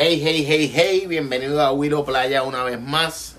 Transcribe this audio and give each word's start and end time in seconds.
Hey, 0.00 0.20
hey, 0.22 0.44
hey, 0.46 0.70
hey, 0.72 1.06
bienvenido 1.08 1.60
a 1.60 1.72
Willow 1.72 2.04
Playa 2.04 2.44
una 2.44 2.62
vez 2.62 2.80
más. 2.80 3.34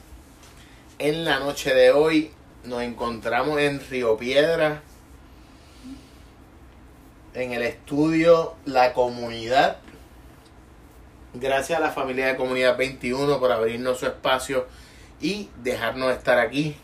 En 0.97 1.23
la 1.23 1.39
noche 1.39 1.73
de 1.73 1.91
hoy 1.91 2.33
nos 2.65 2.81
encontramos 2.81 3.57
en 3.61 3.79
Río 3.89 4.17
Piedra, 4.17 4.81
en 7.33 7.53
el 7.53 7.61
estudio 7.61 8.55
La 8.65 8.91
Comunidad. 8.91 9.77
Gracias 11.33 11.79
a 11.79 11.81
la 11.81 11.91
familia 11.91 12.27
de 12.27 12.35
Comunidad 12.35 12.75
21 12.75 13.39
por 13.39 13.53
abrirnos 13.53 13.97
su 13.97 14.07
espacio 14.07 14.67
y 15.21 15.49
dejarnos 15.63 16.11
estar 16.11 16.39
aquí. 16.39 16.75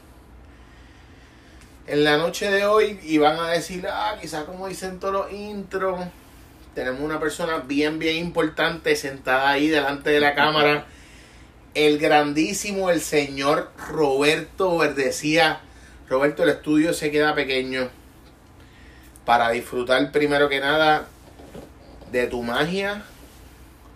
En 1.86 2.06
la 2.06 2.16
noche 2.16 2.50
de 2.50 2.66
hoy, 2.66 2.98
y 3.04 3.18
van 3.18 3.38
a 3.40 3.50
decir, 3.50 3.86
ah, 3.90 4.16
quizás 4.22 4.46
como 4.46 4.70
dicen 4.70 5.02
todos 5.02 5.14
los 5.14 5.34
intros, 5.34 6.00
tenemos 6.76 7.00
una 7.00 7.20
persona 7.20 7.60
bien, 7.60 7.98
bien 8.00 8.18
importante 8.18 8.98
sentada 8.98 9.50
ahí 9.50 9.70
delante 9.70 10.10
de 10.10 10.20
la 10.20 10.36
cámara. 10.36 10.86
El 11.74 11.98
grandísimo, 11.98 12.92
el 12.92 13.00
señor 13.00 13.72
Roberto 13.90 14.78
Verdecía. 14.78 15.62
Roberto, 16.10 16.44
el 16.44 16.50
estudio 16.50 16.94
se 16.94 17.12
queda 17.12 17.34
pequeño 17.34 17.90
para 19.24 19.50
disfrutar 19.52 20.12
primero 20.12 20.50
que 20.50 20.60
nada 20.60 21.08
de 22.12 22.28
tu 22.28 22.44
magia, 22.44 23.04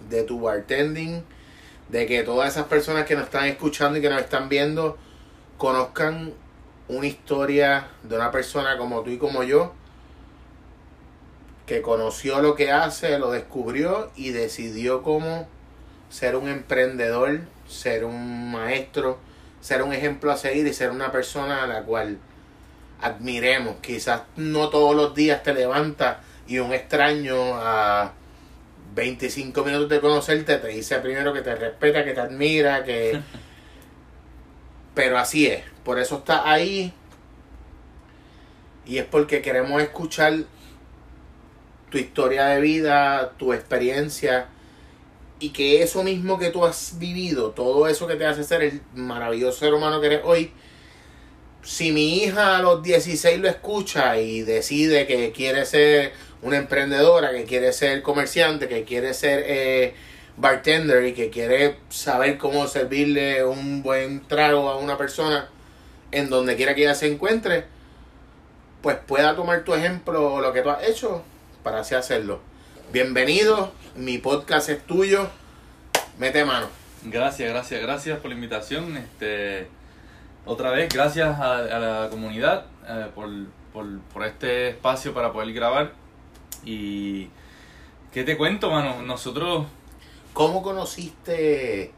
de 0.10 0.24
tu 0.24 0.40
bartending, 0.40 1.24
de 1.90 2.06
que 2.08 2.24
todas 2.24 2.54
esas 2.54 2.66
personas 2.68 3.06
que 3.06 3.16
nos 3.16 3.26
están 3.26 3.46
escuchando 3.46 4.00
y 4.00 4.02
que 4.02 4.10
nos 4.10 4.22
están 4.22 4.48
viendo 4.48 4.98
conozcan 5.58 6.34
una 6.88 7.06
historia 7.06 7.88
de 8.04 8.16
una 8.16 8.32
persona 8.32 8.78
como 8.78 9.02
tú 9.02 9.10
y 9.12 9.18
como 9.18 9.44
yo 9.44 9.74
que 11.70 11.84
conoció 11.84 12.42
lo 12.42 12.56
que 12.56 12.72
hace, 12.72 13.20
lo 13.20 13.30
descubrió 13.30 14.10
y 14.16 14.32
decidió 14.32 15.04
cómo 15.04 15.48
ser 16.10 16.36
un 16.36 16.50
emprendedor, 16.50 17.42
ser 17.68 18.06
un 18.06 18.52
maestro, 18.52 19.20
ser 19.62 19.84
un 19.84 19.94
ejemplo 19.94 20.32
a 20.32 20.38
seguir 20.38 20.66
y 20.66 20.74
ser 20.74 20.90
una 20.90 21.12
persona 21.12 21.64
a 21.64 21.68
la 21.68 21.84
cual 21.84 22.18
admiremos. 23.00 23.76
Quizás 23.84 24.24
no 24.36 24.70
todos 24.70 24.96
los 24.96 25.14
días 25.14 25.44
te 25.44 25.54
levantas 25.54 26.18
y 26.48 26.58
un 26.58 26.74
extraño 26.74 27.38
a 27.60 28.14
25 28.96 29.64
minutos 29.64 29.90
de 29.90 30.00
conocerte 30.00 30.58
te 30.58 30.70
dice 30.70 30.98
primero 30.98 31.34
que 31.34 31.42
te 31.42 31.54
respeta, 31.54 32.04
que 32.04 32.14
te 32.14 32.20
admira, 32.20 32.84
que... 32.84 33.22
Pero 34.96 35.20
así 35.20 35.46
es, 35.46 35.62
por 35.84 36.00
eso 36.00 36.18
está 36.18 36.50
ahí. 36.50 36.92
Y 38.88 38.98
es 38.98 39.06
porque 39.06 39.44
queremos 39.44 39.80
escuchar 39.84 40.34
tu 41.90 41.98
historia 41.98 42.48
de 42.48 42.62
vida, 42.62 43.34
tu 43.38 43.54
experiencia 43.54 44.48
y 45.40 45.50
que 45.50 45.82
eso 45.82 46.04
mismo 46.04 46.38
que 46.38 46.50
tú 46.50 46.66
has 46.66 47.00
vivido, 47.00 47.52
todo 47.52 47.88
eso 47.88 48.08
que 48.08 48.16
te 48.16 48.26
hace 48.26 48.44
ser 48.44 48.62
el 48.62 48.82
maravilloso 48.94 49.60
ser 49.60 49.74
humano 49.74 50.02
que 50.02 50.08
eres 50.08 50.22
hoy, 50.24 50.52
si 51.64 51.92
mi 51.92 52.24
hija 52.24 52.58
a 52.58 52.62
los 52.62 52.84
16 52.84 53.40
lo 53.40 53.48
escucha 53.48 54.18
y 54.20 54.42
decide 54.42 55.08
que 55.08 55.32
quiere 55.32 55.66
ser 55.66 56.14
una 56.42 56.58
emprendedora, 56.58 57.32
que 57.32 57.46
quiere 57.46 57.74
ser 57.74 58.02
comerciante, 58.02 58.68
que 58.68 58.84
quiere 58.84 59.14
ser 59.14 59.44
eh, 59.46 59.94
bartender 60.38 61.06
y 61.06 61.14
que 61.14 61.30
quiere 61.30 61.78
saber 61.90 62.38
cómo 62.38 62.68
servirle 62.68 63.44
un 63.44 63.82
buen 63.82 64.26
trago 64.28 64.70
a 64.70 64.78
una 64.78 64.98
persona 64.98 65.50
en 66.12 66.30
donde 66.30 66.56
quiera 66.56 66.76
que 66.76 66.84
ella 66.84 66.96
se 66.96 67.08
encuentre, 67.08 67.66
pues 68.82 68.98
pueda 69.06 69.36
tomar 69.36 69.64
tu 69.64 69.74
ejemplo 69.74 70.34
o 70.34 70.42
lo 70.42 70.54
que 70.54 70.62
tú 70.62 70.70
has 70.70 70.88
hecho 70.88 71.24
para 71.64 71.80
así 71.80 71.96
hacerlo. 71.96 72.40
Bienvenido, 72.92 73.74
mi 73.96 74.18
podcast 74.18 74.70
es 74.70 74.86
tuyo. 74.86 75.30
Mete 76.18 76.46
mano. 76.46 76.68
Gracias, 77.04 77.50
gracias, 77.50 77.82
gracias 77.82 78.20
por 78.20 78.30
la 78.30 78.36
invitación. 78.36 78.98
Este, 78.98 79.68
otra 80.46 80.72
vez, 80.72 80.90
gracias 80.94 81.40
a, 81.40 81.58
a 81.58 81.80
la 81.80 82.10
comunidad 82.10 82.66
eh, 82.88 83.08
por, 83.14 83.30
por, 83.74 84.00
por 84.14 84.26
este 84.26 84.70
espacio 84.70 85.14
para 85.14 85.32
poder 85.32 85.54
grabar. 85.54 85.94
Y, 86.66 87.30
¿qué 88.12 88.24
te 88.24 88.38
cuento, 88.38 88.70
mano? 88.70 89.02
Nosotros, 89.02 89.66
¿Cómo 90.34 90.62
conociste 90.62 91.92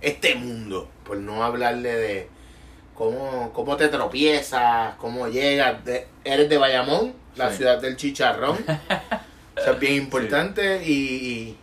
este 0.00 0.34
mundo? 0.34 0.88
Por 1.04 1.18
no 1.18 1.44
hablarle 1.44 1.94
de 1.94 2.28
cómo, 2.94 3.52
cómo 3.52 3.76
te 3.76 3.88
tropiezas, 3.88 4.94
cómo 4.96 5.28
llegas. 5.28 5.84
De, 5.84 6.06
eres 6.24 6.48
de 6.48 6.58
Bayamón, 6.58 7.12
la 7.36 7.50
Sí. 7.50 7.58
ciudad 7.58 7.80
del 7.80 7.96
chicharrón. 7.96 8.56
Eso 9.56 9.72
es 9.72 9.78
bien 9.78 9.94
importante. 9.94 10.82
Y, 10.84 10.92
y 10.92 11.56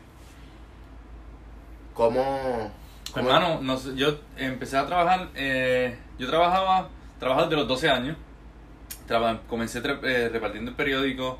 cómo... 1.94 2.72
cómo- 3.14 3.30
hermano, 3.30 3.62
nos- 3.62 3.96
yo 3.96 4.16
empecé 4.38 4.78
a 4.78 4.86
trabajar, 4.86 5.30
eh, 5.36 5.98
yo 6.18 6.28
trabajaba, 6.28 6.90
trabajaba 7.20 7.48
desde 7.48 7.58
los 7.58 7.68
12 7.68 7.90
años. 7.90 8.18
Traba- 9.08 9.42
comencé 9.48 9.80
eh, 9.80 10.30
repartiendo 10.32 10.72
el 10.72 10.78
periódico, 10.78 11.40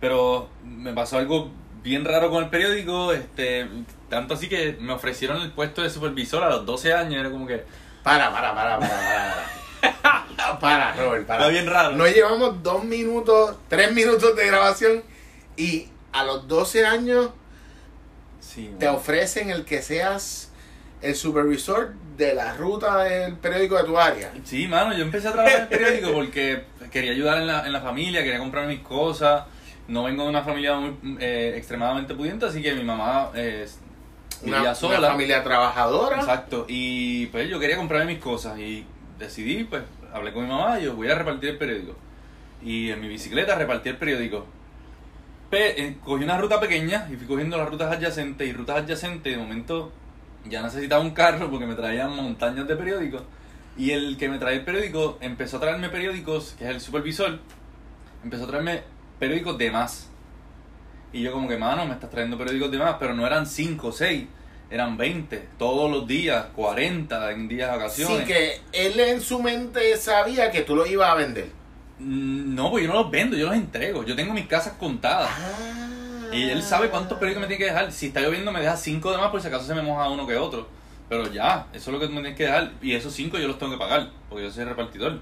pero 0.00 0.48
me 0.64 0.92
pasó 0.92 1.18
algo 1.18 1.50
bien 1.82 2.04
raro 2.04 2.30
con 2.30 2.44
el 2.44 2.50
periódico, 2.50 3.12
este, 3.12 3.66
tanto 4.08 4.34
así 4.34 4.48
que 4.48 4.76
me 4.80 4.92
ofrecieron 4.92 5.40
el 5.42 5.50
puesto 5.50 5.82
de 5.82 5.90
supervisor 5.90 6.42
a 6.44 6.50
los 6.50 6.66
12 6.66 6.92
años, 6.92 7.14
era 7.20 7.30
como 7.30 7.46
que... 7.46 7.64
Para, 8.02 8.30
para, 8.32 8.54
para, 8.54 8.78
para, 8.78 8.90
para. 8.98 9.46
para, 10.60 10.92
Robert, 10.94 11.26
para. 11.26 11.40
Está 11.40 11.48
bien 11.52 11.66
raro. 11.66 11.92
No 11.96 12.06
llevamos 12.06 12.62
dos 12.62 12.84
minutos, 12.84 13.56
tres 13.68 13.92
minutos 13.92 14.36
de 14.36 14.46
grabación 14.46 15.02
y 15.56 15.88
a 16.12 16.24
los 16.24 16.46
12 16.48 16.86
años 16.86 17.30
Sí, 18.40 18.74
te 18.78 18.86
mano. 18.86 18.98
ofrecen 18.98 19.50
el 19.50 19.64
que 19.64 19.80
seas 19.82 20.50
el 21.02 21.14
supervisor 21.14 21.92
de 22.16 22.34
la 22.34 22.54
ruta 22.54 23.04
del 23.04 23.36
periódico 23.36 23.76
de 23.76 23.84
tu 23.84 23.98
área. 23.98 24.32
Sí, 24.44 24.66
mano, 24.66 24.92
yo 24.94 25.02
empecé 25.04 25.28
a 25.28 25.32
trabajar 25.32 25.56
en 25.56 25.62
el 25.62 25.68
periódico 25.68 26.12
porque 26.14 26.64
quería 26.90 27.12
ayudar 27.12 27.38
en 27.38 27.46
la, 27.46 27.64
en 27.66 27.72
la 27.72 27.80
familia, 27.80 28.22
quería 28.22 28.38
comprar 28.38 28.66
mis 28.66 28.80
cosas. 28.80 29.44
No 29.88 30.04
vengo 30.04 30.24
de 30.24 30.28
una 30.30 30.42
familia 30.42 30.76
muy 30.76 30.96
eh, 31.20 31.54
extremadamente 31.56 32.14
pudiente, 32.14 32.46
así 32.46 32.60
que 32.62 32.74
mi 32.74 32.84
mamá 32.84 33.30
eh, 33.34 33.66
vivía 34.42 34.60
Una, 34.60 34.74
sola. 34.74 34.98
una 34.98 35.08
familia 35.08 35.42
trabajadora. 35.42 36.16
Exacto, 36.18 36.64
y 36.68 37.26
pues 37.26 37.48
yo 37.48 37.58
quería 37.60 37.76
comprarme 37.76 38.14
mis 38.14 38.22
cosas 38.22 38.58
y 38.58 38.84
decidí, 39.20 39.62
pues 39.64 39.82
hablé 40.12 40.32
con 40.32 40.42
mi 40.44 40.48
mamá 40.50 40.80
yo 40.80 40.94
voy 40.96 41.08
a 41.08 41.14
repartir 41.14 41.50
el 41.50 41.58
periódico. 41.58 41.94
Y 42.62 42.90
en 42.90 43.00
mi 43.00 43.08
bicicleta 43.08 43.54
repartí 43.54 43.88
el 43.90 43.96
periódico. 43.96 44.46
Pe- 45.50 45.80
eh, 45.82 45.96
cogí 46.04 46.24
una 46.24 46.38
ruta 46.38 46.58
pequeña 46.60 47.08
y 47.12 47.16
fui 47.16 47.26
cogiendo 47.26 47.56
las 47.56 47.68
rutas 47.68 47.92
adyacentes 47.92 48.48
y 48.48 48.52
rutas 48.52 48.78
adyacentes. 48.78 49.32
De 49.32 49.38
momento 49.38 49.92
ya 50.44 50.62
necesitaba 50.62 51.02
un 51.02 51.10
carro 51.10 51.50
porque 51.50 51.66
me 51.66 51.74
traían 51.74 52.14
montañas 52.16 52.66
de 52.66 52.76
periódicos. 52.76 53.22
Y 53.76 53.92
el 53.92 54.16
que 54.16 54.28
me 54.28 54.38
traía 54.38 54.58
el 54.58 54.64
periódico 54.64 55.18
empezó 55.20 55.56
a 55.56 55.60
traerme 55.60 55.88
periódicos, 55.88 56.54
que 56.58 56.64
es 56.64 56.70
el 56.70 56.80
supervisor, 56.80 57.38
empezó 58.22 58.44
a 58.44 58.48
traerme 58.48 58.82
periódicos 59.18 59.56
de 59.58 59.70
más. 59.70 60.08
Y 61.12 61.22
yo 61.22 61.32
como 61.32 61.48
que, 61.48 61.56
mano, 61.56 61.86
me 61.86 61.94
estás 61.94 62.10
trayendo 62.10 62.36
periódicos 62.38 62.70
de 62.70 62.78
más, 62.78 62.96
pero 63.00 63.14
no 63.14 63.26
eran 63.26 63.46
5 63.46 63.88
o 63.88 63.92
6, 63.92 64.26
eran 64.70 64.96
20, 64.96 65.48
todos 65.58 65.90
los 65.90 66.06
días, 66.06 66.46
40 66.54 67.32
en 67.32 67.48
días 67.48 67.70
de 67.70 67.76
vacaciones. 67.76 68.18
Sí, 68.18 68.24
que 68.24 68.60
él 68.72 68.98
en 69.00 69.20
su 69.20 69.42
mente 69.42 69.96
sabía 69.96 70.50
que 70.50 70.62
tú 70.62 70.76
lo 70.76 70.86
ibas 70.86 71.10
a 71.10 71.14
vender. 71.14 71.48
Mm, 71.98 72.54
No, 72.54 72.70
pues 72.70 72.84
yo 72.84 72.92
no 72.92 73.02
los 73.02 73.10
vendo, 73.10 73.36
yo 73.36 73.46
los 73.46 73.56
entrego. 73.56 74.04
Yo 74.04 74.14
tengo 74.14 74.32
mis 74.32 74.46
casas 74.46 74.74
contadas. 74.78 75.28
Ah. 75.30 76.30
Y 76.32 76.48
él 76.48 76.62
sabe 76.62 76.88
cuántos 76.88 77.18
periódicos 77.18 77.42
me 77.42 77.46
tiene 77.48 77.58
que 77.64 77.70
dejar. 77.70 77.90
Si 77.90 78.06
está 78.06 78.20
lloviendo, 78.20 78.52
me 78.52 78.60
deja 78.60 78.76
5 78.76 79.10
de 79.10 79.18
más 79.18 79.30
por 79.30 79.40
si 79.40 79.48
acaso 79.48 79.64
se 79.66 79.74
me 79.74 79.82
moja 79.82 80.08
uno 80.08 80.26
que 80.26 80.36
otro. 80.36 80.68
Pero 81.08 81.30
ya, 81.32 81.66
eso 81.72 81.90
es 81.90 81.94
lo 81.94 81.98
que 81.98 82.06
me 82.06 82.20
tienes 82.20 82.36
que 82.36 82.44
dejar. 82.44 82.72
Y 82.80 82.92
esos 82.94 83.12
5 83.14 83.38
yo 83.38 83.48
los 83.48 83.58
tengo 83.58 83.72
que 83.72 83.78
pagar, 83.78 84.10
porque 84.28 84.44
yo 84.44 84.50
soy 84.52 84.64
repartidor. 84.64 85.20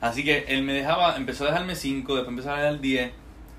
Así 0.00 0.24
que 0.24 0.46
él 0.48 0.62
me 0.62 0.72
dejaba, 0.72 1.14
empezó 1.16 1.44
a 1.44 1.48
dejarme 1.48 1.74
5, 1.74 2.14
después 2.14 2.30
empezó 2.30 2.52
a 2.52 2.56
dejar 2.56 2.80
10, 2.80 3.12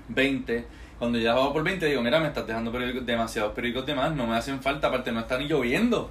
20. 0.08 0.66
Cuando 1.02 1.18
ya 1.18 1.34
bajaba 1.34 1.52
por 1.52 1.64
20, 1.64 1.84
digo, 1.86 2.00
mira, 2.00 2.20
me 2.20 2.28
estás 2.28 2.46
dejando 2.46 2.70
periódicos, 2.70 3.04
demasiados 3.04 3.52
periódicos 3.54 3.86
de 3.86 3.96
más, 3.96 4.14
no 4.14 4.24
me 4.24 4.36
hacen 4.36 4.62
falta, 4.62 4.86
aparte 4.86 5.10
no 5.10 5.18
está 5.18 5.36
ni 5.36 5.48
lloviendo. 5.48 6.08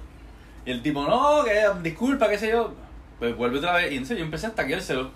Y 0.66 0.70
el 0.70 0.82
tipo, 0.82 1.02
no, 1.02 1.42
que 1.44 1.62
disculpa, 1.82 2.28
qué 2.28 2.36
sé 2.36 2.50
yo. 2.50 2.74
Pues 3.18 3.34
vuelve 3.34 3.56
otra 3.56 3.72
vez. 3.72 3.90
Y 3.90 3.96
en 3.96 4.04
serio, 4.04 4.18
yo 4.20 4.26
empecé 4.26 4.48
a 4.48 4.54
taqueárselo. 4.54 5.10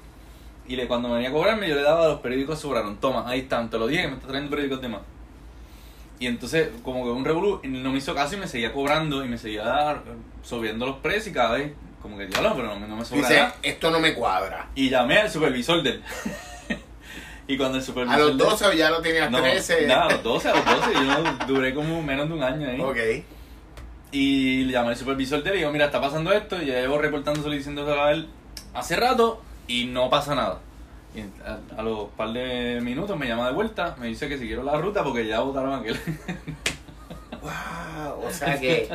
Y 0.66 0.76
le, 0.76 0.86
cuando 0.88 1.12
venía 1.12 1.28
a 1.28 1.32
cobrarme, 1.32 1.68
yo 1.68 1.74
le 1.74 1.82
daba 1.82 2.08
los 2.08 2.20
periódicos 2.20 2.58
sobraron. 2.58 2.96
Toma, 2.96 3.28
ahí 3.28 3.40
están, 3.40 3.68
te 3.68 3.76
lo 3.78 3.86
dije 3.86 4.00
que 4.04 4.08
me 4.08 4.14
está 4.14 4.28
trayendo 4.28 4.48
periódicos 4.48 4.80
de 4.80 4.88
más. 4.88 5.02
Y 6.20 6.26
entonces, 6.26 6.70
como 6.82 7.04
que 7.04 7.10
un 7.10 7.26
revolú, 7.26 7.60
no 7.62 7.92
me 7.92 7.98
hizo 7.98 8.14
caso 8.14 8.34
y 8.34 8.38
me 8.38 8.48
seguía 8.48 8.72
cobrando 8.72 9.22
y 9.26 9.28
me 9.28 9.36
seguía 9.36 10.00
subiendo 10.42 10.86
los 10.86 10.96
precios 11.00 11.26
y 11.26 11.32
cada 11.32 11.52
vez, 11.58 11.72
como 12.00 12.16
que 12.16 12.24
diablo, 12.28 12.54
pero 12.56 12.68
no, 12.68 12.80
me- 12.80 12.88
no 12.88 12.96
me 12.96 13.04
sobra 13.04 13.28
Dice, 13.28 13.40
nada. 13.40 13.54
esto 13.62 13.90
no 13.90 14.00
me 14.00 14.14
cuadra. 14.14 14.70
Y 14.74 14.88
llamé 14.88 15.18
al 15.18 15.30
supervisor 15.30 15.82
del. 15.82 16.02
y 17.48 17.56
cuando 17.56 17.78
el 17.78 17.82
A 17.82 17.86
supervisor. 17.86 18.18
los 18.18 18.28
del- 18.28 18.38
12 18.38 18.64
o 18.66 18.72
ya 18.72 18.90
lo 18.90 19.00
tenías 19.00 19.30
no, 19.30 19.40
13. 19.40 19.86
nada, 19.86 20.06
a 20.06 20.12
los 20.12 20.22
12, 20.22 20.48
a 20.48 20.54
los 20.54 20.64
12. 20.64 20.92
Yo 20.94 21.46
duré 21.46 21.74
como 21.74 22.02
menos 22.02 22.28
de 22.28 22.34
un 22.34 22.42
año 22.42 22.68
ahí. 22.68 22.80
Ok. 22.80 23.24
Y 24.12 24.64
le 24.64 24.72
llamé 24.72 24.88
al 24.90 24.96
supervisor 24.96 25.42
de 25.42 25.50
él 25.50 25.56
y 25.56 25.58
digo, 25.60 25.70
mira, 25.72 25.86
está 25.86 26.00
pasando 26.00 26.32
esto. 26.32 26.60
Y 26.62 26.66
ya 26.66 26.74
llevo 26.80 26.98
reportándoselo 26.98 27.54
y 27.54 27.58
diciéndoselo 27.58 28.02
a 28.02 28.12
él 28.12 28.28
hace 28.74 28.96
rato 28.96 29.42
y 29.68 29.86
no 29.86 30.08
pasa 30.10 30.34
nada. 30.34 30.60
Y 31.14 31.20
a, 31.46 31.58
a 31.78 31.82
los 31.82 32.08
par 32.10 32.30
de 32.32 32.80
minutos 32.82 33.16
me 33.18 33.26
llama 33.26 33.46
de 33.48 33.54
vuelta, 33.54 33.96
me 33.98 34.06
dice 34.06 34.28
que 34.28 34.38
si 34.38 34.46
quiero 34.46 34.62
la 34.62 34.76
ruta 34.76 35.02
porque 35.02 35.26
ya 35.26 35.40
votaron 35.40 35.74
aquel. 35.74 35.98
Wow, 37.42 38.26
o 38.26 38.30
sea 38.30 38.58
que 38.60 38.88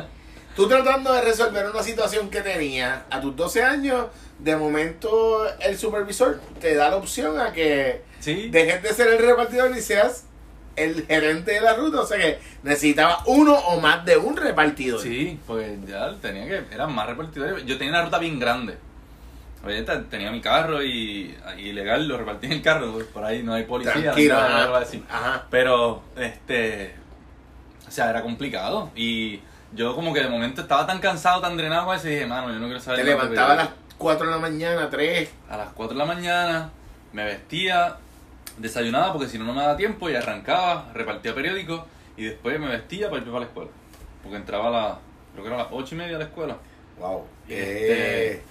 tú 0.56 0.68
tratando 0.68 1.12
de 1.12 1.22
resolver 1.22 1.66
una 1.70 1.82
situación 1.82 2.28
que 2.30 2.40
tenías 2.42 3.00
a 3.10 3.20
tus 3.20 3.34
12 3.36 3.62
años, 3.62 4.06
de 4.38 4.56
momento 4.56 5.44
el 5.60 5.78
supervisor 5.78 6.40
te 6.60 6.74
da 6.74 6.90
la 6.90 6.96
opción 6.96 7.40
a 7.40 7.52
que 7.52 8.02
Sí. 8.22 8.48
dejes 8.50 8.82
de 8.82 8.88
ser 8.94 9.08
el 9.08 9.18
repartidor 9.18 9.76
y 9.76 9.80
seas 9.80 10.24
el 10.76 11.04
gerente 11.06 11.52
de 11.52 11.60
la 11.60 11.74
ruta. 11.74 12.00
O 12.00 12.06
sea 12.06 12.16
que 12.18 12.38
necesitaba 12.62 13.22
uno 13.26 13.52
o 13.54 13.80
más 13.80 14.04
de 14.06 14.16
un 14.16 14.36
repartidor. 14.36 15.00
Sí, 15.00 15.38
porque 15.46 15.76
ya 15.86 16.14
tenía 16.22 16.46
que, 16.46 16.62
eran 16.74 16.94
más 16.94 17.06
repartidores. 17.08 17.66
Yo 17.66 17.76
tenía 17.76 17.92
una 17.92 18.02
ruta 18.04 18.18
bien 18.18 18.38
grande. 18.38 18.78
Oye, 19.64 19.82
te- 19.82 19.96
tenía 20.10 20.30
mi 20.32 20.40
carro 20.40 20.82
y, 20.82 21.36
y 21.58 21.72
legal 21.72 22.08
lo 22.08 22.16
repartí 22.16 22.46
en 22.46 22.52
el 22.52 22.62
carro, 22.62 22.92
pues, 22.94 23.04
por 23.06 23.24
ahí 23.24 23.42
no 23.44 23.54
hay 23.54 23.62
policía. 23.64 23.94
No 23.94 24.36
ajá. 24.38 24.84
Ajá. 25.08 25.46
Pero, 25.50 26.02
este, 26.16 26.94
o 27.86 27.90
sea, 27.90 28.10
era 28.10 28.22
complicado. 28.22 28.90
Y 28.96 29.40
yo 29.74 29.94
como 29.94 30.12
que 30.12 30.20
de 30.20 30.28
momento 30.28 30.62
estaba 30.62 30.84
tan 30.86 30.98
cansado, 30.98 31.40
tan 31.40 31.56
drenado 31.56 31.92
eso 31.94 32.08
y 32.08 32.12
dije, 32.12 32.26
mano, 32.26 32.48
yo 32.52 32.58
no 32.58 32.66
quiero 32.66 32.80
saber 32.80 33.00
Te 33.00 33.04
levantaba 33.04 33.52
a 33.52 33.56
las 33.56 33.66
periódico". 33.68 33.94
4 33.98 34.26
de 34.26 34.32
la 34.32 34.38
mañana, 34.38 34.90
3. 34.90 35.30
a 35.48 35.56
las 35.56 35.68
4 35.74 35.94
de 35.94 35.98
la 35.98 36.06
mañana, 36.06 36.70
me 37.12 37.24
vestía, 37.24 37.96
desayunaba 38.58 39.12
porque 39.12 39.28
si 39.28 39.38
no 39.38 39.44
no 39.44 39.54
me 39.54 39.60
daba 39.62 39.76
tiempo 39.76 40.08
y 40.10 40.14
arrancaba, 40.14 40.90
repartía 40.94 41.34
periódicos 41.34 41.82
y 42.16 42.24
después 42.24 42.58
me 42.60 42.68
vestía 42.68 43.08
para 43.10 43.20
ir 43.22 43.26
para 43.28 43.40
la 43.40 43.46
escuela. 43.46 43.70
Porque 44.22 44.36
entraba 44.36 44.68
a 44.68 44.70
las, 44.70 44.98
creo 45.32 45.44
que 45.44 45.50
era 45.50 45.60
a 45.60 45.64
las 45.64 45.72
8 45.72 45.94
y 45.94 45.98
media 45.98 46.16
a 46.16 46.18
la 46.20 46.24
escuela. 46.26 46.56
Wow. 46.98 47.24
Este- 47.48 48.32
Eh, 48.34 48.42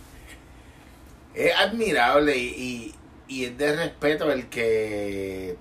es 1.34 1.56
admirable 1.56 2.36
y, 2.38 2.48
y, 2.48 2.96
y 3.34 3.46
es 3.46 3.58
de 3.58 3.76
respeto 3.76 4.30
el 4.32 4.48
que 4.50 5.56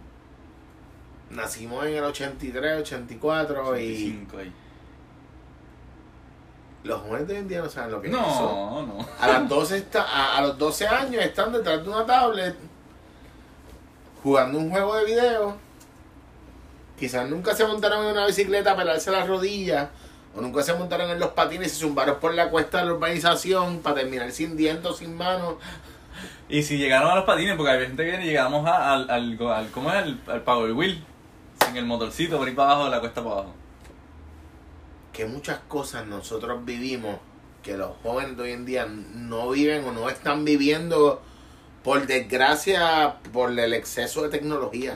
nacimos 1.30 1.86
en 1.86 1.94
el 1.94 2.02
83, 2.04 2.80
84 2.80 3.78
y 3.78 3.92
85 3.94 4.38
ahí. 4.38 4.52
los 6.82 7.00
jóvenes 7.02 7.28
de 7.28 7.34
hoy 7.34 7.38
en 7.40 7.48
día 7.48 7.60
no 7.62 7.68
saben 7.68 7.92
lo 7.92 8.00
que 8.00 8.08
es 8.08 8.14
eso. 8.14 8.22
No, 8.24 8.82
no. 8.86 9.06
A, 9.20 9.28
las 9.28 9.48
12 9.48 9.76
está, 9.76 10.02
a, 10.02 10.38
a 10.38 10.40
los 10.42 10.58
12 10.58 10.88
años 10.88 11.22
están 11.22 11.52
detrás 11.52 11.82
de 11.84 11.88
una 11.88 12.04
tablet 12.06 12.56
jugando 14.22 14.58
un 14.58 14.70
juego 14.70 14.96
de 14.96 15.04
video. 15.04 15.56
Quizás 16.98 17.28
nunca 17.28 17.54
se 17.54 17.64
montaron 17.66 18.04
en 18.04 18.12
una 18.12 18.26
bicicleta 18.26 18.72
a 18.72 18.76
pelarse 18.76 19.10
las 19.10 19.26
rodillas. 19.26 19.88
O 20.36 20.40
nunca 20.40 20.62
se 20.62 20.74
montaron 20.74 21.10
en 21.10 21.18
los 21.18 21.30
patines 21.30 21.68
y 21.68 21.70
se 21.70 21.80
zumbaron 21.80 22.20
por 22.20 22.34
la 22.34 22.50
cuesta 22.50 22.78
de 22.78 22.84
la 22.86 22.92
urbanización 22.92 23.80
para 23.80 23.96
terminar 23.96 24.30
sin 24.30 24.56
dientes 24.56 24.96
sin 24.98 25.16
manos. 25.16 25.54
Y 26.48 26.62
si 26.62 26.78
llegaron 26.78 27.10
a 27.10 27.16
los 27.16 27.24
patines, 27.24 27.56
porque 27.56 27.72
hay 27.72 27.86
gente 27.86 28.04
que 28.04 28.10
viene 28.10 28.24
y 28.26 28.28
llegamos 28.28 28.66
a- 28.66 28.92
al, 28.92 29.10
al, 29.10 29.38
al, 29.40 29.70
¿cómo 29.70 29.90
es? 29.90 29.96
Al, 29.96 30.20
al 30.28 30.42
Power 30.42 30.72
Wheel, 30.72 31.02
sin 31.66 31.76
el 31.76 31.84
motorcito 31.86 32.38
por 32.38 32.46
ahí 32.46 32.54
para 32.54 32.72
abajo, 32.72 32.88
la 32.90 33.00
cuesta 33.00 33.22
para 33.22 33.34
abajo. 33.36 33.54
Que 35.12 35.26
muchas 35.26 35.58
cosas 35.68 36.06
nosotros 36.06 36.64
vivimos 36.64 37.16
que 37.62 37.76
los 37.76 37.90
jóvenes 38.02 38.36
de 38.36 38.42
hoy 38.44 38.52
en 38.52 38.64
día 38.64 38.86
no 38.86 39.50
viven 39.50 39.84
o 39.86 39.92
no 39.92 40.08
están 40.08 40.44
viviendo 40.44 41.20
por 41.82 42.06
desgracia 42.06 43.16
por 43.32 43.58
el 43.58 43.72
exceso 43.72 44.22
de 44.22 44.28
tecnología. 44.28 44.94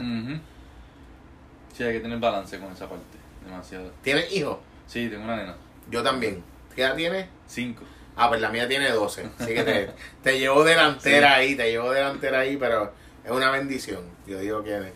Sí, 1.76 1.82
hay 1.82 1.94
que 1.94 2.00
tener 2.00 2.18
balance 2.18 2.58
con 2.58 2.72
esa 2.72 2.88
parte. 2.88 3.04
Demasiado. 3.44 3.90
¿Tienes 4.02 4.32
hijos? 4.32 4.58
Sí, 4.86 5.08
tengo 5.08 5.24
una 5.24 5.36
nena. 5.36 5.56
Yo 5.90 6.02
también. 6.02 6.42
¿Qué 6.74 6.82
edad 6.82 6.94
tienes? 6.94 7.26
Cinco. 7.46 7.84
Ah, 8.16 8.28
pues 8.28 8.40
la 8.40 8.50
mía 8.50 8.68
tiene 8.68 8.90
12. 8.90 9.28
Así 9.38 9.54
que 9.54 9.64
te, 9.64 9.90
te 10.22 10.38
llevo 10.38 10.64
delantera 10.64 11.34
ahí, 11.34 11.56
te 11.56 11.70
llevo 11.70 11.90
delantera 11.90 12.40
ahí, 12.40 12.56
pero 12.56 12.92
es 13.24 13.30
una 13.30 13.50
bendición. 13.50 14.02
Yo 14.26 14.38
digo 14.38 14.62
que 14.62 14.92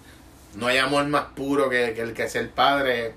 no 0.54 0.66
hay 0.66 0.78
amor 0.78 1.06
más 1.08 1.24
puro 1.34 1.68
que, 1.68 1.94
que 1.94 2.02
el 2.02 2.14
que 2.14 2.24
es 2.24 2.36
el 2.36 2.48
padre. 2.48 3.14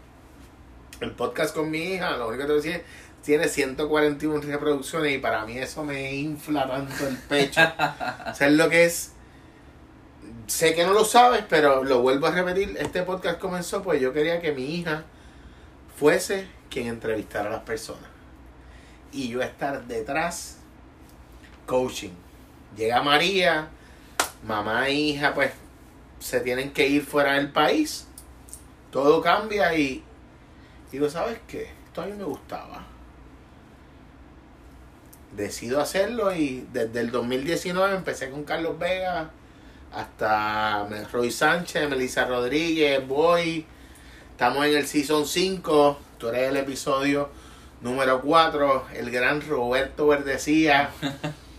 El 0.99 1.11
podcast 1.11 1.55
con 1.55 1.71
mi 1.71 1.79
hija, 1.79 2.15
lo 2.17 2.27
único 2.27 2.43
que 2.43 2.47
te 2.47 2.53
voy 2.53 2.61
a 2.61 2.63
decir, 2.63 2.83
tiene 3.23 3.47
141 3.47 4.41
reproducciones 4.41 5.15
y 5.15 5.17
para 5.19 5.45
mí 5.45 5.57
eso 5.57 5.83
me 5.83 6.13
infla 6.13 6.67
tanto 6.67 7.07
el 7.07 7.17
pecho. 7.17 7.61
¿Sabes 8.33 8.53
lo 8.53 8.69
que 8.69 8.85
es? 8.85 9.13
Sé 10.47 10.73
que 10.73 10.85
no 10.85 10.93
lo 10.93 11.05
sabes, 11.05 11.43
pero 11.47 11.83
lo 11.83 12.01
vuelvo 12.01 12.27
a 12.27 12.31
repetir. 12.31 12.75
Este 12.79 13.03
podcast 13.03 13.39
comenzó 13.39 13.83
pues 13.83 14.01
yo 14.01 14.11
quería 14.11 14.41
que 14.41 14.51
mi 14.51 14.75
hija 14.75 15.03
fuese 15.95 16.47
quien 16.69 16.87
entrevistara 16.87 17.49
a 17.49 17.51
las 17.51 17.63
personas 17.63 18.09
y 19.11 19.29
yo 19.29 19.41
estar 19.41 19.85
detrás 19.85 20.57
coaching. 21.65 22.11
Llega 22.75 23.03
María, 23.03 23.67
mamá 24.43 24.87
e 24.87 24.93
hija 24.93 25.33
pues 25.33 25.51
se 26.19 26.39
tienen 26.39 26.71
que 26.71 26.87
ir 26.87 27.05
fuera 27.05 27.33
del 27.33 27.51
país. 27.51 28.07
Todo 28.89 29.21
cambia 29.21 29.73
y 29.75 30.03
digo, 30.91 31.09
¿sabes 31.09 31.39
qué? 31.47 31.69
Esto 31.85 32.01
a 32.01 32.05
mí 32.05 32.13
me 32.13 32.23
gustaba. 32.23 32.85
Decido 35.35 35.79
hacerlo 35.79 36.35
y 36.35 36.67
desde 36.73 36.99
el 36.99 37.11
2019 37.11 37.95
empecé 37.95 38.29
con 38.29 38.43
Carlos 38.43 38.77
Vega 38.77 39.31
hasta 39.93 40.87
Roy 41.11 41.31
Sánchez, 41.31 41.89
Melissa 41.89 42.25
Rodríguez, 42.25 43.05
Boy. 43.07 43.65
Estamos 44.31 44.65
en 44.65 44.77
el 44.77 44.87
season 44.87 45.25
5. 45.25 45.99
Tú 46.17 46.29
eres 46.29 46.49
el 46.49 46.57
episodio 46.57 47.29
número 47.81 48.21
4. 48.21 48.85
El 48.95 49.11
gran 49.11 49.41
Roberto 49.47 50.07
Verdecía, 50.07 50.89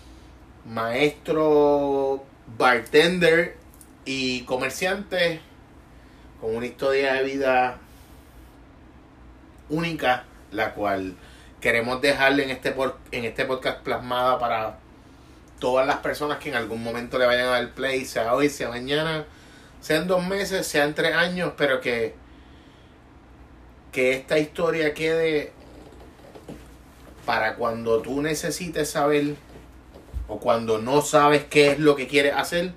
maestro, 0.67 2.25
bartender 2.59 3.57
y 4.05 4.43
comerciante 4.43 5.41
con 6.41 6.57
una 6.57 6.67
historia 6.67 7.15
de 7.15 7.23
vida 7.23 7.79
única, 9.69 10.25
la 10.51 10.75
cual 10.75 11.15
queremos 11.63 12.03
dejarle 12.03 12.43
en 12.45 12.51
este, 12.51 12.73
por- 12.73 12.99
en 13.11 13.25
este 13.25 13.47
podcast 13.47 13.79
plasmada 13.81 14.39
para 14.39 14.79
todas 15.59 15.87
las 15.87 15.97
personas 15.99 16.39
que 16.39 16.51
en 16.51 16.57
algún 16.57 16.83
momento 16.83 17.19
le 17.19 17.25
vayan 17.25 17.47
a 17.47 17.51
dar 17.53 17.71
play, 17.71 18.05
sea 18.05 18.35
hoy, 18.35 18.51
sea 18.51 18.69
mañana, 18.69 19.25
sea 19.81 19.97
en 19.99 20.09
dos 20.09 20.23
meses, 20.27 20.67
sea 20.67 20.85
en 20.85 20.95
tres 20.95 21.15
años, 21.15 21.53
pero 21.57 21.81
que, 21.81 22.15
que 23.93 24.13
esta 24.13 24.39
historia 24.39 24.93
quede 24.93 25.53
para 27.25 27.55
cuando 27.55 28.03
tú 28.03 28.21
necesites 28.23 28.91
saber 28.91 29.37
o 30.29 30.41
cuando 30.41 30.79
no 30.79 31.01
sabes 31.03 31.45
qué 31.45 31.71
es 31.73 31.79
lo 31.79 31.95
que 31.95 32.09
quieres 32.09 32.35
hacer. 32.35 32.73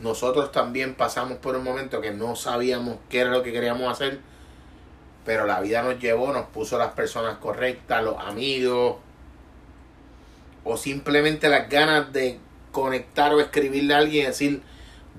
Nosotros 0.00 0.50
también 0.50 0.94
pasamos 0.96 1.38
por 1.38 1.54
un 1.54 1.62
momento 1.62 2.00
que 2.00 2.10
no 2.10 2.34
sabíamos 2.34 2.96
qué 3.08 3.20
era 3.20 3.30
lo 3.30 3.44
que 3.44 3.52
queríamos 3.52 3.90
hacer, 3.92 4.18
pero 5.24 5.46
la 5.46 5.60
vida 5.60 5.82
nos 5.82 5.98
llevó, 5.98 6.32
nos 6.32 6.46
puso 6.46 6.78
las 6.78 6.92
personas 6.92 7.38
correctas, 7.38 8.02
los 8.04 8.18
amigos, 8.18 8.96
o 10.64 10.76
simplemente 10.76 11.48
las 11.48 11.68
ganas 11.68 12.12
de 12.12 12.38
conectar 12.72 13.32
o 13.34 13.40
escribirle 13.40 13.94
a 13.94 13.98
alguien 13.98 14.24
y 14.24 14.26
decir, 14.26 14.62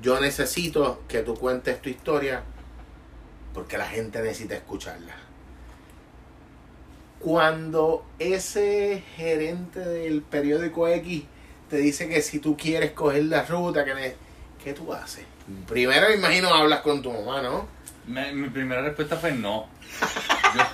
yo 0.02 0.20
necesito 0.20 1.02
que 1.08 1.20
tú 1.22 1.36
cuentes 1.36 1.82
tu 1.82 1.90
historia 1.90 2.44
porque 3.54 3.78
la 3.78 3.86
gente 3.88 4.22
necesita 4.22 4.56
escucharla. 4.56 5.16
Cuando 7.20 8.06
ese 8.20 9.04
gerente 9.16 9.80
del 9.80 10.22
periódico 10.22 10.88
X 10.88 11.24
te 11.70 11.78
dice 11.78 12.08
que 12.08 12.22
si 12.22 12.40
tú 12.40 12.56
quieres 12.58 12.92
coger 12.92 13.26
la 13.26 13.44
ruta, 13.44 13.84
que 13.86 13.96
ne- 13.96 14.16
¿qué 14.64 14.74
tú 14.74 14.94
haces? 14.94 15.26
Primero 15.68 16.10
me 16.10 16.16
imagino 16.16 16.54
hablas 16.54 16.82
con 16.82 17.02
tu 17.02 17.12
mamá, 17.12 17.42
¿no? 17.42 17.66
Me- 18.08 18.32
mi 18.34 18.50
primera 18.50 18.82
respuesta 18.82 19.16
fue 19.16 19.32
no. 19.32 19.68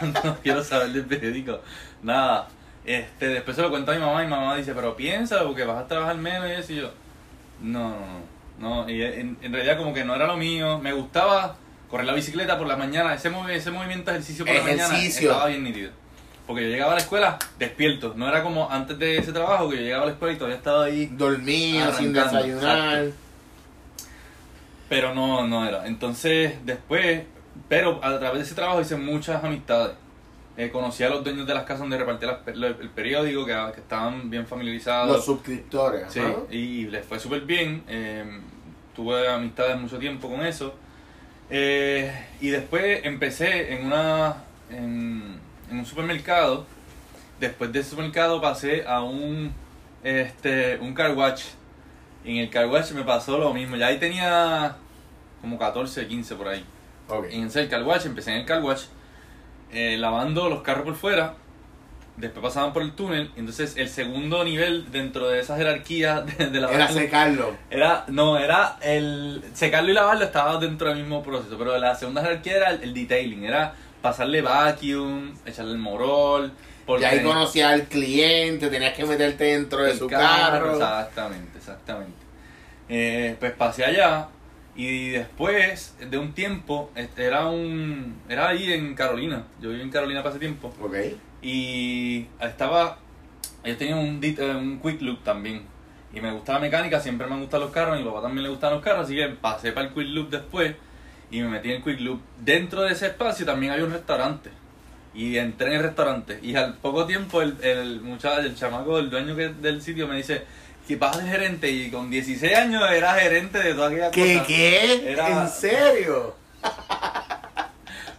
Yo 0.02 0.08
no 0.24 0.38
quiero 0.42 0.64
saber 0.64 0.90
del 0.90 1.06
periódico. 1.06 1.60
Nada. 2.04 2.48
Este, 2.86 3.28
después 3.28 3.56
se 3.56 3.62
lo 3.62 3.70
cuento 3.70 3.92
a 3.92 3.96
mi 3.96 4.02
mamá 4.02 4.22
y 4.24 4.26
mi 4.26 4.32
mamá 4.32 4.56
dice, 4.56 4.74
pero 4.74 4.96
piénsalo 4.96 5.48
porque 5.48 5.64
vas 5.64 5.78
a 5.84 5.88
trabajar 5.88 6.16
menos 6.18 6.50
y 6.50 6.52
eso 6.54 6.74
y 6.74 6.76
yo. 6.78 6.92
No, 7.62 7.96
no, 8.60 8.84
no. 8.86 8.90
Y 8.90 9.02
en, 9.04 9.38
en 9.42 9.54
realidad 9.54 9.78
como 9.78 9.94
que 9.94 10.04
no 10.04 10.16
era 10.16 10.26
lo 10.28 10.36
mío. 10.38 10.80
Me 10.80 10.92
gustaba 10.94 11.56
correr 11.90 12.06
la 12.08 12.14
bicicleta 12.14 12.58
por 12.58 12.68
la 12.68 12.76
mañana. 12.76 13.14
Ese, 13.14 13.32
movi- 13.32 13.52
ese 13.52 13.70
movimiento 13.72 14.12
de 14.12 14.18
ejercicio 14.18 14.46
por 14.46 14.56
la 14.56 14.62
mañana 14.62 14.86
Ejercicio. 14.98 15.30
estaba 15.32 15.48
bien 15.48 15.64
nítido. 15.64 15.92
Porque 16.48 16.64
yo 16.64 16.70
llegaba 16.70 16.94
a 16.94 16.96
la 16.96 17.02
escuela 17.02 17.38
despierto. 17.60 18.14
No 18.18 18.28
era 18.28 18.42
como 18.44 18.70
antes 18.70 18.98
de 18.98 19.18
ese 19.18 19.32
trabajo 19.32 19.70
que 19.70 19.76
yo 19.78 19.82
llegaba 19.84 20.04
a 20.04 20.06
la 20.08 20.12
escuela 20.14 20.34
y 20.34 20.38
todavía 20.38 20.58
estaba 20.58 20.86
ahí 20.86 21.06
Dormido, 21.06 21.94
sin 21.94 22.12
desayunar. 22.14 23.06
Pero 24.92 25.16
no, 25.16 25.48
no 25.48 25.66
era. 25.66 25.88
Entonces, 25.88 26.54
después, 26.66 27.24
pero 27.70 28.04
a 28.04 28.20
través 28.20 28.40
de 28.40 28.44
ese 28.44 28.56
trabajo 28.56 28.82
hice 28.82 28.98
muchas 28.98 29.42
amistades. 29.42 29.96
Eh, 30.58 30.70
conocí 30.70 31.02
a 31.04 31.10
los 31.10 31.24
dueños 31.24 31.48
de 31.48 31.54
las 31.54 31.64
casas 31.64 31.80
donde 31.80 31.98
repartía 31.98 32.42
el 32.46 32.90
periódico, 32.90 33.46
que, 33.46 33.54
que 33.74 33.80
estaban 33.80 34.30
bien 34.30 34.46
familiarizados. 34.46 35.16
Los 35.16 35.24
suscriptores. 35.26 36.12
Sí, 36.12 36.22
y 36.52 36.88
les 36.88 37.06
fue 37.06 37.18
súper 37.22 37.42
bien. 37.42 37.84
eh, 37.88 38.42
tuve 38.94 39.30
amistades 39.30 39.80
mucho 39.80 39.98
tiempo 39.98 40.30
con 40.30 40.46
eso. 40.46 40.76
Eh, 41.50 42.14
y 42.42 42.50
después 42.50 43.00
empecé 43.06 43.74
en 43.74 43.86
una 43.86 44.44
en, 44.70 45.40
en 45.70 45.80
un 45.80 45.86
supermercado. 45.86 46.66
Después 47.40 47.72
del 47.72 47.86
supermercado 47.86 48.42
pasé 48.42 48.86
a 48.86 49.02
un 49.02 49.54
este 50.04 50.78
un 50.82 50.94
car 50.94 51.16
wash. 51.16 51.46
En 52.24 52.38
el 52.38 52.50
car 52.50 52.68
wash 52.68 52.92
me 52.92 53.04
pasó 53.04 53.38
lo 53.38 53.54
mismo. 53.54 53.76
Ya 53.78 53.88
ahí 53.88 53.98
tenía 54.00 54.76
como 55.42 55.58
14, 55.58 56.08
15 56.08 56.36
por 56.36 56.48
ahí. 56.50 56.64
Ok. 57.08 57.26
En 57.32 57.50
el 57.54 57.70
car 57.70 57.84
wash, 57.84 58.06
empecé 58.06 58.32
en 58.32 58.38
el 58.42 58.46
car 58.46 58.62
wash. 58.62 58.84
eh, 59.72 59.98
lavando 59.98 60.50
los 60.50 60.62
carros 60.62 60.84
por 60.86 60.96
fuera. 60.96 61.36
Después 62.18 62.44
pasaban 62.44 62.74
por 62.74 62.84
el 62.84 62.92
túnel. 62.92 63.32
Entonces, 63.38 63.76
el 63.78 63.88
segundo 63.90 64.44
nivel 64.44 64.92
dentro 64.92 65.30
de 65.30 65.40
esa 65.40 65.56
jerarquía 65.58 66.22
de, 66.22 66.48
de 66.50 66.60
lavar 66.60 66.76
Era 66.76 66.88
secarlo. 66.90 67.56
era, 67.70 68.04
no, 68.10 68.38
era 68.38 68.78
el 68.82 69.42
secarlo 69.54 69.90
y 69.90 69.94
lavarlo 69.94 70.26
estaba 70.26 70.58
dentro 70.60 70.90
del 70.90 70.98
mismo 70.98 71.24
proceso, 71.24 71.58
pero 71.58 71.78
la 71.78 71.96
segunda 71.96 72.22
jerarquía 72.22 72.58
era 72.58 72.70
el, 72.72 72.84
el 72.84 72.94
detailing, 72.94 73.46
era 73.46 73.74
pasarle 74.02 74.42
vacuum, 74.42 75.34
echarle 75.46 75.72
el 75.72 75.78
morol, 75.78 76.52
porque 76.86 77.04
Y 77.04 77.06
ahí 77.06 77.24
conocías 77.24 77.72
al 77.72 77.84
cliente, 77.84 78.70
tenías 78.70 78.94
que 78.94 79.06
meterte 79.06 79.44
dentro 79.46 79.84
de 79.84 79.96
su 79.96 80.08
carro. 80.08 80.74
Exactamente, 80.74 81.58
exactamente. 81.58 82.22
Eh, 82.90 83.36
pues 83.40 83.54
pasé 83.54 83.86
allá 83.86 84.28
y 84.76 85.10
después 85.10 85.96
de 86.00 86.18
un 86.18 86.34
tiempo, 86.34 86.92
este, 86.96 87.26
era 87.26 87.48
un, 87.48 88.22
era 88.30 88.50
ahí 88.50 88.72
en 88.72 88.96
Carolina, 88.96 89.44
yo 89.62 89.70
viví 89.70 89.82
en 89.82 89.90
Carolina 89.90 90.22
para 90.24 90.32
ese 90.32 90.40
tiempo 90.40 90.74
Ok. 90.82 90.96
y 91.42 92.28
estaba 92.40 92.98
ellos 93.64 93.78
tenían 93.78 94.00
un, 94.00 94.20
eh, 94.24 94.56
un 94.56 94.80
quick 94.80 95.02
loop 95.02 95.24
también 95.24 95.64
y 96.14 96.20
me 96.20 96.32
gustaba 96.32 96.60
la 96.60 96.66
mecánica 96.66 97.00
siempre 97.00 97.28
me 97.28 97.34
han 97.36 97.42
gustado 97.42 97.64
los 97.64 97.72
carros 97.72 97.96
a 97.96 98.00
mi 98.00 98.04
papá 98.06 98.22
también 98.22 98.44
le 98.44 98.50
gustan 98.50 98.74
los 98.74 98.82
carros 98.84 99.06
así 99.06 99.16
que 99.16 99.28
pasé 99.30 99.72
para 99.72 99.88
el 99.88 99.94
quick 99.94 100.08
loop 100.08 100.30
después 100.30 100.74
y 101.30 101.42
me 101.42 101.50
metí 101.50 101.70
en 101.70 101.78
el 101.78 101.84
quick 101.84 102.00
loop 102.00 102.20
dentro 102.40 102.82
de 102.82 102.94
ese 102.94 103.08
espacio 103.08 103.46
también 103.46 103.72
había 103.74 103.86
un 103.86 103.92
restaurante 103.92 104.50
y 105.14 105.38
entré 105.38 105.68
en 105.68 105.74
el 105.74 105.84
restaurante 105.84 106.40
y 106.42 106.56
al 106.56 106.76
poco 106.76 107.06
tiempo 107.06 107.42
el, 107.42 107.58
el 107.62 108.00
muchacho 108.02 108.40
el 108.42 108.56
chamaco 108.56 108.98
el 108.98 109.10
dueño 109.10 109.36
que- 109.36 109.50
del 109.50 109.82
sitio 109.82 110.08
me 110.08 110.16
dice 110.16 110.44
que 110.88 110.96
vas 110.96 111.18
de 111.22 111.30
gerente 111.30 111.70
y 111.70 111.90
con 111.92 112.10
16 112.10 112.56
años 112.56 112.84
era 112.92 113.14
gerente 113.16 113.60
de 113.60 113.74
toda 113.74 113.88
aquella 113.90 114.12
¿Qué? 114.12 114.34
cosa 114.36 114.48
¿Qué? 114.48 115.12
Era- 115.12 115.44
¿En 115.44 115.50
serio? 115.50 116.36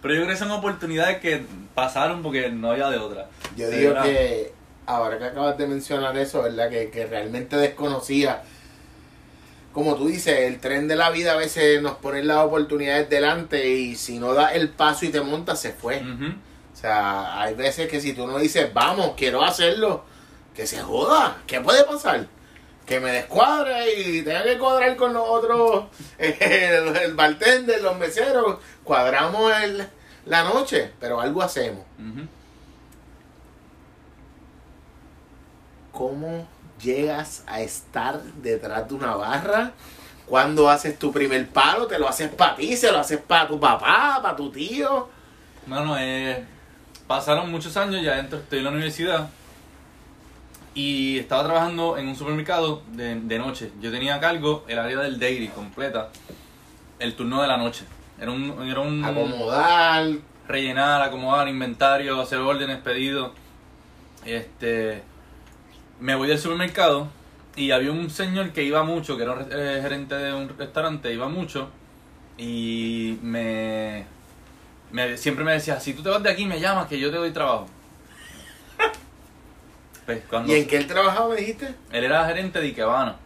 pero 0.03 0.15
yo 0.15 0.21
creo 0.23 0.29
que 0.35 0.37
son 0.37 0.51
oportunidades 0.51 1.19
que 1.19 1.43
pasaron 1.75 2.23
porque 2.23 2.51
no 2.51 2.73
había 2.73 2.91
de 2.91 2.99
otra 2.99 3.29
Yo 3.57 3.71
digo 3.71 3.93
era- 3.93 4.03
que 4.03 4.53
ahora 4.87 5.19
que 5.19 5.25
acabas 5.25 5.57
de 5.57 5.67
mencionar 5.67 6.17
eso, 6.19 6.43
¿verdad? 6.43 6.69
Que, 6.69 6.91
que 6.91 7.07
realmente 7.07 7.57
desconocía. 7.57 8.43
Como 9.73 9.95
tú 9.95 10.09
dices, 10.09 10.41
el 10.41 10.59
tren 10.59 10.89
de 10.89 10.97
la 10.97 11.09
vida 11.11 11.33
a 11.33 11.37
veces 11.37 11.81
nos 11.81 11.95
pone 11.95 12.23
las 12.25 12.39
oportunidades 12.39 13.09
delante 13.09 13.71
y 13.71 13.95
si 13.97 14.19
no 14.19 14.35
das 14.35 14.55
el 14.55 14.69
paso 14.69 15.07
y 15.07 15.09
te 15.11 15.21
montas, 15.23 15.61
se 15.61 15.73
fue. 15.73 15.99
Ujú. 15.99 16.27
O 16.27 16.35
sea, 16.83 17.41
hay 17.41 17.55
veces 17.55 17.89
que 17.89 18.01
si 18.01 18.13
tú 18.13 18.27
no 18.27 18.39
dices, 18.39 18.73
vamos, 18.75 19.13
quiero 19.17 19.43
hacerlo, 19.43 20.05
que 20.55 20.67
se 20.67 20.83
joda. 20.83 21.39
¿Qué 21.47 21.61
puede 21.61 21.85
pasar? 21.85 22.27
Que 22.85 22.99
me 22.99 23.13
descuadre 23.13 24.01
y 24.01 24.23
tenga 24.23 24.43
que 24.43 24.59
cuadrar 24.59 24.97
con 24.97 25.13
los 25.13 25.27
otros, 25.27 25.85
el, 26.19 26.97
el 26.97 27.15
bartender, 27.15 27.81
los 27.83 27.97
meseros. 27.97 28.59
Cuadramos 28.85 29.53
el, 29.63 29.89
la 30.27 30.45
noche, 30.45 30.93
pero 31.01 31.21
algo 31.21 31.43
hacemos. 31.43 31.85
¿Cómo 35.93 36.49
llegas 36.81 37.45
a 37.47 37.61
estar 37.61 38.23
detrás 38.23 38.89
de 38.89 38.95
una 38.95 39.15
barra? 39.15 39.73
Cuando 40.27 40.69
haces 40.71 40.99
tu 40.99 41.13
primer 41.13 41.49
palo, 41.49 41.87
te 41.87 41.99
lo 41.99 42.09
haces 42.09 42.31
para 42.31 42.57
ti, 42.57 42.77
se 42.77 42.91
lo 42.91 42.99
haces 42.99 43.21
para 43.21 43.47
tu 43.47 43.61
papá, 43.61 44.19
para 44.23 44.35
tu 44.35 44.51
tío. 44.51 45.09
Bueno, 45.67 45.97
eh, 45.99 46.45
pasaron 47.13 47.51
muchos 47.51 47.77
años, 47.77 48.03
ya 48.03 48.17
dentro 48.17 48.39
estoy 48.39 48.61
en 48.61 48.65
la 48.65 48.71
universidad 48.71 49.29
y 50.75 51.19
estaba 51.19 51.45
trabajando 51.45 51.99
en 51.99 52.09
un 52.09 52.17
supermercado 52.17 52.83
de, 52.93 53.21
de 53.21 53.39
noche. 53.39 53.71
Yo 53.83 53.91
tenía 53.91 54.15
a 54.15 54.21
cargo 54.21 54.65
el 54.67 54.79
área 54.79 54.99
del 55.01 55.21
dairy 55.21 55.49
completa, 55.49 56.09
el 56.99 57.15
turno 57.15 57.43
de 57.43 57.49
la 57.49 57.59
noche. 57.59 57.85
Era 58.19 58.31
un, 58.31 58.67
era 58.67 58.81
un 58.81 59.05
Acomodar. 59.05 60.07
rellenar, 60.49 61.03
acomodar 61.03 61.49
inventario, 61.49 62.19
hacer 62.19 62.39
órdenes, 62.39 62.79
pedidos. 62.79 63.33
Este, 64.25 65.03
me 66.01 66.15
voy 66.15 66.29
del 66.29 66.39
supermercado 66.39 67.09
y 67.57 67.73
había 67.73 67.93
un 67.93 68.09
señor 68.09 68.53
que 68.53 68.63
iba 68.63 68.85
mucho, 68.85 69.19
que 69.19 69.25
era 69.25 69.33
un 69.33 69.47
eh, 69.51 69.81
gerente 69.83 70.15
de 70.15 70.33
un 70.33 70.49
restaurante, 70.49 71.13
iba 71.13 71.29
mucho 71.29 71.69
y 72.39 73.19
me, 73.21 74.07
me- 74.93 75.17
siempre 75.17 75.45
me 75.45 75.53
decía, 75.53 75.81
si 75.81 75.93
tú 75.95 76.03
te 76.03 76.09
vas 76.11 76.23
de 76.23 76.31
aquí 76.31 76.47
me 76.47 76.61
llamas 76.61 76.87
que 76.87 76.99
yo 76.99 77.11
te 77.11 77.17
doy 77.17 77.31
trabajo. 77.33 77.67
Pues, 80.05 80.21
¿Y 80.47 80.55
en 80.55 80.67
qué 80.67 80.79
él 80.79 80.87
trabajaba, 80.89 81.29
me 81.29 81.37
dijiste? 81.37 81.75
él 81.93 82.05
era 82.05 82.27
gerente 82.27 82.61
de 82.61 82.67
Ikebana. 82.67 83.17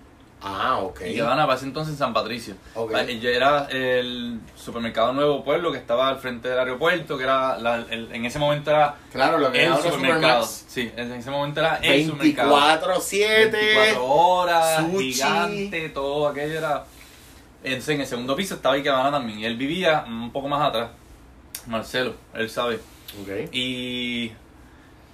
Ah, 0.42 0.78
ok. 0.82 1.00
Ikebana 1.00 1.46
para 1.46 1.56
ese 1.56 1.64
entonces 1.64 1.94
en 1.94 1.98
San 1.98 2.12
Patricio. 2.12 2.54
Ah, 2.76 3.02
Era 3.08 3.66
el 3.70 4.38
supermercado 4.54 5.14
Nuevo 5.14 5.42
Pueblo 5.42 5.72
que 5.72 5.78
estaba 5.78 6.08
al 6.10 6.18
frente 6.18 6.48
del 6.50 6.58
aeropuerto, 6.58 7.16
que 7.16 7.24
era 7.24 7.56
la- 7.58 7.76
el- 7.88 8.12
en 8.14 8.26
ese 8.26 8.38
momento 8.38 8.70
era 8.70 8.94
Claro, 9.10 9.38
lo 9.38 9.50
que 9.50 9.64
el 9.64 9.74
supermercado. 9.76 10.44
Supermax. 10.44 10.64
Sí, 10.68 10.92
en 10.94 11.12
ese 11.14 11.30
momento 11.30 11.60
era 11.60 11.76
el 11.76 12.04
supermercado. 12.06 12.54
24-7. 12.54 13.50
24 13.50 14.04
horas, 14.04 14.84
sushi. 14.92 15.12
gigante, 15.14 15.88
todo 15.88 16.28
aquello 16.28 16.58
era. 16.58 16.84
Entonces 17.64 17.94
en 17.94 18.00
el 18.02 18.06
segundo 18.06 18.36
piso 18.36 18.56
estaba 18.56 18.74
Ikebana 18.74 19.10
también. 19.10 19.38
Y 19.40 19.46
él 19.46 19.56
vivía 19.56 20.04
un 20.06 20.30
poco 20.30 20.46
más 20.48 20.60
atrás. 20.68 20.90
Marcelo, 21.66 22.14
él 22.34 22.50
sabe. 22.50 22.76
Ok. 23.20 23.48
Y 23.52 24.32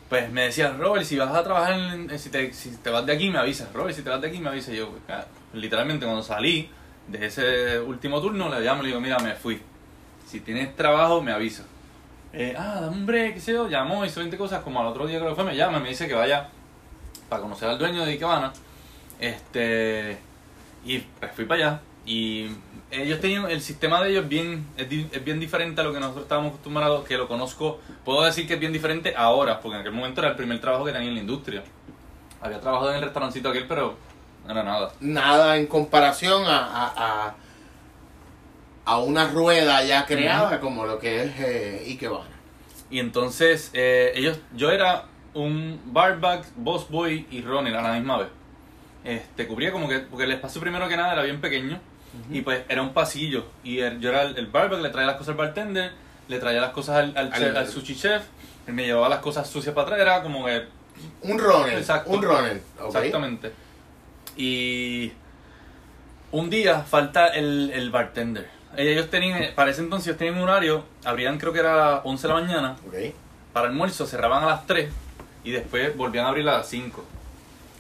pues 0.09 0.31
me 0.31 0.43
decía, 0.43 0.73
Robert, 0.79 1.05
si 1.05 1.17
vas 1.17 1.35
a 1.35 1.43
trabajar, 1.43 1.73
en, 1.73 2.19
si, 2.19 2.31
te, 2.31 2.53
si 2.53 2.77
te 2.77 2.91
vas 2.91 3.07
de 3.07 3.13
aquí, 3.13 3.31
me 3.31 3.39
avisas. 3.39 3.73
Robert, 3.73 3.97
si 3.97 4.03
te 4.03 4.11
vas 4.11 4.21
de 4.21 4.29
aquí, 4.29 4.41
me 4.41 4.51
avisas. 4.51 4.75
Yo, 4.75 4.91
pues, 4.91 5.03
claro, 5.07 5.27
literalmente, 5.55 6.05
cuando 6.05 6.23
salí 6.23 6.69
de 7.09 7.27
ese 7.27 7.81
último 7.81 8.21
turno, 8.21 8.49
le 8.49 8.61
llamo 8.61 8.83
y 8.83 8.85
le 8.85 8.89
digo, 8.89 9.01
mira, 9.01 9.19
me 9.21 9.35
fui. 9.35 9.61
Si 10.27 10.41
tienes 10.41 10.77
trabajo, 10.77 11.23
me 11.23 11.33
avisas. 11.33 11.67
Eh, 12.33 12.55
ah, 12.57 12.81
dame 12.83 12.97
un 12.97 13.07
break, 13.07 13.35
qué 13.35 13.41
sé 13.41 13.53
yo. 13.53 13.69
Llamó, 13.69 14.05
hizo 14.05 14.21
20 14.21 14.37
cosas. 14.37 14.63
Como 14.63 14.81
al 14.81 14.87
otro 14.87 15.07
día 15.07 15.19
que 15.19 15.25
lo 15.25 15.35
fue, 15.35 15.45
me 15.45 15.57
llama 15.57 15.79
y 15.79 15.83
me 15.83 15.89
dice 15.91 16.09
que 16.09 16.15
vaya 16.15 16.49
para 17.29 17.43
conocer 17.43 17.69
al 17.69 17.79
dueño 17.79 18.05
de 18.05 18.13
Ikebana. 18.13 18.53
Este, 19.19 20.19
y 20.85 20.99
pues 20.99 21.33
fui 21.33 21.45
para 21.45 21.65
allá. 21.65 21.81
Y 22.05 22.49
ellos 22.93 23.21
tenían, 23.21 23.51
el 23.51 23.61
sistema 23.63 24.03
de 24.03 24.11
ellos 24.11 24.29
bien, 24.29 24.67
es, 24.77 24.89
di- 24.89 25.09
es 25.11 25.25
bien 25.25 25.41
diferente 25.41 25.81
a 25.81 25.85
lo 25.85 25.93
que 25.93 26.01
nosotros 26.01 26.25
estábamos 26.25 26.51
acostumbrados, 26.51 27.05
que 27.07 27.17
lo 27.17 27.27
conozco, 27.27 27.81
puedo 28.05 28.23
decir 28.23 28.47
que 28.47 28.55
es 28.55 28.61
bien 28.61 28.73
diferente 28.73 29.15
ahora, 29.17 29.61
porque 29.61 29.77
en 29.77 29.81
aquel 29.81 29.93
momento 29.93 30.21
era 30.21 30.31
el 30.31 30.37
primer 30.37 30.61
trabajo 30.61 30.85
que 30.85 30.93
tenía 30.93 31.09
en 31.09 31.15
la 31.15 31.21
industria. 31.21 31.63
Había 32.41 32.61
trabajado 32.61 32.91
en 32.91 32.97
el 32.97 33.03
restaurancito 33.03 33.49
aquel, 33.49 33.67
pero 33.67 33.97
no 34.45 34.53
era 34.53 34.63
nada. 34.63 34.93
Nada 35.01 35.57
en 35.57 35.67
comparación 35.67 36.45
a, 36.47 36.59
a, 36.67 36.93
a, 37.27 37.35
a 38.85 38.99
una 38.99 39.29
rueda 39.29 39.83
ya 39.85 40.05
creada 40.07 40.61
como 40.61 40.85
lo 40.87 40.99
que 40.99 41.23
es 41.25 41.33
eh, 41.39 41.85
Ikebana. 41.89 42.27
Y 42.91 42.99
entonces, 42.99 43.71
eh, 43.73 44.13
ellos, 44.17 44.39
yo 44.55 44.71
era 44.71 45.05
un 45.35 45.81
barback, 45.87 46.47
boss 46.57 46.91
boy 46.91 47.27
y 47.31 47.41
runner 47.43 47.75
a 47.77 47.83
la 47.83 47.93
misma 47.95 48.19
vez. 48.19 48.29
Este, 49.05 49.47
cubría 49.47 49.73
como 49.73 49.89
que, 49.89 50.01
porque 50.01 50.25
el 50.25 50.33
espacio 50.33 50.61
primero 50.61 50.89
que 50.89 50.97
nada 50.97 51.15
era 51.15 51.23
bien 51.23 51.41
pequeño, 51.41 51.81
y 52.31 52.41
pues 52.43 52.63
era 52.69 52.83
un 52.83 52.93
pasillo, 52.93 53.47
y 53.65 53.79
el- 53.81 54.01
yo 54.01 54.11
era 54.11 54.23
el, 54.23 54.37
el 54.37 54.47
barback, 54.47 54.81
le 54.81 54.91
traía 54.91 55.07
las 55.07 55.17
cosas 55.17 55.31
al 55.31 55.37
bartender, 55.37 55.93
le 56.29 56.39
traía 56.39 56.61
las 56.61 56.71
cosas 56.73 56.97
al, 56.97 57.17
al, 57.17 57.33
Al- 57.33 57.41
chef- 57.41 57.57
al 57.57 57.69
sushi 57.69 57.97
chef, 57.97 58.23
él 58.67 58.75
me 58.75 58.85
llevaba 58.85 59.09
las 59.09 59.19
cosas 59.21 59.49
sucias 59.49 59.75
para 59.75 59.87
atrás, 59.87 60.01
era 60.01 60.23
como 60.23 60.45
que 60.45 60.65
Un 61.23 61.39
runner. 61.39 61.79
Exacto. 61.79 62.11
Un 62.11 62.23
runner. 62.23 62.61
Exactamente. 62.87 63.53
Y 64.37 65.13
un 66.31 66.49
día 66.51 66.81
falta 66.83 67.29
el, 67.29 67.71
el 67.75 67.91
bartender. 67.91 68.49
Ellos 68.77 69.11
tenían, 69.11 69.55
para 69.55 69.71
ese 69.71 69.83
entonces 69.83 70.09
ellos 70.09 70.19
tenían 70.19 70.37
un 70.37 70.45
horario, 70.49 70.85
abrían 71.05 71.39
creo 71.39 71.53
que 71.53 71.59
era 71.59 71.75
a 71.75 71.91
las 71.97 72.01
11 72.05 72.27
de 72.27 72.35
la 72.35 72.41
mañana, 72.41 72.77
Ok. 72.87 72.95
para 73.53 73.69
almuerzo 73.69 74.07
cerraban 74.07 74.43
a 74.45 74.47
las 74.47 74.67
3 74.67 74.91
y 75.45 75.51
después 75.51 75.95
volvían 75.97 76.25
a 76.25 76.29
abrir 76.29 76.49
a 76.49 76.59
las 76.59 76.69
5. 76.69 77.05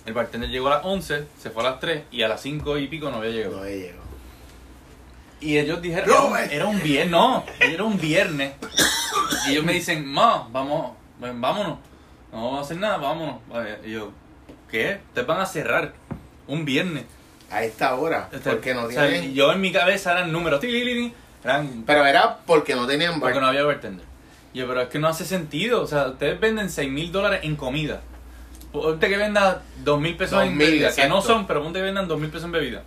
El 0.04 0.12
bartender 0.14 0.50
llegó 0.50 0.66
a 0.66 0.76
las 0.76 0.84
11, 0.84 1.24
se 1.38 1.50
fue 1.50 1.62
a 1.64 1.70
las 1.70 1.80
3 1.80 2.02
y 2.10 2.22
a 2.22 2.28
las 2.28 2.42
5 2.42 2.76
y 2.76 2.88
pico 2.88 3.10
no 3.10 3.18
había 3.18 3.30
llegado. 3.30 3.56
No 3.58 3.64
he 3.64 3.76
llegado. 3.78 4.01
Y 5.42 5.58
ellos 5.58 5.82
dijeron, 5.82 6.08
No, 6.08 6.36
era, 6.36 6.44
un- 6.46 6.50
era 6.52 6.66
un 6.66 6.82
viernes, 6.82 7.10
no, 7.10 7.44
era 7.60 7.82
un 7.84 7.98
viernes. 8.00 8.52
Y 9.46 9.52
ellos 9.52 9.64
me 9.64 9.72
dicen, 9.72 10.06
ma, 10.06 10.46
vamos, 10.50 10.92
ven, 11.20 11.40
vámonos, 11.40 11.78
no 12.32 12.44
vamos 12.44 12.58
a 12.58 12.62
hacer 12.62 12.76
nada, 12.78 12.96
vámonos. 12.98 13.36
Y 13.84 13.90
yo, 13.92 14.12
¿qué? 14.70 15.00
Ustedes 15.08 15.26
van 15.26 15.40
a 15.40 15.46
cerrar 15.46 15.92
un 16.46 16.64
viernes. 16.64 17.04
A 17.50 17.62
esta 17.64 17.94
hora. 17.96 18.28
Este, 18.32 18.48
Porque 18.50 18.72
no 18.72 18.84
o 18.84 18.90
sea, 18.90 19.06
tienen. 19.08 19.34
yo 19.34 19.52
en 19.52 19.60
mi 19.60 19.72
cabeza 19.72 20.12
eran 20.12 20.32
números, 20.32 20.62
eran 21.44 21.84
Pero 21.86 22.06
era 22.06 22.38
porque 22.46 22.74
no 22.74 22.86
tenían 22.86 23.12
bar. 23.20 23.20
porque 23.20 23.40
no 23.40 23.46
había 23.48 23.64
bartender. 23.64 24.06
Y 24.54 24.60
yo, 24.60 24.68
pero 24.68 24.80
es 24.82 24.88
que 24.88 24.98
no 24.98 25.08
hace 25.08 25.24
sentido. 25.26 25.82
O 25.82 25.86
sea, 25.86 26.06
ustedes 26.08 26.38
venden 26.40 26.70
6 26.70 26.90
mil 26.90 27.12
dólares 27.12 27.40
en 27.42 27.56
comida. 27.56 28.00
Ponte 28.72 29.06
que 29.08 29.16
venda 29.18 29.60
2 29.84 30.00
mil 30.00 30.16
pesos 30.16 30.42
en 30.42 30.54
2.000, 30.54 30.58
bebida. 30.58 30.94
Que 30.94 31.08
no 31.08 31.20
son, 31.20 31.46
pero 31.46 31.62
ponte 31.62 31.78
que 31.80 31.84
vendan 31.84 32.08
2 32.08 32.18
mil 32.18 32.30
pesos 32.30 32.44
en 32.46 32.52
bebida. 32.52 32.82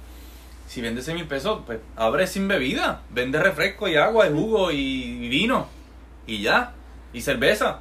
Si 0.67 0.81
vende 0.81 1.01
6 1.01 1.15
mil 1.15 1.27
pesos, 1.27 1.61
pues 1.65 1.79
abre 1.95 2.27
sin 2.27 2.47
bebida. 2.47 3.01
Vende 3.09 3.41
refresco 3.41 3.87
y 3.87 3.95
agua 3.95 4.27
y 4.27 4.33
jugo 4.33 4.71
y 4.71 5.29
vino. 5.29 5.67
Y 6.27 6.41
ya. 6.41 6.73
Y 7.13 7.21
cerveza. 7.21 7.79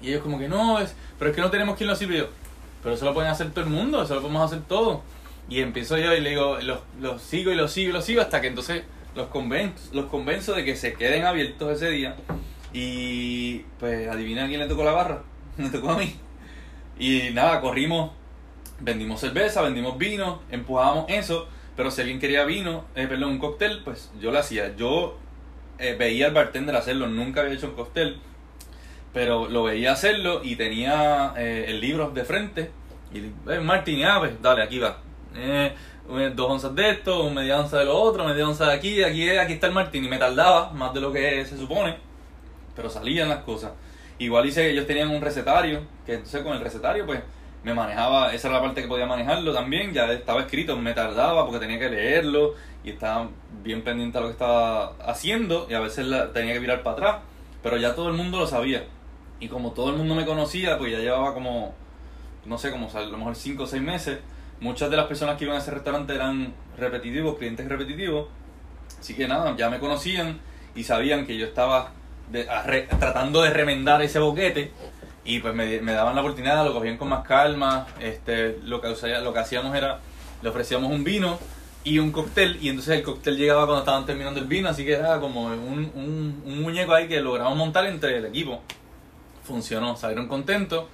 Y 0.00 0.08
ellos 0.08 0.22
como 0.22 0.38
que 0.38 0.48
no, 0.48 0.80
es, 0.80 0.94
pero 1.18 1.30
es 1.30 1.36
que 1.36 1.42
no 1.42 1.50
tenemos 1.50 1.76
quien 1.76 1.88
lo 1.88 1.96
sirve. 1.96 2.16
Y 2.16 2.18
yo, 2.18 2.28
pero 2.82 2.96
eso 2.96 3.04
lo 3.04 3.14
pueden 3.14 3.30
hacer 3.30 3.50
todo 3.50 3.64
el 3.64 3.70
mundo, 3.70 4.02
eso 4.02 4.14
lo 4.14 4.20
podemos 4.20 4.50
hacer 4.50 4.64
todo. 4.64 5.02
Y 5.48 5.60
empiezo 5.60 5.96
yo 5.96 6.12
y 6.12 6.20
le 6.20 6.30
digo, 6.30 6.58
los, 6.60 6.80
los 7.00 7.22
sigo 7.22 7.52
y 7.52 7.54
los 7.54 7.72
sigo 7.72 7.90
y 7.90 7.92
los 7.92 8.04
sigo 8.04 8.20
hasta 8.20 8.40
que 8.40 8.48
entonces 8.48 8.82
los 9.14 9.28
convenzo, 9.28 9.90
los 9.92 10.06
convenzo 10.06 10.54
de 10.54 10.64
que 10.64 10.76
se 10.76 10.94
queden 10.94 11.24
abiertos 11.24 11.70
ese 11.76 11.90
día 11.90 12.16
Y 12.72 13.58
pues 13.78 14.08
adivina 14.08 14.48
quién 14.48 14.60
le 14.60 14.66
tocó 14.66 14.84
la 14.84 14.92
barra. 14.92 15.22
Me 15.56 15.68
tocó 15.68 15.90
a 15.90 15.98
mí. 15.98 16.16
Y 16.98 17.30
nada, 17.32 17.60
corrimos, 17.60 18.12
vendimos 18.80 19.20
cerveza, 19.20 19.62
vendimos 19.62 19.98
vino, 19.98 20.42
empujábamos 20.50 21.06
eso. 21.08 21.48
Pero 21.76 21.90
si 21.90 22.02
alguien 22.02 22.20
quería 22.20 22.44
vino, 22.44 22.84
eh, 22.94 23.06
perdón, 23.06 23.30
un 23.30 23.38
cóctel, 23.38 23.82
pues 23.84 24.10
yo 24.20 24.30
lo 24.30 24.38
hacía. 24.38 24.76
Yo 24.76 25.16
eh, 25.78 25.96
veía 25.98 26.26
al 26.26 26.34
bartender 26.34 26.76
hacerlo, 26.76 27.06
nunca 27.08 27.40
había 27.40 27.54
hecho 27.54 27.68
un 27.68 27.74
cóctel. 27.74 28.18
Pero 29.12 29.48
lo 29.48 29.64
veía 29.64 29.92
hacerlo 29.92 30.40
y 30.42 30.56
tenía 30.56 31.34
eh, 31.36 31.66
el 31.68 31.80
libro 31.80 32.10
de 32.10 32.24
frente. 32.24 32.70
Y 33.12 33.18
eh, 33.50 33.60
Martín, 33.60 34.04
ah, 34.04 34.18
pues 34.18 34.40
dale, 34.40 34.62
aquí 34.62 34.78
va. 34.78 34.98
Eh, 35.34 35.74
dos 36.34 36.50
onzas 36.50 36.74
de 36.74 36.90
esto, 36.90 37.30
media 37.30 37.60
onza 37.60 37.78
de 37.78 37.84
lo 37.84 37.98
otro, 37.98 38.24
media 38.24 38.46
onza 38.46 38.66
de 38.66 38.74
aquí, 38.74 39.02
aquí, 39.02 39.30
aquí 39.30 39.54
está 39.54 39.66
el 39.66 39.72
Martín. 39.72 40.04
Y 40.04 40.08
me 40.08 40.18
tardaba 40.18 40.72
más 40.72 40.94
de 40.94 41.00
lo 41.00 41.12
que 41.12 41.44
se 41.44 41.56
supone. 41.56 41.96
Pero 42.74 42.88
salían 42.88 43.28
las 43.28 43.44
cosas. 43.44 43.72
Igual 44.18 44.46
hice, 44.46 44.70
ellos 44.70 44.86
tenían 44.86 45.10
un 45.10 45.20
recetario, 45.20 45.80
que 46.06 46.14
entonces 46.14 46.42
con 46.42 46.54
el 46.54 46.60
recetario 46.60 47.04
pues 47.06 47.20
me 47.64 47.74
manejaba, 47.74 48.32
esa 48.34 48.48
era 48.48 48.56
la 48.58 48.64
parte 48.64 48.82
que 48.82 48.88
podía 48.88 49.06
manejarlo 49.06 49.52
también, 49.52 49.92
ya 49.92 50.10
estaba 50.12 50.40
escrito, 50.40 50.76
me 50.76 50.94
tardaba 50.94 51.44
porque 51.44 51.60
tenía 51.60 51.78
que 51.78 51.88
leerlo 51.88 52.54
y 52.82 52.90
estaba 52.90 53.28
bien 53.62 53.82
pendiente 53.82 54.18
a 54.18 54.20
lo 54.20 54.26
que 54.28 54.32
estaba 54.32 54.94
haciendo 55.06 55.66
y 55.70 55.74
a 55.74 55.80
veces 55.80 56.06
la, 56.06 56.32
tenía 56.32 56.54
que 56.54 56.58
virar 56.58 56.82
para 56.82 56.96
atrás, 56.96 57.16
pero 57.62 57.76
ya 57.76 57.94
todo 57.94 58.08
el 58.08 58.14
mundo 58.14 58.38
lo 58.38 58.46
sabía. 58.46 58.84
Y 59.38 59.48
como 59.48 59.72
todo 59.72 59.90
el 59.90 59.96
mundo 59.96 60.14
me 60.14 60.24
conocía, 60.24 60.78
pues 60.78 60.92
ya 60.92 60.98
llevaba 60.98 61.34
como, 61.34 61.74
no 62.44 62.58
sé, 62.58 62.70
como 62.70 62.90
a 62.92 63.00
lo 63.00 63.18
mejor 63.18 63.36
5 63.36 63.62
o 63.62 63.66
6 63.66 63.82
meses, 63.82 64.18
muchas 64.60 64.90
de 64.90 64.96
las 64.96 65.06
personas 65.06 65.36
que 65.36 65.44
iban 65.44 65.56
a 65.56 65.60
ese 65.60 65.70
restaurante 65.70 66.14
eran 66.14 66.54
repetitivos, 66.76 67.38
clientes 67.38 67.68
repetitivos, 67.68 68.28
así 68.98 69.14
que 69.14 69.28
nada, 69.28 69.56
ya 69.56 69.70
me 69.70 69.78
conocían 69.78 70.40
y 70.74 70.82
sabían 70.82 71.26
que 71.26 71.36
yo 71.36 71.46
estaba 71.46 71.92
tratando 72.98 73.42
de 73.42 73.50
remendar 73.50 74.02
ese 74.02 74.18
boquete 74.18 74.72
y 75.24 75.38
pues 75.38 75.54
me, 75.54 75.80
me 75.80 75.92
daban 75.92 76.14
la 76.14 76.20
oportunidad, 76.20 76.64
lo 76.64 76.74
cogían 76.74 76.96
con 76.96 77.08
más 77.08 77.26
calma, 77.26 77.86
este, 78.00 78.58
lo 78.64 78.80
que, 78.80 78.88
lo 79.22 79.32
que 79.32 79.38
hacíamos 79.38 79.76
era, 79.76 80.00
le 80.42 80.48
ofrecíamos 80.48 80.90
un 80.90 81.04
vino 81.04 81.38
y 81.84 81.98
un 81.98 82.12
cóctel 82.12 82.58
y 82.60 82.68
entonces 82.68 82.98
el 82.98 83.02
cóctel 83.02 83.36
llegaba 83.36 83.66
cuando 83.66 83.80
estaban 83.80 84.06
terminando 84.06 84.40
el 84.40 84.46
vino, 84.46 84.68
así 84.68 84.84
que 84.84 84.94
era 84.94 85.20
como 85.20 85.44
un, 85.44 85.92
un, 85.94 86.42
un 86.44 86.62
muñeco 86.62 86.94
ahí 86.94 87.08
que 87.08 87.20
logramos 87.20 87.56
montar 87.56 87.86
entre 87.86 88.18
el 88.18 88.26
equipo. 88.26 88.60
Funcionó, 89.44 89.96
salieron 89.96 90.28
contentos 90.28 90.86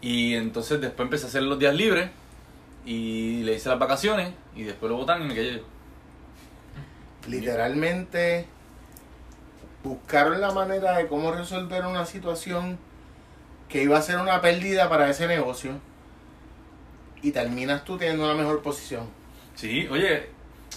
y 0.00 0.34
entonces 0.34 0.80
después 0.80 1.06
empecé 1.06 1.26
a 1.26 1.28
hacer 1.28 1.42
los 1.42 1.58
días 1.58 1.74
libres 1.74 2.10
y 2.84 3.42
le 3.42 3.54
hice 3.54 3.68
las 3.68 3.78
vacaciones 3.78 4.32
y 4.54 4.64
después 4.64 4.90
lo 4.90 4.98
botaron 4.98 5.24
y 5.24 5.28
me 5.28 5.34
quedé 5.34 5.54
yo. 5.54 5.62
Literalmente 7.28 8.46
buscaron 9.82 10.40
la 10.40 10.52
manera 10.52 10.96
de 10.96 11.06
cómo 11.06 11.32
resolver 11.32 11.86
una 11.86 12.06
situación 12.06 12.78
que 13.68 13.82
iba 13.82 13.98
a 13.98 14.02
ser 14.02 14.18
una 14.18 14.40
pérdida 14.40 14.88
para 14.88 15.08
ese 15.10 15.26
negocio 15.26 15.72
y 17.22 17.30
terminas 17.32 17.84
tú 17.84 17.96
teniendo 17.98 18.24
una 18.24 18.34
mejor 18.34 18.62
posición. 18.62 19.08
Sí, 19.54 19.86
oye, 19.88 20.28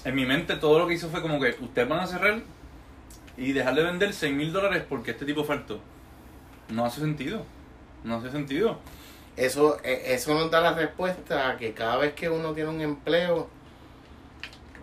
en 0.05 0.15
mi 0.15 0.25
mente 0.25 0.55
todo 0.55 0.79
lo 0.79 0.87
que 0.87 0.93
hizo 0.95 1.09
fue 1.09 1.21
como 1.21 1.39
que 1.39 1.55
ustedes 1.59 1.87
van 1.87 1.99
a 1.99 2.07
cerrar 2.07 2.41
y 3.37 3.51
dejar 3.51 3.75
de 3.75 3.83
vender 3.83 4.13
6 4.13 4.33
mil 4.33 4.51
dólares 4.53 4.83
porque 4.87 5.11
este 5.11 5.25
tipo 5.25 5.43
faltó. 5.43 5.79
No 6.69 6.85
hace 6.85 7.01
sentido. 7.01 7.45
No 8.03 8.15
hace 8.15 8.31
sentido. 8.31 8.79
Eso, 9.35 9.77
e- 9.83 10.13
eso 10.13 10.33
nos 10.33 10.49
da 10.49 10.61
la 10.61 10.73
respuesta 10.73 11.49
a 11.49 11.57
que 11.57 11.73
cada 11.73 11.97
vez 11.97 12.13
que 12.13 12.29
uno 12.29 12.53
tiene 12.53 12.69
un 12.69 12.81
empleo, 12.81 13.47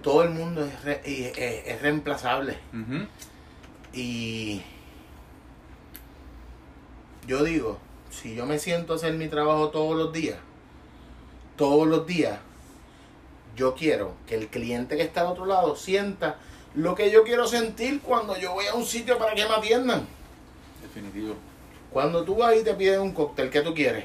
todo 0.02 0.22
el 0.22 0.30
mundo 0.30 0.64
es, 0.64 0.84
re- 0.84 1.02
y- 1.04 1.24
es, 1.24 1.66
es 1.66 1.82
reemplazable. 1.82 2.56
Y 3.92 4.62
yo 7.26 7.42
digo, 7.42 7.78
si 8.20 8.34
yo 8.34 8.46
me 8.46 8.58
siento 8.58 8.92
a 8.92 8.96
hacer 8.96 9.14
mi 9.14 9.28
trabajo 9.28 9.68
todos 9.68 9.96
los 9.96 10.12
días, 10.12 10.38
todos 11.56 11.86
los 11.86 12.06
días, 12.06 12.38
yo 13.56 13.74
quiero 13.74 14.14
que 14.26 14.34
el 14.34 14.48
cliente 14.48 14.96
que 14.96 15.02
está 15.02 15.22
al 15.22 15.28
otro 15.28 15.46
lado 15.46 15.76
sienta 15.76 16.38
lo 16.74 16.94
que 16.94 17.10
yo 17.10 17.22
quiero 17.22 17.46
sentir 17.46 18.00
cuando 18.00 18.36
yo 18.36 18.52
voy 18.52 18.66
a 18.66 18.74
un 18.74 18.84
sitio 18.84 19.18
para 19.18 19.34
que 19.34 19.44
me 19.44 19.54
atiendan. 19.54 20.06
Definitivo. 20.82 21.34
Cuando 21.90 22.24
tú 22.24 22.36
vas 22.36 22.56
y 22.56 22.64
te 22.64 22.74
piden 22.74 23.00
un 23.00 23.12
cóctel, 23.12 23.50
¿qué 23.50 23.60
tú 23.60 23.74
quieres? 23.74 24.04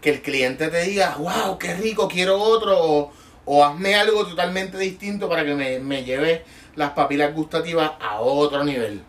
Que 0.00 0.10
el 0.10 0.22
cliente 0.22 0.68
te 0.68 0.82
diga, 0.82 1.16
wow, 1.16 1.58
qué 1.58 1.74
rico, 1.74 2.08
quiero 2.08 2.40
otro, 2.40 2.76
o, 2.78 3.12
o 3.44 3.64
hazme 3.64 3.94
algo 3.94 4.26
totalmente 4.26 4.76
distinto 4.78 5.28
para 5.28 5.44
que 5.44 5.54
me, 5.54 5.78
me 5.78 6.04
lleve 6.04 6.44
las 6.74 6.90
papilas 6.90 7.34
gustativas 7.34 7.92
a 8.00 8.20
otro 8.20 8.64
nivel. 8.64 9.02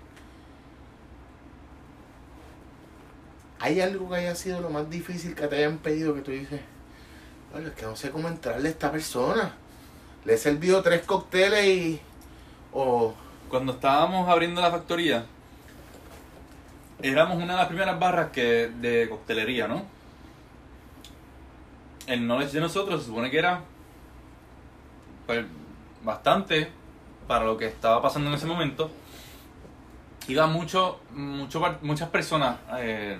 ¿Hay 3.59 3.81
algo 3.81 4.09
que 4.09 4.17
haya 4.17 4.35
sido 4.35 4.61
lo 4.61 4.69
más 4.69 4.89
difícil 4.89 5.35
que 5.35 5.47
te 5.47 5.57
hayan 5.57 5.79
pedido 5.79 6.13
que 6.13 6.21
tú 6.21 6.31
dices, 6.31 6.61
"Oye, 7.55 7.67
es 7.67 7.73
que 7.73 7.85
no 7.85 7.95
sé 7.95 8.11
cómo 8.11 8.27
entrarle 8.27 8.67
a 8.67 8.71
esta 8.71 8.91
persona? 8.91 9.55
Le 10.25 10.33
he 10.33 10.37
servido 10.37 10.81
tres 10.81 11.03
cócteles 11.03 11.65
y... 11.65 12.01
O... 12.73 13.13
Cuando 13.49 13.71
estábamos 13.71 14.27
abriendo 14.27 14.59
la 14.59 14.71
factoría, 14.71 15.25
éramos 17.01 17.37
una 17.37 17.53
de 17.53 17.59
las 17.59 17.67
primeras 17.67 17.97
barras 17.97 18.31
que 18.31 18.67
de 18.67 19.07
coctelería, 19.09 19.69
¿no? 19.69 19.85
El 22.07 22.27
knowledge 22.27 22.51
de 22.51 22.59
nosotros 22.59 23.01
se 23.01 23.07
supone 23.07 23.31
que 23.31 23.39
era 23.39 23.61
pues, 25.25 25.45
bastante 26.03 26.69
para 27.25 27.45
lo 27.45 27.57
que 27.57 27.67
estaba 27.67 28.01
pasando 28.01 28.29
en 28.29 28.35
ese 28.35 28.45
momento. 28.45 28.91
Iba 30.27 30.45
mucho, 30.47 30.99
mucho 31.13 31.61
muchas 31.81 32.09
personas 32.09 32.57
eh, 32.79 33.17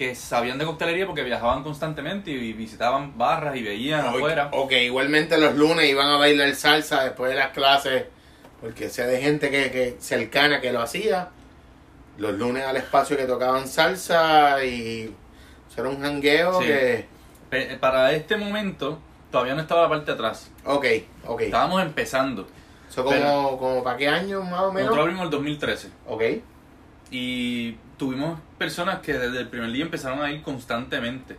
que 0.00 0.14
sabían 0.14 0.56
de 0.56 0.64
coctelería 0.64 1.04
porque 1.04 1.22
viajaban 1.22 1.62
constantemente 1.62 2.30
y 2.30 2.54
visitaban 2.54 3.18
barras 3.18 3.54
y 3.56 3.62
veían 3.62 4.06
afuera. 4.06 4.48
Ok, 4.52 4.72
igualmente 4.72 5.36
los 5.36 5.54
lunes 5.56 5.90
iban 5.90 6.08
a 6.08 6.16
bailar 6.16 6.54
salsa 6.54 7.04
después 7.04 7.30
de 7.30 7.36
las 7.36 7.50
clases, 7.50 8.04
porque 8.62 8.88
sé 8.88 9.06
de 9.06 9.20
gente 9.20 9.50
que, 9.50 9.70
que 9.70 9.96
cercana 10.00 10.62
que 10.62 10.72
lo 10.72 10.80
hacía. 10.80 11.28
Los 12.16 12.32
lunes 12.32 12.64
al 12.64 12.78
espacio 12.78 13.14
que 13.18 13.24
tocaban 13.26 13.68
salsa 13.68 14.64
y 14.64 15.14
eso 15.70 15.80
era 15.82 15.90
un 15.90 16.00
jangueo 16.00 16.60
Sí. 16.62 16.66
que... 16.66 17.04
Pe- 17.50 17.76
Para 17.78 18.12
este 18.12 18.38
momento 18.38 18.98
todavía 19.30 19.54
no 19.54 19.60
estaba 19.60 19.82
la 19.82 19.88
parte 19.90 20.06
de 20.06 20.12
atrás. 20.12 20.50
Ok, 20.64 20.86
ok. 21.26 21.42
Estábamos 21.42 21.82
empezando. 21.82 22.48
Eso 22.88 23.04
como, 23.04 23.14
Pero- 23.16 23.56
como 23.58 23.84
para 23.84 23.98
qué 23.98 24.08
año 24.08 24.40
más 24.44 24.60
o 24.62 24.72
menos. 24.72 24.86
Nosotros 24.96 25.02
abrimos 25.02 25.24
el 25.26 25.30
2013 25.30 25.88
Ok. 26.08 26.22
y 27.10 27.72
tuvimos 27.98 28.38
personas 28.60 29.00
que 29.00 29.14
desde 29.14 29.38
el 29.40 29.48
primer 29.48 29.72
día 29.72 29.82
empezaron 29.84 30.22
a 30.22 30.30
ir 30.30 30.42
constantemente. 30.42 31.36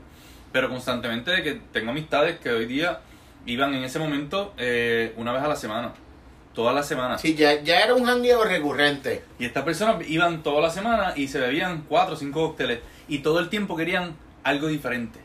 Pero 0.51 0.67
constantemente 0.69 1.29
de 1.31 1.43
que 1.43 1.61
tengo 1.71 1.91
amistades 1.91 2.39
que 2.39 2.49
hoy 2.49 2.65
día 2.65 2.99
iban 3.45 3.73
en 3.75 3.83
ese 3.83 3.99
momento 3.99 4.53
eh, 4.57 5.13
una 5.15 5.31
vez 5.31 5.43
a 5.43 5.47
la 5.47 5.55
semana. 5.55 5.93
Todas 6.53 6.75
las 6.75 6.85
semanas. 6.87 7.21
Sí, 7.21 7.35
ya, 7.35 7.61
ya 7.61 7.79
era 7.79 7.93
un 7.93 8.03
jangueo 8.05 8.43
recurrente. 8.43 9.23
Y 9.39 9.45
estas 9.45 9.63
personas 9.63 9.95
iban 10.09 10.43
toda 10.43 10.61
la 10.61 10.69
semana 10.69 11.13
y 11.15 11.27
se 11.29 11.39
bebían 11.39 11.85
cuatro 11.87 12.15
o 12.15 12.17
cinco 12.17 12.47
cócteles. 12.47 12.79
Y 13.07 13.19
todo 13.19 13.39
el 13.39 13.47
tiempo 13.49 13.77
querían 13.77 14.15
algo 14.43 14.67
diferente. 14.67 15.19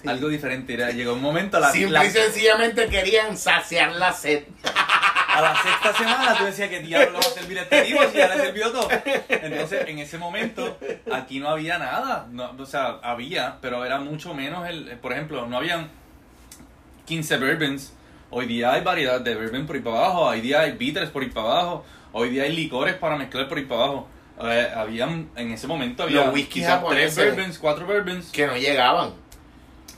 Sí. 0.00 0.08
Algo 0.08 0.28
diferente. 0.28 0.74
Era- 0.74 0.90
llegó 0.92 1.14
un 1.14 1.22
momento, 1.22 1.58
la, 1.58 1.72
Simple 1.72 1.90
la- 1.98 2.04
y 2.04 2.10
sencillamente 2.10 2.86
querían 2.88 3.36
saciar 3.36 3.92
la 3.96 4.12
sed. 4.12 4.44
a 5.34 5.40
la 5.40 5.54
sexta 5.62 5.92
semana 5.94 6.36
tú 6.38 6.44
decías 6.44 6.68
que 6.68 6.80
diablo 6.80 7.14
va 7.14 7.20
a 7.20 7.22
servir 7.22 7.58
este 7.58 7.82
tipo 7.82 8.00
si 8.10 8.18
ya 8.18 8.28
le 8.34 8.44
sirvió 8.46 8.70
todo. 8.70 8.88
Entonces, 9.28 9.88
en 9.88 9.98
ese 9.98 10.18
momento, 10.18 10.78
aquí 11.12 11.40
no 11.40 11.48
había 11.48 11.78
nada. 11.78 12.26
No, 12.30 12.52
o 12.58 12.66
sea, 12.66 12.98
había, 13.02 13.58
pero 13.60 13.84
era 13.84 13.98
mucho 13.98 14.32
menos 14.34 14.68
el. 14.68 14.96
Por 14.98 15.12
ejemplo, 15.12 15.46
no 15.46 15.56
habían 15.56 15.88
15 17.06 17.36
bourbons. 17.38 17.92
Hoy 18.30 18.46
día 18.46 18.72
hay 18.72 18.82
variedad 18.82 19.20
de 19.20 19.34
bourbon 19.34 19.66
por 19.66 19.76
ahí 19.76 19.82
para 19.82 19.96
abajo. 19.98 20.20
Hoy 20.26 20.40
día 20.40 20.60
hay 20.60 20.72
bitters 20.72 21.10
por 21.10 21.22
ahí 21.22 21.30
para 21.30 21.50
abajo. 21.50 21.84
Hoy 22.12 22.30
día 22.30 22.44
hay 22.44 22.54
licores 22.54 22.94
para 22.94 23.16
mezclar 23.16 23.48
por 23.48 23.58
ahí 23.58 23.64
para 23.64 23.82
abajo. 23.84 24.08
Eh, 24.42 24.68
habían, 24.74 25.30
en 25.36 25.52
ese 25.52 25.66
momento 25.68 26.02
había 26.04 26.26
Los 26.26 26.40
quizás 26.46 26.82
tres 26.88 27.16
bourbons, 27.16 27.58
cuatro 27.58 27.86
bourbons. 27.86 28.30
Que 28.32 28.46
no 28.46 28.56
llegaban. 28.56 29.10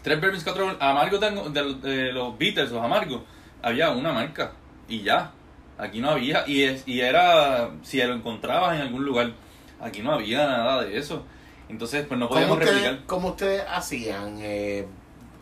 Tres 0.02 0.20
bourbons, 0.20 0.44
cuatro 0.44 0.76
amargos 0.80 1.20
de, 1.20 1.30
de- 1.30 1.74
de 1.74 2.12
los 2.12 2.36
bitters, 2.36 2.70
los 2.70 2.82
amargos. 2.84 3.22
Había 3.62 3.90
una 3.90 4.12
marca 4.12 4.52
y 4.88 5.02
ya. 5.02 5.32
Aquí 5.78 6.00
no 6.00 6.10
había. 6.10 6.44
Y, 6.46 6.62
es, 6.62 6.84
y 6.86 7.00
era 7.00 7.70
si 7.82 8.02
lo 8.02 8.14
encontrabas 8.14 8.76
en 8.76 8.82
algún 8.82 9.04
lugar. 9.04 9.32
Aquí 9.80 10.00
no 10.00 10.12
había 10.12 10.46
nada 10.46 10.82
de 10.84 10.96
eso. 10.96 11.24
Entonces, 11.68 12.06
pues 12.06 12.18
no 12.18 12.28
¿Cómo 12.28 12.40
podíamos 12.40 12.58
ustedes, 12.58 12.82
replicar. 12.82 13.06
cómo 13.06 13.28
ustedes 13.28 13.62
hacían? 13.68 14.38
Eh, 14.40 14.86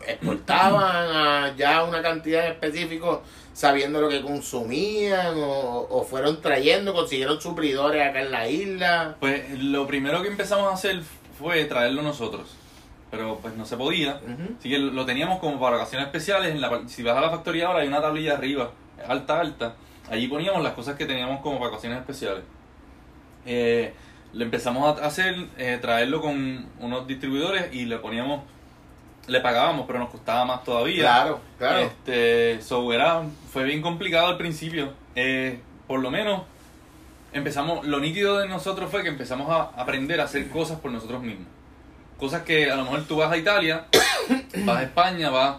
¿Exportaban 0.05 1.15
a 1.15 1.55
ya 1.55 1.83
una 1.83 2.01
cantidad 2.01 2.47
específica 2.47 3.19
sabiendo 3.53 4.01
lo 4.01 4.09
que 4.09 4.21
consumían? 4.21 5.35
O, 5.37 5.87
¿O 5.89 6.03
fueron 6.03 6.41
trayendo, 6.41 6.93
consiguieron 6.93 7.39
suplidores 7.39 8.07
acá 8.07 8.21
en 8.21 8.31
la 8.31 8.47
isla? 8.49 9.15
Pues 9.19 9.49
lo 9.59 9.87
primero 9.87 10.21
que 10.21 10.27
empezamos 10.27 10.69
a 10.69 10.73
hacer 10.73 11.01
fue 11.39 11.63
traerlo 11.65 12.01
nosotros. 12.01 12.55
Pero 13.11 13.37
pues 13.41 13.55
no 13.55 13.65
se 13.65 13.77
podía. 13.77 14.19
Así 14.59 14.69
que 14.69 14.77
lo 14.79 15.05
teníamos 15.05 15.39
como 15.39 15.59
para 15.59 15.77
ocasiones 15.77 16.07
especiales. 16.07 16.51
En 16.51 16.59
la, 16.59 16.81
si 16.87 17.01
vas 17.03 17.15
a 17.15 17.21
la 17.21 17.29
factoría 17.29 17.67
ahora 17.67 17.79
hay 17.79 17.87
una 17.87 18.01
tablilla 18.01 18.33
arriba, 18.33 18.71
alta, 19.07 19.39
alta. 19.39 19.75
Allí 20.09 20.27
poníamos 20.27 20.63
las 20.63 20.73
cosas 20.73 20.95
que 20.95 21.05
teníamos 21.05 21.41
como 21.41 21.57
para 21.57 21.71
ocasiones 21.71 21.99
especiales. 21.99 22.43
Eh, 23.45 23.93
le 24.33 24.43
empezamos 24.43 24.99
a 24.99 25.05
hacer, 25.05 25.47
eh, 25.57 25.77
traerlo 25.81 26.21
con 26.21 26.67
unos 26.79 27.07
distribuidores 27.07 27.73
y 27.73 27.85
le 27.85 27.97
poníamos, 27.97 28.43
le 29.27 29.39
pagábamos, 29.39 29.85
pero 29.87 29.99
nos 29.99 30.09
costaba 30.09 30.45
más 30.45 30.63
todavía. 30.63 31.03
Claro, 31.03 31.39
claro. 31.57 31.79
Este, 31.79 32.61
so 32.61 32.91
era, 32.91 33.23
fue 33.51 33.63
bien 33.63 33.81
complicado 33.81 34.27
al 34.27 34.37
principio. 34.37 34.93
Eh, 35.15 35.59
por 35.87 36.01
lo 36.01 36.11
menos 36.11 36.41
empezamos, 37.31 37.85
lo 37.85 37.99
nítido 37.99 38.37
de 38.39 38.47
nosotros 38.47 38.91
fue 38.91 39.03
que 39.03 39.09
empezamos 39.09 39.49
a 39.49 39.81
aprender 39.81 40.19
a 40.19 40.25
hacer 40.25 40.49
cosas 40.49 40.79
por 40.79 40.91
nosotros 40.91 41.21
mismos. 41.21 41.47
Cosas 42.17 42.43
que 42.43 42.71
a 42.71 42.75
lo 42.75 42.83
mejor 42.83 43.03
tú 43.03 43.17
vas 43.17 43.31
a 43.31 43.37
Italia, 43.37 43.87
vas 44.65 44.77
a 44.77 44.83
España, 44.83 45.29
vas, 45.29 45.57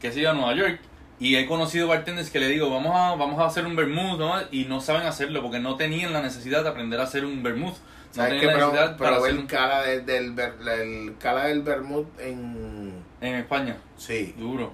qué 0.00 0.12
sé 0.12 0.20
yo, 0.20 0.30
a 0.30 0.34
Nueva 0.34 0.54
York, 0.54 0.80
y 1.20 1.36
he 1.36 1.46
conocido 1.46 1.88
bartenders 1.88 2.30
que 2.30 2.38
le 2.40 2.48
digo, 2.48 2.70
vamos 2.70 2.92
a, 2.94 3.14
vamos 3.16 3.38
a 3.40 3.46
hacer 3.46 3.66
un 3.66 3.74
vermouth, 3.76 4.18
¿no? 4.18 4.34
y 4.52 4.64
no 4.66 4.80
saben 4.80 5.02
hacerlo 5.06 5.42
porque 5.42 5.58
no 5.58 5.76
tenían 5.76 6.12
la 6.12 6.22
necesidad 6.22 6.62
de 6.62 6.68
aprender 6.70 7.00
a 7.00 7.04
hacer 7.04 7.24
un 7.24 7.42
vermouth. 7.42 7.74
No 7.74 8.14
¿Sabes 8.14 8.40
tenían 8.40 8.46
la 8.46 8.52
Pero, 8.54 8.66
necesidad 8.72 8.96
para 8.96 9.16
hacer 9.18 9.30
el 9.30 9.46
cala 9.46 9.82
de- 9.82 10.00
del, 10.00 10.38
el 10.38 11.16
cala 11.18 11.44
del 11.46 11.62
vermouth 11.62 12.06
en... 12.20 13.02
en 13.20 13.34
España. 13.34 13.76
Sí. 13.98 14.34
Duro. 14.38 14.72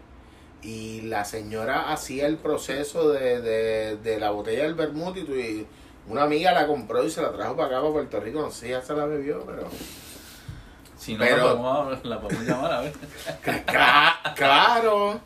Y 0.62 1.00
la 1.02 1.24
señora 1.24 1.92
hacía 1.92 2.26
el 2.26 2.36
proceso 2.36 3.10
de, 3.10 3.40
de, 3.40 3.96
de 3.96 4.20
la 4.20 4.30
botella 4.30 4.62
del 4.62 4.74
vermouth 4.74 5.16
y, 5.16 5.24
tu- 5.24 5.34
y 5.34 5.66
una 6.08 6.22
amiga 6.22 6.52
la 6.52 6.66
compró 6.66 7.02
y 7.04 7.10
se 7.10 7.22
la 7.22 7.32
trajo 7.32 7.56
para 7.56 7.68
acá, 7.68 7.80
para 7.80 7.92
Puerto 7.92 8.20
Rico. 8.20 8.40
No 8.42 8.50
sé 8.50 8.68
ya 8.68 8.80
se 8.82 8.94
la 8.94 9.04
bebió, 9.06 9.44
pero... 9.44 9.68
Si 10.96 11.14
no, 11.14 11.18
Pero- 11.20 11.36
la, 11.36 11.42
podemos, 11.44 12.04
la 12.04 12.20
podemos 12.20 12.44
llamar 12.46 12.72
a 12.72 12.80
ver. 12.82 12.92
Cla- 13.66 14.34
claro. 14.36 15.20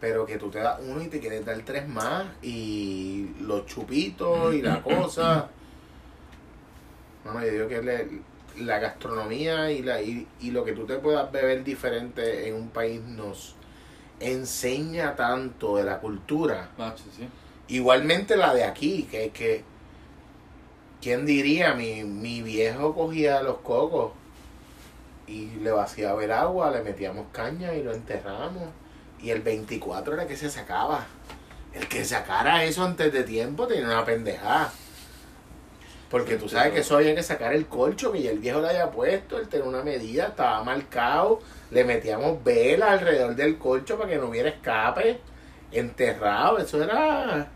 Pero 0.00 0.26
que 0.26 0.36
tú 0.38 0.50
te 0.50 0.58
das 0.58 0.78
uno 0.86 1.02
y 1.02 1.08
te 1.08 1.20
quieres 1.20 1.44
dar 1.44 1.58
tres 1.64 1.88
más. 1.88 2.26
Y 2.42 3.30
los 3.40 3.66
chupitos 3.66 4.54
y 4.54 4.62
la 4.62 4.82
cosa. 4.82 5.48
Bueno, 7.24 7.44
yo 7.44 7.52
digo 7.52 7.68
que 7.68 7.82
le- 7.82 8.08
la 8.64 8.78
gastronomía 8.78 9.70
y, 9.70 9.82
la, 9.82 10.00
y, 10.00 10.26
y 10.40 10.50
lo 10.50 10.64
que 10.64 10.72
tú 10.72 10.86
te 10.86 10.96
puedas 10.96 11.30
beber 11.30 11.62
diferente 11.64 12.48
en 12.48 12.54
un 12.54 12.68
país 12.70 13.00
nos 13.02 13.54
enseña 14.20 15.14
tanto 15.16 15.76
de 15.76 15.84
la 15.84 15.98
cultura. 16.00 16.70
Macho, 16.78 17.04
sí. 17.16 17.28
Igualmente 17.68 18.36
la 18.36 18.54
de 18.54 18.64
aquí, 18.64 19.02
que 19.10 19.30
que 19.30 19.62
¿quién 21.02 21.26
diría? 21.26 21.74
Mi, 21.74 22.04
mi 22.04 22.42
viejo 22.42 22.94
cogía 22.94 23.42
los 23.42 23.58
cocos 23.58 24.12
y 25.26 25.46
le 25.62 25.70
vaciaba 25.72 26.22
el 26.24 26.30
agua, 26.32 26.70
le 26.70 26.82
metíamos 26.82 27.26
caña 27.32 27.74
y 27.74 27.82
lo 27.82 27.92
enterramos. 27.92 28.68
Y 29.26 29.32
el 29.32 29.42
24 29.42 30.14
era 30.14 30.28
que 30.28 30.36
se 30.36 30.48
sacaba. 30.48 31.04
El 31.74 31.88
que 31.88 32.04
sacara 32.04 32.62
eso 32.62 32.84
antes 32.84 33.12
de 33.12 33.24
tiempo 33.24 33.66
tenía 33.66 33.86
una 33.86 34.04
pendejada. 34.04 34.72
Porque 36.08 36.36
tú 36.36 36.48
sabes 36.48 36.72
que 36.72 36.78
eso 36.78 36.96
había 36.96 37.12
que 37.12 37.24
sacar 37.24 37.52
el 37.52 37.66
colcho 37.66 38.12
que 38.12 38.22
ya 38.22 38.30
el 38.30 38.38
viejo 38.38 38.60
le 38.60 38.68
había 38.68 38.88
puesto, 38.92 39.36
él 39.36 39.48
tenía 39.48 39.66
una 39.66 39.82
medida, 39.82 40.28
estaba 40.28 40.62
marcado, 40.62 41.40
le 41.72 41.82
metíamos 41.82 42.44
vela 42.44 42.92
alrededor 42.92 43.34
del 43.34 43.58
colcho 43.58 43.98
para 43.98 44.10
que 44.10 44.16
no 44.16 44.26
hubiera 44.28 44.48
escape, 44.48 45.18
enterrado, 45.72 46.58
eso 46.58 46.80
era 46.84 47.48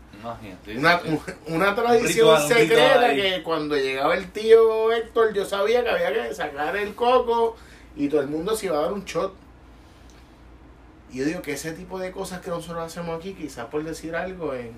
una, 0.75 1.01
una 1.47 1.73
tradición 1.73 2.49
secreta 2.49 3.13
que 3.13 3.41
cuando 3.43 3.77
llegaba 3.77 4.13
el 4.15 4.29
tío 4.33 4.91
Héctor 4.91 5.33
yo 5.33 5.45
sabía 5.45 5.85
que 5.85 5.89
había 5.89 6.27
que 6.27 6.35
sacar 6.35 6.75
el 6.75 6.93
coco 6.95 7.55
y 7.95 8.09
todo 8.09 8.19
el 8.19 8.27
mundo 8.27 8.57
se 8.57 8.65
iba 8.65 8.77
a 8.77 8.81
dar 8.81 8.91
un 8.91 9.05
shot. 9.05 9.33
Y 11.11 11.17
yo 11.17 11.25
digo 11.25 11.41
que 11.41 11.53
ese 11.53 11.73
tipo 11.73 11.99
de 11.99 12.11
cosas 12.11 12.41
que 12.41 12.49
nosotros 12.49 12.83
hacemos 12.85 13.17
aquí, 13.19 13.33
quizás 13.33 13.65
por 13.67 13.83
decir 13.83 14.15
algo, 14.15 14.53
en, 14.53 14.71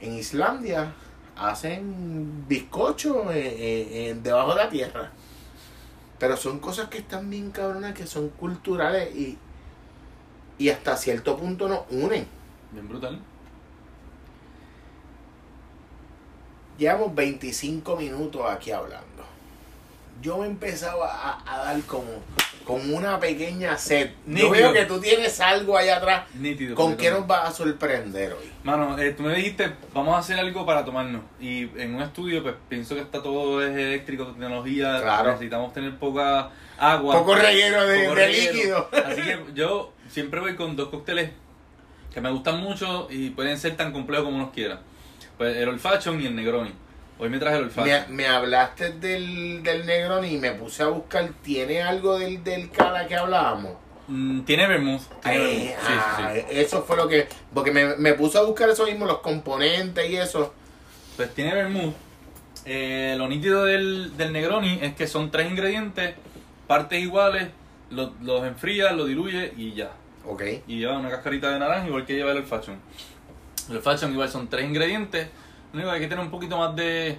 en 0.00 0.12
Islandia 0.14 0.92
hacen 1.36 2.44
bizcocho 2.48 3.30
en- 3.30 3.36
en- 3.46 3.92
en- 4.10 4.22
debajo 4.22 4.50
de 4.50 4.56
la 4.56 4.68
tierra. 4.68 5.10
Pero 6.18 6.36
son 6.36 6.58
cosas 6.58 6.88
que 6.88 6.98
están 6.98 7.30
bien 7.30 7.52
cabronas, 7.52 7.94
que 7.94 8.06
son 8.06 8.28
culturales 8.30 9.14
y, 9.14 9.38
y 10.58 10.68
hasta 10.70 10.96
cierto 10.96 11.36
punto 11.36 11.68
nos 11.68 11.82
unen. 11.90 12.26
Bien 12.72 12.88
brutal. 12.88 13.20
Llevamos 16.76 17.14
25 17.14 17.96
minutos 17.96 18.42
aquí 18.48 18.70
hablando. 18.70 19.06
Yo 20.22 20.38
me 20.38 20.46
empezaba 20.46 21.08
a, 21.12 21.42
a 21.54 21.64
dar 21.64 21.80
como, 21.82 22.08
como 22.68 22.98
una 22.98 23.18
pequeña 23.18 23.78
sed. 23.78 24.10
Yo 24.26 24.32
Nítido. 24.34 24.50
veo 24.50 24.72
que 24.74 24.84
tú 24.84 25.00
tienes 25.00 25.40
algo 25.40 25.78
allá 25.78 25.96
atrás. 25.96 26.24
Nítido. 26.34 26.74
¿Con 26.74 26.98
qué 26.98 27.10
nos 27.10 27.26
vas 27.26 27.48
a 27.48 27.50
sorprender 27.50 28.34
hoy? 28.34 28.50
Mano, 28.62 28.98
eh, 28.98 29.12
tú 29.12 29.22
me 29.22 29.34
dijiste, 29.34 29.72
vamos 29.94 30.14
a 30.14 30.18
hacer 30.18 30.38
algo 30.38 30.66
para 30.66 30.84
tomarnos. 30.84 31.22
Y 31.40 31.62
en 31.80 31.94
un 31.94 32.02
estudio, 32.02 32.42
pues 32.42 32.56
pienso 32.68 32.94
que 32.94 33.00
está 33.00 33.22
todo 33.22 33.64
es 33.64 33.74
eléctrico, 33.74 34.26
tecnología. 34.26 35.00
Claro. 35.00 35.30
Necesitamos 35.30 35.72
tener 35.72 35.96
poca 35.96 36.50
agua. 36.76 37.14
Poco 37.14 37.36
relleno 37.36 37.86
de, 37.86 38.00
poco 38.00 38.16
de 38.16 38.26
relleno. 38.26 38.52
líquido. 38.52 38.90
Así 39.06 39.22
que 39.22 39.38
yo 39.54 39.94
siempre 40.10 40.40
voy 40.40 40.54
con 40.54 40.76
dos 40.76 40.90
cócteles 40.90 41.30
que 42.12 42.20
me 42.20 42.30
gustan 42.30 42.60
mucho 42.60 43.08
y 43.08 43.30
pueden 43.30 43.56
ser 43.56 43.78
tan 43.78 43.94
complejos 43.94 44.26
como 44.26 44.36
uno 44.36 44.52
quiera. 44.52 44.82
Pues 45.38 45.56
el 45.56 45.70
Olfaction 45.70 46.20
y 46.20 46.26
el 46.26 46.36
Negroni. 46.36 46.72
Hoy 47.18 47.28
me 47.28 47.38
traje 47.38 47.56
el 47.58 47.64
Olfaction. 47.64 48.10
Me, 48.10 48.14
me 48.16 48.28
hablaste 48.28 48.92
del, 48.92 49.62
del 49.62 49.86
Negroni 49.86 50.34
y 50.34 50.38
me 50.38 50.52
puse 50.52 50.82
a 50.82 50.86
buscar. 50.88 51.28
¿Tiene 51.42 51.82
algo 51.82 52.18
del, 52.18 52.42
del 52.44 52.70
cala 52.70 53.06
que 53.08 53.16
hablábamos? 53.16 53.72
Mm, 54.06 54.40
tiene 54.42 54.66
vermouth. 54.68 55.02
Tiene 55.22 55.44
Eh. 55.64 55.76
Sí, 55.80 55.86
sí, 55.86 55.92
ah, 55.96 56.32
sí. 56.34 56.40
Eso 56.50 56.82
fue 56.84 56.96
lo 56.96 57.08
que. 57.08 57.26
Porque 57.52 57.72
me, 57.72 57.96
me 57.96 58.14
puse 58.14 58.38
a 58.38 58.42
buscar 58.42 58.68
eso 58.70 58.86
mismo, 58.86 59.04
los 59.04 59.18
componentes 59.18 60.08
y 60.08 60.16
eso. 60.16 60.54
Pues 61.16 61.34
tiene 61.34 61.54
vermouth. 61.54 61.94
Eh, 62.64 63.14
lo 63.18 63.26
nítido 63.28 63.64
del, 63.64 64.16
del 64.16 64.32
Negroni 64.32 64.78
es 64.82 64.94
que 64.94 65.06
son 65.06 65.30
tres 65.30 65.50
ingredientes, 65.50 66.14
partes 66.66 67.00
iguales, 67.02 67.48
lo- 67.90 68.12
los 68.22 68.44
enfrías, 68.44 68.94
lo 68.94 69.06
diluye 69.06 69.52
y 69.56 69.72
ya. 69.74 69.90
Ok. 70.26 70.42
Y 70.68 70.78
lleva 70.78 70.98
una 70.98 71.08
cascarita 71.10 71.50
de 71.50 71.58
naranja 71.58 71.86
igual 71.88 72.04
que 72.06 72.14
lleva 72.14 72.30
el 72.32 72.38
Olfaction. 72.38 72.76
El 73.70 73.76
Olfaction 73.78 74.12
igual 74.12 74.28
son 74.28 74.48
tres 74.48 74.66
ingredientes. 74.66 75.28
Único 75.72 75.88
que 75.88 75.94
hay 75.94 76.00
que 76.00 76.08
tener 76.08 76.24
un 76.24 76.30
poquito 76.30 76.56
más 76.56 76.74
de, 76.74 77.18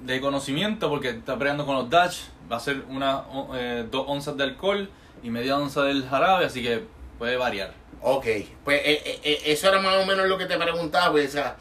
de 0.00 0.20
conocimiento 0.20 0.88
porque 0.88 1.10
está 1.10 1.38
peleando 1.38 1.66
con 1.66 1.76
los 1.76 1.90
Dutch. 1.90 2.28
Va 2.50 2.56
a 2.56 2.60
ser 2.60 2.84
una, 2.88 3.24
eh, 3.54 3.86
dos 3.90 4.04
onzas 4.06 4.36
de 4.36 4.44
alcohol 4.44 4.88
y 5.22 5.30
media 5.30 5.56
onza 5.56 5.82
del 5.82 6.06
jarabe, 6.06 6.44
así 6.44 6.62
que 6.62 6.84
puede 7.18 7.36
variar. 7.36 7.72
Ok, 8.06 8.26
pues 8.64 8.80
eh, 8.84 9.02
eh, 9.02 9.20
eh, 9.24 9.42
eso 9.46 9.66
era 9.66 9.80
más 9.80 10.02
o 10.02 10.06
menos 10.06 10.28
lo 10.28 10.36
que 10.36 10.44
te 10.44 10.58
preguntaba, 10.58 11.12
pues, 11.12 11.30
o 11.30 11.32
sea, 11.32 11.56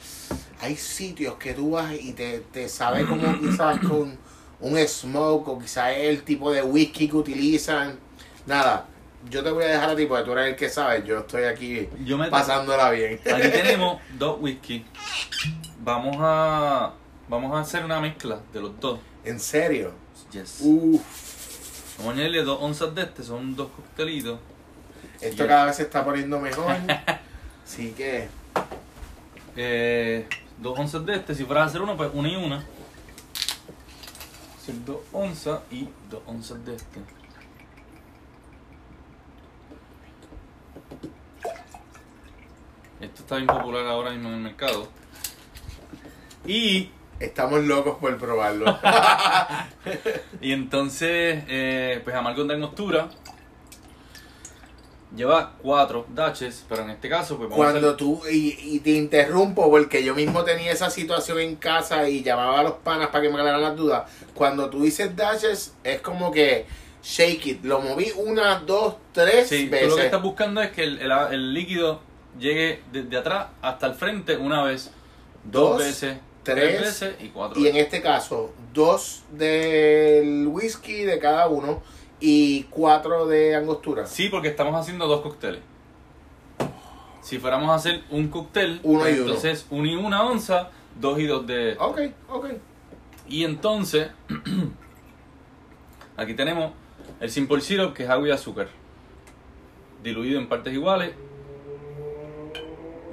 hay 0.60 0.76
sitios 0.76 1.36
que 1.36 1.54
tú 1.54 1.72
vas 1.72 1.94
y 1.94 2.12
te, 2.12 2.40
te 2.40 2.68
sabe 2.68 3.06
como 3.06 3.40
quizás 3.40 3.80
con 3.80 4.18
un 4.60 4.78
smoke 4.88 5.48
o 5.48 5.60
quizás 5.60 5.94
el 5.96 6.24
tipo 6.24 6.52
de 6.52 6.62
whisky 6.62 7.08
que 7.08 7.16
utilizan. 7.16 7.98
Nada, 8.46 8.88
yo 9.30 9.42
te 9.42 9.52
voy 9.52 9.64
a 9.64 9.68
dejar 9.68 9.92
a 9.92 9.96
ti 9.96 10.06
porque 10.06 10.26
tú 10.26 10.34
eres 10.34 10.48
el 10.48 10.56
que 10.58 10.70
sabes, 10.70 11.06
yo 11.06 11.20
estoy 11.20 11.46
aquí 11.46 11.88
Yo 12.04 12.18
me 12.18 12.28
pasándola 12.28 12.92
bien. 12.92 13.22
Aquí 13.34 13.50
tenemos 13.52 14.02
dos 14.18 14.38
whisky. 14.42 14.86
Vamos 15.84 16.16
a 16.20 16.94
vamos 17.28 17.54
a 17.54 17.60
hacer 17.60 17.84
una 17.84 18.00
mezcla 18.00 18.40
de 18.54 18.62
los 18.62 18.80
dos. 18.80 19.00
¿En 19.26 19.40
serio? 19.40 19.92
Yes. 20.32 20.60
Uf, 20.62 21.98
Vamos 21.98 22.12
a 22.12 22.14
añadirle 22.16 22.44
dos 22.44 22.60
onzas 22.62 22.96
de 22.96 23.04
este, 23.04 23.24
son 23.24 23.56
dos 23.56 23.70
coctelitos. 23.76 24.40
esto 25.22 25.46
cada 25.48 25.66
vez 25.66 25.76
se 25.76 25.84
está 25.84 26.04
poniendo 26.04 26.40
mejor. 26.40 26.76
Así 27.66 27.92
que, 27.92 28.28
Eh, 29.56 30.28
dos 30.58 30.78
onzas 30.80 31.06
de 31.06 31.16
este, 31.16 31.36
si 31.36 31.44
fueras 31.46 31.64
a 31.64 31.68
hacer 31.68 31.82
uno, 31.82 31.96
pues 31.98 32.10
una 32.14 32.30
y 32.30 32.36
una. 32.36 32.64
Hacer 34.58 34.76
dos 34.86 35.02
onzas 35.12 35.60
y 35.70 35.90
dos 36.10 36.22
onzas 36.26 36.64
de 36.66 36.76
este. 36.76 37.00
Esto 43.02 43.22
está 43.22 43.36
bien 43.36 43.48
popular 43.48 43.86
ahora 43.86 44.12
mismo 44.12 44.30
en 44.30 44.36
el 44.36 44.42
mercado. 44.42 44.88
Y, 46.46 46.90
estamos 47.20 47.64
locos 47.64 47.98
por 48.00 48.18
probarlo. 48.18 48.66
y 50.42 50.52
entonces, 50.52 51.44
eh, 51.48 52.02
pues 52.04 52.16
Amargo 52.16 52.44
de 52.44 52.54
Angostura 52.56 53.10
lleva 55.16 55.54
cuatro 55.62 56.06
daches, 56.14 56.66
pero 56.68 56.82
en 56.84 56.90
este 56.90 57.08
caso, 57.08 57.38
pues 57.38 57.50
vamos 57.50 57.66
a 57.66 57.70
Cuando 57.72 57.88
hacer- 57.90 57.98
tú, 57.98 58.22
y, 58.32 58.58
y 58.76 58.80
te 58.80 58.92
interrumpo 58.92 59.70
porque 59.70 60.04
yo 60.04 60.16
mismo 60.16 60.44
tenía 60.44 60.72
esa 60.72 60.90
situación 60.90 61.40
en 61.40 61.56
casa 61.56 62.10
y 62.10 62.24
llamaba 62.24 62.60
a 62.60 62.64
los 62.64 62.74
panas 62.74 63.10
para 63.10 63.22
que 63.22 63.30
me 63.30 63.36
aclararan 63.36 63.62
las 63.62 63.76
dudas. 63.76 64.10
Cuando 64.34 64.70
tú 64.70 64.84
dices 64.84 65.16
dashes, 65.16 65.76
es 65.84 66.02
como 66.02 66.32
que 66.32 66.66
shake 67.04 67.46
it. 67.48 67.64
Lo 67.64 67.80
moví 67.80 68.12
una, 68.16 68.60
dos, 68.60 68.96
tres 69.12 69.48
Sí, 69.50 69.66
tú 69.66 69.72
veces. 69.72 69.90
lo 69.90 69.96
que 69.98 70.06
estás 70.06 70.22
buscando 70.24 70.62
es 70.62 70.72
que 70.72 70.84
el, 70.84 71.00
el- 71.00 71.12
el 71.32 71.54
líquido 71.54 72.02
llegue 72.40 72.82
desde 72.92 73.16
atrás 73.18 73.48
hasta 73.62 73.86
el 73.86 73.94
frente 73.94 74.36
una 74.36 74.64
vez, 74.64 74.90
dos, 75.44 75.78
Dos, 75.78 75.78
veces, 75.78 76.18
tres, 76.44 76.82
veces 76.82 77.16
y 77.22 77.30
cuatro 77.30 77.60
Y 77.60 77.68
en 77.68 77.74
veces. 77.74 77.86
este 77.88 78.02
caso, 78.02 78.54
dos 78.74 79.24
del 79.32 80.48
whisky 80.48 81.04
de 81.04 81.20
cada 81.20 81.48
uno 81.48 81.82
y 82.20 82.64
cuatro 82.70 83.26
de 83.28 83.56
angostura. 83.56 84.06
Sí, 84.06 84.30
porque 84.30 84.48
estamos 84.50 84.76
haciendo 84.80 85.08
dos 85.08 85.22
cócteles. 85.22 85.62
Si 87.22 87.40
fuéramos 87.40 87.70
a 87.70 87.76
hacer 87.76 88.04
un 88.10 88.28
cóctel, 88.28 88.80
Uno 88.84 89.08
y 89.10 89.14
uno. 89.14 89.22
entonces 89.22 89.66
uno 89.70 89.88
y 89.88 89.96
una 89.96 90.24
onza, 90.26 90.70
dos 91.00 91.20
y 91.20 91.26
dos 91.26 91.48
de... 91.48 91.76
Ok, 91.80 92.02
ok. 92.30 92.48
Y 93.30 93.46
entonces, 93.46 94.10
aquí 96.18 96.34
tenemos 96.34 96.72
el 97.20 97.30
Simple 97.32 97.62
Syrup, 97.62 97.94
que 97.94 98.04
es 98.04 98.10
agua 98.10 98.28
y 98.28 98.32
azúcar. 98.32 98.68
Diluido 100.04 100.40
en 100.40 100.50
partes 100.50 100.74
iguales. 100.74 101.14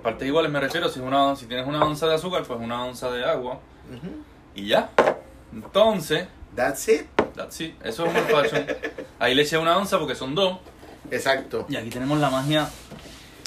Partes 0.02 0.26
iguales 0.26 0.50
me 0.50 0.60
refiero, 0.60 0.88
si, 0.88 0.98
es 1.00 1.04
una, 1.04 1.36
si 1.36 1.46
tienes 1.46 1.66
una 1.66 1.84
onza 1.84 2.06
de 2.06 2.14
azúcar, 2.14 2.42
pues 2.44 2.58
una 2.60 2.84
onza 2.84 3.10
de 3.10 3.24
agua. 3.24 3.60
Y 4.54 4.68
ya. 4.68 4.90
Entonces, 5.52 6.26
That's 6.54 6.88
it. 6.88 7.06
that's 7.36 7.60
it. 7.60 7.74
Eso 7.84 8.06
es 8.06 8.14
un 8.14 8.22
fashion. 8.24 8.66
Ahí 9.18 9.34
le 9.34 9.42
eché 9.42 9.56
una 9.58 9.76
onza 9.76 9.98
porque 9.98 10.14
son 10.14 10.34
dos. 10.34 10.58
Exacto. 11.10 11.66
Y 11.68 11.76
aquí 11.76 11.90
tenemos 11.90 12.18
la 12.18 12.30
magia. 12.30 12.68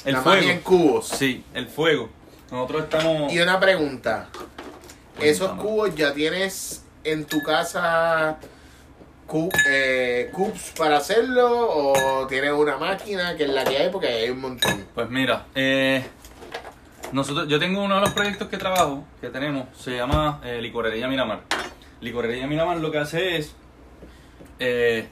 El 0.06 0.14
La 0.14 0.22
fuego. 0.22 0.38
magia 0.40 0.54
en 0.54 0.60
cubos. 0.62 1.08
Sí, 1.08 1.44
el 1.54 1.68
fuego. 1.68 2.10
Nosotros 2.52 2.84
estamos. 2.84 3.32
Y 3.34 3.40
una 3.40 3.60
pregunta. 3.60 4.30
¿Esos 5.20 5.52
cubos 5.60 5.94
ya 5.96 6.14
tienes 6.14 6.84
en 7.04 7.26
tu 7.26 7.42
casa 7.44 8.38
cu- 9.28 9.50
eh, 9.70 10.30
cubes 10.34 10.74
para 10.78 10.98
hacerlo 10.98 11.70
o 11.70 12.28
tienes 12.28 12.52
una 12.52 12.78
máquina 12.78 13.36
que 13.36 13.44
es 13.44 13.50
la 13.50 13.64
que 13.64 13.78
hay 13.78 13.90
porque 13.90 14.08
hay 14.08 14.30
un 14.30 14.40
montón? 14.42 14.86
Pues 14.96 15.10
mira, 15.10 15.46
eh, 15.56 16.06
nosotros, 17.14 17.48
yo 17.48 17.60
tengo 17.60 17.84
uno 17.84 17.96
de 17.96 18.02
los 18.02 18.12
proyectos 18.12 18.48
que 18.50 18.58
trabajo, 18.58 19.04
que 19.22 19.30
tenemos, 19.30 19.68
se 19.78 19.96
llama 19.98 20.42
eh, 20.44 20.60
Licorería 20.62 21.08
Miramar. 21.08 21.42
Licorería 22.02 22.48
Miramar 22.48 22.78
lo 22.78 22.92
que 22.92 22.98
hace 22.98 23.38
es 23.38 23.56
eh, 24.60 25.08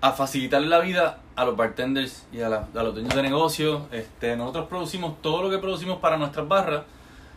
a 0.00 0.12
facilitar 0.12 0.62
la 0.62 0.80
vida 0.80 1.20
a 1.36 1.44
los 1.44 1.56
bartenders 1.56 2.26
y 2.32 2.40
a, 2.40 2.48
la- 2.48 2.68
a 2.74 2.82
los 2.82 2.94
dueños 2.94 3.14
de 3.14 3.22
negocios. 3.22 3.82
Este, 3.92 4.36
nosotros 4.36 4.66
producimos 4.68 5.20
todo 5.22 5.42
lo 5.42 5.50
que 5.50 5.58
producimos 5.58 5.98
para 5.98 6.16
nuestras 6.16 6.46
barras, 6.48 6.82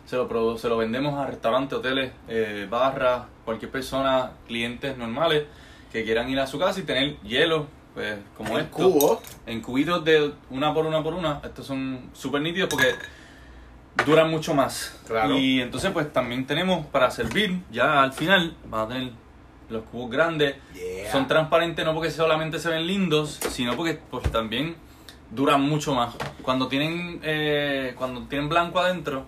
se 0.05 0.15
lo, 0.15 0.29
produ- 0.29 0.57
se 0.57 0.69
lo 0.69 0.77
vendemos 0.77 1.19
a 1.19 1.25
restaurantes, 1.27 1.77
hoteles, 1.77 2.11
eh, 2.27 2.67
barras, 2.69 3.23
cualquier 3.45 3.71
persona, 3.71 4.31
clientes 4.47 4.97
normales 4.97 5.43
que 5.91 6.03
quieran 6.03 6.29
ir 6.29 6.39
a 6.39 6.47
su 6.47 6.59
casa 6.59 6.79
y 6.79 6.83
tener 6.83 7.17
hielo, 7.21 7.67
pues 7.93 8.17
como 8.35 8.57
En 8.57 8.65
esto 8.65 8.77
cubos. 8.77 9.19
en 9.45 9.61
cubitos 9.61 10.03
de 10.05 10.31
una 10.49 10.73
por 10.73 10.85
una 10.85 11.01
por 11.03 11.13
una. 11.13 11.41
Estos 11.43 11.65
son 11.65 12.09
súper 12.13 12.41
nítidos 12.41 12.69
porque 12.69 12.93
duran 14.05 14.29
mucho 14.29 14.53
más. 14.53 14.95
Claro. 15.07 15.37
Y 15.37 15.61
entonces 15.61 15.91
pues 15.91 16.11
también 16.11 16.45
tenemos 16.45 16.85
para 16.87 17.09
servir, 17.11 17.61
ya 17.71 18.03
al 18.03 18.13
final 18.13 18.55
van 18.69 18.81
a 18.81 18.87
tener 18.87 19.11
los 19.69 19.83
cubos 19.85 20.11
grandes. 20.11 20.55
Yeah. 20.73 21.11
Son 21.11 21.27
transparentes 21.27 21.85
no 21.85 21.93
porque 21.93 22.11
solamente 22.11 22.59
se 22.59 22.69
ven 22.69 22.87
lindos, 22.87 23.39
sino 23.49 23.75
porque 23.75 23.99
pues 24.09 24.31
también 24.31 24.75
duran 25.31 25.61
mucho 25.61 25.93
más. 25.93 26.15
Cuando 26.41 26.67
tienen 26.67 27.19
eh, 27.23 27.93
cuando 27.97 28.21
tienen 28.23 28.49
blanco 28.49 28.79
adentro, 28.79 29.25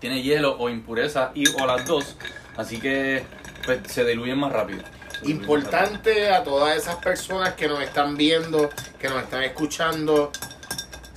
tiene 0.00 0.22
hielo 0.22 0.56
o 0.58 0.68
impureza 0.68 1.30
y 1.34 1.48
o 1.48 1.66
las 1.66 1.86
dos, 1.86 2.16
así 2.56 2.78
que 2.78 3.24
pues 3.64 3.80
se 3.86 4.04
diluyen 4.04 4.38
más 4.38 4.52
rápido. 4.52 4.78
Se 4.78 4.84
diluyen 4.84 4.90
más 4.90 4.92
rápido. 4.92 4.96
Importante 5.24 6.30
a 6.30 6.44
todas 6.44 6.76
esas 6.76 6.96
personas 6.96 7.54
que 7.54 7.68
nos 7.68 7.80
están 7.80 8.16
viendo, 8.16 8.68
que 8.98 9.08
nos 9.08 9.22
están 9.22 9.42
escuchando. 9.44 10.30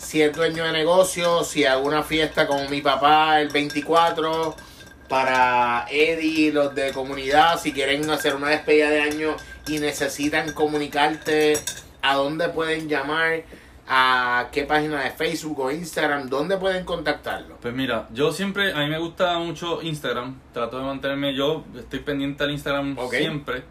Si 0.10 0.24
es 0.24 0.36
dueño 0.36 0.64
de 0.64 0.72
negocio, 0.72 1.44
si 1.44 1.66
hago 1.66 1.86
una 1.86 2.02
fiesta 2.02 2.48
como 2.48 2.68
mi 2.68 2.82
papá 2.82 3.40
el 3.42 3.50
24, 3.50 4.56
para 5.08 5.86
Eddie, 5.88 6.52
los 6.52 6.74
de 6.74 6.92
comunidad, 6.94 7.60
si 7.60 7.72
quieren 7.74 8.10
hacer 8.10 8.34
una 8.34 8.50
despedida 8.50 8.90
de 8.90 9.02
año 9.02 9.36
y 9.68 9.78
necesitan 9.78 10.52
comunicarte, 10.54 11.60
a 12.02 12.16
dónde 12.16 12.50
pueden 12.50 12.90
llamar, 12.90 13.44
a 13.88 14.48
qué 14.52 14.64
página 14.64 15.04
de 15.04 15.12
Facebook 15.12 15.60
o 15.60 15.70
Instagram, 15.70 16.28
dónde 16.28 16.58
pueden 16.58 16.86
contactarlo. 16.86 17.58
Pues 17.62 17.76
mira, 17.76 18.08
yo 18.12 18.32
siempre, 18.32 18.74
a 18.74 18.80
mí 18.80 18.88
me 18.88 18.98
gusta 18.98 19.38
mucho 19.38 19.80
Instagram, 19.84 20.40
trato 20.52 20.80
de 20.80 20.86
mantenerme, 20.86 21.36
yo 21.36 21.66
estoy 21.78 22.00
pendiente 22.00 22.44
al 22.44 22.50
Instagram 22.50 22.98
siempre, 23.12 23.62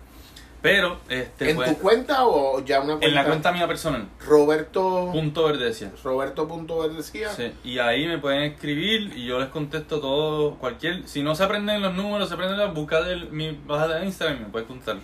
pero 0.60 0.98
este 1.08 1.50
¿En 1.50 1.56
pues, 1.56 1.70
tu 1.70 1.78
cuenta 1.78 2.26
o 2.26 2.64
ya 2.64 2.80
una 2.80 2.98
cuenta? 2.98 3.06
en 3.06 3.14
la 3.14 3.24
cuenta 3.24 3.52
mía 3.52 3.68
personal, 3.68 4.08
Roberto. 4.26 5.10
punto 5.12 5.44
verdecia. 5.44 5.92
Roberto.verdecía. 6.02 7.30
Sí, 7.30 7.52
y 7.62 7.78
ahí 7.78 8.06
me 8.06 8.18
pueden 8.18 8.42
escribir 8.42 9.12
y 9.16 9.26
yo 9.26 9.38
les 9.38 9.48
contesto 9.50 10.00
todo, 10.00 10.56
cualquier, 10.56 11.06
si 11.06 11.22
no 11.22 11.34
se 11.34 11.44
aprenden 11.44 11.80
los 11.80 11.94
números, 11.94 12.28
se 12.28 12.34
aprenden 12.34 12.58
las 12.58 12.74
busca 12.74 13.02
de 13.02 13.16
mi 13.16 13.58
baja 13.66 13.86
de 13.88 14.06
Instagram 14.06 14.38
y 14.38 14.40
me 14.40 14.50
puedes 14.50 14.66
contar. 14.66 14.96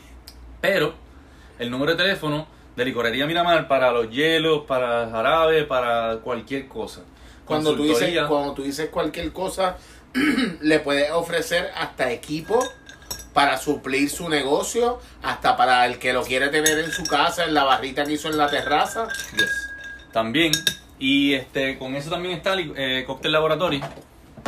Pero 0.61 0.95
el 1.59 1.71
número 1.71 1.93
de 1.93 1.99
teléfono 1.99 2.47
de 2.75 2.85
Licorería 2.85 3.27
Miramar 3.27 3.69
para 3.69 3.93
los 3.93 4.11
hielos, 4.11 4.65
para 4.67 5.09
jarabe, 5.09 5.65
para 5.65 6.19
cualquier 6.23 6.67
cosa. 6.67 7.03
Cuando 7.45 7.77
tú, 7.77 7.85
dices, 7.85 8.19
cuando 8.27 8.55
tú 8.55 8.63
dices 8.63 8.89
cualquier 8.89 9.33
cosa, 9.33 9.77
le 10.63 10.81
puedes 10.81 11.11
ofrecer 11.13 11.71
hasta 11.77 12.11
equipo 12.11 12.65
para 13.35 13.59
suplir 13.59 14.09
su 14.09 14.29
negocio, 14.29 15.01
hasta 15.23 15.57
para 15.57 15.85
el 15.87 15.99
que 15.99 16.13
lo 16.13 16.23
quiere 16.23 16.49
tener 16.49 16.79
en 16.79 16.93
su 16.93 17.05
casa, 17.05 17.45
en 17.45 17.53
la 17.53 17.65
barrita 17.65 18.05
que 18.05 18.13
hizo 18.13 18.31
en 18.31 18.39
la 18.39 18.49
terraza. 18.49 19.09
Yes. 19.37 19.73
También, 20.13 20.53
y 20.99 21.35
este 21.35 21.77
con 21.77 21.97
eso 21.97 22.09
también 22.09 22.37
está 22.37 22.55
eh, 22.57 23.05
Cocktail 23.07 23.33
Laboratory, 23.33 23.83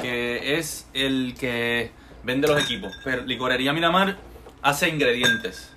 que 0.01 0.57
es 0.59 0.87
el 0.95 1.35
que 1.39 1.91
vende 2.23 2.47
los 2.47 2.63
equipos. 2.63 2.95
Pero 3.03 3.25
Licorería 3.25 3.73
Miramar 3.73 4.17
hace 4.63 4.89
ingredientes, 4.89 5.73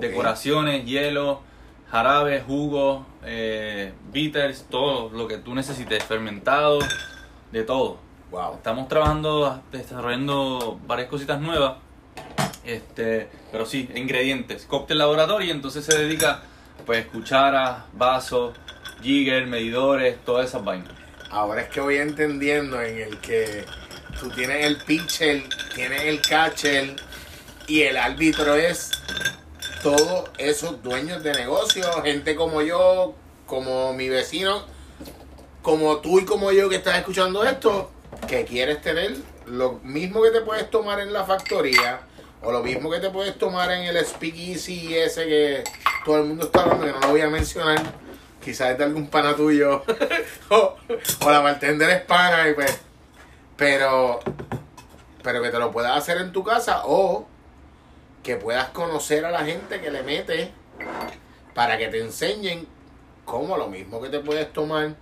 decoraciones, 0.00 0.84
hielo, 0.84 1.42
jarabe, 1.88 2.40
jugo, 2.40 3.06
eh, 3.24 3.92
bitters, 4.12 4.66
todo 4.68 5.10
lo 5.10 5.28
que 5.28 5.38
tú 5.38 5.54
necesites, 5.54 6.02
fermentado, 6.02 6.80
de 7.52 7.62
todo. 7.62 7.98
Wow. 8.32 8.54
Estamos 8.54 8.88
trabajando, 8.88 9.62
desarrollando 9.70 10.80
varias 10.86 11.08
cositas 11.08 11.40
nuevas. 11.40 11.74
Este, 12.64 13.28
pero 13.50 13.66
sí, 13.66 13.88
ingredientes. 13.94 14.64
Cóctel 14.66 14.98
laboratorio, 14.98 15.52
entonces 15.52 15.84
se 15.84 15.96
dedica, 15.98 16.42
pues, 16.86 17.06
cucharas, 17.06 17.84
vasos, 17.92 18.54
jigger, 19.02 19.46
medidores, 19.46 20.22
todas 20.24 20.48
esas 20.48 20.64
vainas. 20.64 20.92
Ahora 21.30 21.62
es 21.62 21.68
que 21.68 21.80
voy 21.80 21.96
entendiendo 21.96 22.80
en 22.82 22.98
el 22.98 23.18
que 23.18 23.64
tú 24.18 24.30
tienes 24.30 24.66
el 24.66 24.76
pitcher, 24.78 25.42
tienes 25.74 26.02
el 26.02 26.20
catcher 26.20 26.96
y 27.66 27.82
el 27.82 27.96
árbitro 27.96 28.56
es 28.56 28.90
todos 29.82 30.28
esos 30.38 30.82
dueños 30.82 31.22
de 31.22 31.32
negocio, 31.32 31.84
gente 32.02 32.34
como 32.34 32.62
yo, 32.62 33.14
como 33.46 33.94
mi 33.94 34.08
vecino, 34.08 34.64
como 35.62 35.98
tú 35.98 36.18
y 36.18 36.24
como 36.24 36.52
yo 36.52 36.68
que 36.68 36.76
estás 36.76 36.98
escuchando 36.98 37.44
esto, 37.44 37.90
que 38.28 38.44
quieres 38.44 38.82
tener 38.82 39.16
lo 39.46 39.74
mismo 39.82 40.22
que 40.22 40.30
te 40.30 40.40
puedes 40.40 40.68
tomar 40.70 41.00
en 41.00 41.12
la 41.12 41.24
factoría 41.24 42.00
o 42.42 42.52
lo 42.52 42.62
mismo 42.62 42.90
que 42.90 43.00
te 43.00 43.10
puedes 43.10 43.36
tomar 43.36 43.70
en 43.70 43.82
el 43.82 44.04
speakeasy 44.04 44.96
ese 44.96 45.26
que 45.26 45.64
todo 46.04 46.18
el 46.18 46.24
mundo 46.24 46.46
está 46.46 46.62
hablando, 46.62 46.86
que 46.86 46.92
no 46.92 47.00
lo 47.00 47.08
voy 47.08 47.20
a 47.20 47.28
mencionar, 47.28 47.80
quizás 48.42 48.70
es 48.70 48.78
de 48.78 48.84
algún 48.84 49.08
pana 49.08 49.34
tuyo. 49.36 49.82
O, 50.50 50.76
la 51.30 51.40
bartender 51.40 51.88
es 51.90 52.00
pana 52.02 52.48
y 52.48 52.54
pues, 52.54 52.80
pero, 53.56 54.18
pero 55.22 55.42
que 55.42 55.50
te 55.50 55.58
lo 55.58 55.70
puedas 55.70 55.96
hacer 55.96 56.18
en 56.18 56.32
tu 56.32 56.42
casa 56.42 56.82
o 56.86 57.26
que 58.22 58.36
puedas 58.36 58.68
conocer 58.70 59.24
a 59.24 59.30
la 59.30 59.44
gente 59.44 59.80
que 59.80 59.90
le 59.90 60.02
mete 60.02 60.50
para 61.54 61.78
que 61.78 61.88
te 61.88 62.00
enseñen 62.00 62.66
cómo 63.24 63.56
lo 63.56 63.68
mismo 63.68 64.00
que 64.00 64.08
te 64.08 64.18
puedes 64.18 64.52
tomar 64.52 64.94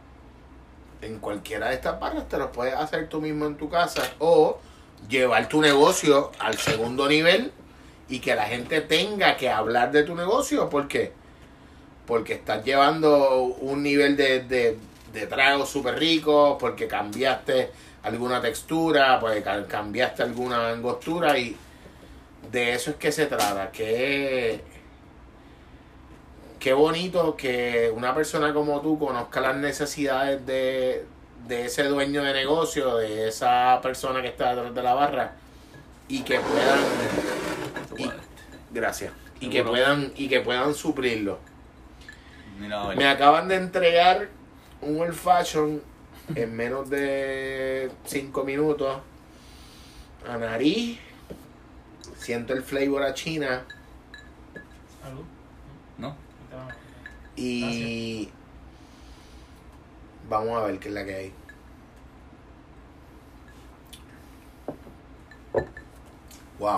en 1.00 1.18
cualquiera 1.18 1.68
de 1.68 1.76
estas 1.76 1.98
barras 1.98 2.28
te 2.28 2.36
lo 2.36 2.52
puedes 2.52 2.74
hacer 2.74 3.08
tú 3.08 3.20
mismo 3.20 3.46
en 3.46 3.56
tu 3.56 3.70
casa 3.70 4.02
o 4.18 4.58
llevar 5.08 5.48
tu 5.48 5.60
negocio 5.60 6.32
al 6.38 6.58
segundo 6.58 7.08
nivel 7.08 7.52
y 8.08 8.20
que 8.20 8.34
la 8.34 8.44
gente 8.46 8.80
tenga 8.80 9.36
que 9.36 9.50
hablar 9.50 9.92
de 9.92 10.02
tu 10.04 10.14
negocio 10.14 10.68
¿por 10.70 10.88
qué? 10.88 11.12
porque 12.06 12.34
estás 12.34 12.64
llevando 12.64 13.42
un 13.42 13.82
nivel 13.82 14.16
de, 14.16 14.40
de, 14.44 14.78
de 15.12 15.26
tragos 15.26 15.68
súper 15.70 15.98
rico 15.98 16.56
porque 16.58 16.88
cambiaste 16.88 17.70
alguna 18.02 18.40
textura 18.40 19.20
porque 19.20 19.42
ca- 19.42 19.66
cambiaste 19.66 20.22
alguna 20.22 20.70
angostura 20.70 21.38
y 21.38 21.56
de 22.52 22.74
eso 22.74 22.90
es 22.92 22.96
que 22.96 23.12
se 23.12 23.26
trata 23.26 23.70
que 23.72 24.62
qué 26.58 26.72
bonito 26.72 27.36
que 27.36 27.92
una 27.94 28.14
persona 28.14 28.52
como 28.52 28.80
tú 28.80 28.98
conozca 28.98 29.40
las 29.40 29.56
necesidades 29.56 30.44
de, 30.46 31.06
de 31.46 31.66
ese 31.66 31.84
dueño 31.84 32.22
de 32.22 32.32
negocio, 32.34 32.96
de 32.96 33.28
esa 33.28 33.80
persona 33.82 34.20
que 34.22 34.28
está 34.28 34.54
detrás 34.54 34.74
de 34.74 34.82
la 34.82 34.94
barra 34.94 35.32
y 36.08 36.22
que 36.22 36.40
puedan 36.40 36.78
y- 37.96 38.10
gracias 38.74 39.12
y 39.40 39.48
que 39.50 39.62
puedan 39.62 40.12
y 40.16 40.28
que 40.28 40.40
puedan 40.40 40.74
suplirlo. 40.74 41.38
Me 42.96 43.06
acaban 43.08 43.48
de 43.48 43.54
entregar 43.56 44.28
un 44.82 45.00
old 45.00 45.14
fashion 45.14 45.80
en 46.34 46.54
menos 46.56 46.90
de 46.90 47.90
5 48.04 48.44
minutos 48.44 48.98
a 50.28 50.36
nariz. 50.36 50.98
Siento 52.18 52.52
el 52.52 52.62
flavor 52.62 53.02
a 53.04 53.14
China 53.14 53.64
Salud. 55.02 55.24
¿No? 55.98 56.16
y 57.36 58.28
vamos 60.28 60.60
a 60.60 60.66
ver 60.66 60.78
qué 60.78 60.88
es 60.88 60.94
la 60.94 61.04
que 61.04 61.14
hay. 61.14 61.32
Wow. 66.58 66.76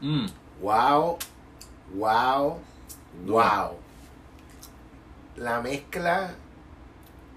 Mm. 0.00 0.26
Wow, 0.60 1.18
wow, 1.94 2.58
wow. 3.26 3.78
La 5.36 5.60
mezcla 5.60 6.34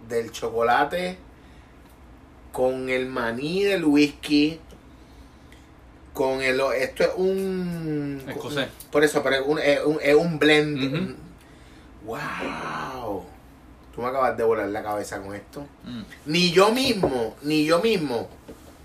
del 0.08 0.32
chocolate 0.32 1.18
con 2.52 2.90
el 2.90 3.08
maní 3.08 3.64
del 3.64 3.86
whisky, 3.86 4.60
con 6.14 6.42
el... 6.42 6.62
Esto 6.78 7.04
es 7.04 7.12
un... 7.16 8.24
Escocés. 8.28 8.68
Por 8.92 9.04
eso, 9.04 9.24
pero 9.24 9.38
es 9.38 9.42
un, 9.46 9.60
es 9.60 9.84
un, 9.84 9.98
es 10.02 10.16
un 10.16 10.40
blend. 10.40 11.16
Wow. 12.06 12.85
Tú 13.96 14.02
me 14.02 14.10
acabas 14.10 14.36
de 14.36 14.44
volar 14.44 14.68
la 14.68 14.84
cabeza 14.84 15.22
con 15.22 15.34
esto. 15.34 15.66
Mm. 15.86 16.02
Ni 16.26 16.52
yo 16.52 16.72
mismo, 16.72 17.36
ni 17.44 17.66
yo 17.66 17.80
mismo, 17.80 18.28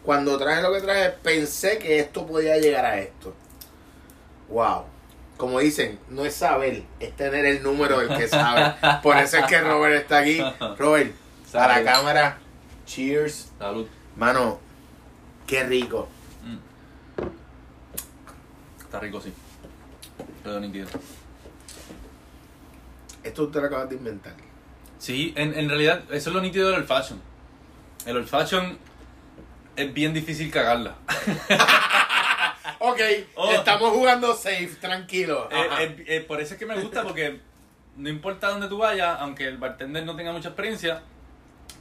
cuando 0.04 0.38
traje 0.38 0.62
lo 0.62 0.72
que 0.72 0.80
traje, 0.80 1.10
pensé 1.22 1.78
que 1.78 1.98
esto 1.98 2.24
podía 2.26 2.56
llegar 2.58 2.84
a 2.84 3.00
esto. 3.00 3.34
Wow. 4.48 4.84
Como 5.36 5.58
dicen, 5.58 5.98
no 6.10 6.24
es 6.24 6.34
saber, 6.34 6.84
es 7.00 7.16
tener 7.16 7.44
el 7.44 7.62
número 7.62 7.98
del 7.98 8.16
que 8.16 8.28
sabe. 8.28 8.74
Por 9.02 9.16
eso 9.16 9.38
es 9.38 9.46
que 9.46 9.60
Robert 9.60 9.96
está 9.96 10.18
aquí. 10.18 10.40
Robert, 10.78 11.12
a 11.54 11.66
la 11.66 11.74
Salud. 11.74 11.86
cámara, 11.86 12.38
cheers. 12.86 13.50
Salud. 13.58 13.86
Mano, 14.16 14.60
qué 15.46 15.64
rico. 15.64 16.08
Mm. 16.44 17.22
Está 18.82 19.00
rico, 19.00 19.20
sí. 19.20 19.32
Pero 20.44 20.60
nítido. 20.60 20.86
Esto 23.24 23.46
tú 23.46 23.50
te 23.50 23.60
lo 23.60 23.66
acabas 23.66 23.88
de 23.88 23.96
inventar. 23.96 24.34
Sí, 25.00 25.32
en, 25.36 25.58
en 25.58 25.68
realidad, 25.68 26.02
eso 26.12 26.30
es 26.30 26.34
lo 26.36 26.40
nítido 26.40 26.68
del 26.70 26.76
old 26.80 26.86
fashion. 26.86 27.20
El 28.06 28.16
old 28.18 28.28
fashion 28.28 28.78
es 29.74 29.92
bien 29.92 30.14
difícil 30.14 30.50
cagarla. 30.52 30.94
Ok, 32.82 32.98
Oh. 33.34 33.50
estamos 33.52 33.90
jugando 33.92 34.34
safe, 34.34 34.70
tranquilo. 34.80 35.48
Eh, 35.50 35.66
eh, 35.80 36.04
eh, 36.06 36.20
por 36.20 36.40
eso 36.40 36.54
es 36.54 36.58
que 36.58 36.64
me 36.64 36.80
gusta, 36.80 37.02
porque 37.02 37.38
no 37.96 38.08
importa 38.08 38.48
dónde 38.48 38.68
tú 38.68 38.78
vayas, 38.78 39.18
aunque 39.20 39.46
el 39.46 39.58
bartender 39.58 40.04
no 40.06 40.16
tenga 40.16 40.32
mucha 40.32 40.48
experiencia, 40.48 41.02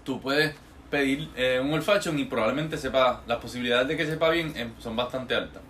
tú 0.04 0.20
puedes 0.20 0.54
pedir 0.92 1.30
un 1.62 1.72
old 1.74 1.84
fashion 1.84 2.20
y 2.20 2.26
probablemente 2.26 2.78
sepa, 2.78 3.22
las 3.28 3.38
posibilidades 3.38 3.88
de 3.88 3.96
que 3.96 4.06
sepa 4.06 4.30
bien 4.30 4.74
son 4.80 4.96
bastante 4.98 5.36
altas. 5.36 5.62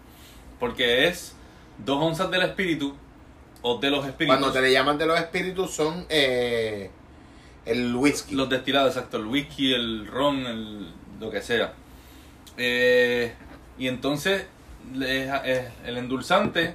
Porque 0.60 1.08
es 1.08 1.36
dos 1.78 2.02
onzas 2.02 2.32
del 2.32 2.42
espíritu 2.42 2.96
o 3.62 3.78
de 3.78 3.92
los 3.92 4.06
espíritus. 4.08 4.36
Cuando 4.38 4.52
te 4.52 4.62
le 4.62 4.72
llaman 4.72 4.98
de 4.98 5.06
los 5.06 5.20
espíritus 5.20 5.72
son 5.72 6.08
eh, 6.10 6.90
el 7.70 7.96
whisky. 7.96 8.36
Los 8.36 8.50
destilados, 8.50 8.96
exacto, 8.96 9.18
el 9.18 9.26
whisky, 9.26 9.74
el 9.74 10.08
ron, 10.08 10.46
el, 10.46 10.88
lo 11.20 11.30
que 11.30 11.42
sea. 11.42 11.74
Eh, 12.58 13.34
y 13.78 13.88
entonces 13.88 14.48
el 14.94 15.98
endulzante, 15.98 16.74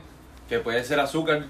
que 0.49 0.61
puede 0.61 0.85
ser 0.85 1.01
azúcar, 1.01 1.47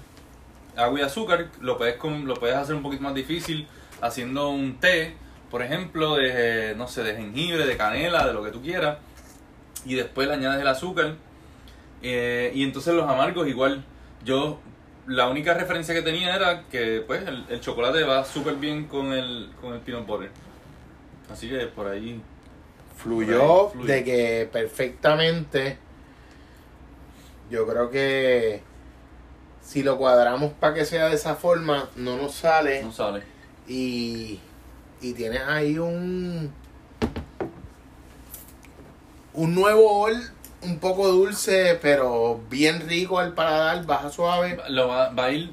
agua 0.75 0.99
y 0.99 1.03
azúcar, 1.03 1.49
lo 1.61 1.77
puedes, 1.77 1.97
lo 2.03 2.33
puedes 2.35 2.55
hacer 2.55 2.75
un 2.75 2.81
poquito 2.81 3.03
más 3.03 3.13
difícil 3.13 3.67
haciendo 4.01 4.49
un 4.49 4.79
té, 4.79 5.15
por 5.51 5.61
ejemplo, 5.61 6.15
de, 6.15 6.73
no 6.75 6.87
sé, 6.87 7.03
de 7.03 7.15
jengibre, 7.15 7.65
de 7.65 7.77
canela, 7.77 8.27
de 8.27 8.33
lo 8.33 8.43
que 8.43 8.51
tú 8.51 8.61
quieras. 8.61 8.97
Y 9.85 9.93
después 9.95 10.27
le 10.27 10.33
añades 10.33 10.61
el 10.61 10.67
azúcar. 10.67 11.15
Eh, 12.01 12.51
y 12.55 12.63
entonces 12.63 12.93
los 12.93 13.09
amargos 13.09 13.47
igual. 13.47 13.85
Yo 14.23 14.59
la 15.07 15.27
única 15.29 15.53
referencia 15.53 15.93
que 15.93 16.01
tenía 16.01 16.35
era 16.35 16.63
que 16.63 17.03
pues 17.05 17.27
el, 17.27 17.45
el 17.49 17.61
chocolate 17.61 18.03
va 18.03 18.23
súper 18.25 18.55
bien 18.55 18.85
con 18.87 19.13
el, 19.13 19.51
con 19.61 19.73
el 19.73 19.79
peanut 19.79 20.05
butter. 20.07 20.31
Así 21.31 21.49
que 21.49 21.67
por 21.67 21.87
ahí. 21.87 22.21
fluyó 22.97 23.71
de 23.83 24.03
que 24.03 24.49
perfectamente. 24.51 25.77
Yo 27.49 27.67
creo 27.67 27.89
que 27.91 28.63
si 29.61 29.83
lo 29.83 29.97
cuadramos 29.97 30.53
para 30.53 30.73
que 30.73 30.85
sea 30.85 31.09
de 31.09 31.15
esa 31.15 31.35
forma, 31.35 31.89
no 31.95 32.17
nos 32.17 32.33
sale. 32.33 32.83
No 32.83 32.91
sale. 32.91 33.23
Y, 33.67 34.39
y 35.01 35.13
tienes 35.13 35.41
ahí 35.41 35.77
un. 35.77 36.51
Un 39.33 39.53
nuevo 39.53 40.01
ol, 40.01 40.15
un 40.65 40.79
poco 40.79 41.07
dulce, 41.07 41.77
pero 41.81 42.41
bien 42.49 42.87
rico 42.87 43.19
al 43.19 43.33
paladar, 43.33 43.85
baja 43.85 44.09
suave. 44.09 44.57
Lo 44.69 44.87
va, 44.87 45.09
va 45.09 45.25
a 45.25 45.31
ir, 45.31 45.51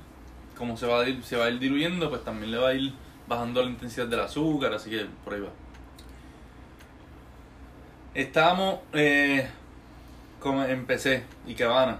como 0.56 0.76
se 0.76 0.86
va 0.86 1.02
a 1.02 1.08
ir, 1.08 1.22
se 1.24 1.36
va 1.36 1.46
a 1.46 1.50
ir 1.50 1.58
diluyendo, 1.58 2.08
pues 2.10 2.24
también 2.24 2.50
le 2.50 2.58
va 2.58 2.68
a 2.70 2.74
ir 2.74 2.92
bajando 3.26 3.62
la 3.62 3.70
intensidad 3.70 4.06
del 4.06 4.20
azúcar, 4.20 4.72
así 4.74 4.90
que 4.90 5.06
por 5.24 5.34
ahí 5.34 5.40
va. 5.40 5.50
Estábamos 8.14 8.80
eh, 8.92 9.48
como 10.38 10.62
empecé 10.64 11.24
y 11.46 11.54
Cabana, 11.54 11.98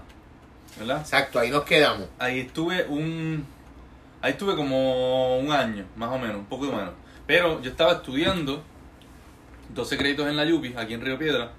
¿verdad? 0.77 0.99
Exacto, 1.01 1.39
ahí 1.39 1.49
nos 1.49 1.63
quedamos. 1.63 2.07
Ahí 2.19 2.41
estuve 2.41 2.85
un. 2.87 3.45
Ahí 4.21 4.31
estuve 4.31 4.55
como 4.55 5.37
un 5.37 5.51
año, 5.51 5.85
más 5.95 6.09
o 6.09 6.17
menos, 6.17 6.37
un 6.37 6.45
poco 6.45 6.65
menos. 6.65 6.93
Pero 7.25 7.61
yo 7.61 7.71
estaba 7.71 7.93
estudiando 7.93 8.63
12 9.73 9.97
créditos 9.97 10.27
en 10.27 10.37
la 10.37 10.45
Yupi, 10.45 10.73
aquí 10.77 10.93
en 10.93 11.01
Río 11.01 11.17
Piedra. 11.17 11.51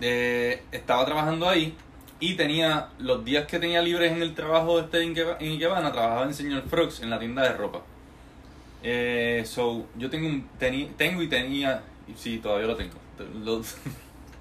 Eh, 0.00 0.62
estaba 0.72 1.04
trabajando 1.04 1.48
ahí 1.48 1.74
y 2.20 2.34
tenía 2.34 2.88
los 2.98 3.24
días 3.24 3.46
que 3.46 3.58
tenía 3.58 3.82
libres 3.82 4.12
en 4.12 4.22
el 4.22 4.34
trabajo 4.34 4.78
este 4.80 5.02
en 5.02 5.14
Ikeba- 5.14 5.36
en 5.40 5.52
Ikebana, 5.52 5.92
trabajaba 5.92 6.24
en 6.24 6.34
Señor 6.34 6.62
Frogs 6.68 7.00
en 7.00 7.10
la 7.10 7.18
tienda 7.18 7.42
de 7.42 7.52
ropa. 7.52 7.80
Eh, 8.82 9.42
so, 9.46 9.86
yo 9.96 10.08
tengo, 10.08 10.28
un, 10.28 10.48
teni- 10.60 10.88
tengo 10.96 11.20
y 11.22 11.26
tenía, 11.28 11.82
y 12.06 12.14
sí, 12.14 12.38
todavía 12.38 12.66
lo 12.68 12.76
tengo. 12.76 12.94
Lo- 13.44 13.62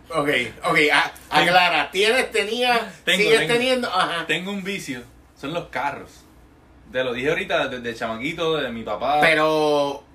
Ok, 0.09 0.29
ok, 0.63 0.77
a- 0.93 1.11
aclara. 1.29 1.91
¿Tienes, 1.91 2.31
tenía, 2.31 2.93
Tengo, 3.03 3.17
sigues 3.23 3.39
tengo. 3.39 3.53
teniendo? 3.53 3.89
Ajá. 3.89 4.25
tengo 4.25 4.51
un 4.51 4.63
vicio, 4.63 5.01
son 5.39 5.53
los 5.53 5.67
carros. 5.67 6.21
Te 6.93 7.03
lo 7.03 7.11
dije 7.11 7.27
ahorita 7.29 7.67
desde 7.67 7.93
chamaquito, 7.93 8.55
de 8.55 8.69
mi 8.71 8.83
papá. 8.83 9.19
Pero, 9.19 10.05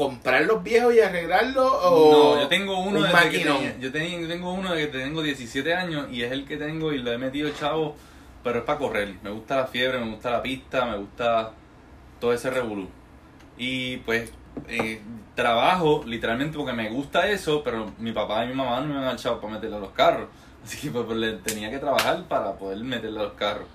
¿comprar 0.00 0.42
los 0.46 0.62
viejos 0.62 0.94
y 0.94 1.00
arreglarlos? 1.00 1.70
O 1.82 2.10
No, 2.36 2.40
yo 2.42 2.48
tengo 2.48 2.78
uno 2.80 3.00
un 3.00 3.02
desde 3.04 3.18
que 3.18 3.24
maquinón? 3.26 3.56
tenía, 3.58 3.78
yo, 3.78 3.92
tenía- 3.92 4.20
yo 4.20 4.28
tengo 4.28 4.52
uno 4.54 4.72
de 4.74 4.86
que 4.90 4.98
tengo 4.98 5.20
17 5.22 5.74
años 5.74 6.06
y 6.10 6.22
es 6.22 6.32
el 6.32 6.46
que 6.46 6.56
tengo 6.56 6.90
y 6.92 6.98
lo 6.98 7.12
he 7.12 7.18
metido 7.18 7.50
chavo, 7.50 7.96
pero 8.42 8.60
es 8.60 8.64
para 8.64 8.78
correr. 8.78 9.14
Me 9.22 9.30
gusta 9.30 9.56
la 9.56 9.66
fiebre, 9.66 9.98
me 9.98 10.10
gusta 10.10 10.30
la 10.30 10.42
pista, 10.42 10.86
me 10.86 10.96
gusta 10.96 11.52
todo 12.18 12.32
ese 12.32 12.48
revolú. 12.50 12.88
Y 13.58 13.98
pues 13.98 14.32
eh, 14.68 15.02
trabajo 15.34 16.02
literalmente 16.06 16.56
porque 16.56 16.72
me 16.72 16.88
gusta 16.88 17.28
eso, 17.28 17.62
pero 17.62 17.92
mi 17.98 18.12
papá 18.12 18.44
y 18.44 18.48
mi 18.48 18.54
mamá 18.54 18.80
no 18.80 18.98
me 19.00 19.06
han 19.06 19.16
chavo 19.18 19.38
para 19.40 19.52
meterle 19.54 19.76
a 19.76 19.80
los 19.80 19.90
carros. 19.90 20.28
Así 20.64 20.78
que 20.78 20.90
pues, 20.90 21.04
pues, 21.04 21.18
le 21.18 21.32
tenía 21.34 21.70
que 21.70 21.78
trabajar 21.78 22.24
para 22.26 22.54
poder 22.54 22.78
meterle 22.78 23.20
a 23.20 23.24
los 23.24 23.32
carros. 23.34 23.66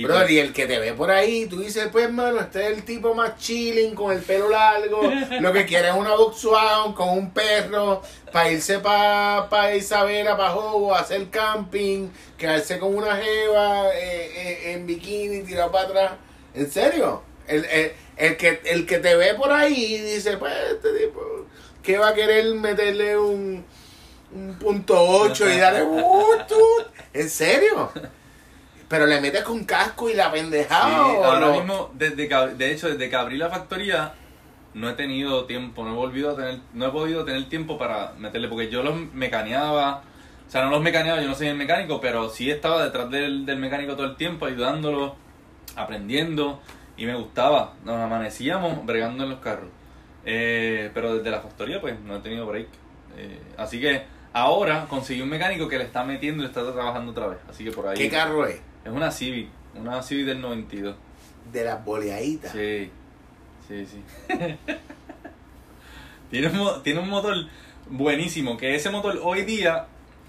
Y 0.00 0.04
Brother, 0.04 0.22
pues, 0.22 0.32
y 0.32 0.38
el 0.38 0.52
que 0.54 0.66
te 0.66 0.78
ve 0.78 0.94
por 0.94 1.10
ahí, 1.10 1.44
tú 1.44 1.60
dices, 1.60 1.88
pues, 1.92 2.06
hermano, 2.06 2.40
este 2.40 2.62
es 2.62 2.78
el 2.78 2.84
tipo 2.84 3.12
más 3.14 3.36
chilling, 3.36 3.94
con 3.94 4.10
el 4.10 4.22
pelo 4.22 4.48
largo, 4.48 5.02
lo 5.40 5.52
que 5.52 5.66
quiere 5.66 5.88
es 5.88 5.94
una 5.94 6.14
Volkswagen 6.14 6.94
con 6.94 7.10
un 7.10 7.30
perro, 7.32 8.00
para 8.32 8.50
irse 8.50 8.78
para 8.78 9.50
pa 9.50 9.74
Isabela, 9.74 10.38
para 10.38 10.52
Jobo, 10.52 10.94
hacer 10.94 11.28
camping, 11.28 12.08
quedarse 12.38 12.78
con 12.78 12.94
una 12.96 13.14
jeva 13.14 13.88
eh, 13.94 14.32
eh, 14.36 14.72
en 14.72 14.86
bikini, 14.86 15.42
tirado 15.42 15.70
para 15.70 15.88
atrás. 15.88 16.12
¿En 16.54 16.70
serio? 16.70 17.20
El, 17.46 17.66
el, 17.66 17.92
el 18.16 18.36
que, 18.38 18.58
el 18.64 18.86
que 18.86 19.00
te 19.00 19.14
ve 19.16 19.34
por 19.34 19.52
ahí 19.52 19.98
dice, 19.98 20.38
pues, 20.38 20.54
este 20.76 20.92
tipo, 20.98 21.20
¿qué 21.82 21.98
va 21.98 22.08
a 22.08 22.14
querer 22.14 22.54
meterle 22.54 23.18
un, 23.18 23.66
un 24.32 24.54
punto 24.58 24.98
8 24.98 25.46
y 25.50 25.58
darle... 25.58 25.82
"Uh, 25.82 26.38
tú"? 26.48 26.58
¿En 27.12 27.28
serio? 27.28 27.92
Pero 28.90 29.06
le 29.06 29.20
metes 29.20 29.44
con 29.44 29.64
casco 29.64 30.10
y 30.10 30.14
la 30.14 30.26
Sí, 30.26 30.32
pendejada. 30.32 31.06
¿o 31.06 31.24
ahora 31.24 31.46
no? 31.46 31.52
mismo, 31.52 31.90
desde 31.94 32.26
que, 32.28 32.34
de 32.34 32.72
hecho, 32.72 32.88
desde 32.88 33.08
que 33.08 33.14
abrí 33.16 33.38
la 33.38 33.48
factoría, 33.48 34.14
no 34.74 34.90
he 34.90 34.94
tenido 34.94 35.44
tiempo, 35.46 35.84
no 35.84 35.92
he 35.92 35.94
volvido 35.94 36.30
a 36.32 36.36
tener, 36.36 36.58
no 36.74 36.86
he 36.86 36.90
podido 36.90 37.24
tener 37.24 37.48
tiempo 37.48 37.78
para 37.78 38.14
meterle, 38.18 38.48
porque 38.48 38.68
yo 38.68 38.82
los 38.82 38.96
mecaneaba, 39.14 40.02
o 40.46 40.50
sea, 40.50 40.64
no 40.64 40.70
los 40.70 40.82
mecaneaba, 40.82 41.20
yo 41.22 41.28
no 41.28 41.36
soy 41.36 41.46
el 41.46 41.56
mecánico, 41.56 42.00
pero 42.00 42.28
sí 42.30 42.50
estaba 42.50 42.82
detrás 42.84 43.08
del, 43.10 43.46
del 43.46 43.58
mecánico 43.58 43.94
todo 43.94 44.06
el 44.06 44.16
tiempo, 44.16 44.46
ayudándolo, 44.46 45.14
aprendiendo, 45.76 46.60
y 46.96 47.06
me 47.06 47.14
gustaba, 47.14 47.74
nos 47.84 47.96
amanecíamos 47.96 48.84
bregando 48.84 49.22
en 49.24 49.30
los 49.30 49.38
carros. 49.38 49.70
Eh, 50.24 50.90
pero 50.92 51.14
desde 51.14 51.30
la 51.30 51.40
factoría, 51.40 51.80
pues, 51.80 51.98
no 52.00 52.16
he 52.16 52.20
tenido 52.20 52.44
break. 52.46 52.66
Eh, 53.16 53.40
así 53.56 53.80
que 53.80 54.02
ahora 54.32 54.86
conseguí 54.88 55.22
un 55.22 55.28
mecánico 55.28 55.68
que 55.68 55.78
le 55.78 55.84
está 55.84 56.04
metiendo 56.04 56.42
y 56.42 56.46
le 56.46 56.52
está 56.52 56.70
trabajando 56.72 57.12
otra 57.12 57.28
vez, 57.28 57.38
así 57.48 57.64
que 57.64 57.70
por 57.70 57.86
ahí... 57.86 57.96
¿Qué 57.96 58.08
carro 58.10 58.46
es? 58.46 58.60
Es 58.84 58.92
una 58.92 59.10
Civic, 59.10 59.48
una 59.74 60.02
Civic 60.02 60.26
del 60.26 60.40
92. 60.40 60.96
De 61.52 61.64
las 61.64 61.84
boleaditas. 61.84 62.52
Sí, 62.52 62.90
sí, 63.68 63.86
sí. 63.86 64.02
tiene, 66.30 66.48
un, 66.48 66.82
tiene 66.82 67.00
un 67.00 67.08
motor 67.08 67.34
buenísimo, 67.88 68.56
que 68.56 68.74
ese 68.74 68.90
motor 68.90 69.20
hoy 69.22 69.42
día 69.42 69.86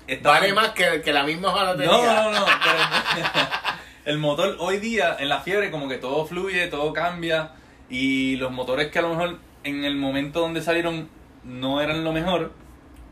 está... 0.08 0.30
Vale 0.32 0.54
más 0.54 0.70
que, 0.70 1.02
que 1.02 1.14
la 1.14 1.24
misma 1.24 1.52
jalatería. 1.52 1.92
No, 1.92 2.32
no, 2.32 2.40
no. 2.40 2.46
pero 2.46 2.80
el 4.06 4.18
motor 4.18 4.58
hoy 4.60 4.78
día, 4.80 5.16
en 5.20 5.30
la 5.30 5.42
fiebre, 5.42 5.72
como 5.72 5.88
que 5.88 5.98
todo 5.98 6.26
fluye, 6.26 6.68
todo 6.68 6.92
cambia. 6.94 7.52
Y 7.90 8.36
los 8.38 8.52
motores 8.52 8.92
que 8.92 9.00
a 9.00 9.02
lo 9.02 9.10
mejor 9.10 9.40
en 9.64 9.84
el 9.84 9.96
momento 9.96 10.40
donde 10.42 10.62
salieron 10.62 11.10
no 11.44 11.82
eran 11.82 12.04
lo 12.04 12.12
mejor, 12.12 12.52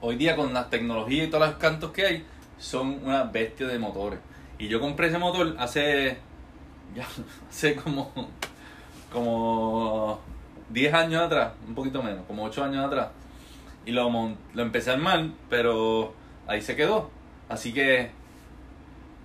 hoy 0.01 0.15
día 0.15 0.35
con 0.35 0.53
la 0.53 0.69
tecnología 0.69 1.23
y 1.23 1.27
todos 1.27 1.47
los 1.47 1.57
cantos 1.57 1.91
que 1.91 2.05
hay, 2.05 2.25
son 2.57 3.01
una 3.03 3.23
bestia 3.23 3.67
de 3.67 3.79
motores. 3.79 4.19
Y 4.59 4.67
yo 4.67 4.79
compré 4.79 5.07
ese 5.07 5.17
motor 5.17 5.55
hace. 5.57 6.17
Ya, 6.95 7.07
hace 7.49 7.75
como. 7.75 8.11
Como. 9.11 10.19
10 10.69 10.93
años 10.93 11.23
atrás, 11.23 11.53
un 11.67 11.73
poquito 11.73 12.03
menos, 12.03 12.23
como 12.27 12.43
8 12.43 12.63
años 12.63 12.85
atrás. 12.85 13.07
Y 13.87 13.91
lo, 13.91 14.07
lo 14.53 14.61
empecé 14.61 14.91
a 14.91 14.93
armar, 14.93 15.25
pero 15.49 16.13
ahí 16.45 16.61
se 16.61 16.75
quedó. 16.75 17.09
Así 17.47 17.73
que. 17.73 18.11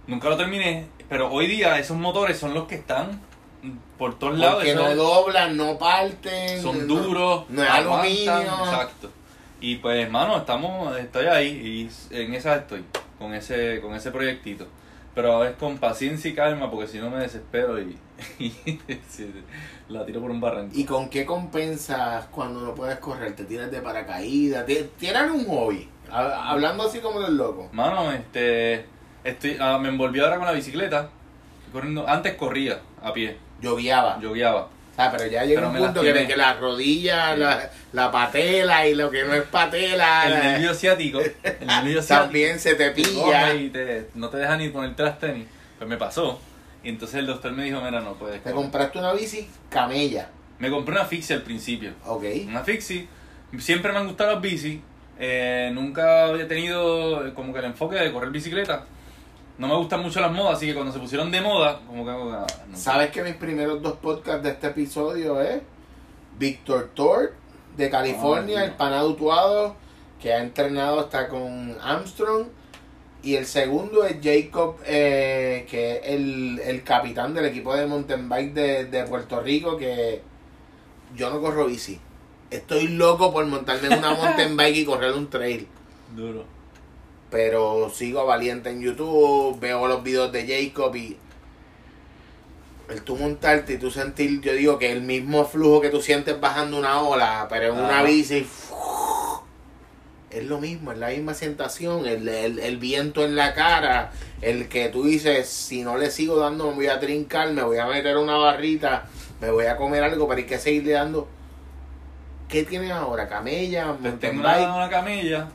Nunca 0.07 0.29
lo 0.31 0.37
terminé. 0.37 0.87
Pero 1.09 1.31
hoy 1.31 1.47
día 1.47 1.79
esos 1.79 1.97
motores 1.99 2.39
son 2.39 2.55
los 2.55 2.67
que 2.67 2.77
están 2.77 3.21
por 3.99 4.19
todos 4.19 4.39
lados. 4.39 4.65
Eso 4.65 4.83
no 4.83 4.95
doblan, 4.95 5.57
no 5.57 5.79
parten. 5.79 6.61
son 6.63 6.87
no- 6.87 6.95
duros, 6.95 7.45
No 7.49 7.63
es 7.63 7.71
aguantan, 7.71 7.99
aluminio. 8.29 8.65
Exacto. 8.65 9.11
Y 9.61 9.77
pues, 9.77 10.11
mano, 10.11 10.37
estamos, 10.37 10.97
estoy 10.99 11.27
ahí 11.27 11.91
y 12.11 12.15
en 12.15 12.35
esa 12.35 12.57
estoy, 12.57 12.85
con 13.19 13.33
ese, 13.35 13.81
con 13.81 13.95
ese 13.95 14.11
proyectito. 14.11 14.67
Pero 15.15 15.45
es 15.45 15.55
con 15.57 15.79
paciencia 15.79 16.29
y 16.31 16.35
calma, 16.35 16.71
porque 16.71 16.89
si 16.89 16.99
no 16.99 17.09
me 17.11 17.19
desespero 17.19 17.81
y, 17.81 17.97
la 19.89 20.05
tiro 20.05 20.21
por 20.21 20.31
un 20.31 20.41
barranco. 20.41 20.73
¿Y 20.77 20.85
con 20.85 21.09
qué 21.09 21.25
compensas 21.25 22.27
cuando 22.27 22.61
no 22.61 22.75
puedes 22.75 22.99
correr? 22.99 23.35
¿Te 23.37 23.45
tiras 23.45 23.71
de 23.71 23.81
paracaídas? 23.81 24.67
¿Ti- 24.67 24.91
¿Tienes 24.99 25.31
un 25.31 25.45
hobby? 25.47 25.89
Ha- 26.11 26.51
Hablando 26.51 26.85
así 26.85 26.99
como 26.99 27.21
los 27.21 27.31
locos. 27.31 27.73
Mano, 27.73 28.11
este, 28.13 28.87
estoy, 29.23 29.57
ah, 29.61 29.79
me 29.79 29.89
envolví 29.89 30.21
ahora 30.21 30.37
con 30.37 30.47
la 30.47 30.53
bicicleta, 30.53 31.09
corriendo, 31.73 32.07
antes 32.09 32.35
corría 32.35 32.81
a 33.03 33.13
pie, 33.13 33.37
Yo 33.61 34.33
guiaba. 34.33 34.69
Ah, 34.97 35.13
pero 35.17 35.29
ya 35.31 35.45
llega 35.45 35.61
Pero 35.61 35.73
un 35.73 35.77
punto 35.79 36.03
que, 36.03 36.27
que 36.27 36.37
la 36.37 36.55
rodilla, 36.55 37.35
Sí. 37.35 37.41
la, 37.41 37.71
la 37.93 38.11
patela 38.13 38.87
y 38.87 38.95
lo 38.95 39.11
que 39.11 39.25
no 39.25 39.35
es 39.35 39.43
patela 39.43 40.27
El 40.27 40.35
nervio 40.53 40.75
ciático, 40.75 41.21
el 41.21 41.35
nervio 41.67 42.01
ciático. 42.03 42.25
también 42.25 42.61
se 42.61 42.75
te 42.77 42.91
pilla. 42.93 43.55
y 43.55 43.71
te- 43.71 44.09
no 44.15 44.29
te 44.29 44.37
deja 44.37 44.57
ni 44.57 44.69
ponerte 44.69 45.03
las 45.03 45.19
tenis. 45.19 45.47
Pues 45.79 45.89
me 45.91 45.97
pasó. 45.97 46.41
Y 46.85 46.91
entonces 46.91 47.17
el 47.19 47.27
doctor 47.27 47.51
me 47.53 47.65
dijo, 47.65 47.81
mira, 47.81 48.01
no 48.01 48.15
puedes. 48.15 48.37
Te 48.37 48.51
correr". 48.51 48.55
compraste 48.57 48.99
una 48.99 49.13
bici 49.15 49.49
camella. 49.69 50.29
Me 50.59 50.71
compré 50.71 50.95
una 50.95 51.05
fixie 51.05 51.35
al 51.35 51.43
principio. 51.43 51.93
Ok. 52.07 52.25
Una 52.47 52.63
fixie. 52.63 53.09
Siempre 53.59 53.91
me 53.93 53.99
han 53.99 54.07
gustado 54.07 54.33
las 54.33 54.41
bici. 54.41 54.81
Eh, 55.19 55.71
nunca 55.73 56.27
había 56.27 56.47
tenido 56.47 57.33
como 57.35 57.53
que 57.53 57.59
el 57.61 57.65
enfoque 57.67 57.97
de 57.97 58.13
correr 58.13 58.31
bicicleta. 58.31 58.85
No 59.57 59.69
me 59.69 59.77
gustan 59.77 60.03
mucho 60.03 60.21
las 60.21 60.33
modas, 60.33 60.57
así 60.57 60.67
que 60.67 60.75
cuando 60.75 60.93
se 60.93 60.99
pusieron 60.99 61.31
de 61.31 61.41
moda, 61.41 61.81
como 61.87 62.05
que... 62.05 62.11
ah, 62.11 62.47
no. 62.69 62.77
¿Sabes 62.77 63.11
que 63.11 63.23
mis 63.23 63.35
primeros 63.35 63.81
dos 63.83 63.95
podcasts 63.99 64.43
de 64.43 64.51
este 64.51 64.67
episodio 64.69 65.41
es 65.41 65.63
Víctor 66.39 66.91
Tort 66.95 67.33
de 67.77 67.89
California, 67.89 68.61
Ah, 68.61 68.65
el 68.65 68.73
panadutuado, 68.73 69.77
que 70.21 70.33
ha 70.33 70.41
entrenado 70.43 71.01
hasta 71.01 71.29
con 71.29 71.77
Armstrong. 71.81 72.47
Y 73.23 73.37
el 73.37 73.47
segundo 73.47 74.05
es 74.05 74.17
Jacob, 74.23 74.77
eh, 74.85 75.67
que 75.71 75.97
es 75.97 76.01
el, 76.05 76.59
el 76.59 76.83
capitán 76.83 77.33
del 77.33 77.47
equipo 77.47 77.75
de 77.75 77.87
mountain 77.87 78.29
bike 78.29 78.53
de, 78.53 78.85
de 78.87 79.05
Puerto 79.05 79.41
Rico, 79.41 79.77
que 79.79 80.21
yo 81.17 81.31
no 81.31 81.41
corro 81.41 81.67
bici. 81.67 81.99
Estoy 82.51 82.89
loco 82.89 83.33
por 83.33 83.47
montarme 83.47 83.87
en 83.87 83.99
una 83.99 84.15
mountain 84.15 84.57
bike 84.57 84.77
y 84.77 84.85
correr 84.85 85.13
un 85.13 85.31
trail. 85.31 85.67
Duro. 86.15 86.45
Pero 87.35 87.91
sigo 87.93 88.21
a 88.21 88.25
Valiente 88.25 88.71
en 88.71 88.81
YouTube, 88.81 89.59
veo 89.59 89.89
los 89.89 90.05
videos 90.05 90.31
de 90.31 90.47
Jacob 90.47 90.95
y 90.95 91.17
el 92.89 93.03
tú 93.03 93.17
montarte 93.17 93.73
y 93.73 93.77
tú 93.77 93.91
sentir, 93.91 94.41
yo 94.41 94.53
digo 94.53 94.79
que 94.79 94.93
el 94.93 95.03
mismo 95.03 95.45
flujo 95.45 95.81
que 95.81 95.91
tú 95.91 96.01
sientes 96.01 96.39
bajando 96.39 96.79
una 96.79 97.01
ola, 97.01 97.49
pero 97.51 97.73
en 97.73 97.81
una 97.81 98.05
bici 98.05 98.47
es 100.31 100.45
lo 100.45 100.61
mismo, 100.61 100.93
es 100.93 100.99
la 100.99 101.09
misma 101.09 101.35
sensación, 101.35 102.07
el, 102.07 102.29
el, 102.29 102.61
el 102.61 102.77
viento 102.77 103.25
en 103.25 103.35
la 103.35 103.53
cara, 103.53 104.13
el 104.41 104.69
que 104.69 104.89
tú 104.91 105.03
dices, 105.03 105.49
si 105.49 105.83
no 105.83 105.99
le 105.99 106.13
sigo 106.13 106.37
dando 106.37 106.69
me 106.69 106.77
voy 106.77 106.87
a 106.87 107.01
trincar, 107.01 107.51
me 107.51 107.65
voy 107.65 107.79
a 107.79 107.87
meter 107.87 108.17
una 108.17 108.37
barrita, 108.37 109.07
me 109.41 109.51
voy 109.51 109.67
a 109.67 109.77
comer 109.77 110.05
algo, 110.05 110.29
pero 110.29 110.39
hay 110.39 110.47
que 110.47 110.61
seguirle 110.61 110.93
dando. 110.93 111.27
¿Qué 112.47 112.63
tienes 112.63 112.93
ahora? 112.93 113.29
¿Camella? 113.29 113.87
Mountain 113.87 114.21
tengo 114.21 114.77
una 114.77 114.89
camilla 114.89 115.49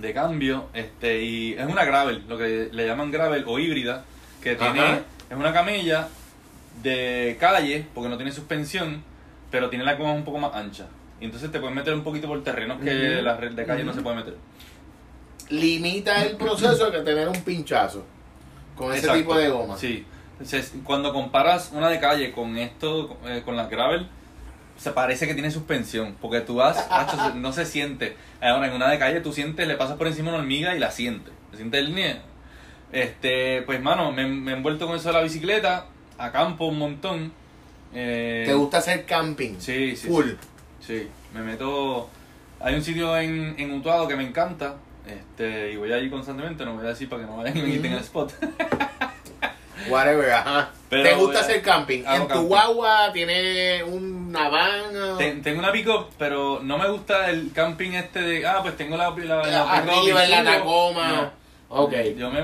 de 0.00 0.12
cambio, 0.14 0.66
este, 0.74 1.22
y 1.22 1.52
es 1.54 1.66
una 1.66 1.84
gravel, 1.84 2.24
lo 2.28 2.38
que 2.38 2.68
le 2.72 2.86
llaman 2.86 3.10
gravel 3.10 3.44
o 3.46 3.58
híbrida, 3.58 4.04
que 4.42 4.56
tiene, 4.56 4.80
Ajá. 4.80 5.00
es 5.30 5.36
una 5.36 5.52
camilla 5.52 6.08
de 6.82 7.36
calle, 7.38 7.86
porque 7.94 8.08
no 8.08 8.16
tiene 8.16 8.32
suspensión, 8.32 9.02
pero 9.50 9.68
tiene 9.68 9.84
la 9.84 9.94
goma 9.94 10.12
un 10.12 10.24
poco 10.24 10.38
más 10.38 10.54
ancha. 10.54 10.86
Y 11.20 11.26
entonces 11.26 11.52
te 11.52 11.60
puedes 11.60 11.76
meter 11.76 11.94
un 11.94 12.02
poquito 12.02 12.26
por 12.26 12.42
terrenos 12.42 12.80
que 12.80 13.14
Ujú. 13.16 13.22
la 13.22 13.36
red 13.36 13.52
de 13.52 13.64
calle 13.66 13.84
no 13.84 13.92
se 13.92 14.02
puede 14.02 14.16
meter. 14.16 14.36
limita 15.50 16.24
el 16.24 16.36
proceso 16.36 16.90
que 16.90 17.00
tener 17.00 17.28
un 17.28 17.42
pinchazo 17.42 18.04
con 18.74 18.90
ese 18.92 19.00
Exacto. 19.00 19.18
tipo 19.18 19.34
de 19.36 19.48
goma. 19.50 19.76
Sí. 19.76 20.04
Entonces, 20.32 20.72
cuando 20.82 21.12
comparas 21.12 21.70
una 21.74 21.90
de 21.90 22.00
calle 22.00 22.32
con 22.32 22.56
esto, 22.56 23.18
eh, 23.26 23.42
con 23.44 23.56
la 23.56 23.66
gravel, 23.66 24.08
se 24.82 24.90
parece 24.90 25.26
que 25.28 25.34
tiene 25.34 25.50
suspensión, 25.50 26.16
porque 26.20 26.40
tú 26.40 26.56
vas, 26.56 26.86
macho, 26.90 27.34
no 27.36 27.52
se 27.52 27.64
siente. 27.64 28.16
Ahora, 28.40 28.66
en 28.66 28.72
una 28.74 28.90
de 28.90 28.98
calle 28.98 29.20
tú 29.20 29.32
sientes, 29.32 29.66
le 29.68 29.76
pasas 29.76 29.96
por 29.96 30.06
encima 30.08 30.30
una 30.30 30.38
hormiga 30.38 30.74
y 30.74 30.78
la 30.80 30.90
sientes. 30.90 31.32
Se 31.52 31.58
siente 31.58 31.78
el 31.78 31.94
nie. 31.94 32.16
Este, 32.90 33.62
pues, 33.62 33.80
mano, 33.80 34.10
me, 34.12 34.26
me 34.26 34.50
he 34.52 34.54
envuelto 34.56 34.86
con 34.86 34.96
eso 34.96 35.08
de 35.08 35.14
la 35.14 35.22
bicicleta, 35.22 35.86
a 36.18 36.32
campo 36.32 36.66
un 36.66 36.78
montón. 36.78 37.32
Eh, 37.94 38.44
¿Te 38.46 38.54
gusta 38.54 38.78
hacer 38.78 39.04
camping? 39.06 39.54
Sí, 39.58 39.94
sí. 39.96 40.08
Full. 40.08 40.30
Sí, 40.80 41.08
me 41.32 41.40
meto. 41.42 42.10
Hay 42.60 42.74
un 42.74 42.82
sitio 42.82 43.16
en, 43.18 43.54
en 43.58 43.70
Utuado 43.72 44.08
que 44.08 44.16
me 44.16 44.24
encanta. 44.26 44.74
Este, 45.06 45.72
y 45.72 45.76
voy 45.76 45.92
allí 45.92 46.08
constantemente, 46.10 46.64
no 46.64 46.74
voy 46.74 46.86
a 46.86 46.90
decir 46.90 47.08
para 47.08 47.22
que 47.22 47.28
no 47.28 47.36
vayan 47.36 47.56
y 47.56 47.62
me 47.62 47.70
quiten 47.72 47.92
el 47.92 47.98
spot. 48.00 48.32
Whatever, 49.88 50.30
ajá. 50.32 50.70
Pero 50.88 51.02
¿Te 51.02 51.14
gusta 51.14 51.38
a- 51.38 51.42
hacer 51.42 51.60
camping? 51.62 52.04
¿En 52.06 52.22
tu 52.22 52.28
camping. 52.28 52.46
guagua 52.48 53.10
tiene 53.12 53.82
una 54.38 54.48
van? 54.48 55.18
Ten- 55.18 55.42
tengo 55.42 55.58
una 55.58 55.72
pick 55.72 55.88
pero 56.18 56.60
no 56.62 56.78
me 56.78 56.88
gusta 56.88 57.30
el 57.30 57.52
camping 57.52 57.92
este 57.92 58.20
de. 58.22 58.46
Ah, 58.46 58.60
pues 58.62 58.76
tengo 58.76 58.96
la. 58.96 59.10
la, 59.10 59.36
la 59.46 59.82
pick-up 59.82 59.98
Arriba 59.98 60.24
en 60.24 60.30
la. 60.30 60.44
Tacoma. 60.44 61.08
No. 61.08 61.32
Ok. 61.68 61.92
Yo 62.16 62.30
me. 62.30 62.40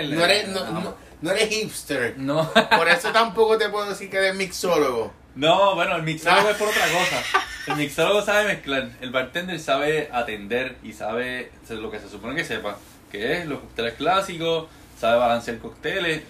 El. 0.00 0.14
No 0.14 0.24
eres, 0.24 0.48
no, 0.48 0.64
no- 0.70 0.94
no 1.22 1.30
eres 1.30 1.48
hipster. 1.48 2.14
No. 2.18 2.50
Por 2.76 2.88
eso 2.88 3.10
tampoco 3.12 3.58
te 3.58 3.68
puedo 3.68 3.88
decir 3.88 4.10
que 4.10 4.16
eres 4.16 4.34
mixólogo. 4.34 5.12
No, 5.36 5.74
bueno, 5.76 5.96
el 5.96 6.02
mixólogo 6.02 6.50
es 6.50 6.56
por 6.56 6.68
otra 6.68 6.82
cosa. 6.88 7.22
El 7.68 7.76
mixólogo 7.76 8.20
sabe 8.22 8.46
mezclar. 8.46 8.88
El 9.00 9.10
bartender 9.10 9.60
sabe 9.60 10.08
atender 10.12 10.76
y 10.82 10.92
sabe 10.92 11.52
lo 11.68 11.90
que 11.90 12.00
se 12.00 12.08
supone 12.08 12.34
que 12.34 12.44
sepa. 12.44 12.76
Que 13.12 13.38
es 13.38 13.46
los 13.46 13.60
cócteles 13.60 13.94
clásicos, 13.94 14.66
sabe 14.98 15.18
balancear 15.18 15.58
cócteles. 15.58 16.22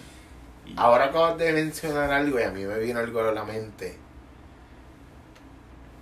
y- 0.67 0.73
Ahora 0.77 1.05
acabas 1.05 1.37
de 1.39 1.51
mencionar 1.51 2.11
algo 2.11 2.39
y 2.39 2.43
a 2.43 2.51
mí 2.51 2.63
me 2.63 2.77
vino 2.77 2.99
algo 2.99 3.21
a 3.21 3.31
la 3.31 3.43
mente. 3.43 3.97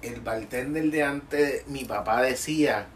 El 0.01 0.21
bartender 0.21 0.85
de 0.91 1.03
antes, 1.03 1.67
mi 1.67 1.83
papá 1.83 2.21
decía 2.21 2.87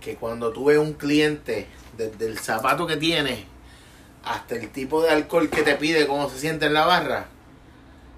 que 0.00 0.14
cuando 0.14 0.52
tú 0.52 0.66
ves 0.66 0.78
un 0.78 0.92
cliente, 0.92 1.66
desde 1.96 2.26
el 2.26 2.38
zapato 2.38 2.86
que 2.86 2.96
tiene 2.96 3.46
hasta 4.24 4.54
el 4.56 4.70
tipo 4.70 5.02
de 5.02 5.10
alcohol 5.10 5.50
que 5.50 5.62
te 5.62 5.74
pide, 5.74 6.06
cómo 6.06 6.30
se 6.30 6.38
siente 6.38 6.66
en 6.66 6.74
la 6.74 6.86
barra, 6.86 7.26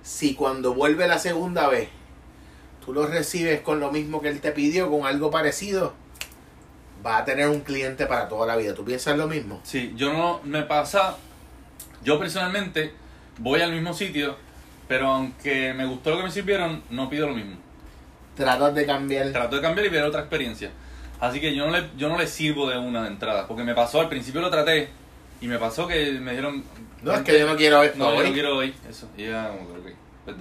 si 0.03 0.35
cuando 0.35 0.75
vuelve 0.75 1.09
la 1.09 1.19
segunda 1.19 1.69
vez, 1.69 1.89
tú 2.85 2.93
lo 2.93 3.07
recibes 3.07 3.61
con 3.61 3.81
lo 3.81 3.91
mismo 3.91 4.21
que 4.21 4.29
él 4.29 4.41
te 4.41 4.53
pidió, 4.53 4.91
con 4.91 5.07
algo 5.07 5.31
parecido, 5.31 5.95
va 7.05 7.19
a 7.19 7.25
tener 7.25 7.49
un 7.49 7.61
cliente 7.61 8.07
para 8.07 8.29
toda 8.29 8.47
la 8.47 8.57
vida. 8.57 8.75
¿Tú 8.75 8.85
piensas 8.85 9.17
lo 9.17 9.27
mismo? 9.27 9.61
Sí, 9.65 9.93
yo 9.97 10.13
no 10.13 10.41
me 10.45 10.63
pasa. 10.63 11.17
Yo 12.03 12.19
personalmente 12.19 12.93
voy 13.39 13.61
al 13.63 13.73
mismo 13.73 13.95
sitio, 13.95 14.37
pero 14.87 15.09
aunque 15.09 15.73
me 15.75 15.87
gustó 15.87 16.11
lo 16.11 16.19
que 16.19 16.23
me 16.25 16.31
sirvieron, 16.31 16.83
no 16.91 17.11
pido 17.11 17.29
lo 17.29 17.35
mismo. 17.35 17.57
Tratas 18.37 18.75
de 18.75 18.87
cambiar. 18.87 19.31
Trato 19.33 19.57
de 19.57 19.63
cambiar 19.63 19.87
y 19.87 19.91
ver 19.91 20.05
otra 20.05 20.21
experiencia. 20.21 20.71
Así 21.19 21.41
que 21.41 21.55
yo 21.55 21.67
no 21.67 21.73
le, 21.73 21.89
yo 21.97 22.09
no 22.09 22.19
le 22.19 22.27
sirvo 22.27 22.69
de 22.69 22.77
una 22.79 23.03
de 23.03 23.09
entrada, 23.09 23.47
porque 23.49 23.65
me 23.65 23.75
pasó, 23.75 24.01
al 24.01 24.09
principio 24.09 24.41
lo 24.43 24.51
traté 24.51 24.91
y 25.41 25.47
me 25.49 25.59
pasó 25.59 25.87
que 25.87 26.13
me 26.13 26.33
dijeron... 26.33 26.63
No, 27.03 27.13
es 27.15 27.23
que 27.23 27.39
yo 27.39 27.47
no 27.47 27.57
quiero 27.57 27.83
esto 27.83 27.99
No, 27.99 28.13
yo 28.13 28.21
hoy. 28.21 28.27
no 28.29 28.33
quiero 28.33 28.57
hoy. 28.57 28.75
Eso. 28.89 29.09
Ya, 29.17 29.49
como 29.49 29.83
que, 29.85 29.91
ok, 29.91 29.97
pues. 30.25 30.37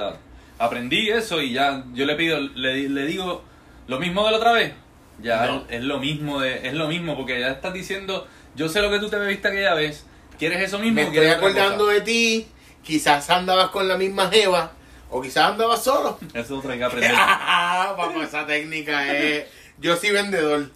Aprendí 0.58 1.10
eso 1.10 1.42
y 1.42 1.54
ya 1.54 1.84
yo 1.94 2.06
le 2.06 2.16
pido, 2.16 2.40
le, 2.40 2.90
le 2.90 3.06
digo 3.06 3.44
lo 3.88 4.00
mismo 4.00 4.26
de 4.26 4.32
la 4.32 4.38
otra 4.38 4.52
vez. 4.54 4.74
Ya 5.22 5.46
No. 5.46 5.66
es, 5.70 5.84
lo 5.84 6.00
mismo, 6.00 6.42
de, 6.42 6.68
es 6.68 6.74
lo 6.74 6.88
mismo, 6.88 7.16
porque 7.16 7.40
ya 7.40 7.50
estás 7.50 7.74
diciendo, 7.74 8.28
yo 8.56 8.68
sé 8.70 8.82
lo 8.82 8.90
que 8.90 9.00
tú 9.00 9.10
te 9.10 9.18
bebiste 9.18 9.48
aquella 9.48 9.74
vez, 9.74 10.06
¿quieres 10.38 10.62
eso 10.62 10.80
mismo 10.80 10.96
Me 10.96 11.04
estoy 11.04 11.28
acordando 11.28 11.88
de 11.88 12.02
ti. 12.02 12.48
Quizás 12.84 13.30
andabas 13.30 13.70
con 13.70 13.88
la 13.88 13.98
misma 13.98 14.30
jeva. 14.30 14.72
O 15.10 15.22
quizás 15.22 15.52
andabas 15.52 15.84
solo. 15.84 16.18
Eso 16.30 16.40
es 16.40 16.52
otra 16.52 16.74
hay 16.74 16.80
que 16.80 16.84
aprender. 16.86 17.12
Papá, 17.14 18.12
esa 18.24 18.46
técnica 18.46 19.16
es. 19.16 19.46
Yo 19.78 19.96
soy 19.96 20.12
vendedor. 20.12 20.70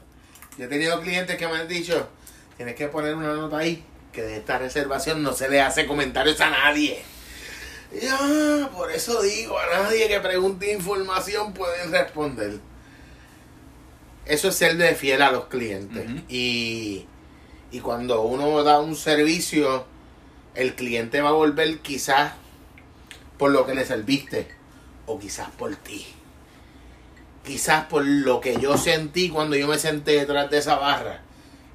Yo 0.57 0.65
he 0.65 0.67
tenido 0.67 0.99
clientes 1.01 1.37
que 1.37 1.47
me 1.47 1.55
han 1.55 1.67
dicho: 1.67 2.07
Tienes 2.57 2.75
que 2.75 2.87
poner 2.87 3.15
una 3.15 3.33
nota 3.33 3.57
ahí. 3.57 3.83
Que 4.11 4.21
de 4.23 4.37
esta 4.37 4.57
reservación 4.57 5.21
no 5.23 5.33
se 5.33 5.49
le 5.49 5.61
hace 5.61 5.85
comentarios 5.85 6.39
a 6.41 6.49
nadie. 6.49 7.01
Ya, 8.01 8.69
por 8.75 8.91
eso 8.91 9.21
digo: 9.21 9.57
a 9.57 9.83
nadie 9.83 10.07
que 10.07 10.19
pregunte 10.19 10.71
información 10.71 11.53
pueden 11.53 11.91
responder. 11.91 12.59
Eso 14.25 14.49
es 14.49 14.55
ser 14.55 14.77
de 14.77 14.93
fiel 14.95 15.21
a 15.23 15.31
los 15.31 15.45
clientes. 15.45 16.05
Y, 16.27 17.07
y 17.71 17.79
cuando 17.79 18.21
uno 18.21 18.63
da 18.63 18.79
un 18.79 18.95
servicio 18.95 19.85
el 20.55 20.75
cliente 20.75 21.21
va 21.21 21.29
a 21.29 21.33
volver 21.33 21.79
quizás 21.79 22.33
por 23.39 23.51
lo 23.51 23.65
que 23.65 23.73
le 23.73 23.85
serviste 23.85 24.47
o 25.07 25.17
quizás 25.17 25.49
por 25.49 25.75
ti. 25.77 26.05
Quizás 27.43 27.85
por 27.85 28.05
lo 28.05 28.41
que 28.41 28.59
yo 28.59 28.77
sentí 28.77 29.29
cuando 29.29 29.55
yo 29.55 29.67
me 29.67 29.79
senté 29.79 30.11
detrás 30.11 30.51
de 30.51 30.59
esa 30.59 30.75
barra 30.75 31.21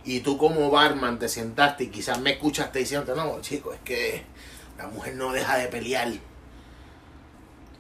y 0.04 0.20
tú 0.20 0.36
como 0.36 0.70
barman 0.70 1.18
te 1.18 1.28
sentaste 1.28 1.84
y 1.84 1.88
quizás 1.88 2.20
me 2.20 2.32
escuchaste 2.32 2.80
diciendo, 2.80 3.16
no, 3.16 3.40
chico, 3.40 3.72
es 3.72 3.80
que 3.80 4.22
la 4.76 4.86
mujer 4.88 5.16
no 5.16 5.32
deja 5.32 5.56
de 5.56 5.68
pelear. 5.68 6.12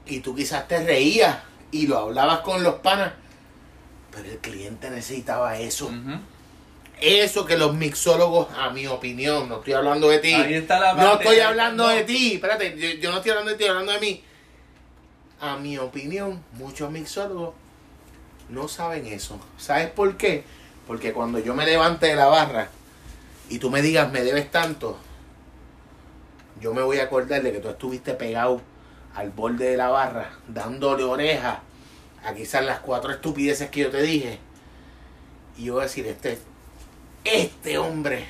Y 0.06 0.20
tú 0.20 0.34
quizás 0.34 0.66
te 0.66 0.82
reías 0.82 1.38
y 1.70 1.86
lo 1.86 1.98
hablabas 1.98 2.40
con 2.40 2.62
los 2.62 2.76
panas, 2.76 3.12
pero 4.10 4.30
el 4.30 4.38
cliente 4.38 4.88
necesitaba 4.88 5.58
eso. 5.58 5.90
Eso 7.00 7.44
que 7.44 7.56
los 7.56 7.74
mixólogos, 7.74 8.48
a 8.56 8.70
mi 8.70 8.86
opinión, 8.86 9.48
no 9.48 9.58
estoy 9.58 9.74
hablando 9.74 10.08
de 10.08 10.18
ti. 10.20 10.32
Ahí 10.32 10.54
está 10.54 10.78
la 10.80 10.94
no 10.94 11.14
estoy 11.14 11.40
hablando 11.40 11.88
de 11.88 12.04
ti. 12.04 12.34
Espérate, 12.34 12.76
yo, 12.78 13.00
yo 13.00 13.10
no 13.10 13.16
estoy 13.18 13.30
hablando 13.32 13.50
de 13.50 13.56
ti, 13.56 13.64
estoy 13.64 13.76
hablando 13.78 13.92
de 13.92 14.00
mí. 14.00 14.24
A 15.40 15.56
mi 15.56 15.76
opinión, 15.76 16.42
muchos 16.52 16.90
mixólogos 16.90 17.54
no 18.48 18.68
saben 18.68 19.06
eso. 19.06 19.38
¿Sabes 19.58 19.90
por 19.90 20.16
qué? 20.16 20.44
Porque 20.86 21.12
cuando 21.12 21.38
yo 21.38 21.54
me 21.54 21.66
levante 21.66 22.06
de 22.06 22.16
la 22.16 22.26
barra 22.26 22.68
y 23.48 23.58
tú 23.58 23.70
me 23.70 23.82
digas 23.82 24.10
me 24.12 24.22
debes 24.22 24.50
tanto, 24.50 24.98
yo 26.60 26.72
me 26.72 26.82
voy 26.82 26.98
a 26.98 27.04
acordar 27.04 27.42
de 27.42 27.52
que 27.52 27.60
tú 27.60 27.68
estuviste 27.68 28.14
pegado 28.14 28.60
al 29.14 29.30
borde 29.30 29.70
de 29.70 29.76
la 29.76 29.88
barra, 29.88 30.30
dándole 30.48 31.04
oreja 31.04 31.62
a 32.24 32.34
quizás 32.34 32.64
las 32.64 32.80
cuatro 32.80 33.12
estupideces 33.12 33.70
que 33.70 33.80
yo 33.80 33.90
te 33.90 34.02
dije. 34.02 34.38
Y 35.56 35.64
yo 35.64 35.74
voy 35.74 35.82
a 35.82 35.84
decir, 35.84 36.06
este, 36.06 36.38
este 37.24 37.78
hombre 37.78 38.24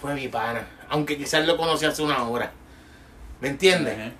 fue 0.00 0.14
mi 0.14 0.28
pana. 0.28 0.66
Aunque 0.88 1.16
quizás 1.16 1.46
lo 1.46 1.56
conocí 1.56 1.84
hace 1.84 2.02
una 2.02 2.24
hora. 2.24 2.52
¿Me 3.40 3.48
entiendes? 3.48 4.12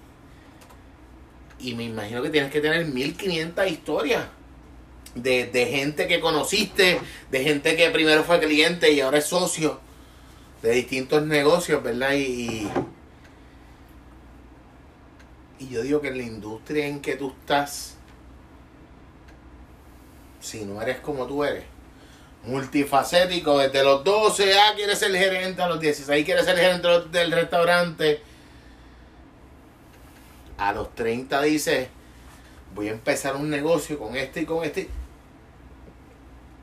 Y 1.59 1.75
me 1.75 1.85
imagino 1.85 2.23
que 2.23 2.31
tienes 2.31 2.53
que 2.53 2.61
tener 2.61 2.87
1500 2.87 3.67
historias. 3.67 4.27
De, 5.15 5.47
de 5.47 5.67
gente 5.67 6.07
que 6.07 6.21
conociste, 6.21 7.01
de 7.31 7.43
gente 7.43 7.75
que 7.77 7.91
primero 7.91 8.23
fue 8.23 8.39
cliente 8.39 8.93
y 8.93 9.01
ahora 9.01 9.19
es 9.19 9.25
socio 9.25 9.81
de 10.63 10.71
distintos 10.73 11.23
negocios, 11.25 11.83
¿verdad? 11.83 12.13
Y, 12.13 12.23
y, 12.23 12.71
y 15.59 15.69
yo 15.69 15.83
digo 15.83 16.01
que 16.01 16.09
en 16.09 16.19
la 16.19 16.25
industria 16.25 16.87
en 16.87 17.01
que 17.01 17.17
tú 17.17 17.33
estás, 17.41 17.97
si 20.41 20.65
no 20.65 20.81
eres 20.81 21.01
como 21.01 21.27
tú 21.27 21.43
eres, 21.43 21.65
multifacético, 22.45 23.59
desde 23.59 23.83
los 23.83 24.05
12, 24.05 24.59
ah, 24.59 24.73
quieres 24.75 24.99
ser 24.99 25.13
gerente, 25.13 25.61
a 25.63 25.69
los 25.69 25.81
16 25.81 26.25
quieres 26.25 26.45
ser 26.45 26.57
gerente 26.57 26.89
del 27.11 27.33
restaurante, 27.33 28.23
a 30.57 30.73
los 30.73 30.95
30 30.95 31.43
dices, 31.43 31.89
voy 32.75 32.89
a 32.89 32.93
empezar 32.93 33.37
un 33.37 33.51
negocio 33.51 33.99
con 33.99 34.17
este 34.17 34.43
y 34.43 34.45
con 34.45 34.65
este. 34.65 34.89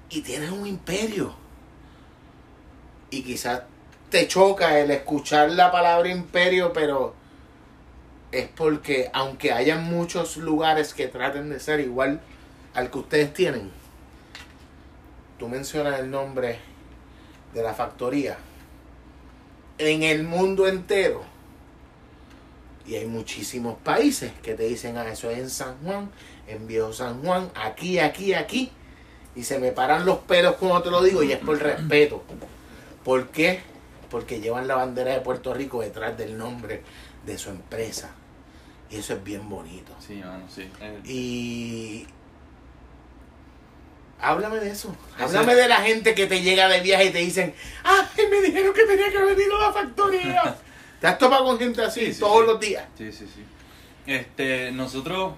Y 0.09 0.21
tienes 0.21 0.51
un 0.51 0.67
imperio. 0.67 1.35
Y 3.09 3.23
quizás 3.23 3.63
te 4.09 4.27
choca 4.27 4.79
el 4.79 4.91
escuchar 4.91 5.51
la 5.51 5.71
palabra 5.71 6.09
imperio, 6.09 6.73
pero 6.73 7.15
es 8.31 8.47
porque 8.49 9.09
aunque 9.13 9.51
haya 9.51 9.77
muchos 9.77 10.37
lugares 10.37 10.93
que 10.93 11.07
traten 11.07 11.49
de 11.49 11.59
ser 11.59 11.79
igual 11.79 12.21
al 12.73 12.91
que 12.91 12.97
ustedes 12.99 13.33
tienen, 13.33 13.71
tú 15.39 15.47
mencionas 15.47 15.99
el 15.99 16.09
nombre 16.09 16.59
de 17.53 17.63
la 17.63 17.73
factoría 17.73 18.37
en 19.77 20.03
el 20.03 20.23
mundo 20.23 20.67
entero. 20.67 21.23
Y 22.85 22.95
hay 22.95 23.05
muchísimos 23.05 23.77
países 23.79 24.31
que 24.43 24.53
te 24.53 24.63
dicen, 24.63 24.97
ah, 24.97 25.09
eso 25.09 25.29
es 25.31 25.39
en 25.39 25.49
San 25.49 25.77
Juan, 25.83 26.11
en 26.47 26.67
Viejo 26.67 26.93
San 26.93 27.23
Juan, 27.23 27.49
aquí, 27.55 27.97
aquí, 27.99 28.33
aquí. 28.33 28.71
Y 29.35 29.43
se 29.43 29.59
me 29.59 29.71
paran 29.71 30.05
los 30.05 30.19
pelos 30.19 30.55
cuando 30.55 30.83
te 30.83 30.91
lo 30.91 31.01
digo 31.01 31.23
y 31.23 31.31
es 31.31 31.39
por 31.39 31.57
respeto. 31.57 32.23
¿Por 33.03 33.29
qué? 33.29 33.61
Porque 34.09 34.39
llevan 34.39 34.67
la 34.67 34.75
bandera 34.75 35.13
de 35.13 35.21
Puerto 35.21 35.53
Rico 35.53 35.81
detrás 35.81 36.17
del 36.17 36.37
nombre 36.37 36.83
de 37.25 37.37
su 37.37 37.49
empresa. 37.49 38.11
Y 38.89 38.97
eso 38.97 39.13
es 39.13 39.23
bien 39.23 39.49
bonito. 39.49 39.93
Sí, 39.99 40.21
mano, 40.23 40.45
sí. 40.47 40.69
Y 41.03 42.05
háblame 44.21 44.57
de 44.59 44.71
eso. 44.71 44.95
Háblame 45.19 45.55
de 45.55 45.67
la 45.67 45.77
gente 45.77 46.13
que 46.15 46.27
te 46.27 46.41
llega 46.41 46.67
de 46.67 46.81
viaje 46.81 47.05
y 47.05 47.11
te 47.11 47.19
dicen, 47.19 47.53
ah, 47.83 48.07
me 48.29 48.41
dijeron 48.41 48.73
que 48.73 48.83
tenía 48.83 49.11
que 49.11 49.17
venir 49.23 49.47
a 49.59 49.67
la 49.67 49.73
factoría. 49.73 50.55
¿Te 51.01 51.07
has 51.07 51.17
topado 51.17 51.45
con 51.45 51.59
gente 51.59 51.81
así 51.83 52.05
Sí, 52.07 52.13
sí, 52.13 52.19
todos 52.19 52.41
sí. 52.41 52.47
los 52.47 52.59
días? 52.59 52.85
Sí, 52.97 53.11
sí, 53.11 53.27
sí. 53.33 53.43
Este, 54.07 54.71
nosotros 54.71 55.33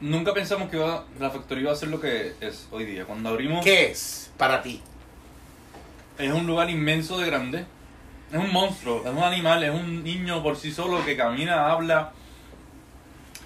nunca 0.00 0.34
pensamos 0.34 0.68
que 0.70 0.76
iba- 0.76 1.04
la 1.18 1.30
factoría 1.30 1.62
iba 1.64 1.72
a 1.72 1.76
ser 1.76 1.88
lo 1.88 2.00
que 2.00 2.34
es 2.40 2.68
hoy 2.70 2.84
día. 2.84 3.04
Cuando 3.04 3.28
abrimos, 3.30 3.64
¿Qué 3.64 3.90
es 3.90 4.30
para 4.36 4.62
ti? 4.62 4.82
es 6.18 6.32
un 6.32 6.46
lugar 6.46 6.70
inmenso 6.70 7.18
de 7.18 7.26
grande. 7.26 7.64
Es 8.32 8.38
un 8.38 8.52
monstruo, 8.52 9.02
es 9.04 9.10
un 9.12 9.22
animal, 9.22 9.62
es 9.62 9.70
un 9.70 10.02
niño 10.02 10.42
por 10.42 10.56
sí 10.56 10.72
solo 10.72 11.04
que 11.04 11.16
camina, 11.16 11.70
habla, 11.70 12.12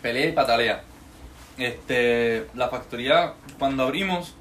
pelea 0.00 0.26
y 0.28 0.32
patalea. 0.32 0.82
Este, 1.58 2.46
la 2.54 2.68
factoría, 2.68 3.34
cuando 3.58 3.82
abrimos, 3.82 4.34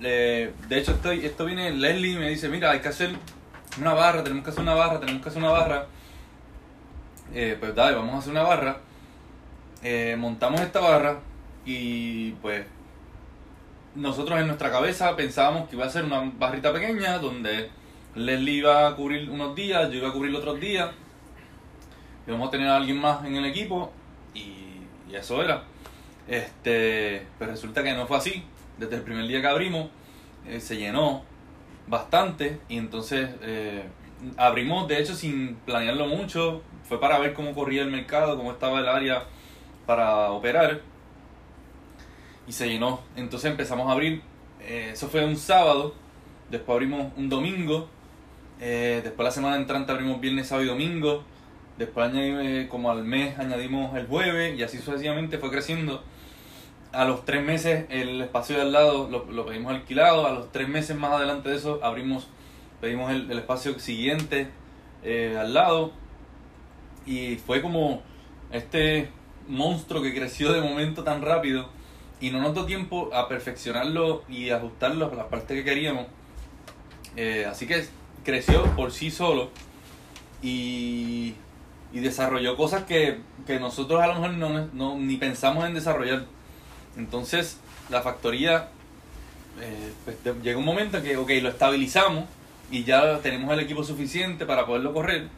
le- 0.00 0.52
de 0.68 0.78
hecho 0.78 0.92
estoy, 0.92 1.26
esto 1.26 1.44
viene 1.44 1.72
Leslie 1.72 2.12
y 2.12 2.16
me 2.18 2.28
dice, 2.30 2.48
mira, 2.48 2.70
hay 2.70 2.80
que 2.80 2.88
hacer 2.88 3.10
una 3.80 3.92
barra, 3.94 4.22
tenemos 4.22 4.44
que 4.44 4.50
hacer 4.50 4.62
una 4.62 4.74
barra, 4.74 5.00
tenemos 5.00 5.22
que 5.22 5.28
hacer 5.28 5.42
una 5.42 5.50
barra. 5.52 5.86
Eh, 7.34 7.56
pues 7.58 7.74
dale, 7.74 7.96
vamos 7.96 8.14
a 8.14 8.18
hacer 8.18 8.30
una 8.32 8.42
barra. 8.42 8.76
Eh, 9.82 10.14
montamos 10.18 10.60
esta 10.60 10.80
barra 10.80 11.18
y 11.64 12.32
pues 12.32 12.66
nosotros 13.94 14.38
en 14.38 14.46
nuestra 14.46 14.70
cabeza 14.70 15.14
pensábamos 15.16 15.68
que 15.68 15.76
iba 15.76 15.86
a 15.86 15.90
ser 15.90 16.04
una 16.04 16.30
barrita 16.38 16.72
pequeña 16.72 17.18
donde 17.18 17.68
Leslie 18.14 18.58
iba 18.58 18.86
a 18.86 18.94
cubrir 18.94 19.28
unos 19.28 19.54
días, 19.56 19.90
yo 19.90 19.98
iba 19.98 20.08
a 20.10 20.12
cubrir 20.12 20.34
otros 20.36 20.60
días. 20.60 20.90
Íbamos 22.28 22.48
a 22.48 22.50
tener 22.52 22.68
a 22.68 22.76
alguien 22.76 23.00
más 23.00 23.24
en 23.24 23.34
el 23.34 23.44
equipo 23.46 23.90
y, 24.34 24.76
y 25.10 25.14
eso 25.16 25.42
era. 25.42 25.64
Este, 26.28 27.26
pero 27.38 27.50
resulta 27.50 27.82
que 27.82 27.92
no 27.94 28.06
fue 28.06 28.16
así. 28.16 28.44
Desde 28.78 28.96
el 28.96 29.02
primer 29.02 29.26
día 29.26 29.40
que 29.40 29.46
abrimos 29.46 29.90
eh, 30.46 30.60
se 30.60 30.76
llenó 30.76 31.22
bastante 31.86 32.60
y 32.68 32.78
entonces 32.78 33.30
eh, 33.42 33.84
abrimos 34.36 34.88
de 34.88 35.00
hecho 35.00 35.14
sin 35.14 35.56
planearlo 35.66 36.06
mucho. 36.06 36.62
Fue 36.88 37.00
para 37.00 37.18
ver 37.18 37.32
cómo 37.34 37.54
corría 37.54 37.82
el 37.82 37.90
mercado, 37.90 38.36
cómo 38.36 38.52
estaba 38.52 38.80
el 38.80 38.88
área 38.88 39.24
para 39.86 40.30
operar 40.30 40.80
y 42.46 42.52
se 42.52 42.68
llenó. 42.68 43.00
Entonces 43.16 43.50
empezamos 43.50 43.88
a 43.88 43.92
abrir. 43.92 44.22
eh, 44.60 44.90
eso 44.92 45.08
fue 45.08 45.24
un 45.24 45.36
sábado. 45.36 45.94
Después 46.50 46.74
abrimos 46.74 47.12
un 47.16 47.28
domingo. 47.28 47.88
después 48.58 49.24
la 49.24 49.30
semana 49.30 49.56
entrante 49.56 49.92
abrimos 49.92 50.20
viernes, 50.20 50.48
sábado 50.48 50.64
y 50.66 50.68
domingo. 50.68 51.24
Después 51.78 52.10
añadimos, 52.10 52.68
como 52.68 52.90
al 52.90 53.04
mes 53.04 53.38
añadimos 53.38 53.96
el 53.96 54.06
jueves 54.06 54.58
y 54.58 54.62
así 54.62 54.78
sucesivamente 54.78 55.38
fue 55.38 55.50
creciendo. 55.50 56.04
A 56.92 57.04
los 57.06 57.24
tres 57.24 57.42
meses 57.42 57.86
el 57.88 58.20
espacio 58.20 58.56
de 58.56 58.62
al 58.62 58.72
lado 58.72 59.08
lo, 59.08 59.24
lo 59.30 59.46
pedimos 59.46 59.72
alquilado. 59.72 60.26
A 60.26 60.32
los 60.32 60.52
tres 60.52 60.68
meses 60.68 60.96
más 60.96 61.12
adelante 61.12 61.48
de 61.48 61.56
eso 61.56 61.80
abrimos, 61.82 62.28
pedimos 62.80 63.10
el, 63.10 63.30
el 63.30 63.38
espacio 63.38 63.78
siguiente 63.78 64.48
eh, 65.02 65.36
al 65.40 65.54
lado. 65.54 65.92
Y 67.06 67.36
fue 67.36 67.62
como 67.62 68.02
este 68.52 69.08
monstruo 69.48 70.02
que 70.02 70.14
creció 70.14 70.52
de 70.52 70.60
momento 70.60 71.02
tan 71.02 71.22
rápido 71.22 71.68
y 72.20 72.30
no 72.30 72.40
nos 72.40 72.54
dio 72.54 72.64
tiempo 72.66 73.10
a 73.12 73.26
perfeccionarlo 73.28 74.22
y 74.28 74.50
ajustarlo 74.50 75.10
a 75.10 75.14
las 75.14 75.26
partes 75.26 75.56
que 75.56 75.64
queríamos. 75.64 76.06
Eh, 77.16 77.46
así 77.50 77.66
que 77.66 77.84
creció 78.24 78.62
por 78.76 78.92
sí 78.92 79.10
solo 79.10 79.50
y, 80.42 81.34
y 81.92 82.00
desarrolló 82.00 82.56
cosas 82.56 82.84
que, 82.84 83.18
que 83.46 83.58
nosotros 83.58 84.00
a 84.02 84.06
lo 84.06 84.14
mejor 84.14 84.30
no, 84.34 84.66
no- 84.72 84.96
ni 84.98 85.16
pensamos 85.16 85.64
en 85.66 85.74
desarrollar. 85.74 86.26
Entonces, 86.96 87.58
la 87.90 88.02
factoría, 88.02 88.68
eh, 89.60 89.92
pues, 90.04 90.16
llegó 90.42 90.60
un 90.60 90.66
momento 90.66 90.98
en 90.98 91.04
que, 91.04 91.16
ok, 91.16 91.30
lo 91.42 91.48
estabilizamos 91.48 92.24
y 92.70 92.84
ya 92.84 93.18
tenemos 93.18 93.52
el 93.52 93.60
equipo 93.60 93.84
suficiente 93.84 94.46
para 94.46 94.66
poderlo 94.66 94.92
correr. 94.92 95.28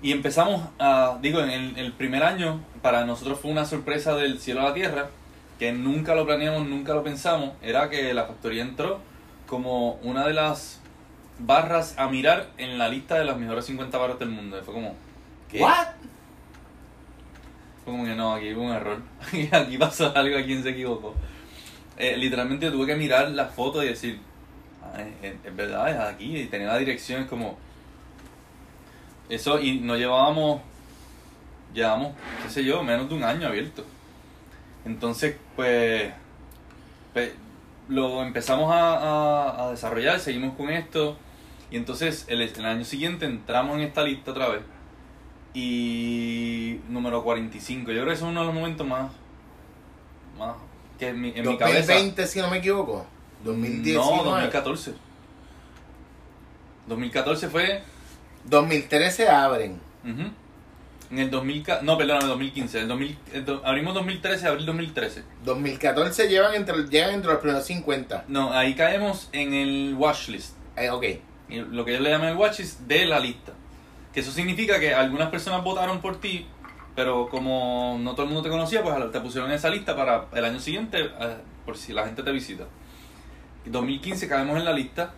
Y 0.00 0.12
empezamos 0.12 0.68
a, 0.78 1.18
digo, 1.20 1.40
en 1.40 1.50
el, 1.50 1.78
el 1.78 1.92
primer 1.92 2.22
año 2.22 2.60
para 2.82 3.04
nosotros 3.04 3.40
fue 3.40 3.50
una 3.50 3.64
sorpresa 3.64 4.14
del 4.14 4.38
cielo 4.38 4.60
a 4.60 4.64
la 4.64 4.74
tierra, 4.74 5.10
que 5.58 5.72
nunca 5.72 6.14
lo 6.14 6.24
planeamos, 6.24 6.68
nunca 6.68 6.94
lo 6.94 7.02
pensamos, 7.02 7.52
era 7.62 7.90
que 7.90 8.14
la 8.14 8.26
factoría 8.26 8.62
entró 8.62 9.00
como 9.48 9.94
una 10.02 10.26
de 10.26 10.34
las 10.34 10.80
barras 11.38 11.94
a 11.98 12.08
mirar 12.08 12.48
en 12.58 12.78
la 12.78 12.88
lista 12.88 13.18
de 13.18 13.24
las 13.24 13.36
mejores 13.38 13.64
50 13.66 13.96
barras 13.98 14.18
del 14.18 14.28
mundo. 14.28 14.58
Y 14.58 14.62
fue 14.62 14.74
como, 14.74 14.94
¿qué? 15.50 15.60
¿What? 15.60 15.88
Como 17.90 18.04
que 18.04 18.14
no, 18.14 18.34
aquí 18.34 18.52
hubo 18.54 18.62
un 18.64 18.72
error. 18.72 19.02
aquí 19.52 19.78
pasó 19.78 20.12
algo, 20.16 20.36
aquí 20.38 20.60
se 20.62 20.70
equivocó. 20.70 21.14
Eh, 21.96 22.16
literalmente 22.16 22.70
tuve 22.70 22.86
que 22.86 22.94
mirar 22.96 23.30
la 23.30 23.46
foto 23.46 23.82
y 23.82 23.88
decir, 23.88 24.20
"Ah, 24.82 25.02
es, 25.22 25.56
verdad, 25.56 25.88
es 25.90 25.96
aquí. 25.98 26.36
Y 26.36 26.46
tenía 26.46 26.68
la 26.68 26.78
dirección, 26.78 27.22
es 27.22 27.28
como, 27.28 27.58
Eso, 29.28 29.60
y 29.60 29.80
nos 29.80 29.98
llevábamos, 29.98 30.62
llevamos, 31.74 32.14
qué 32.42 32.50
sé 32.50 32.64
yo, 32.64 32.82
menos 32.82 33.08
de 33.08 33.14
un 33.14 33.24
año 33.24 33.46
abierto. 33.48 33.84
Entonces, 34.86 35.36
pues, 35.54 36.10
pues, 37.12 37.32
lo 37.88 38.22
empezamos 38.22 38.72
a, 38.72 38.94
a- 38.96 39.66
a 39.66 39.70
desarrollar, 39.70 40.18
seguimos 40.20 40.56
con 40.56 40.70
esto. 40.70 41.18
Y 41.70 41.76
entonces, 41.76 42.24
el, 42.28 42.40
el 42.40 42.64
año 42.64 42.84
siguiente 42.84 43.26
entramos 43.26 43.76
en 43.76 43.82
esta 43.82 44.02
lista 44.02 44.30
otra 44.30 44.48
vez. 44.48 44.62
Y 45.60 46.80
número 46.88 47.22
45. 47.24 47.90
Yo 47.90 47.96
creo 48.02 48.06
que 48.06 48.12
es 48.14 48.22
uno 48.22 48.40
de 48.40 48.46
los 48.46 48.54
momentos 48.54 48.86
más, 48.86 49.10
más 50.38 50.54
que 50.98 51.08
en 51.08 51.20
mi, 51.20 51.32
en 51.34 51.46
mi 51.46 51.58
cabeza. 51.58 51.92
2020, 51.94 52.26
si 52.28 52.40
no 52.40 52.48
me 52.48 52.58
equivoco. 52.58 53.04
2019. 53.44 53.94
No, 54.16 54.22
2014. 54.24 54.94
2014 56.86 57.48
fue 57.48 57.82
2013 58.44 59.28
abren. 59.28 59.80
Ujú. 60.04 60.30
En 61.10 61.18
el 61.18 61.30
2000, 61.30 61.64
no, 61.82 61.98
perdóname, 61.98 62.26
2015. 62.28 62.80
El 62.80 62.88
2000, 62.88 63.18
el 63.32 63.44
do- 63.44 63.62
abrimos 63.64 63.94
2013, 63.94 64.46
abril 64.46 64.66
2013. 64.66 65.22
2014 65.44 66.28
llevan 66.28 66.54
entre, 66.54 66.76
llegan 66.88 67.10
entre 67.14 67.32
los 67.32 67.40
primeros 67.40 67.64
50. 67.66 68.24
No, 68.28 68.52
ahí 68.52 68.74
caemos 68.74 69.28
en 69.32 69.54
el 69.54 69.94
watchlist. 69.98 70.54
Eh, 70.76 70.90
ok. 70.90 71.04
Lo 71.48 71.84
que 71.84 71.94
yo 71.94 72.00
le 72.00 72.10
llamo 72.10 72.26
el 72.26 72.36
watchlist 72.36 72.80
de 72.80 73.06
la 73.06 73.18
lista. 73.18 73.52
Eso 74.18 74.32
significa 74.32 74.78
que 74.80 74.94
algunas 74.94 75.30
personas 75.30 75.62
votaron 75.64 76.00
por 76.00 76.20
ti, 76.20 76.46
pero 76.94 77.28
como 77.28 77.96
no 78.00 78.12
todo 78.12 78.22
el 78.24 78.28
mundo 78.28 78.42
te 78.42 78.48
conocía, 78.50 78.82
pues 78.82 78.94
te 79.12 79.20
pusieron 79.20 79.50
en 79.50 79.56
esa 79.56 79.70
lista 79.70 79.94
para 79.96 80.26
el 80.34 80.44
año 80.44 80.60
siguiente, 80.60 80.98
eh, 81.20 81.36
por 81.64 81.76
si 81.76 81.92
la 81.92 82.04
gente 82.06 82.22
te 82.22 82.32
visita. 82.32 82.64
2015 83.66 84.28
caemos 84.28 84.56
en 84.58 84.64
la 84.64 84.72
lista. 84.72 85.12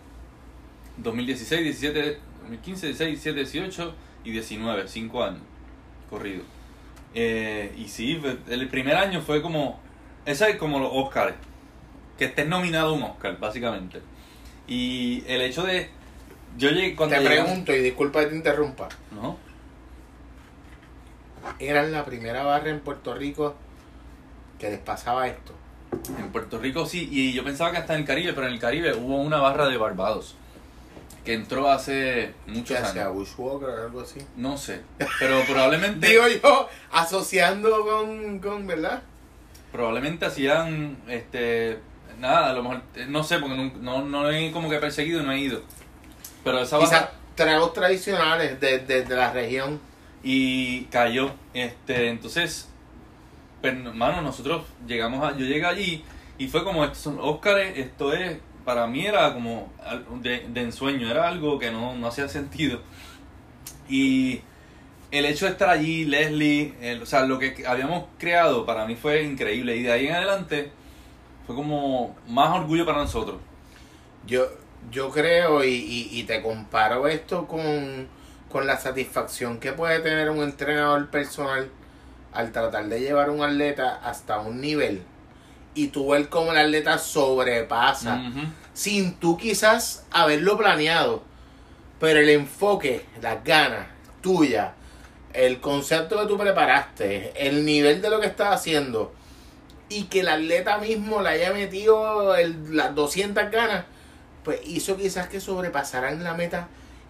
2016, 0.97 1.63
17, 1.63 2.19
2015, 2.41 2.87
16, 2.87 3.09
17, 3.23 3.39
18 3.39 3.95
y 4.25 4.31
19, 4.31 4.87
5 4.87 5.23
años 5.23 5.41
corrido. 6.09 6.43
Eh, 7.13 7.73
y 7.77 7.87
sí, 7.87 8.17
fue- 8.21 8.37
el 8.49 8.67
primer 8.67 8.95
año 8.97 9.21
fue 9.21 9.41
como. 9.41 9.79
Esa 10.25 10.49
es 10.49 10.57
como 10.57 10.79
los 10.79 10.89
Oscars. 10.93 11.33
Que 12.17 12.25
estés 12.25 12.47
nominado 12.47 12.89
a 12.89 12.91
un 12.93 13.03
Oscar, 13.03 13.37
básicamente. 13.39 14.01
Y 14.67 15.23
el 15.27 15.41
hecho 15.41 15.63
de. 15.63 15.89
Yo 16.57 16.69
llegué 16.69 16.95
cuando. 16.95 17.15
Te 17.15 17.21
llegamos- 17.21 17.45
pregunto, 17.49 17.73
y 17.75 17.79
disculpa 17.81 18.19
que 18.21 18.27
te 18.27 18.35
interrumpa. 18.35 18.89
¿No? 19.11 19.37
Eran 21.59 21.91
la 21.91 22.05
primera 22.05 22.43
barra 22.43 22.69
en 22.69 22.79
Puerto 22.81 23.13
Rico 23.15 23.55
que 24.59 24.69
les 24.69 24.79
pasaba 24.79 25.27
esto. 25.27 25.53
En 26.19 26.29
Puerto 26.31 26.59
Rico 26.59 26.85
sí, 26.85 27.09
y 27.11 27.33
yo 27.33 27.43
pensaba 27.43 27.71
que 27.71 27.77
hasta 27.77 27.93
en 27.95 28.01
el 28.01 28.05
Caribe, 28.05 28.33
pero 28.33 28.47
en 28.47 28.53
el 28.53 28.59
Caribe 28.59 28.93
hubo 28.93 29.17
una 29.17 29.37
barra 29.37 29.67
de 29.67 29.77
Barbados. 29.77 30.35
Que 31.25 31.33
entró 31.33 31.69
hace 31.69 32.33
muchos 32.47 32.69
Ya 32.79 32.85
sea 32.85 33.03
años. 33.07 33.13
Bushwalker 33.15 33.69
o 33.69 33.81
algo 33.85 34.01
así. 34.01 34.19
No 34.37 34.57
sé. 34.57 34.81
Pero 35.19 35.41
probablemente. 35.47 36.07
Digo 36.09 36.23
yo, 36.27 36.69
asociando 36.91 37.83
con, 37.85 38.39
con 38.39 38.67
¿verdad? 38.67 39.01
probablemente 39.71 40.25
hacían 40.25 40.97
este 41.07 41.79
nada 42.19 42.49
a 42.49 42.53
lo 42.53 42.61
mejor 42.61 42.81
eh, 42.93 43.05
no 43.07 43.23
sé 43.23 43.39
porque 43.39 43.55
no, 43.55 43.71
no, 43.79 44.03
no 44.03 44.29
he 44.29 44.51
como 44.51 44.69
que 44.69 44.77
perseguido 44.79 45.23
no 45.23 45.31
he 45.31 45.39
ido 45.39 45.61
pero 46.43 46.59
esa 46.61 46.79
Quizás 46.79 47.09
tragos 47.35 47.73
tradicionales 47.73 48.59
de, 48.59 48.79
de, 48.79 49.03
de 49.03 49.15
la 49.15 49.31
región. 49.31 49.79
y 50.23 50.83
cayó 50.85 51.31
este 51.53 52.09
entonces 52.09 52.69
pues 53.61 53.75
mano 53.95 54.21
nosotros 54.21 54.63
llegamos 54.87 55.23
a 55.23 55.31
yo 55.37 55.45
llegué 55.45 55.65
allí 55.65 56.03
y 56.37 56.47
fue 56.47 56.63
como 56.63 56.83
estos 56.83 56.99
son 56.99 57.17
Óscares 57.19 57.77
esto 57.77 58.13
es 58.13 58.37
para 58.65 58.85
mí 58.87 59.05
era 59.05 59.33
como 59.33 59.71
de, 60.21 60.45
de 60.49 60.61
ensueño 60.61 61.09
era 61.09 61.27
algo 61.27 61.57
que 61.59 61.71
no, 61.71 61.95
no 61.95 62.07
hacía 62.07 62.27
sentido 62.27 62.81
y 63.89 64.41
el 65.11 65.25
hecho 65.25 65.45
de 65.45 65.51
estar 65.51 65.69
allí, 65.69 66.05
Leslie, 66.05 66.73
el- 66.81 67.01
o 67.01 67.05
sea, 67.05 67.25
lo 67.25 67.37
que 67.37 67.65
habíamos 67.67 68.05
creado 68.17 68.65
para 68.65 68.85
mí 68.85 68.95
fue 68.95 69.23
increíble. 69.23 69.75
Y 69.75 69.83
de 69.83 69.91
ahí 69.91 70.07
en 70.07 70.13
adelante 70.15 70.71
fue 71.45 71.55
como 71.55 72.15
más 72.29 72.55
orgullo 72.57 72.85
para 72.85 72.99
nosotros. 72.99 73.37
Yo, 74.25 74.45
yo 74.89 75.09
creo, 75.11 75.63
y, 75.63 75.69
y, 75.73 76.09
y 76.19 76.23
te 76.23 76.41
comparo 76.41 77.07
esto 77.07 77.47
con, 77.47 78.07
con 78.51 78.65
la 78.67 78.77
satisfacción 78.77 79.59
que 79.59 79.73
puede 79.73 79.99
tener 79.99 80.29
un 80.29 80.41
entrenador 80.43 81.09
personal 81.09 81.69
al 82.33 82.51
tratar 82.51 82.87
de 82.87 82.99
llevar 82.99 83.29
a 83.29 83.31
un 83.31 83.43
atleta 83.43 83.99
hasta 84.03 84.39
un 84.39 84.59
nivel 84.61 85.03
y 85.75 85.87
tú 85.87 86.09
ver 86.09 86.29
cómo 86.29 86.51
el 86.51 86.57
atleta 86.57 86.97
sobrepasa 86.97 88.15
sin 88.73 89.13
tú 89.15 89.37
quizás 89.37 90.05
haberlo 90.11 90.57
planeado, 90.57 91.23
pero 91.99 92.19
el 92.19 92.29
enfoque, 92.29 93.05
las 93.21 93.43
ganas 93.43 93.87
tuya, 94.21 94.73
el 95.33 95.59
concepto 95.61 96.19
que 96.19 96.25
tú 96.27 96.37
preparaste, 96.37 97.31
el 97.47 97.63
nivel 97.65 98.01
de 98.01 98.09
lo 98.09 98.19
que 98.19 98.27
estás 98.27 98.53
haciendo 98.53 99.13
y 99.89 100.03
que 100.05 100.21
el 100.21 100.29
atleta 100.29 100.77
mismo 100.77 101.21
le 101.21 101.29
haya 101.29 101.53
metido 101.53 102.35
el- 102.35 102.75
las 102.75 102.95
200 102.95 103.49
ganas, 103.51 103.85
pues 104.43 104.59
hizo 104.65 104.97
quizás 104.97 105.27
que 105.27 105.39
sobrepasaran 105.39 106.23
la 106.23 106.33
meta 106.33 106.67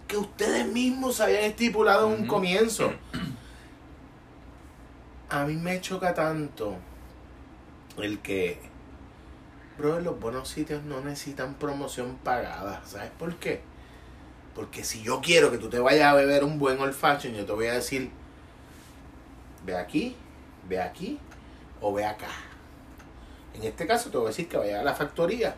que 0.08 0.18
ustedes 0.18 0.68
mismos 0.68 1.22
habían 1.22 1.44
estipulado 1.44 2.14
en 2.14 2.22
un 2.22 2.28
comienzo. 2.28 2.94
A 5.30 5.46
mí 5.46 5.56
me 5.56 5.80
choca 5.80 6.14
tanto 6.14 6.76
el 7.98 8.20
que, 8.20 8.60
bro, 9.78 10.02
los 10.02 10.20
buenos 10.20 10.50
sitios 10.50 10.84
no 10.84 11.00
necesitan 11.00 11.54
promoción 11.54 12.18
pagada. 12.18 12.82
¿Sabes 12.86 13.12
por 13.18 13.36
qué? 13.36 13.62
Porque 14.54 14.84
si 14.84 15.02
yo 15.02 15.22
quiero 15.22 15.50
que 15.50 15.58
tú 15.58 15.70
te 15.70 15.80
vayas 15.80 16.12
a 16.12 16.16
beber 16.16 16.44
un 16.44 16.60
buen 16.60 16.80
old 16.80 16.94
fashion, 16.94 17.34
yo 17.34 17.46
te 17.46 17.54
voy 17.54 17.68
a 17.68 17.74
decir, 17.74 18.12
ve 19.66 19.78
aquí, 19.78 20.18
ve 20.68 20.82
aquí 20.82 21.18
o 21.80 21.94
ve 21.94 22.06
acá. 22.06 22.28
En 23.54 23.64
este 23.64 23.88
caso 23.88 24.10
te 24.10 24.18
voy 24.18 24.26
a 24.26 24.30
decir 24.30 24.50
que 24.50 24.58
vaya 24.58 24.82
a 24.82 24.84
la 24.84 24.94
factoría. 24.94 25.56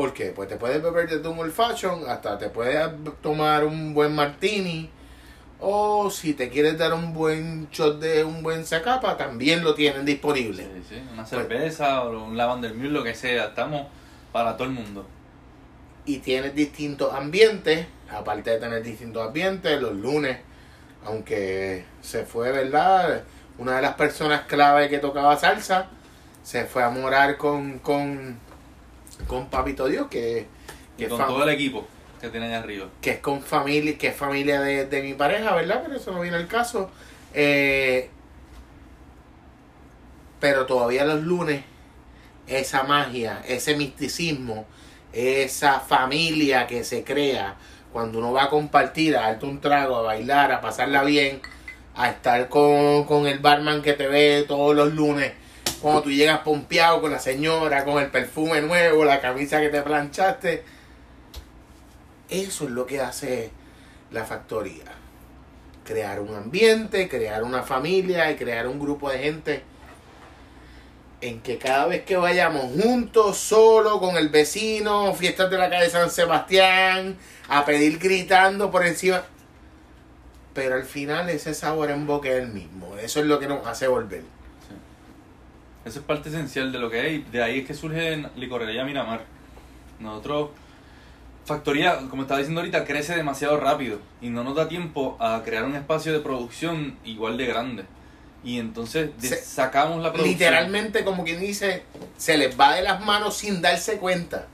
¿Por 0.00 0.14
qué? 0.14 0.32
Pues 0.34 0.48
te 0.48 0.56
puedes 0.56 0.82
beber 0.82 1.06
desde 1.06 1.28
un 1.28 1.38
old 1.38 1.52
fashion 1.52 2.08
hasta 2.08 2.38
te 2.38 2.48
puedes 2.48 2.88
tomar 3.20 3.66
un 3.66 3.92
buen 3.92 4.14
martini. 4.14 4.88
O 5.60 6.08
si 6.08 6.32
te 6.32 6.48
quieres 6.48 6.78
dar 6.78 6.94
un 6.94 7.12
buen 7.12 7.68
shot 7.68 8.00
de 8.00 8.24
un 8.24 8.42
buen 8.42 8.64
zacapa, 8.64 9.18
también 9.18 9.62
lo 9.62 9.74
tienen 9.74 10.06
disponible. 10.06 10.62
Sí, 10.62 10.82
sí, 10.88 11.02
Una 11.12 11.24
Pues- 11.24 11.28
cerveza 11.28 12.02
o 12.02 12.24
un 12.24 12.34
lavender 12.34 12.72
mule, 12.72 12.88
lo 12.88 13.04
que 13.04 13.14
sea. 13.14 13.48
Estamos 13.48 13.88
para 14.32 14.56
todo 14.56 14.68
el 14.68 14.72
mundo. 14.72 15.06
y 16.06 16.20
tienes 16.20 16.54
distintos 16.54 17.12
ambientes, 17.12 17.86
aparte 18.10 18.52
de 18.52 18.58
tener 18.58 18.82
distintos 18.82 19.26
ambientes, 19.26 19.82
los 19.82 19.92
lunes, 19.94 20.38
aunque 21.04 21.84
se 22.00 22.24
fue, 22.24 22.50
¿verdad? 22.52 23.22
Una 23.58 23.76
de 23.76 23.82
las 23.82 23.96
personas 23.96 24.46
clave 24.46 24.88
que 24.88 24.98
tocaba 24.98 25.36
salsa, 25.36 25.88
se 26.42 26.64
fue 26.64 26.82
a 26.82 26.88
morar 26.88 27.36
con, 27.36 27.80
con, 27.80 28.38
con 29.26 29.48
Papito 29.48 29.86
Dios, 29.86 30.08
que, 30.08 30.46
Y 30.96 31.02
que, 31.02 31.08
con 31.08 31.18
todo 31.18 31.42
el 31.44 31.50
equipo 31.50 31.86
que 32.20 32.28
tiene 32.28 32.46
allá 32.46 32.58
arriba. 32.58 32.86
que 33.00 33.12
es 33.12 33.18
con 33.20 33.42
familia, 33.42 33.96
que 33.96 34.08
es 34.08 34.16
familia 34.16 34.60
de, 34.60 34.86
de 34.86 35.02
mi 35.02 35.14
pareja, 35.14 35.54
¿verdad? 35.54 35.82
Pero 35.84 35.96
eso 35.96 36.12
no 36.12 36.20
viene 36.20 36.36
al 36.36 36.48
caso. 36.48 36.90
Eh, 37.32 38.10
pero 40.38 40.66
todavía 40.66 41.04
los 41.04 41.22
lunes, 41.22 41.62
esa 42.46 42.82
magia, 42.82 43.42
ese 43.46 43.76
misticismo, 43.76 44.66
esa 45.12 45.80
familia 45.80 46.66
que 46.66 46.84
se 46.84 47.04
crea 47.04 47.56
cuando 47.92 48.18
uno 48.18 48.32
va 48.32 48.44
a 48.44 48.50
compartir, 48.50 49.16
a 49.16 49.22
darte 49.22 49.46
un 49.46 49.60
trago, 49.60 49.96
a 49.96 50.02
bailar, 50.02 50.52
a 50.52 50.60
pasarla 50.60 51.02
bien, 51.02 51.40
a 51.96 52.08
estar 52.08 52.48
con, 52.48 53.04
con 53.04 53.26
el 53.26 53.38
barman 53.40 53.82
que 53.82 53.94
te 53.94 54.06
ve 54.06 54.44
todos 54.46 54.74
los 54.74 54.94
lunes, 54.94 55.32
cuando 55.80 56.02
tú 56.02 56.10
llegas 56.10 56.40
pompeado 56.40 57.00
con 57.00 57.10
la 57.10 57.18
señora, 57.18 57.84
con 57.84 58.02
el 58.02 58.10
perfume 58.10 58.60
nuevo, 58.60 59.04
la 59.04 59.20
camisa 59.20 59.60
que 59.60 59.70
te 59.70 59.82
planchaste. 59.82 60.62
Eso 62.28 62.64
es 62.64 62.70
lo 62.70 62.86
que 62.86 63.00
hace 63.00 63.50
la 64.10 64.24
factoría. 64.24 64.84
Crear 65.84 66.20
un 66.20 66.34
ambiente, 66.34 67.08
crear 67.08 67.42
una 67.42 67.62
familia 67.62 68.30
y 68.30 68.36
crear 68.36 68.66
un 68.66 68.78
grupo 68.78 69.10
de 69.10 69.18
gente 69.18 69.62
en 71.22 71.40
que 71.40 71.58
cada 71.58 71.86
vez 71.86 72.04
que 72.04 72.16
vayamos 72.16 72.72
juntos, 72.80 73.36
solo, 73.38 74.00
con 74.00 74.16
el 74.16 74.28
vecino, 74.28 75.12
fiestas 75.14 75.50
de 75.50 75.58
la 75.58 75.68
calle 75.68 75.90
San 75.90 76.10
Sebastián, 76.10 77.16
a 77.48 77.64
pedir 77.64 77.98
gritando 77.98 78.70
por 78.70 78.86
encima. 78.86 79.22
Pero 80.54 80.76
al 80.76 80.84
final 80.84 81.28
ese 81.28 81.54
sabor 81.54 81.90
en 81.90 82.06
boca 82.06 82.28
es 82.28 82.42
el 82.42 82.48
mismo. 82.48 82.96
Eso 82.96 83.20
es 83.20 83.26
lo 83.26 83.38
que 83.38 83.48
nos 83.48 83.66
hace 83.66 83.86
volver. 83.88 84.39
Eso 85.84 85.98
es 86.00 86.04
parte 86.04 86.28
esencial 86.28 86.72
de 86.72 86.78
lo 86.78 86.90
que 86.90 87.00
hay. 87.00 87.18
De 87.32 87.42
ahí 87.42 87.60
es 87.60 87.66
que 87.66 87.74
surge 87.74 88.24
Licorería 88.36 88.84
Miramar. 88.84 89.22
Nosotros, 89.98 90.50
Factoría, 91.44 91.96
como 92.10 92.22
estaba 92.22 92.38
diciendo 92.38 92.60
ahorita, 92.60 92.84
crece 92.84 93.16
demasiado 93.16 93.58
rápido 93.58 93.98
y 94.20 94.28
no 94.28 94.44
nos 94.44 94.54
da 94.54 94.68
tiempo 94.68 95.16
a 95.20 95.42
crear 95.44 95.64
un 95.64 95.74
espacio 95.74 96.12
de 96.12 96.20
producción 96.20 96.96
igual 97.04 97.36
de 97.36 97.46
grande. 97.46 97.84
Y 98.44 98.58
entonces 98.58 99.10
Se- 99.18 99.36
sacamos 99.42 100.02
la 100.02 100.12
producción. 100.12 100.38
Literalmente, 100.38 101.04
como 101.04 101.24
quien 101.24 101.40
dice, 101.40 101.82
se 102.16 102.36
les 102.38 102.58
va 102.58 102.74
de 102.76 102.82
las 102.82 103.00
manos 103.04 103.36
sin 103.36 103.60
darse 103.60 103.96
cuenta. 103.98 104.46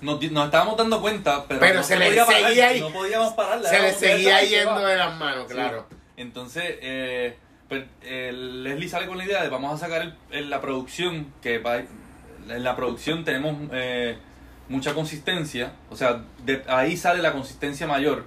nos, 0.00 0.20
nos 0.30 0.44
estábamos 0.46 0.76
dando 0.76 1.00
cuenta, 1.00 1.44
pero, 1.48 1.60
Pero 1.60 1.74
no 1.76 1.82
se 1.82 1.96
le 1.96 2.06
podía 2.06 2.26
parar, 2.26 2.42
seguía 2.48 2.80
no 2.80 2.90
podíamos 2.92 3.32
pararla. 3.32 3.68
Se 3.68 3.74
era 3.76 3.84
le 3.84 3.88
como 3.90 4.00
que 4.00 4.06
seguía 4.12 4.38
se 4.40 4.48
yendo 4.48 4.78
de 4.80 4.96
las 4.96 5.16
manos, 5.18 5.44
Sí. 5.48 5.54
claro. 5.54 5.86
Entonces, 6.16 6.62
eh, 6.82 7.36
Leslie 7.70 8.88
sale 8.88 9.06
con 9.06 9.18
la 9.18 9.24
idea 9.24 9.42
de 9.42 9.48
vamos 9.48 9.72
a 9.74 9.84
sacar 9.84 10.02
el- 10.02 10.14
el- 10.30 10.50
la 10.50 10.60
producción, 10.60 11.32
que 11.42 11.58
va, 11.58 11.78
en 11.78 12.64
la 12.64 12.76
producción 12.76 13.24
tenemos 13.24 13.56
eh, 13.72 14.16
mucha 14.68 14.94
consistencia, 14.94 15.72
o 15.90 15.96
sea, 15.96 16.22
de 16.44 16.62
ahí 16.68 16.96
sale 16.96 17.20
la 17.22 17.32
consistencia 17.32 17.86
mayor. 17.86 18.24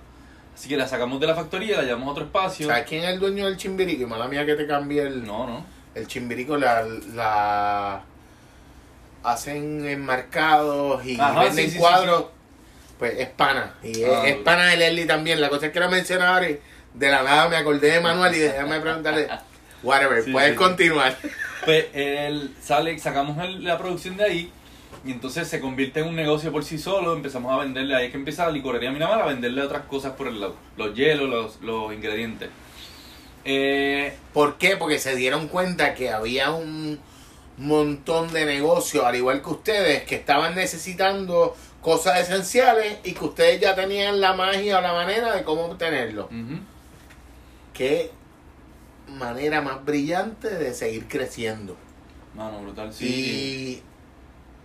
Así 0.56 0.68
que 0.70 0.76
la 0.78 0.88
sacamos 0.88 1.20
de 1.20 1.28
la 1.28 1.36
factoría, 1.36 1.78
la 1.78 1.84
llevamos 1.84 2.08
a 2.08 2.12
otro 2.12 2.24
espacio. 2.26 2.68
¿Sabes 2.68 2.86
quién 2.88 3.04
es 3.04 3.10
el 3.12 3.20
dueño 3.20 3.46
del 3.46 3.58
chimbirico? 3.58 4.08
Mala 4.08 4.28
mía 4.28 4.44
que 4.46 4.56
te 4.56 4.66
cambié 4.66 5.04
el... 5.04 5.24
No, 5.24 5.46
no. 5.46 5.64
El 5.94 6.08
chimbirico 6.08 6.58
la, 6.58 6.84
la 7.14 8.02
hacen 9.24 9.86
enmarcados 9.88 11.06
y 11.06 11.20
Ajá, 11.20 11.42
venden 11.44 11.66
sí, 11.66 11.72
sí, 11.74 11.78
cuadros. 11.78 12.26
Pues 12.98 13.20
es 13.20 13.30
pana. 13.30 13.76
Y 13.84 14.02
es, 14.02 14.10
Ah, 14.12 14.28
es 14.28 14.36
pana 14.38 14.66
de 14.66 14.78
Leslie 14.78 15.06
también. 15.06 15.40
La 15.40 15.50
cosa 15.50 15.68
es 15.68 15.72
que 15.72 15.78
era 15.78 15.88
mencionar 15.90 16.44
y 16.50 16.60
de 16.98 17.10
la 17.10 17.24
nada 17.24 17.48
me 17.50 17.56
acordé 17.58 17.92
de 17.92 18.00
Manuel 18.02 18.34
y 18.36 18.40
déjame 18.40 18.80
preguntarle. 18.80 19.28
Whatever, 19.84 20.24
Sí, 20.24 20.32
puedes 20.32 20.52
sí. 20.52 20.56
continuar. 20.56 21.16
Pues 21.66 21.86
él 21.94 22.56
sale, 22.62 22.98
sacamos 23.00 23.38
el- 23.44 23.64
la 23.64 23.78
producción 23.78 24.18
de 24.18 24.24
ahí 24.24 24.52
y 25.06 25.12
entonces 25.12 25.48
se 25.48 25.60
convierte 25.60 26.00
en 26.00 26.08
un 26.08 26.16
negocio 26.16 26.52
por 26.52 26.64
sí 26.66 26.78
solo. 26.78 27.14
Empezamos 27.14 27.54
a 27.54 27.58
venderle, 27.64 27.96
ahí 27.96 28.06
es 28.06 28.12
que 28.12 28.18
empieza 28.18 28.46
la 28.46 28.52
licorería 28.52 28.90
Miramar 28.92 29.22
a 29.22 29.26
venderle 29.28 29.62
otras 29.62 29.84
cosas 29.84 30.14
por 30.14 30.28
el 30.28 30.40
lado: 30.42 30.56
los 30.78 30.96
hielos, 30.96 31.30
los, 31.30 31.62
los 31.62 31.94
ingredientes. 31.94 32.50
Eh, 33.46 34.14
¿Por 34.34 34.58
qué? 34.58 34.76
Porque 34.78 35.00
se 35.00 35.16
dieron 35.16 35.48
cuenta 35.48 35.94
que 35.94 36.10
había 36.10 36.52
un 36.52 37.00
montón 37.58 38.32
de 38.34 38.46
negocios, 38.46 39.04
al 39.06 39.16
igual 39.16 39.42
que 39.42 39.50
ustedes, 39.50 40.04
que 40.04 40.16
estaban 40.16 40.56
necesitando 40.56 41.56
cosas 41.82 42.20
esenciales 42.22 42.98
y 43.04 43.14
que 43.14 43.24
ustedes 43.26 43.60
ya 43.62 43.74
tenían 43.76 44.20
la 44.20 44.34
magia 44.34 44.80
o 44.80 44.82
la 44.82 44.94
manera 44.94 45.36
de 45.36 45.44
cómo 45.44 45.66
obtenerlo. 45.66 46.26
ujú. 46.26 46.60
Qué 47.78 48.12
manera 49.18 49.62
más 49.62 49.86
brillante 49.86 50.50
de 50.50 50.74
seguir 50.74 51.08
creciendo. 51.08 51.78
Mano, 52.36 52.62
brutal, 52.62 52.92
sí. 52.94 53.06
Y 53.08 53.84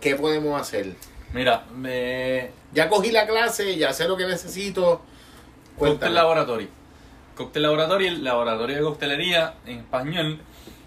¿qué 0.00 0.14
podemos 0.14 0.60
hacer? 0.60 0.94
Mira, 1.32 1.64
me, 1.74 2.50
Ya 2.72 2.88
cogí 2.88 3.10
la 3.10 3.26
clase, 3.26 3.76
ya 3.76 3.92
sé 3.92 4.08
lo 4.08 4.16
que 4.16 4.26
necesito. 4.26 5.02
Cuéntame. 5.76 6.14
laboratorio. 6.14 6.79
Cóctel 7.40 7.62
laboratorio, 7.62 8.08
el 8.08 8.22
laboratorio 8.22 8.76
de 8.76 8.82
coctelería 8.82 9.54
en 9.64 9.78
español. 9.78 10.40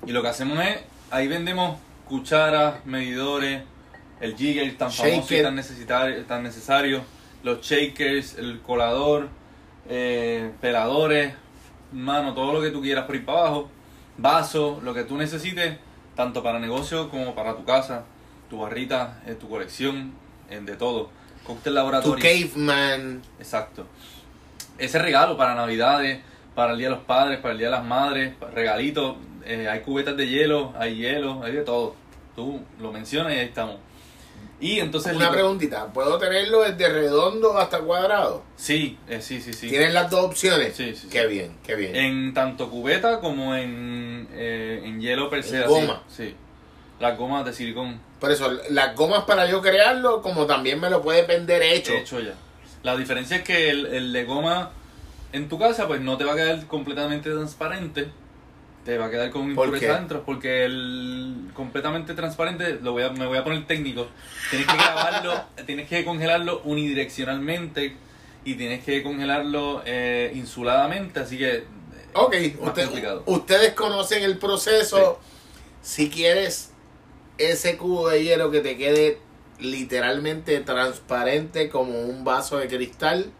Y 0.06 0.12
lo 0.12 0.22
que 0.22 0.28
hacemos 0.28 0.64
es, 0.64 0.82
ahí 1.10 1.28
vendemos 1.28 1.80
cucharas, 2.08 2.86
medidores, 2.86 3.64
el 4.22 4.36
jigger 4.38 4.78
tan 4.78 4.92
famoso 4.92 5.34
y 5.34 5.42
tan, 5.42 5.56
necesitar- 5.56 6.24
tan 6.28 6.44
necesario, 6.44 7.02
los 7.42 7.62
shakers, 7.62 8.38
el 8.38 8.62
colador, 8.62 9.30
eh, 9.90 10.52
peladores, 10.62 11.34
mano, 11.92 12.36
todo 12.36 12.54
lo 12.54 12.62
que 12.62 12.70
tú 12.70 12.84
quieras 12.84 13.06
por 13.06 13.16
ir 13.16 13.26
para 13.26 13.40
abajo, 13.40 13.72
vasos, 14.20 14.84
lo 14.84 14.94
que 14.94 15.06
tú 15.06 15.18
necesites, 15.18 15.80
tanto 16.16 16.44
para 16.44 16.60
negocio 16.60 17.10
como 17.10 17.34
para 17.34 17.56
tu 17.56 17.66
casa, 17.66 18.04
tu 18.52 18.60
barrita, 18.60 19.24
eh, 19.26 19.34
tu 19.34 19.50
colección, 19.50 20.14
eh, 20.52 20.60
de 20.64 20.76
todo. 20.76 21.10
Cóctel 21.48 21.72
Tu 21.74 21.76
laboratorio. 21.78 22.24
caveman. 22.24 23.24
Exacto. 23.40 23.88
Ese 24.78 25.00
regalo 25.00 25.36
para 25.36 25.56
Navidades, 25.56 26.20
para 26.56 26.74
el 26.74 26.78
Día 26.78 26.90
de 26.90 26.96
los 26.96 27.04
Padres, 27.04 27.40
para 27.40 27.54
el 27.54 27.58
Día 27.58 27.68
de 27.68 27.72
las 27.72 27.86
Madres, 27.86 28.34
regalitos, 28.54 29.16
eh, 29.46 29.68
hay 29.70 29.82
cubetas 29.82 30.16
de 30.16 30.28
hielo, 30.28 30.74
hay 30.78 30.96
hielo, 30.96 31.42
hay 31.44 31.54
de 31.54 31.62
todo. 31.62 31.96
Tú 32.36 32.62
lo 32.80 32.92
mencionas 32.92 33.34
y 33.34 33.38
ahí 33.38 33.46
estamos. 33.46 33.78
Y 34.60 34.80
entonces... 34.80 35.16
Una 35.16 35.32
preguntita, 35.32 35.88
¿puedo 35.88 36.18
tenerlo 36.18 36.62
desde 36.62 36.88
redondo 36.88 37.58
hasta 37.58 37.80
cuadrado? 37.80 38.44
Sí, 38.56 38.98
eh, 39.10 39.22
sí, 39.22 39.42
sí, 39.42 39.52
sí. 39.52 39.68
¿Tienen 39.68 39.94
las 39.94 40.10
dos 40.10 40.26
opciones? 40.26 40.76
Sí, 40.76 40.92
sí, 40.96 41.02
sí. 41.04 41.10
Qué 41.10 41.28
bien, 41.28 41.58
qué 41.66 41.76
bien. 41.76 41.96
En 41.96 42.34
tanto 42.34 42.70
cubeta 42.70 43.20
como 43.20 43.56
en, 43.56 44.28
eh, 44.32 44.82
en 44.86 45.02
hielo 45.02 45.30
per 45.30 45.44
se. 45.44 45.58
En 45.58 45.64
así. 45.64 45.70
goma. 45.70 46.04
Sí. 46.08 46.36
Las 47.00 47.18
gomas 47.18 47.44
de 47.44 47.52
silicón. 47.52 48.00
Por 48.20 48.32
eso, 48.32 48.50
las 48.70 48.96
gomas 48.96 49.26
para 49.26 49.50
yo 49.50 49.62
crearlo, 49.62 50.22
como 50.22 50.46
también 50.46 50.80
me 50.80 50.90
lo 50.90 51.02
puedes 51.02 51.28
vender 51.28 51.62
hecho. 51.62 51.94
hecho 51.94 52.22
ya. 52.22 52.36
La 52.84 52.96
diferencia 52.96 53.38
es 53.38 53.44
que 53.44 53.70
el, 53.70 53.86
el 53.88 54.14
de 54.14 54.24
goma 54.24 54.72
en 55.34 55.50
tu 55.50 55.60
casa 55.60 55.88
pues 55.88 56.00
no 56.02 56.18
te 56.18 56.24
va 56.24 56.34
a 56.34 56.36
quedar 56.36 56.66
completamente 56.68 57.30
transparente. 57.30 58.08
Te 58.86 58.98
va 58.98 59.06
a 59.06 59.10
quedar 59.10 59.30
con 59.32 59.42
¿Por 59.56 59.68
impureza 59.68 59.86
qué? 59.86 59.92
adentro 59.92 60.24
porque 60.26 60.66
el 60.66 61.50
completamente 61.54 62.14
transparente 62.16 62.80
lo 62.82 62.92
voy 62.92 63.04
a, 63.04 63.10
me 63.12 63.26
voy 63.26 63.38
a 63.38 63.44
poner 63.44 63.66
técnico. 63.66 64.08
Tienes 64.50 64.68
que 64.68 64.76
grabarlo, 64.76 65.34
tienes 65.66 65.88
que 65.88 66.04
congelarlo 66.04 66.62
unidireccionalmente 66.66 67.96
y 68.46 68.56
tienes 68.56 68.84
que 68.84 69.02
congelarlo 69.04 69.82
eh, 69.86 70.32
insuladamente, 70.36 71.22
así 71.22 71.38
que 71.38 71.50
eh, 71.56 71.66
Ok, 72.14 72.36
usted- 72.60 72.84
complicado. 72.86 73.24
ustedes 73.26 73.74
conocen 73.74 74.24
el 74.24 74.38
proceso. 74.38 75.20
Si 75.82 76.10
quieres 76.10 76.72
ese 77.38 77.78
cubo 77.78 78.10
de 78.10 78.24
hielo 78.24 78.52
que 78.52 78.60
te 78.60 78.76
quede 78.78 79.18
literalmente 79.60 80.60
transparente 80.60 81.70
como 81.70 82.02
un 82.02 82.24
vaso 82.26 82.58
de 82.58 82.68
cristal, 82.68 83.32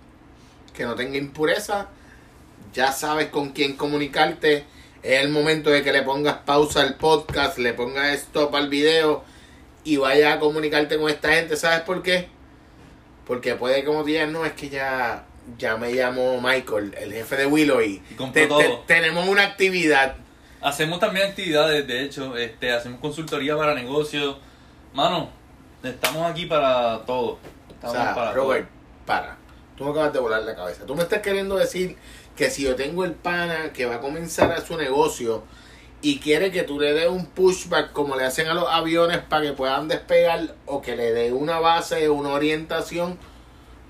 que 0.74 0.84
no 0.86 0.96
tenga 0.96 1.18
impureza, 1.18 1.88
ya 2.74 2.92
sabes 2.92 3.28
con 3.30 3.50
quién 3.52 3.76
comunicarte. 3.76 4.66
Es 5.04 5.22
el 5.22 5.30
momento 5.30 5.70
de 5.70 5.84
que 5.84 5.92
le 5.92 6.02
pongas 6.02 6.38
pausa 6.46 6.82
al 6.82 6.96
podcast, 6.96 7.58
le 7.58 7.74
pongas 7.74 8.14
stop 8.16 8.56
al 8.56 8.70
video 8.70 9.24
y 9.84 9.98
vayas 9.98 10.36
a 10.38 10.40
comunicarte 10.40 10.98
con 10.98 11.10
esta 11.10 11.34
gente. 11.34 11.58
¿Sabes 11.58 11.82
por 11.82 12.02
qué? 12.02 12.28
Porque 13.28 13.56
puede 13.56 13.84
como 13.84 14.04
digan, 14.04 14.32
no, 14.32 14.46
es 14.46 14.54
que 14.54 14.70
ya 14.70 15.26
ya 15.58 15.76
me 15.76 15.94
llamó 15.94 16.40
Michael, 16.40 16.96
el 16.98 17.12
jefe 17.12 17.36
de 17.36 17.46
Willow, 17.46 17.82
y 17.82 17.98
te- 18.18 18.28
te- 18.32 18.48
todo. 18.48 18.80
tenemos 18.88 19.28
una 19.28 19.44
actividad. 19.44 20.16
Hacemos 20.62 21.02
también 21.02 21.28
actividades, 21.30 21.86
de 21.86 22.02
hecho, 22.04 22.38
este, 22.38 22.72
hacemos 22.72 23.02
consultoría 23.02 23.58
para 23.58 23.76
negocios. 23.76 24.38
Mano, 24.94 25.30
estamos 25.84 26.32
aquí 26.32 26.46
para 26.46 27.00
todo. 27.06 27.32
O 27.34 27.40
Estamos 27.74 27.98
sea, 27.98 28.16
para 28.16 28.32
Robert, 28.32 28.70
para. 29.06 29.36
Tú 29.78 29.86
me 29.86 29.92
acabas 29.92 30.14
de 30.14 30.20
volar 30.20 30.44
la 30.44 30.56
cabeza. 30.56 30.86
Tú 30.86 30.96
me 30.96 31.04
estás 31.04 31.20
queriendo 31.22 31.56
decir 31.56 31.98
que 32.36 32.50
si 32.50 32.64
yo 32.64 32.76
tengo 32.76 33.06
el 33.06 33.14
pana 33.14 33.74
que 33.74 33.86
va 33.86 33.96
a 33.96 34.00
comenzar 34.00 34.52
a 34.52 34.62
su 34.62 34.78
negocio 34.78 35.44
y 36.02 36.20
quiere 36.20 36.52
que 36.52 36.64
tú 36.64 36.80
le 36.80 36.94
des 36.94 37.08
un 37.08 37.26
pushback 37.28 37.92
como 37.92 38.16
le 38.16 38.26
hacen 38.26 38.48
a 38.48 38.54
los 38.54 38.68
aviones 38.70 39.20
para 39.20 39.44
que 39.44 39.54
puedan 39.54 39.88
despegar 39.88 40.56
o 40.66 40.82
que 40.82 40.96
le 40.96 41.12
dé 41.14 41.32
una 41.34 41.60
base, 41.60 42.10
una 42.10 42.30
orientación, 42.30 43.18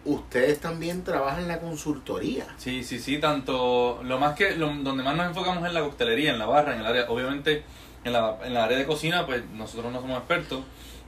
ustedes 0.05 0.59
también 0.59 1.03
trabajan 1.03 1.47
la 1.47 1.59
consultoría. 1.59 2.45
Sí, 2.57 2.83
sí, 2.83 2.99
sí, 2.99 3.17
tanto. 3.19 4.01
Lo 4.03 4.19
más 4.19 4.35
que. 4.35 4.55
Lo, 4.55 4.67
donde 4.67 5.03
más 5.03 5.15
nos 5.15 5.27
enfocamos 5.27 5.63
es 5.63 5.69
en 5.69 5.73
la 5.73 5.81
coctelería, 5.81 6.31
en 6.31 6.39
la 6.39 6.45
barra, 6.45 6.73
en 6.73 6.81
el 6.81 6.85
área. 6.85 7.09
Obviamente, 7.09 7.63
en 8.03 8.13
la, 8.13 8.37
en 8.43 8.53
la 8.53 8.65
área 8.65 8.77
de 8.77 8.85
cocina, 8.85 9.25
pues 9.25 9.43
nosotros 9.53 9.91
no 9.91 10.01
somos 10.01 10.17
expertos. 10.19 10.59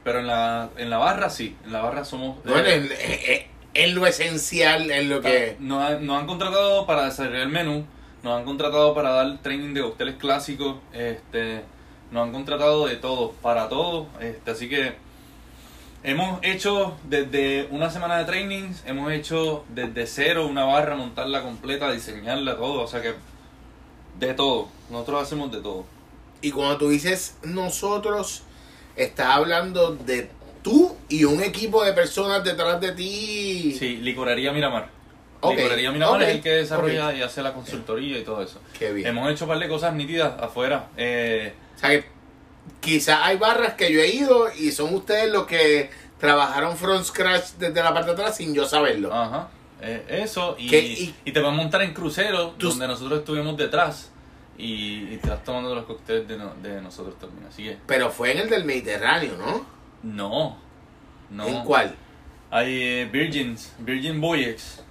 Pero 0.03 0.19
en 0.19 0.28
la, 0.28 0.69
en 0.78 0.89
la 0.89 0.97
barra 0.97 1.30
sí. 1.30 1.55
En 1.65 1.73
la 1.73 1.82
barra 1.82 2.05
somos. 2.05 2.43
Bueno, 2.43 2.67
eh, 2.67 2.76
en, 2.76 2.84
en- 2.91 3.55
en 3.76 3.93
lo 3.93 4.07
esencial, 4.07 4.89
en 4.89 5.09
lo 5.09 5.21
que... 5.21 5.57
Nos, 5.59 5.84
han- 5.84 6.05
nos 6.05 6.19
han 6.19 6.26
contratado 6.28 6.86
para 6.88 7.05
desarrollar 7.05 7.41
el 7.41 7.49
menú, 7.49 7.86
nos 8.23 8.39
han 8.39 8.45
contratado 8.45 8.95
para 8.95 9.11
dar 9.11 9.38
training 9.43 9.73
de 9.76 9.82
cócteles 9.82 10.15
clásicos, 10.15 10.78
este, 10.93 11.61
nos 12.11 12.23
han 12.26 12.32
contratado 12.32 12.88
de 12.88 12.95
todo, 12.95 13.34
para 13.41 13.69
todo, 13.69 14.07
este, 14.19 14.49
así 14.51 14.67
que 14.69 14.95
hemos 16.03 16.39
hecho 16.43 16.95
desde 17.09 17.67
una 17.71 17.89
semana 17.89 18.17
de 18.17 18.26
trainings, 18.26 18.84
hemos 18.86 19.11
hecho 19.11 19.63
desde 19.69 20.07
cero 20.07 20.47
una 20.47 20.63
barra, 20.65 20.95
montarla 20.95 21.41
completa, 21.43 21.91
diseñarla, 21.91 22.55
todo, 22.57 22.82
o 22.84 22.88
sea 22.88 23.01
que 23.01 23.13
de 24.19 24.34
todo, 24.34 24.69
nosotros 24.89 25.21
hacemos 25.23 25.51
de 25.51 25.59
todo. 25.61 25.86
Y 26.41 26.51
cuando 26.51 26.78
tú 26.78 26.89
dices 26.89 27.38
nosotros, 27.43 28.43
estás 28.95 29.28
hablando 29.28 29.95
de 29.95 30.30
tú 30.66 30.97
y 31.09 31.24
un 31.26 31.43
equipo 31.43 31.84
de 31.84 31.93
personas 31.93 32.43
detrás 32.43 32.82
de 32.82 32.91
ti. 32.93 33.76
Sí, 33.78 33.97
Licorería 33.97 34.51
Miramar. 34.51 34.89
Ok, 35.41 35.55
Licorería 35.57 35.91
Miramar 35.91 36.16
ok, 36.22 36.28
es 36.28 36.36
el 36.36 36.41
que 36.41 36.49
desarrolla 36.49 37.13
y 37.13 37.22
hace 37.22 37.43
la 37.43 37.53
consultoría 37.53 38.18
y 38.18 38.24
todo 38.24 38.41
eso. 38.41 38.59
Qué 38.78 38.91
bien. 38.91 39.07
Hemos 39.07 39.32
hecho 39.32 39.45
un 39.45 39.49
par 39.49 39.59
de 39.59 39.68
cosas 39.70 39.93
nítidas 39.93 40.34
afuera. 40.41 40.88
Eh, 40.97 41.53
O 41.76 41.80
sea 41.80 41.89
que 41.91 42.05
quizás 42.82 43.20
hay 43.22 43.38
barras 43.38 43.76
que 43.76 43.93
yo 43.93 43.99
he 44.01 44.07
ido 44.07 44.47
y 44.57 44.72
son 44.72 44.91
ustedes 44.95 45.32
los 45.32 45.45
que 45.45 45.91
trabajaron 46.20 46.76
from 46.76 47.03
scratch 47.03 47.51
desde 47.59 47.84
la 47.84 47.93
parte 47.93 48.07
de 48.07 48.13
atrás 48.13 48.36
sin 48.38 48.55
yo 48.55 48.66
saberlo. 48.66 49.13
Ajá. 49.13 49.49
eh, 49.82 50.03
eso, 50.24 50.55
y, 50.57 50.68
¿Qué? 50.68 50.80
Y- 50.80 51.16
y 51.26 51.32
te 51.32 51.39
vas 51.41 51.53
a 51.53 51.55
montar 51.55 51.84
en 51.84 51.93
crucero, 51.93 52.55
donde 52.57 52.88
nosotros 52.88 53.20
estuvimos 53.20 53.55
detrás, 53.55 54.09
y, 54.57 55.13
y 55.13 55.20
te 55.22 55.30
vas 55.30 55.43
tomando 55.43 55.76
los 55.76 55.86
cócteles 55.86 56.28
de, 56.28 56.38
no- 56.38 56.55
de 56.63 56.82
nosotros 56.82 57.20
también. 57.20 57.45
Así 57.47 57.63
que, 57.66 57.78
Pero 57.86 58.09
fue 58.09 58.32
en 58.32 58.39
el 58.39 58.49
del 58.49 58.63
Mediterráneo, 58.66 59.34
¿no? 59.38 59.74
No, 60.04 60.58
no. 61.30 61.48
¿En 61.48 61.64
cuál? 61.64 61.96
Hay 62.52 62.82
eh, 62.82 63.10
Virgins, 63.12 63.74
Virgin 63.80 64.22
Voyages. 64.22 64.82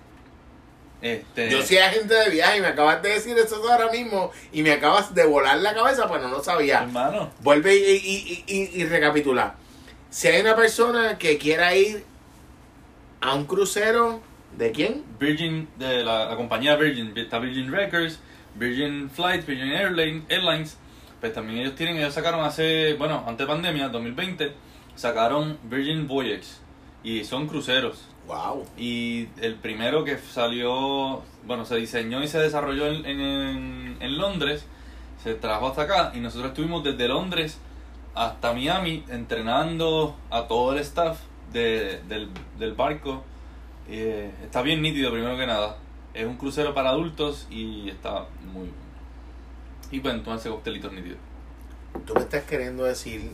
Este, 1.01 1.51
Yo 1.51 1.63
soy 1.63 1.77
agente 1.79 2.15
de 2.15 2.31
viaje 2.31 2.59
y 2.59 2.61
me 2.63 2.69
acabas 2.69 3.03
de 3.03 3.11
decir 3.11 3.37
eso 3.37 3.57
ahora 3.71 3.91
mismo 3.93 4.31
y 4.53 4.63
me 4.63 4.73
acabas 4.73 5.15
de 5.15 5.25
volar 5.27 5.59
la 5.59 5.75
cabeza, 5.75 6.09
pues 6.09 6.23
no 6.23 6.29
lo 6.29 6.43
sabía. 6.43 6.83
Hermano, 6.83 7.31
Vuelve 7.43 7.77
y, 7.77 7.97
y, 7.97 8.45
y, 8.47 8.81
y- 8.81 8.85
recapitula. 8.87 9.55
Si 10.09 10.29
hay 10.29 10.41
una 10.41 10.57
persona 10.57 11.19
que 11.19 11.37
quiera 11.37 11.75
ir 11.75 12.05
a 13.21 13.35
un 13.35 13.45
crucero, 13.45 14.23
¿de 14.57 14.73
quién? 14.73 15.05
Virgin, 15.19 15.69
de 15.77 16.03
la, 16.05 16.25
la 16.27 16.37
compañía 16.37 16.77
Virgin, 16.77 17.13
está 17.17 17.39
Virgin 17.39 17.71
Records, 17.71 18.19
Virgin 18.55 19.11
Flights, 19.11 19.45
Virgin 19.47 19.73
Airline- 19.73 20.25
Airlines, 20.29 20.79
pues 21.21 21.35
también 21.35 21.59
ellos 21.61 21.75
tienen, 21.75 21.97
ellos 21.99 22.15
sacaron 22.15 22.45
hace, 22.45 22.95
bueno, 22.95 23.25
antes 23.27 23.47
de 23.47 23.53
pandemia, 23.53 23.89
2020, 23.89 24.53
sacaron 24.97 25.59
Virgin 25.65 26.07
Voyages, 26.07 26.61
y 27.03 27.25
son 27.25 27.47
cruceros. 27.47 28.09
Wow. 28.27 28.65
Y 28.79 29.29
el 29.41 29.57
primero 29.57 30.05
que 30.05 30.17
salió, 30.17 31.23
bueno, 31.47 31.67
se 31.67 31.77
diseñó 31.77 32.23
y 32.23 32.29
se 32.29 32.39
desarrolló 32.39 32.87
en, 32.87 33.05
en, 33.05 33.97
en 34.01 34.19
Londres, 34.19 34.65
se 35.23 35.35
trajo 35.35 35.69
hasta 35.69 35.83
acá 35.83 36.13
y 36.15 36.21
nosotros 36.21 36.51
estuvimos 36.51 36.83
desde 36.85 37.09
Londres 37.09 37.59
hasta 38.15 38.53
Miami 38.53 39.05
entrenando 39.09 40.17
a 40.31 40.47
todo 40.47 40.73
el 40.73 40.79
staff 40.79 41.21
de, 41.53 42.01
del, 42.09 42.29
del 42.59 42.73
barco. 42.73 43.25
Eh, 43.89 44.31
está 44.43 44.63
bien 44.63 44.81
nítido, 44.81 45.13
primero 45.13 45.37
que 45.37 45.47
nada. 45.47 45.77
Es 46.15 46.27
un 46.27 46.37
crucero 46.37 46.73
para 46.75 46.91
adultos 46.91 47.47
y 47.51 47.91
está 47.91 48.27
muy 48.45 48.69
bueno. 48.69 48.73
Y 49.91 50.01
pueden 50.01 50.23
tomarse 50.23 50.49
coctelitos 50.49 50.93
nítidos. 50.93 51.19
Tú 52.07 52.15
me 52.15 52.21
estás 52.21 52.45
queriendo 52.45 52.85
decir 52.85 53.33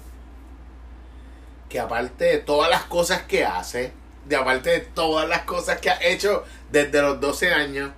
que 1.71 1.81
aparte 1.81 2.25
de 2.25 2.39
todas 2.39 2.69
las 2.69 2.83
cosas 2.83 3.23
que 3.23 3.47
hace, 3.47 3.93
de 4.27 4.37
aparte 4.37 4.71
de 4.71 4.81
todas 4.81 5.27
las 5.27 5.43
cosas 5.43 5.81
que 5.81 5.89
ha 5.89 6.03
hecho 6.03 6.45
desde 6.71 7.01
los 7.01 7.21
12 7.21 7.53
años, 7.53 7.93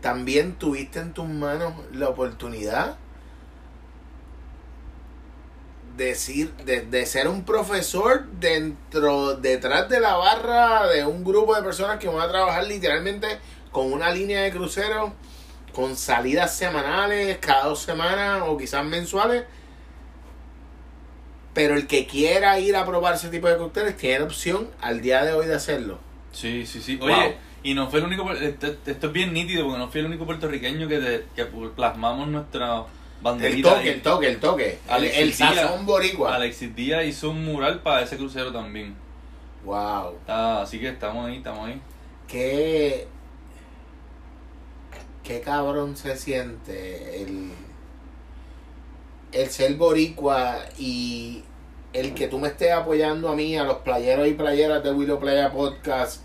también 0.00 0.54
tuviste 0.54 0.98
en 0.98 1.12
tus 1.12 1.28
manos 1.28 1.74
la 1.92 2.08
oportunidad 2.08 2.96
de, 5.96 6.06
decir, 6.06 6.54
de, 6.64 6.80
de 6.80 7.04
ser 7.04 7.28
un 7.28 7.44
profesor 7.44 8.24
dentro, 8.40 9.36
detrás 9.36 9.90
de 9.90 10.00
la 10.00 10.16
barra 10.16 10.86
de 10.86 11.04
un 11.04 11.22
grupo 11.22 11.54
de 11.54 11.62
personas 11.62 11.98
que 11.98 12.08
van 12.08 12.20
a 12.20 12.28
trabajar 12.28 12.64
literalmente 12.64 13.38
con 13.70 13.92
una 13.92 14.10
línea 14.10 14.40
de 14.40 14.50
crucero, 14.50 15.12
con 15.74 15.96
salidas 15.98 16.56
semanales, 16.56 17.36
cada 17.38 17.66
dos 17.66 17.82
semanas 17.82 18.42
o 18.46 18.56
quizás 18.56 18.84
mensuales. 18.86 19.44
Pero 21.60 21.74
el 21.74 21.86
que 21.86 22.06
quiera 22.06 22.58
ir 22.58 22.74
a 22.74 22.86
probar 22.86 23.16
ese 23.16 23.28
tipo 23.28 23.46
de 23.46 23.58
cócteles 23.58 23.94
tiene 23.94 24.24
opción 24.24 24.70
al 24.80 25.02
día 25.02 25.22
de 25.26 25.34
hoy 25.34 25.46
de 25.46 25.54
hacerlo. 25.56 25.98
Sí, 26.32 26.64
sí, 26.64 26.80
sí. 26.80 26.96
Wow. 26.96 27.08
Oye, 27.10 27.36
y 27.62 27.74
no 27.74 27.90
fue 27.90 27.98
el 27.98 28.06
único, 28.06 28.32
esto, 28.32 28.68
esto 28.86 29.06
es 29.08 29.12
bien 29.12 29.34
nítido 29.34 29.64
porque 29.64 29.78
no 29.78 29.88
fui 29.90 30.00
el 30.00 30.06
único 30.06 30.24
puertorriqueño 30.24 30.88
que, 30.88 31.24
que 31.36 31.44
plasmamos 31.76 32.28
nuestra 32.28 32.76
El 32.78 32.82
banderita. 33.20 33.74
toque, 33.74 33.80
ahí. 33.82 33.88
el 33.90 34.00
toque, 34.00 34.28
el 34.28 34.40
toque. 34.40 34.78
El, 34.86 34.90
Alexis 34.94 35.20
el 35.20 35.36
Díaz. 35.36 35.54
sazón 35.66 35.84
boricua. 35.84 36.34
Alexis 36.34 36.74
Díaz 36.74 37.04
hizo 37.04 37.28
un 37.28 37.44
mural 37.44 37.80
para 37.82 38.00
ese 38.04 38.16
crucero 38.16 38.50
también. 38.52 38.94
Wow. 39.66 40.14
Está- 40.20 40.62
así 40.62 40.78
que 40.80 40.88
estamos 40.88 41.26
ahí, 41.26 41.36
estamos 41.36 41.68
ahí. 41.68 41.78
Qué. 42.26 43.06
Qué 45.22 45.42
cabrón 45.42 45.94
se 45.96 46.16
siente 46.16 47.22
el. 47.22 47.50
El 49.32 49.48
ser 49.50 49.74
boricua 49.74 50.58
y 50.78 51.44
el 51.92 52.14
que 52.14 52.28
tú 52.28 52.38
me 52.38 52.48
estés 52.48 52.72
apoyando 52.72 53.28
a 53.28 53.34
mí, 53.34 53.56
a 53.56 53.64
los 53.64 53.78
playeros 53.78 54.28
y 54.28 54.32
playeras 54.34 54.82
de 54.82 54.92
Willow 54.92 55.18
Playa 55.18 55.50
Podcast, 55.50 56.22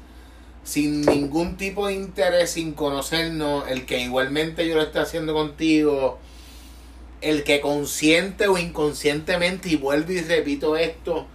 sin 0.63 1.01
ningún 1.01 1.57
tipo 1.57 1.87
de 1.87 1.93
interés, 1.93 2.51
sin 2.51 2.73
conocernos, 2.73 3.67
el 3.67 3.85
que 3.85 3.99
igualmente 3.99 4.67
yo 4.67 4.75
lo 4.75 4.81
esté 4.81 4.99
haciendo 4.99 5.33
contigo, 5.33 6.19
el 7.21 7.43
que 7.43 7.61
consciente 7.61 8.47
o 8.47 8.57
inconscientemente, 8.57 9.69
y 9.69 9.75
vuelvo 9.75 10.11
y 10.11 10.21
repito 10.21 10.75
esto, 10.77 11.27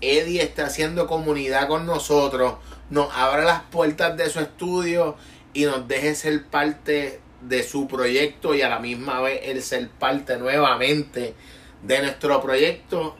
Eddie 0.00 0.42
está 0.42 0.66
haciendo 0.66 1.06
comunidad 1.06 1.68
con 1.68 1.86
nosotros, 1.86 2.54
nos 2.90 3.12
abra 3.14 3.44
las 3.44 3.62
puertas 3.62 4.16
de 4.16 4.28
su 4.28 4.40
estudio 4.40 5.16
y 5.54 5.64
nos 5.64 5.88
deje 5.88 6.14
ser 6.14 6.44
parte 6.46 7.20
de 7.40 7.62
su 7.62 7.88
proyecto 7.88 8.54
y 8.54 8.62
a 8.62 8.68
la 8.68 8.78
misma 8.78 9.20
vez 9.20 9.40
el 9.44 9.62
ser 9.62 9.88
parte 9.88 10.36
nuevamente 10.36 11.34
de 11.82 12.02
nuestro 12.02 12.40
proyecto. 12.42 13.16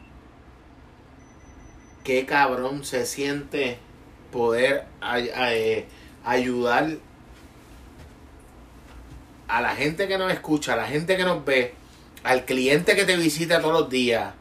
Qué 2.07 2.24
cabrón 2.24 2.84
se 2.84 3.04
siente 3.04 3.78
poder 4.30 4.84
ay- 5.00 5.84
ayudar 6.24 6.98
a 9.48 9.61
la 9.61 9.74
gente 9.74 10.07
que 10.07 10.16
nos 10.16 10.32
escucha, 10.32 10.74
a 10.74 10.76
la 10.76 10.86
gente 10.86 11.16
que 11.16 11.24
nos 11.24 11.44
ve, 11.44 11.74
al 12.22 12.44
cliente 12.44 12.94
que 12.94 13.04
te 13.04 13.16
visita 13.16 13.61
todos 13.61 13.80
los 13.80 13.90
días, 13.90 14.34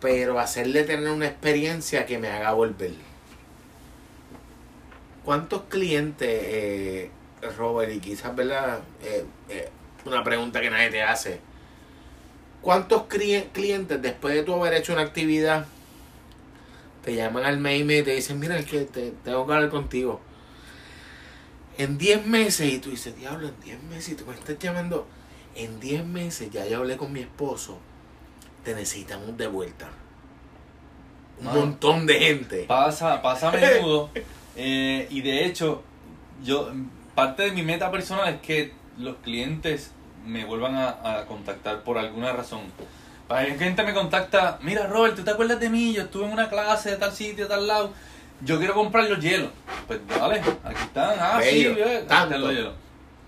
pero 0.00 0.38
hacerle 0.38 0.84
tener 0.84 1.10
una 1.10 1.26
experiencia 1.26 2.06
que 2.06 2.18
me 2.18 2.28
haga 2.28 2.52
volver. 2.52 2.92
¿Cuántos 5.24 5.62
clientes, 5.62 6.28
eh, 6.30 7.10
Robert, 7.56 7.92
y 7.92 7.98
quizás, 7.98 8.36
¿verdad? 8.36 8.78
Eh, 9.02 9.24
eh, 9.48 9.68
una 10.04 10.22
pregunta 10.22 10.60
que 10.60 10.70
nadie 10.70 10.90
te 10.90 11.02
hace. 11.02 11.40
¿Cuántos 12.62 13.04
clientes, 13.04 14.02
después 14.02 14.34
de 14.34 14.42
tú 14.42 14.54
haber 14.54 14.74
hecho 14.74 14.92
una 14.92 15.02
actividad, 15.02 15.66
te 17.04 17.14
llaman 17.14 17.44
al 17.44 17.58
mail 17.58 17.90
y 17.90 18.02
te 18.02 18.12
dicen, 18.12 18.38
mira, 18.38 18.58
es 18.58 18.66
que 18.66 18.80
te, 18.80 19.12
tengo 19.24 19.46
que 19.46 19.52
hablar 19.52 19.70
contigo? 19.70 20.20
En 21.78 21.96
10 21.96 22.26
meses, 22.26 22.72
y 22.72 22.78
tú 22.78 22.90
dices, 22.90 23.16
diablo, 23.16 23.48
en 23.48 23.60
10 23.60 23.82
meses, 23.84 24.08
y 24.10 24.14
tú 24.16 24.26
me 24.26 24.34
estás 24.34 24.58
llamando, 24.58 25.06
en 25.54 25.78
10 25.78 26.04
meses 26.04 26.50
ya 26.50 26.66
yo 26.66 26.78
hablé 26.78 26.96
con 26.96 27.12
mi 27.12 27.20
esposo, 27.20 27.78
te 28.64 28.74
necesitamos 28.74 29.36
de 29.36 29.46
vuelta. 29.46 29.88
Un 31.40 31.46
montón 31.46 32.04
de 32.04 32.18
gente. 32.18 32.64
Pasa, 32.64 33.22
pasa 33.22 33.48
a 33.48 33.52
menudo, 33.52 34.10
Eh, 34.60 35.06
y 35.08 35.20
de 35.20 35.46
hecho, 35.46 35.84
yo 36.42 36.72
parte 37.14 37.44
de 37.44 37.52
mi 37.52 37.62
meta 37.62 37.92
personal 37.92 38.34
es 38.34 38.40
que 38.40 38.72
los 38.96 39.16
clientes 39.18 39.92
me 40.28 40.44
vuelvan 40.44 40.76
a, 40.76 40.88
a 41.02 41.24
contactar 41.26 41.80
por 41.82 41.98
alguna 41.98 42.32
razón. 42.32 42.60
Que 43.28 43.58
gente 43.58 43.82
me 43.82 43.92
contacta, 43.92 44.58
mira 44.62 44.86
Robert, 44.86 45.16
¿tú 45.16 45.22
te 45.22 45.30
acuerdas 45.30 45.60
de 45.60 45.68
mí? 45.68 45.92
Yo 45.92 46.02
estuve 46.02 46.24
en 46.24 46.32
una 46.32 46.48
clase 46.48 46.92
de 46.92 46.96
tal 46.96 47.12
sitio, 47.12 47.44
de 47.44 47.50
tal 47.50 47.66
lado. 47.66 47.92
Yo 48.40 48.58
quiero 48.58 48.72
comprar 48.72 49.04
los 49.04 49.20
hielos. 49.20 49.50
Pues 49.86 50.00
dale, 50.06 50.40
aquí 50.64 50.82
están. 50.82 51.18
Ah, 51.20 51.38
Bello, 51.38 51.74
sí, 51.74 51.82
aquí 51.82 51.90
están 51.90 52.40
los 52.40 52.52
hielos. 52.52 52.74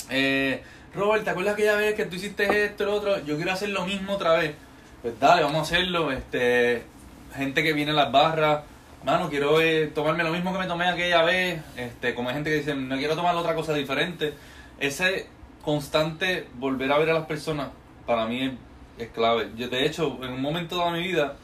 Eh, 0.08 0.62
Robert, 0.94 1.24
¿te 1.24 1.30
acuerdas 1.30 1.54
aquella 1.54 1.74
vez 1.74 1.94
que 1.94 2.06
tú 2.06 2.16
hiciste 2.16 2.64
esto, 2.64 2.86
lo 2.86 2.94
otro? 2.94 3.22
Yo 3.24 3.36
quiero 3.36 3.52
hacer 3.52 3.68
lo 3.70 3.84
mismo 3.84 4.14
otra 4.14 4.34
vez. 4.34 4.54
Pues 5.02 5.18
dale, 5.20 5.42
vamos 5.42 5.58
a 5.58 5.62
hacerlo. 5.62 6.10
Este, 6.12 6.82
gente 7.34 7.62
que 7.62 7.72
viene 7.74 7.90
a 7.90 7.94
las 7.94 8.10
barras, 8.10 8.62
mano, 9.04 9.28
quiero 9.28 9.60
eh, 9.60 9.90
tomarme 9.94 10.24
lo 10.24 10.30
mismo 10.30 10.52
que 10.52 10.60
me 10.60 10.66
tomé 10.66 10.88
aquella 10.88 11.22
vez. 11.24 11.60
Este, 11.76 12.14
como 12.14 12.30
hay 12.30 12.36
gente 12.36 12.50
que 12.50 12.56
dice, 12.56 12.74
no 12.74 12.96
quiero 12.96 13.16
tomar 13.16 13.34
otra 13.36 13.54
cosa 13.54 13.74
diferente. 13.74 14.32
Ese 14.78 15.26
constante 15.64 16.46
volver 16.54 16.90
a 16.92 16.98
ver 16.98 17.10
a 17.10 17.14
las 17.14 17.26
personas, 17.26 17.68
para 18.06 18.26
mí 18.26 18.42
es, 18.44 18.52
es 18.98 19.08
clave. 19.10 19.50
Yo, 19.56 19.68
de 19.68 19.84
hecho, 19.86 20.18
en 20.22 20.32
un 20.32 20.40
momento 20.42 20.82
de 20.84 20.90
mi 20.92 21.02
vida, 21.08 21.34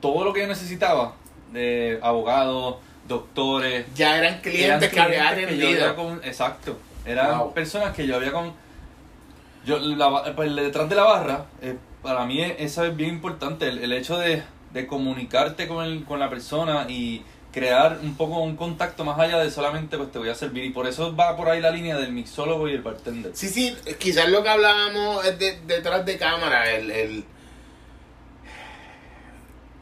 todo 0.00 0.24
lo 0.24 0.32
que 0.32 0.40
yo 0.40 0.46
necesitaba, 0.46 1.14
de 1.52 1.98
abogados, 2.02 2.76
doctores, 3.06 3.86
Ya 3.94 4.16
eran 4.18 4.40
clientes 4.40 4.88
clientes 4.88 4.90
que 4.92 5.00
había 5.00 5.28
atendido. 5.28 5.96
con- 5.96 6.20
exacto. 6.24 6.78
Eran 7.04 7.38
Wow. 7.38 7.54
personas 7.54 7.94
que 7.94 8.06
yo 8.06 8.16
había 8.16 8.32
con. 8.32 8.52
Yo, 9.64 9.78
la 9.78 10.34
pues, 10.34 10.54
detrás 10.54 10.88
de 10.88 10.94
la 10.96 11.02
barra, 11.04 11.46
eh, 11.60 11.76
para 12.02 12.24
mí 12.24 12.40
es- 12.40 12.54
eso 12.58 12.84
es 12.84 12.96
bien 12.96 13.10
importante. 13.10 13.68
El, 13.68 13.78
el 13.78 13.92
hecho 13.92 14.18
de, 14.18 14.42
de 14.72 14.86
comunicarte 14.86 15.66
con, 15.66 15.84
el, 15.84 16.04
con 16.04 16.18
la 16.20 16.30
persona 16.30 16.86
y 16.88 17.22
crear 17.52 17.98
un 18.02 18.16
poco 18.16 18.38
un 18.40 18.56
contacto 18.56 19.04
más 19.04 19.18
allá 19.18 19.38
de 19.38 19.50
solamente 19.50 19.96
pues 19.96 20.12
te 20.12 20.18
voy 20.18 20.28
a 20.28 20.34
servir. 20.34 20.64
Y 20.64 20.70
por 20.70 20.86
eso 20.86 21.14
va 21.16 21.36
por 21.36 21.48
ahí 21.48 21.60
la 21.60 21.70
línea 21.70 21.96
del 21.96 22.12
mixólogo 22.12 22.68
y 22.68 22.72
el 22.72 22.82
bartender. 22.82 23.32
Sí, 23.34 23.48
sí, 23.48 23.76
quizás 23.98 24.28
lo 24.28 24.42
que 24.42 24.48
hablábamos 24.48 25.24
es 25.26 25.38
de- 25.38 25.60
detrás 25.66 26.04
de 26.06 26.16
cámara, 26.18 26.70
el, 26.72 26.90
el, 26.90 27.24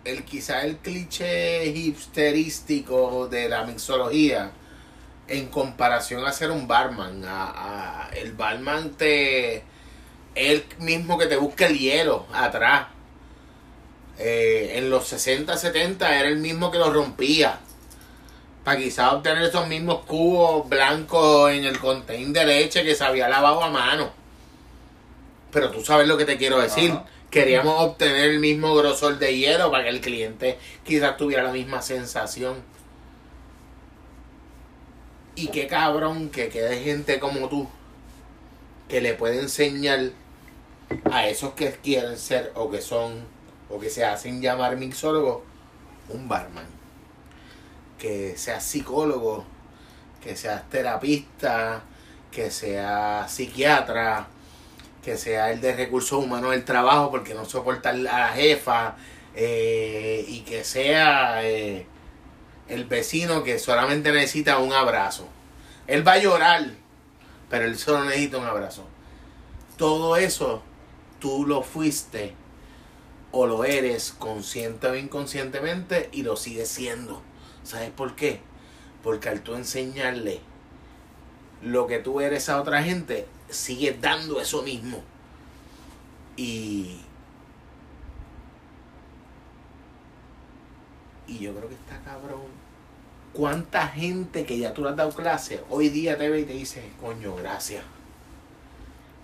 el 0.05 0.25
quizás 0.25 0.65
el 0.65 0.77
cliché 0.79 1.67
hipsterístico 1.67 3.29
de 3.29 3.49
la 3.49 3.65
mixología 3.65 4.51
en 5.27 5.49
comparación 5.49 6.25
a 6.27 6.33
ser 6.33 6.51
un 6.51 6.67
barman. 6.67 7.25
A, 7.25 8.07
a- 8.07 8.11
el 8.17 8.33
barman 8.33 8.91
te 8.93 9.63
el 10.35 10.65
mismo 10.79 11.19
que 11.19 11.27
te 11.27 11.37
busca 11.37 11.67
el 11.67 11.79
hielo 11.79 12.27
atrás. 12.33 12.87
Eh, 14.19 14.73
en 14.75 14.91
los 14.91 15.07
60, 15.07 15.57
70 15.57 16.19
era 16.19 16.29
el 16.29 16.39
mismo 16.39 16.71
que 16.71 16.79
lo 16.79 16.93
rompía. 16.93 17.61
Para 18.65 18.79
quizás 18.79 19.13
obtener 19.13 19.45
esos 19.45 19.67
mismos 19.69 20.05
cubos 20.05 20.69
blancos 20.69 21.53
en 21.53 21.65
el 21.65 21.79
contain 21.79 22.33
de 22.33 22.45
leche 22.45 22.85
que 22.85 22.95
se 22.95 23.05
había 23.05 23.29
lavado 23.29 23.63
a 23.63 23.71
mano. 23.71 24.11
Pero 25.53 25.71
tú 25.71 25.85
sabes 25.85 26.07
lo 26.07 26.17
que 26.17 26.25
te 26.25 26.37
quiero 26.37 26.61
decir. 26.61 26.91
Ajá. 26.91 27.07
Queríamos 27.31 27.83
obtener 27.83 28.31
el 28.31 28.41
mismo 28.41 28.75
grosor 28.75 29.19
de 29.19 29.37
hielo 29.37 29.71
para 29.71 29.85
que 29.85 29.91
el 29.91 30.01
cliente 30.01 30.59
quizás 30.85 31.17
tuviera 31.17 31.43
la 31.43 31.53
misma 31.53 31.83
sensación. 31.83 32.57
Y 35.35 35.49
qué 35.49 35.67
cabrón 35.67 36.31
que 36.31 36.49
quede 36.49 36.83
gente 36.83 37.21
como 37.21 37.49
tú 37.49 37.69
que 38.89 39.01
le 39.01 39.13
puede 39.15 39.41
enseñar 39.41 40.11
a 41.11 41.29
esos 41.29 41.53
que 41.53 41.71
quieren 41.73 42.17
ser 42.17 42.51
o 42.55 42.71
que 42.71 42.81
son 42.81 43.25
o 43.71 43.79
que 43.79 43.91
se 43.91 44.05
hacen 44.05 44.41
llamar 44.41 44.77
mixólogos 44.77 45.43
un 46.09 46.29
barman. 46.29 46.67
Que 47.99 48.37
seas 48.37 48.65
psicólogo, 48.65 49.45
que 50.23 50.37
seas 50.37 50.69
terapista, 50.71 51.83
que 52.31 52.51
seas 52.51 53.31
psiquiatra, 53.31 54.29
que 55.03 55.17
sea 55.17 55.51
el 55.51 55.61
de 55.61 55.75
recursos 55.75 56.23
humanos 56.23 56.51
del 56.53 56.65
trabajo 56.65 57.11
porque 57.11 57.35
no 57.35 57.45
soporta 57.45 57.91
a 57.91 57.95
la 57.95 58.29
jefa 58.29 58.97
eh, 59.35 60.25
y 60.29 60.41
que 60.41 60.65
sea 60.65 61.45
eh, 61.45 61.87
el 62.69 62.85
vecino 62.85 63.43
que 63.43 63.59
solamente 63.59 64.13
necesita 64.13 64.59
un 64.59 64.73
abrazo. 64.73 65.27
Él 65.87 66.07
va 66.07 66.13
a 66.13 66.19
llorar, 66.19 66.67
pero 67.49 67.65
él 67.65 67.79
solo 67.79 68.05
necesita 68.05 68.39
un 68.39 68.47
abrazo. 68.47 68.87
Todo 69.77 70.17
eso 70.17 70.63
tú 71.19 71.47
lo 71.47 71.63
fuiste 71.63 72.35
o 73.41 73.47
lo 73.47 73.65
eres 73.65 74.17
consciente 74.19 74.89
o 74.89 74.97
inconscientemente 74.97 76.09
y 76.11 76.25
lo 76.25 76.35
sigues 76.35 76.69
siendo. 76.69 77.23
¿Sabes 77.63 77.91
por 77.91 78.17
qué? 78.17 78.41
Porque 79.05 79.29
al 79.29 79.43
tú 79.43 79.55
enseñarle 79.55 80.41
lo 81.63 81.87
que 81.87 82.01
tú 82.01 82.21
eres 82.21 82.49
a 82.49 82.61
otra 82.61 82.83
gente, 82.83 83.29
sigues 83.49 84.01
dando 84.01 84.41
eso 84.41 84.63
mismo. 84.63 85.05
Y. 86.37 87.01
Y 91.29 91.39
yo 91.39 91.55
creo 91.55 91.69
que 91.69 91.77
está 91.77 92.01
cabrón. 92.01 92.49
¿Cuánta 93.33 93.87
gente 93.87 94.45
que 94.47 94.59
ya 94.59 94.75
tú 94.75 94.83
le 94.83 94.91
has 94.91 94.97
dado 94.97 95.13
clase 95.13 95.63
hoy 95.71 95.91
día 95.91 96.19
te 96.19 96.29
ve 96.29 96.41
y 96.41 96.45
te 96.45 96.55
dice, 96.55 96.91
coño, 97.01 97.37
gracias? 97.37 97.85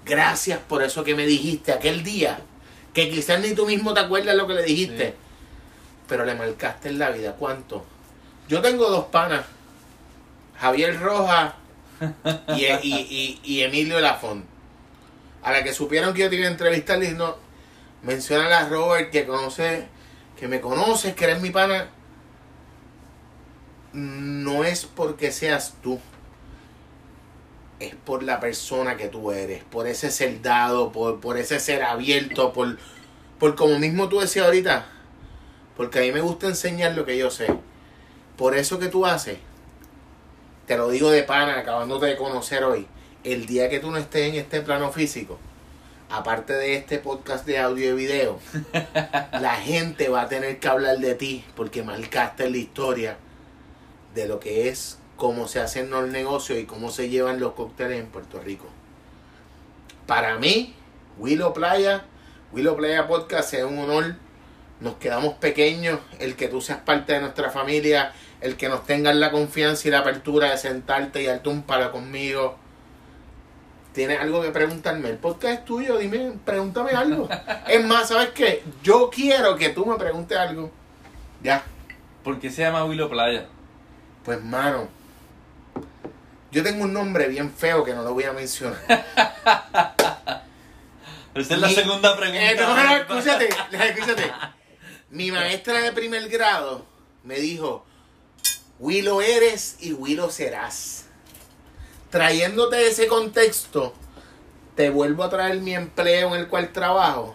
Gracias 0.05 0.61
por 0.61 0.85
eso 0.85 1.03
que 1.03 1.17
me 1.17 1.27
dijiste 1.27 1.73
aquel 1.73 2.05
día. 2.05 2.39
Que 2.95 3.11
quizás 3.11 3.41
ni 3.41 3.55
tú 3.55 3.67
mismo 3.67 3.93
te 3.93 4.01
acuerdas 4.01 4.37
lo 4.37 4.47
que 4.47 4.55
le 4.55 4.63
dijiste. 4.63 5.09
Sí. 5.09 5.15
Pero 6.09 6.25
le 6.25 6.35
marcaste 6.35 6.89
en 6.89 6.99
la 6.99 7.11
vida. 7.11 7.35
¿Cuánto? 7.39 7.85
Yo 8.49 8.63
tengo 8.63 8.89
dos 8.89 9.07
panas. 9.07 9.45
Javier 10.59 10.99
Rojas 11.01 11.55
y, 12.57 12.65
y, 12.65 12.71
y, 12.83 13.41
y 13.43 13.63
Emilio 13.63 14.01
Lafont. 14.01 14.45
A 15.43 15.53
la 15.53 15.63
que 15.63 15.75
supieron 15.75 16.15
que 16.15 16.21
yo 16.21 16.31
te 16.31 16.37
iba 16.37 16.47
a 16.47 16.51
entrevistar, 16.51 16.99
le 16.99 17.07
dije, 17.07 17.19
no, 17.19 17.37
menciona 18.03 18.59
a 18.59 18.69
Robert 18.69 19.11
que 19.11 19.27
conoce, 19.27 19.89
que 20.39 20.49
me 20.49 20.61
conoces, 20.61 21.15
que 21.15 21.25
eres 21.25 21.41
mi 21.41 21.51
pana. 21.51 21.89
No 23.93 24.65
es 24.65 24.87
porque 24.87 25.33
seas 25.33 25.75
tú. 25.83 26.01
Es 27.81 27.95
por 27.95 28.23
la 28.23 28.41
persona 28.41 28.97
que 28.97 29.09
tú 29.09 29.33
eres, 29.33 29.65
por 29.65 29.87
ese 29.87 30.11
ser 30.11 30.41
dado, 30.43 30.93
por, 30.93 31.21
por 31.21 31.37
ese 31.37 31.59
ser 31.59 31.83
abierto, 31.83 32.53
por, 32.53 32.79
por 33.39 33.57
como 33.57 33.79
mismo 33.79 34.09
tú 34.09 34.21
decías 34.21 34.47
ahorita. 34.47 34.87
Porque 35.77 35.99
a 35.99 36.03
mí 36.03 36.13
me 36.13 36.21
gusta 36.21 36.47
enseñar 36.47 36.95
lo 36.95 37.05
que 37.05 37.19
yo 37.19 37.31
sé. 37.31 37.49
Por 38.37 38.57
eso 38.57 38.79
que 38.79 38.89
tú 38.89 39.07
haces, 39.07 39.39
te 40.67 40.77
lo 40.77 40.89
digo 40.89 41.11
de 41.11 41.23
pana, 41.23 41.59
acabándote 41.59 42.07
de 42.07 42.17
conocer 42.17 42.65
hoy, 42.65 42.87
el 43.23 43.47
día 43.47 43.69
que 43.69 43.81
tú 43.81 43.91
no 43.91 43.99
estés 43.99 44.29
en 44.29 44.35
este 44.37 44.61
plano 44.61 44.91
físico, 44.93 45.39
aparte 46.11 46.53
de 46.53 46.77
este 46.77 46.99
podcast 46.99 47.47
de 47.47 47.59
audio 47.59 47.91
y 47.91 47.95
video, 47.95 48.39
la 49.33 49.57
gente 49.57 50.09
va 50.09 50.23
a 50.23 50.29
tener 50.29 50.59
que 50.59 50.69
hablar 50.69 50.99
de 50.99 51.15
ti 51.15 51.45
porque 51.55 51.83
marcaste 51.83 52.49
la 52.51 52.57
historia 52.57 53.17
de 54.15 54.27
lo 54.27 54.41
que 54.41 54.69
es 54.69 54.99
cómo 55.17 55.49
se 55.49 55.61
hacen 55.61 55.91
los 55.91 56.09
negocios 56.09 56.59
y 56.59 56.65
cómo 56.65 56.91
se 56.91 57.09
llevan 57.09 57.41
los 57.41 57.53
cócteles 57.53 58.01
en 58.01 58.07
Puerto 58.07 58.41
Rico. 58.41 58.67
Para 60.07 60.39
mí, 60.39 60.75
Willow 61.19 61.53
Playa, 61.53 62.05
Willow 62.53 62.77
Playa 62.77 63.07
Podcast 63.07 63.55
es 63.55 63.65
un 63.65 63.79
honor. 63.79 64.17
Nos 64.81 64.97
quedamos 64.97 65.35
pequeños, 65.35 66.01
el 66.19 66.37
que 66.37 66.49
tú 66.49 66.61
seas 66.61 66.81
parte 66.81 67.15
de 67.15 67.21
nuestra 67.21 67.51
familia, 67.51 68.13
el 68.41 68.57
que 68.57 68.69
nos 68.69 68.85
tengas 68.85 69.17
la 69.17 69.31
confianza 69.31 69.89
y 69.89 69.91
la 69.91 70.01
apertura 70.01 70.51
de 70.51 70.59
sentarte 70.59 71.23
y 71.23 71.27
darte 71.27 71.49
un 71.49 71.63
palo 71.63 71.91
conmigo. 71.93 72.59
¿Tienes 73.93 74.21
algo 74.21 74.43
que 74.43 74.51
preguntarme? 74.51 75.09
El 75.09 75.19
podcast 75.19 75.61
es 75.61 75.65
tuyo, 75.65 75.97
dime, 75.97 76.33
pregúntame 76.45 76.91
algo. 76.91 77.29
Es 77.69 77.85
más, 77.85 78.09
¿sabes 78.09 78.31
qué? 78.31 78.63
Yo 78.83 79.09
quiero 79.09 79.57
que 79.57 79.69
tú 79.69 79.87
me 79.87 79.97
preguntes 79.97 80.37
algo. 80.37 80.71
Ya. 81.43 81.63
¿Por 82.25 82.41
qué 82.41 82.51
se 82.51 82.63
llama 82.63 82.85
Willow 82.85 83.09
Playa? 83.09 83.47
Pues, 84.25 84.43
mano, 84.43 84.89
yo 86.55 86.63
tengo 86.63 86.85
un 86.85 86.93
nombre 86.93 87.27
bien 87.29 87.53
feo 87.53 87.83
que 87.85 87.93
no 87.95 88.03
lo 88.05 88.15
voy 88.15 88.25
a 88.25 88.33
mencionar. 88.33 88.79
Esa 91.35 91.55
es 91.55 91.61
la 91.61 91.67
Mi- 91.67 91.75
segunda 91.75 92.17
pregunta. 92.17 92.51
Eh, 92.53 92.55
no, 92.57 92.75
no, 92.77 92.97
escúchate, 92.97 93.49
escúchate. 93.73 94.33
Mi 95.11 95.33
maestra 95.33 95.81
de 95.81 95.93
primer 95.93 96.29
grado 96.29 96.87
me 97.25 97.37
dijo, 97.41 97.85
Willow 98.79 99.21
eres 99.21 99.77
y 99.81 99.93
Willow 99.93 100.31
serás. 100.31 101.07
Trayéndote 102.11 102.87
ese 102.87 103.09
contexto, 103.09 103.93
te 104.77 104.91
vuelvo 104.91 105.25
a 105.25 105.31
traer 105.31 105.59
mi 105.61 105.75
empleo 105.75 106.35
en 106.35 106.41
el 106.41 106.47
cual 106.49 106.73
trabajo, 106.73 107.35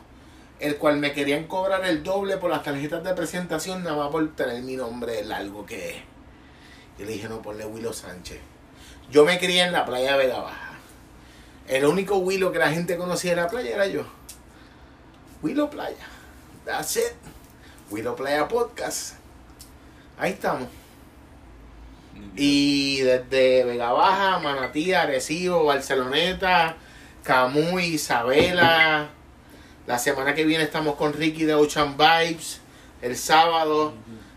el 0.61 0.77
cual 0.77 0.95
me 0.97 1.11
querían 1.11 1.47
cobrar 1.47 1.83
el 1.85 2.03
doble 2.03 2.37
por 2.37 2.49
las 2.49 2.63
tarjetas 2.63 3.03
de 3.03 3.13
presentación, 3.13 3.83
nada 3.83 3.97
más 3.97 4.07
por 4.11 4.33
tener 4.35 4.61
mi 4.63 4.77
nombre 4.77 5.25
largo 5.25 5.65
que 5.65 5.89
es. 5.89 5.95
Y 6.97 7.03
le 7.03 7.11
dije, 7.11 7.27
no, 7.27 7.41
ponle 7.41 7.65
Willow 7.65 7.91
Sánchez. 7.93 8.39
Yo 9.11 9.25
me 9.25 9.39
crié 9.39 9.63
en 9.63 9.71
la 9.71 9.85
playa 9.85 10.11
de 10.11 10.27
Vega 10.27 10.39
Baja. 10.39 10.69
El 11.67 11.85
único 11.85 12.17
Willow 12.17 12.51
que 12.51 12.59
la 12.59 12.69
gente 12.69 12.95
conocía 12.95 13.31
en 13.31 13.37
la 13.37 13.47
playa 13.47 13.73
era 13.73 13.87
yo. 13.87 14.03
Willow 15.41 15.69
Playa. 15.69 16.05
That's 16.63 16.97
it. 16.97 17.13
Willow 17.89 18.15
Playa 18.15 18.47
Podcast. 18.47 19.15
Ahí 20.19 20.33
estamos. 20.33 20.67
Y 22.35 22.99
desde 22.99 23.63
Vega 23.63 23.91
Baja, 23.91 24.39
Manatí, 24.39 24.93
Arecibo, 24.93 25.63
Barceloneta, 25.65 26.77
Camuy, 27.23 27.95
Isabela. 27.95 29.09
La 29.87 29.97
semana 29.97 30.35
que 30.35 30.45
viene 30.45 30.63
estamos 30.63 30.95
con 30.95 31.13
Ricky 31.13 31.45
de 31.45 31.55
Ocean 31.55 31.97
Vibes. 31.97 32.61
El 33.01 33.17
sábado. 33.17 33.93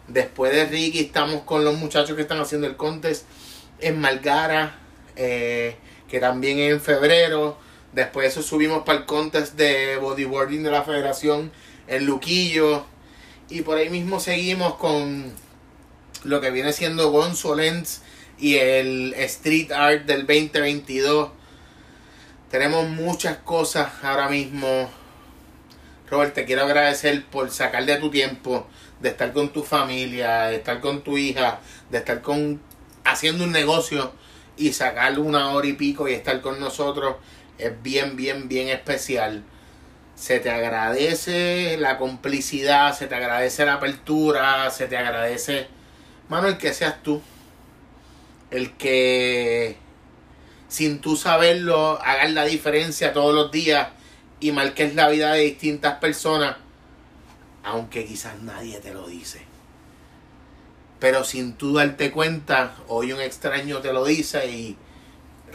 Después 0.08 0.54
de 0.54 0.64
Ricky 0.64 1.00
estamos 1.00 1.42
con 1.42 1.62
los 1.62 1.74
muchachos 1.74 2.16
que 2.16 2.22
están 2.22 2.40
haciendo 2.40 2.66
el 2.66 2.76
contest 2.76 3.26
en 3.82 4.00
Malgara. 4.00 4.78
eh, 5.16 5.76
que 6.12 6.20
también 6.20 6.58
es 6.58 6.72
en 6.72 6.80
febrero. 6.80 7.56
Después 7.94 8.24
de 8.24 8.28
eso 8.28 8.42
subimos 8.42 8.84
para 8.84 8.98
el 8.98 9.06
contest 9.06 9.54
de 9.54 9.96
bodyboarding 9.96 10.62
de 10.62 10.70
la 10.70 10.82
federación 10.82 11.50
en 11.88 12.04
Luquillo. 12.04 12.84
Y 13.48 13.62
por 13.62 13.78
ahí 13.78 13.88
mismo 13.88 14.20
seguimos 14.20 14.74
con 14.74 15.32
lo 16.24 16.40
que 16.42 16.50
viene 16.50 16.74
siendo 16.74 17.10
Gonzo 17.10 17.54
Lens 17.54 18.02
y 18.38 18.56
el 18.56 19.14
Street 19.14 19.72
Art 19.72 20.04
del 20.04 20.26
2022. 20.26 21.30
Tenemos 22.50 22.90
muchas 22.90 23.38
cosas 23.38 23.90
ahora 24.02 24.28
mismo. 24.28 24.90
Robert, 26.10 26.34
te 26.34 26.44
quiero 26.44 26.64
agradecer 26.64 27.24
por 27.24 27.50
sacar 27.50 27.86
de 27.86 27.96
tu 27.96 28.10
tiempo, 28.10 28.66
de 29.00 29.08
estar 29.08 29.32
con 29.32 29.50
tu 29.50 29.62
familia, 29.62 30.42
de 30.48 30.56
estar 30.56 30.78
con 30.80 31.02
tu 31.02 31.16
hija, 31.16 31.60
de 31.90 31.96
estar 31.96 32.20
con 32.20 32.60
haciendo 33.04 33.44
un 33.44 33.52
negocio 33.52 34.12
y 34.56 34.72
sacar 34.72 35.18
una 35.18 35.50
hora 35.50 35.66
y 35.66 35.72
pico 35.74 36.08
y 36.08 36.14
estar 36.14 36.40
con 36.40 36.60
nosotros. 36.60 37.16
Es 37.58 37.82
bien, 37.82 38.16
bien, 38.16 38.48
bien 38.48 38.68
especial. 38.68 39.44
Se 40.14 40.40
te 40.40 40.50
agradece 40.50 41.76
la 41.78 41.98
complicidad, 41.98 42.96
se 42.96 43.06
te 43.06 43.14
agradece 43.14 43.64
la 43.64 43.74
apertura, 43.74 44.70
se 44.70 44.86
te 44.86 44.96
agradece, 44.96 45.66
mano, 46.28 46.48
el 46.48 46.58
que 46.58 46.74
seas 46.74 47.02
tú. 47.02 47.20
El 48.50 48.72
que 48.72 49.76
sin 50.68 51.00
tú 51.00 51.16
saberlo 51.16 51.98
hagas 52.02 52.32
la 52.32 52.44
diferencia 52.44 53.12
todos 53.12 53.34
los 53.34 53.50
días 53.50 53.88
y 54.40 54.52
marques 54.52 54.94
la 54.94 55.08
vida 55.08 55.32
de 55.32 55.42
distintas 55.42 55.98
personas, 55.98 56.56
aunque 57.62 58.04
quizás 58.04 58.40
nadie 58.42 58.80
te 58.80 58.92
lo 58.92 59.06
dice. 59.06 59.51
Pero 61.02 61.24
sin 61.24 61.54
tú 61.54 61.74
darte 61.74 62.12
cuenta, 62.12 62.76
hoy 62.86 63.12
un 63.12 63.20
extraño 63.20 63.80
te 63.80 63.92
lo 63.92 64.04
dice 64.04 64.46
y 64.48 64.76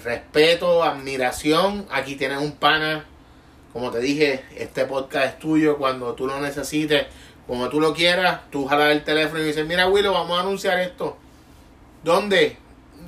respeto, 0.03 0.83
admiración, 0.83 1.87
aquí 1.89 2.17
tienes 2.17 2.39
un 2.39 2.51
pana, 2.51 3.05
como 3.71 3.89
te 3.89 3.99
dije, 3.99 4.43
este 4.57 4.83
podcast 4.83 5.25
es 5.25 5.39
tuyo 5.39 5.77
cuando 5.77 6.15
tú 6.15 6.27
lo 6.27 6.37
necesites, 6.41 7.05
como 7.47 7.69
tú 7.69 7.79
lo 7.79 7.93
quieras, 7.93 8.41
tú 8.51 8.65
jalas 8.65 8.91
el 8.91 9.05
teléfono 9.05 9.41
y 9.41 9.45
dices, 9.45 9.65
mira 9.65 9.87
Willow, 9.87 10.13
vamos 10.13 10.37
a 10.37 10.41
anunciar 10.41 10.81
esto. 10.81 11.15
¿Dónde? 12.03 12.57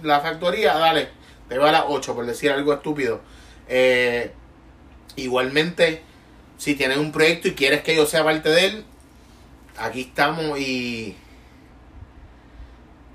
La 0.01 0.21
factoría, 0.21 0.75
dale, 0.75 1.09
te 1.49 1.57
va 1.57 1.67
a 1.67 1.73
las 1.73 1.83
8 1.89 2.15
por 2.15 2.25
decir 2.25 2.51
algo 2.51 2.71
estúpido. 2.73 3.19
Eh, 3.67 4.31
igualmente, 5.17 6.03
si 6.57 6.75
tienes 6.75 6.99
un 6.99 7.11
proyecto 7.11 7.49
y 7.49 7.53
quieres 7.53 7.81
que 7.81 7.97
yo 7.97 8.05
sea 8.05 8.23
parte 8.23 8.47
de 8.47 8.65
él, 8.65 8.85
aquí 9.77 10.03
estamos 10.03 10.57
y... 10.57 11.17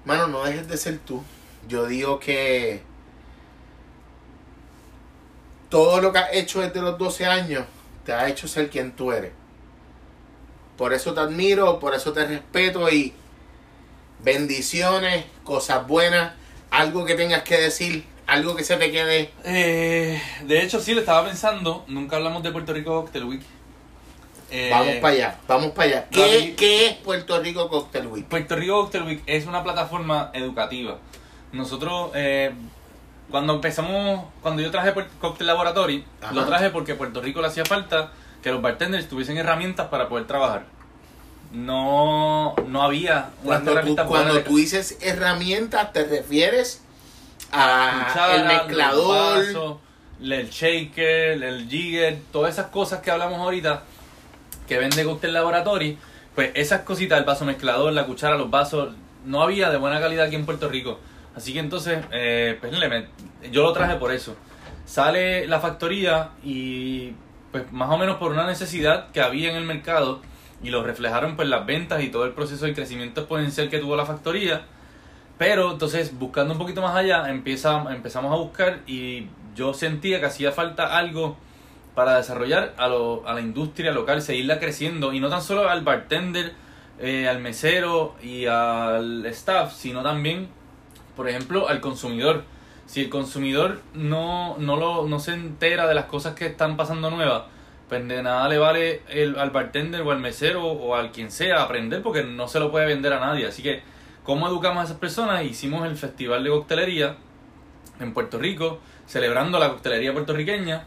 Mano, 0.04 0.26
no 0.26 0.44
dejes 0.44 0.68
de 0.68 0.76
ser 0.76 0.98
tú. 0.98 1.22
Yo 1.68 1.86
digo 1.86 2.18
que 2.18 2.82
todo 5.70 6.00
lo 6.00 6.12
que 6.12 6.18
has 6.18 6.32
hecho 6.34 6.60
desde 6.60 6.80
los 6.82 6.98
12 6.98 7.26
años 7.26 7.64
te 8.04 8.12
ha 8.12 8.28
hecho 8.28 8.46
ser 8.46 8.70
quien 8.70 8.92
tú 8.92 9.12
eres. 9.12 9.32
Por 10.76 10.92
eso 10.92 11.14
te 11.14 11.20
admiro, 11.20 11.78
por 11.78 11.94
eso 11.94 12.12
te 12.12 12.26
respeto 12.26 12.90
y 12.90 13.14
bendiciones, 14.22 15.24
cosas 15.44 15.86
buenas, 15.86 16.34
algo 16.70 17.04
que 17.04 17.14
tengas 17.14 17.42
que 17.42 17.56
decir, 17.56 18.04
algo 18.26 18.56
que 18.56 18.64
se 18.64 18.76
te 18.76 18.90
quede. 18.90 19.30
Eh, 19.44 20.20
de 20.44 20.62
hecho, 20.62 20.80
sí, 20.80 20.94
lo 20.94 21.00
estaba 21.00 21.26
pensando. 21.26 21.84
Nunca 21.86 22.16
hablamos 22.16 22.42
de 22.42 22.50
Puerto 22.50 22.72
Rico 22.72 23.00
Cocktail 23.00 23.24
Week. 23.24 23.42
Eh, 24.56 24.68
Vamos 24.70 24.94
para 25.00 25.14
allá, 25.14 25.36
vamos 25.48 25.70
para 25.72 25.88
allá. 25.88 26.06
¿Qué, 26.12 26.20
David- 26.20 26.54
¿Qué 26.54 26.86
es 26.86 26.94
Puerto 26.98 27.40
Rico 27.40 27.68
Cocktail 27.68 28.06
Week? 28.06 28.24
Puerto 28.26 28.54
Rico 28.54 28.82
Cocktail 28.82 29.02
Week 29.04 29.22
es 29.26 29.46
una 29.46 29.64
plataforma 29.64 30.30
educativa. 30.32 30.98
Nosotros, 31.50 32.12
eh, 32.14 32.52
cuando 33.32 33.54
empezamos, 33.54 34.26
cuando 34.42 34.62
yo 34.62 34.70
traje 34.70 34.94
Puer- 34.94 35.08
Cocktail 35.20 35.48
Laboratory, 35.48 36.04
Ajá. 36.22 36.32
lo 36.34 36.44
traje 36.46 36.70
porque 36.70 36.92
a 36.92 36.96
Puerto 36.96 37.20
Rico 37.20 37.40
le 37.40 37.48
hacía 37.48 37.64
falta 37.64 38.12
que 38.44 38.52
los 38.52 38.62
bartenders 38.62 39.08
tuviesen 39.08 39.36
herramientas 39.38 39.88
para 39.88 40.08
poder 40.08 40.28
trabajar. 40.28 40.66
No, 41.50 42.54
no 42.68 42.82
había 42.82 43.30
unas 43.42 43.44
Cuando 43.44 43.70
tú, 43.72 43.76
herramientas 43.76 44.06
cuando 44.06 44.40
tú 44.42 44.56
dices 44.56 44.98
herramientas, 45.00 45.92
te 45.92 46.04
refieres 46.04 46.80
a 47.50 48.06
cuchara, 48.08 48.34
el 48.36 48.44
mezclador. 48.46 49.38
vasos, 49.46 49.76
el 50.20 50.48
shaker, 50.48 51.42
el 51.42 51.68
jigger, 51.68 52.18
todas 52.32 52.52
esas 52.54 52.66
cosas 52.66 53.00
que 53.00 53.10
hablamos 53.10 53.40
ahorita 53.40 53.82
que 54.66 54.78
vende 54.78 55.04
Cocktail 55.04 55.34
Laboratory, 55.34 55.98
pues 56.34 56.50
esas 56.54 56.80
cositas, 56.82 57.18
el 57.18 57.24
vaso 57.24 57.44
mezclador, 57.44 57.92
la 57.92 58.06
cuchara, 58.06 58.36
los 58.36 58.50
vasos, 58.50 58.94
no 59.24 59.42
había 59.42 59.70
de 59.70 59.76
buena 59.76 60.00
calidad 60.00 60.26
aquí 60.26 60.36
en 60.36 60.46
Puerto 60.46 60.68
Rico. 60.68 60.98
Así 61.36 61.52
que 61.52 61.58
entonces, 61.58 62.04
eh, 62.12 62.58
pues 62.60 62.72
yo 63.50 63.62
lo 63.62 63.72
traje 63.72 63.96
por 63.96 64.12
eso. 64.12 64.36
Sale 64.84 65.46
la 65.46 65.60
factoría 65.60 66.30
y 66.42 67.12
pues 67.50 67.70
más 67.72 67.90
o 67.90 67.96
menos 67.96 68.16
por 68.16 68.32
una 68.32 68.46
necesidad 68.46 69.10
que 69.12 69.20
había 69.20 69.50
en 69.50 69.56
el 69.56 69.64
mercado 69.64 70.20
y 70.62 70.70
lo 70.70 70.82
reflejaron 70.82 71.36
pues 71.36 71.48
las 71.48 71.66
ventas 71.66 72.02
y 72.02 72.08
todo 72.08 72.24
el 72.24 72.32
proceso 72.32 72.66
de 72.66 72.74
crecimiento 72.74 73.22
exponencial 73.22 73.68
que 73.70 73.78
tuvo 73.78 73.96
la 73.96 74.06
factoría. 74.06 74.62
Pero 75.38 75.72
entonces, 75.72 76.16
buscando 76.16 76.52
un 76.52 76.58
poquito 76.58 76.80
más 76.80 76.94
allá, 76.94 77.28
empieza, 77.28 77.84
empezamos 77.92 78.32
a 78.32 78.36
buscar 78.36 78.80
y 78.86 79.26
yo 79.54 79.74
sentía 79.74 80.20
que 80.20 80.26
hacía 80.26 80.52
falta 80.52 80.96
algo 80.96 81.36
para 81.94 82.16
desarrollar 82.16 82.74
a, 82.76 82.88
lo- 82.88 83.22
a 83.26 83.34
la 83.34 83.40
industria 83.40 83.92
local, 83.92 84.20
seguirla 84.22 84.58
creciendo 84.58 85.12
y 85.12 85.20
no 85.20 85.28
tan 85.28 85.42
solo 85.42 85.68
al 85.68 85.82
bartender, 85.82 86.52
eh, 87.00 87.28
al 87.28 87.40
mesero 87.40 88.14
y 88.22 88.46
al 88.46 89.24
staff, 89.26 89.72
sino 89.74 90.02
también, 90.02 90.48
por 91.16 91.28
ejemplo, 91.28 91.68
al 91.68 91.80
consumidor. 91.80 92.44
Si 92.86 93.00
el 93.00 93.08
consumidor 93.08 93.80
no, 93.94 94.56
no, 94.58 94.76
lo, 94.76 95.06
no 95.08 95.18
se 95.18 95.32
entera 95.34 95.86
de 95.86 95.94
las 95.94 96.04
cosas 96.04 96.34
que 96.34 96.46
están 96.46 96.76
pasando 96.76 97.10
nuevas, 97.10 97.44
pues 97.88 98.06
de 98.08 98.22
nada 98.22 98.48
le 98.48 98.58
vale 98.58 99.02
el, 99.08 99.38
al 99.38 99.50
bartender 99.50 100.02
o 100.02 100.10
al 100.10 100.18
mesero 100.18 100.64
o 100.66 100.94
al 100.94 101.10
quien 101.12 101.30
sea 101.30 101.62
aprender 101.62 102.02
porque 102.02 102.22
no 102.24 102.48
se 102.48 102.58
lo 102.60 102.70
puede 102.70 102.86
vender 102.86 103.12
a 103.12 103.20
nadie. 103.20 103.46
Así 103.46 103.62
que, 103.62 103.82
¿cómo 104.24 104.48
educamos 104.48 104.82
a 104.82 104.84
esas 104.84 104.96
personas? 104.98 105.44
Hicimos 105.44 105.86
el 105.86 105.96
Festival 105.96 106.44
de 106.44 106.50
Coctelería 106.50 107.16
en 108.00 108.12
Puerto 108.12 108.38
Rico, 108.38 108.80
celebrando 109.06 109.58
la 109.58 109.68
coctelería 109.70 110.12
puertorriqueña. 110.12 110.84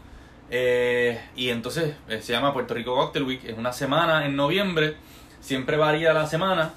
Eh, 0.50 1.20
y 1.36 1.50
entonces 1.50 1.94
eh, 2.08 2.20
se 2.22 2.32
llama 2.32 2.52
Puerto 2.52 2.74
Rico 2.74 2.94
Cocktail 2.94 3.24
Week. 3.24 3.44
Es 3.44 3.56
una 3.58 3.72
semana 3.72 4.26
en 4.26 4.36
noviembre. 4.36 4.96
Siempre 5.40 5.76
varía 5.76 6.12
la 6.12 6.26
semana. 6.26 6.72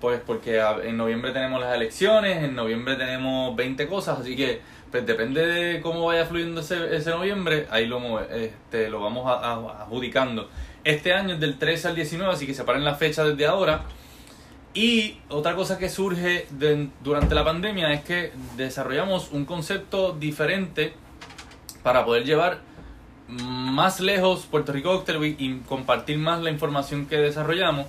Pues 0.00 0.20
porque 0.26 0.60
en 0.82 0.96
noviembre 0.96 1.30
tenemos 1.30 1.60
las 1.60 1.76
elecciones, 1.76 2.42
en 2.42 2.56
noviembre 2.56 2.96
tenemos 2.96 3.54
20 3.54 3.86
cosas, 3.86 4.18
así 4.18 4.34
que 4.34 4.60
pues 4.90 5.06
depende 5.06 5.46
de 5.46 5.80
cómo 5.80 6.06
vaya 6.06 6.26
fluyendo 6.26 6.60
ese, 6.60 6.96
ese 6.96 7.10
noviembre, 7.10 7.68
ahí 7.70 7.86
lo, 7.86 8.18
este, 8.20 8.90
lo 8.90 9.00
vamos 9.00 9.28
a- 9.28 9.52
adjudicando. 9.84 10.50
Este 10.82 11.12
año 11.14 11.34
es 11.34 11.40
del 11.40 11.56
13 11.56 11.86
al 11.86 11.94
19, 11.94 12.32
así 12.32 12.48
que 12.48 12.52
separen 12.52 12.84
la 12.84 12.96
fecha 12.96 13.22
desde 13.22 13.46
ahora. 13.46 13.84
Y 14.74 15.18
otra 15.28 15.54
cosa 15.54 15.78
que 15.78 15.88
surge 15.88 16.48
durante 17.04 17.36
la 17.36 17.44
pandemia 17.44 17.92
es 17.92 18.02
que 18.02 18.32
desarrollamos 18.56 19.30
un 19.30 19.44
concepto 19.44 20.12
diferente 20.18 20.94
para 21.84 22.04
poder 22.04 22.24
llevar 22.24 22.58
más 23.28 24.00
lejos 24.00 24.46
Puerto 24.50 24.72
Rico 24.72 24.92
Cocktail 24.94 25.18
Week 25.18 25.36
y 25.38 25.58
compartir 25.60 26.18
más 26.18 26.42
la 26.42 26.50
información 26.50 27.06
que 27.06 27.16
desarrollamos. 27.16 27.86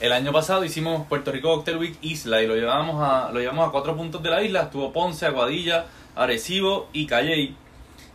El 0.00 0.12
año 0.12 0.32
pasado 0.32 0.64
hicimos 0.64 1.06
Puerto 1.06 1.30
Rico 1.30 1.54
Cocktail 1.54 1.78
Week 1.78 1.96
Isla 2.02 2.42
y 2.42 2.46
lo 2.46 2.56
llevamos 2.56 3.02
a, 3.02 3.30
lo 3.32 3.40
llevamos 3.40 3.68
a 3.68 3.70
cuatro 3.70 3.96
puntos 3.96 4.22
de 4.22 4.30
la 4.30 4.42
isla. 4.42 4.62
Estuvo 4.62 4.92
Ponce, 4.92 5.26
Aguadilla, 5.26 5.86
Arecibo 6.16 6.88
y 6.92 7.06
Calley. 7.06 7.54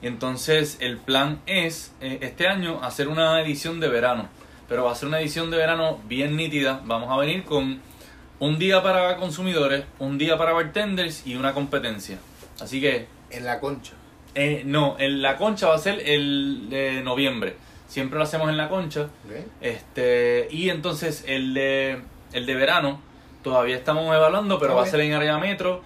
Entonces 0.01 0.77
el 0.79 0.97
plan 0.97 1.39
es 1.45 1.93
eh, 2.01 2.19
este 2.21 2.47
año 2.47 2.79
hacer 2.83 3.07
una 3.07 3.41
edición 3.41 3.79
de 3.79 3.87
verano. 3.87 4.27
Pero 4.67 4.83
va 4.83 4.91
a 4.91 4.95
ser 4.95 5.07
una 5.07 5.21
edición 5.21 5.49
de 5.49 5.57
verano 5.57 5.99
bien 6.07 6.35
nítida. 6.35 6.81
Vamos 6.85 7.09
a 7.09 7.17
venir 7.17 7.45
con 7.45 7.79
un 8.39 8.59
día 8.59 8.83
para 8.83 9.15
consumidores, 9.17 9.85
un 9.97 10.17
día 10.17 10.37
para 10.37 10.51
bartenders 10.51 11.25
y 11.25 11.35
una 11.35 11.53
competencia. 11.53 12.19
Así 12.59 12.81
que 12.81 13.07
En 13.29 13.45
la 13.45 13.59
concha. 13.59 13.93
Eh, 14.37 14.61
no, 14.65 14.95
en 14.99 15.21
la 15.23 15.35
concha 15.35 15.67
va 15.67 15.75
a 15.75 15.79
ser 15.79 15.99
el 16.05 16.69
de 16.69 17.01
noviembre. 17.01 17.55
Siempre 17.87 18.17
lo 18.17 18.23
hacemos 18.23 18.49
en 18.49 18.57
la 18.57 18.69
concha. 18.69 19.07
Este, 19.61 20.47
y 20.51 20.69
entonces 20.69 21.23
el 21.27 21.53
de, 21.53 21.99
el 22.33 22.45
de 22.45 22.55
verano 22.55 23.01
todavía 23.43 23.75
estamos 23.75 24.15
evaluando, 24.15 24.59
pero 24.59 24.75
va 24.75 24.83
a 24.83 24.85
ser 24.85 24.99
en 25.01 25.13
área 25.13 25.37
metro. 25.39 25.81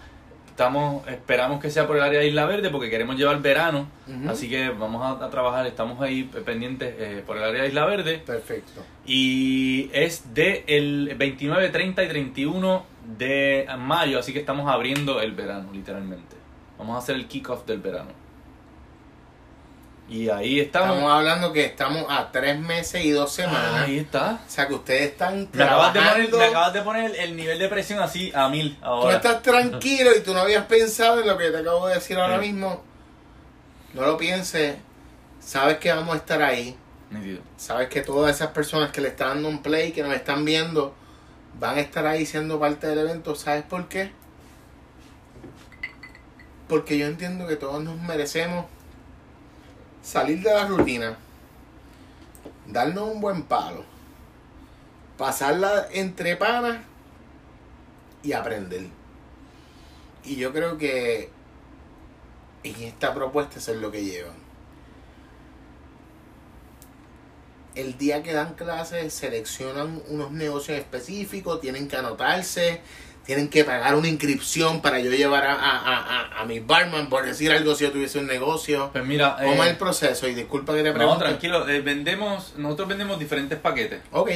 estamos, 0.49 1.07
esperamos 1.07 1.61
que 1.61 1.69
sea 1.69 1.87
por 1.87 1.95
el 1.95 2.03
área 2.03 2.19
de 2.19 2.27
Isla 2.27 2.45
Verde 2.45 2.69
porque 2.69 2.89
queremos 2.89 3.15
llevar 3.15 3.41
verano, 3.41 3.87
así 4.27 4.49
que 4.49 4.69
vamos 4.69 5.01
a, 5.01 5.23
a 5.23 5.29
trabajar, 5.29 5.65
estamos 5.65 6.01
ahí 6.01 6.23
pendientes 6.45 6.93
eh, 6.99 7.23
por 7.25 7.37
el 7.37 7.43
área 7.43 7.61
de 7.61 7.69
Isla 7.69 7.85
Verde 7.85 8.21
Perfecto. 8.25 8.83
y 9.05 9.89
es 9.93 10.33
de 10.33 10.65
el 10.67 11.15
29, 11.17 11.69
30 11.69 12.03
y 12.03 12.07
31 12.09 12.85
de 13.17 13.65
mayo, 13.79 14.19
así 14.19 14.33
que 14.33 14.39
estamos 14.39 14.69
abriendo 14.69 15.21
el 15.21 15.31
verano, 15.31 15.69
literalmente. 15.71 16.35
Vamos 16.77 16.95
a 16.95 16.99
hacer 16.99 17.15
el 17.15 17.27
kickoff 17.27 17.65
del 17.65 17.79
verano. 17.79 18.09
Y 20.11 20.29
ahí 20.29 20.59
estamos. 20.59 20.89
Estamos 20.97 21.11
hablando 21.13 21.53
que 21.53 21.63
estamos 21.63 22.05
a 22.09 22.29
tres 22.33 22.59
meses 22.59 23.05
y 23.05 23.11
dos 23.11 23.31
semanas. 23.31 23.85
ahí 23.85 23.99
está. 23.99 24.41
O 24.45 24.49
sea 24.51 24.67
que 24.67 24.73
ustedes 24.73 25.11
están 25.11 25.47
Me 25.53 25.63
acabas, 25.63 25.93
de 25.93 25.99
poner, 26.01 26.13
trabajando. 26.29 26.37
me 26.37 26.45
acabas 26.47 26.73
de 26.73 26.81
poner 26.81 27.15
el 27.17 27.35
nivel 27.37 27.57
de 27.57 27.69
presión 27.69 27.99
así 28.01 28.29
a 28.35 28.49
mil 28.49 28.75
Tú 28.77 28.85
ahora. 28.85 29.15
estás 29.15 29.41
tranquilo 29.41 30.11
y 30.13 30.19
tú 30.19 30.33
no 30.33 30.41
habías 30.41 30.65
pensado 30.65 31.21
en 31.21 31.27
lo 31.27 31.37
que 31.37 31.49
te 31.49 31.57
acabo 31.59 31.87
de 31.87 31.95
decir 31.95 32.17
ahora 32.19 32.41
Sí. 32.41 32.47
mismo. 32.51 32.83
No 33.93 34.01
lo 34.01 34.17
pienses. 34.17 34.75
Sabes 35.39 35.77
que 35.77 35.93
vamos 35.93 36.13
a 36.13 36.17
estar 36.17 36.41
ahí. 36.41 36.75
Sabes 37.55 37.87
que 37.87 38.01
todas 38.01 38.35
esas 38.35 38.49
personas 38.49 38.91
que 38.91 38.99
le 38.99 39.07
están 39.07 39.29
dando 39.29 39.47
un 39.47 39.63
play, 39.63 39.93
que 39.93 40.03
nos 40.03 40.13
están 40.13 40.43
viendo, 40.43 40.93
van 41.57 41.77
a 41.77 41.79
estar 41.81 42.05
ahí 42.05 42.25
siendo 42.25 42.59
parte 42.59 42.85
del 42.87 42.99
evento. 42.99 43.33
¿Sabes 43.35 43.63
por 43.63 43.87
qué? 43.87 44.11
Porque 46.67 46.97
yo 46.97 47.05
entiendo 47.07 47.47
que 47.47 47.55
todos 47.55 47.81
nos 47.81 47.97
merecemos 48.01 48.65
salir 50.01 50.41
de 50.41 50.53
la 50.53 50.67
rutina, 50.67 51.17
darnos 52.67 53.09
un 53.09 53.21
buen 53.21 53.43
palo, 53.43 53.83
pasarla 55.17 55.87
entre 55.91 56.35
panas 56.35 56.79
y 58.23 58.33
aprender. 58.33 58.87
Y 60.23 60.35
yo 60.35 60.51
creo 60.53 60.77
que 60.77 61.29
en 62.63 62.75
esta 62.83 63.13
propuesta 63.13 63.59
eso 63.59 63.73
es 63.73 63.79
lo 63.79 63.91
que 63.91 64.03
llevan. 64.03 64.51
el 67.75 67.97
día 67.97 68.21
que 68.21 68.33
dan 68.33 68.53
clases 68.55 69.13
seleccionan 69.13 70.01
unos 70.07 70.31
negocios 70.31 70.77
específicos, 70.77 71.61
tienen 71.61 71.87
que 71.87 71.97
anotarse, 71.97 72.81
tienen 73.25 73.49
que 73.49 73.63
pagar 73.63 73.95
una 73.95 74.07
inscripción 74.07 74.81
para 74.81 74.99
yo 74.99 75.11
llevar 75.11 75.45
a, 75.45 75.53
a, 75.53 75.77
a, 76.37 76.41
a 76.41 76.45
mi 76.45 76.59
barman, 76.59 77.07
por 77.09 77.25
decir 77.25 77.51
algo, 77.51 77.75
si 77.75 77.83
yo 77.83 77.91
tuviese 77.91 78.19
un 78.19 78.27
negocio. 78.27 78.89
Pues 78.91 79.05
mira, 79.05 79.35
¿Cómo 79.39 79.63
eh, 79.63 79.67
es 79.67 79.71
el 79.71 79.77
proceso? 79.77 80.27
Y 80.27 80.33
disculpa 80.33 80.73
que 80.73 80.83
te 80.83 80.89
no, 80.89 80.95
pregunte. 80.95 81.25
tranquilo, 81.25 81.67
eh, 81.69 81.81
vendemos, 81.81 82.53
nosotros 82.57 82.87
vendemos 82.87 83.19
diferentes 83.19 83.57
paquetes. 83.59 84.01
Ok, 84.11 84.31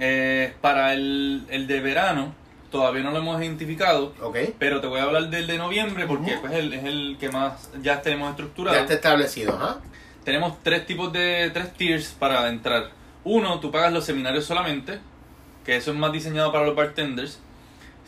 Eh, 0.00 0.52
para 0.60 0.92
el, 0.94 1.44
el 1.50 1.66
de 1.66 1.80
verano, 1.80 2.34
todavía 2.70 3.02
no 3.02 3.10
lo 3.10 3.18
hemos 3.18 3.40
identificado, 3.40 4.14
ok. 4.22 4.36
pero 4.58 4.80
te 4.80 4.86
voy 4.86 5.00
a 5.00 5.04
hablar 5.04 5.28
del 5.30 5.46
de 5.48 5.58
noviembre 5.58 6.06
porque 6.06 6.36
pues, 6.40 6.52
el- 6.52 6.72
es 6.72 6.84
el 6.84 7.16
que 7.18 7.30
más 7.30 7.70
ya 7.82 8.00
tenemos 8.02 8.30
estructurado. 8.30 8.76
Ya 8.76 8.82
está 8.82 8.94
establecido, 8.94 9.58
¿ah? 9.60 9.80
Tenemos 10.24 10.62
tres 10.62 10.86
tipos 10.86 11.12
de, 11.12 11.50
tres 11.54 11.72
tiers 11.72 12.08
para 12.18 12.48
entrar. 12.48 12.90
Uno, 13.24 13.58
tú 13.60 13.70
pagas 13.72 13.92
los 13.92 14.04
seminarios 14.04 14.44
solamente, 14.44 14.98
que 15.64 15.76
eso 15.76 15.90
es 15.92 15.96
más 15.96 16.12
diseñado 16.12 16.52
para 16.52 16.64
los 16.66 16.76
bartenders. 16.76 17.40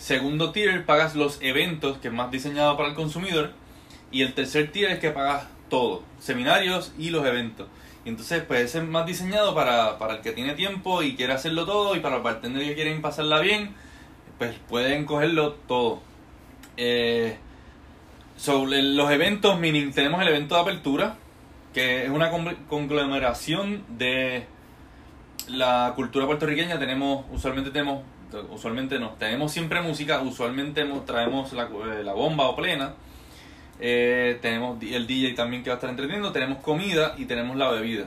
Segundo 0.01 0.51
tier, 0.51 0.87
pagas 0.87 1.15
los 1.15 1.39
eventos, 1.43 1.99
que 1.99 2.09
es 2.09 2.15
más 2.15 2.31
diseñado 2.31 2.75
para 2.79 2.89
el 2.89 2.95
consumidor. 2.95 3.53
Y 4.11 4.23
el 4.23 4.33
tercer 4.33 4.73
tier 4.73 4.91
es 4.93 4.99
que 4.99 5.11
pagas 5.11 5.47
todo, 5.69 6.03
seminarios 6.19 6.93
y 6.99 7.11
los 7.11 7.25
eventos. 7.27 7.69
Y 8.07 8.09
entonces, 8.09 8.43
pues 8.43 8.63
ese 8.63 8.79
es 8.79 8.85
más 8.85 9.05
diseñado 9.05 9.55
para, 9.55 9.99
para 9.99 10.15
el 10.15 10.21
que 10.23 10.33
tiene 10.33 10.55
tiempo 10.55 11.03
y 11.03 11.17
quiere 11.17 11.35
hacerlo 11.35 11.67
todo, 11.67 11.95
y 11.95 12.01
para 12.01 12.15
los 12.15 12.25
bartenders 12.25 12.67
que 12.67 12.75
quieren 12.75 13.03
pasarla 13.03 13.41
bien, 13.41 13.75
pues 14.39 14.57
pueden 14.71 15.05
cogerlo 15.05 15.53
todo. 15.69 16.01
Eh, 16.79 17.37
sobre 18.39 18.83
los 18.83 19.11
eventos, 19.11 19.61
meaning, 19.61 19.93
tenemos 19.93 20.23
el 20.23 20.29
evento 20.29 20.55
de 20.55 20.61
apertura, 20.63 21.17
que 21.75 22.05
es 22.05 22.11
una 22.11 22.31
con- 22.31 22.55
conglomeración 22.71 23.85
de 23.99 24.47
la 25.49 25.93
cultura 25.95 26.25
puertorriqueña. 26.25 26.79
Tenemos, 26.79 27.27
usualmente 27.31 27.71
tenemos, 27.71 28.03
usualmente 28.51 28.99
no, 28.99 29.11
tenemos 29.19 29.53
siempre 29.53 29.81
música, 29.83 30.21
usualmente 30.21 30.85
mo- 30.85 31.03
traemos 31.03 31.53
la, 31.53 31.65
eh, 31.65 32.03
la 32.05 32.13
bomba 32.13 32.49
o 32.49 32.57
plena. 32.57 32.95
Eh, 33.81 34.39
tenemos 34.43 34.83
el 34.83 35.07
DJ 35.07 35.35
también 35.35 35.63
que 35.63 35.71
va 35.71 35.75
a 35.75 35.79
estar 35.79 35.91
entreteniendo, 35.91 36.33
tenemos 36.33 36.59
comida 36.59 37.15
y 37.17 37.25
tenemos 37.25 37.57
la 37.57 37.71
bebida. 37.71 38.05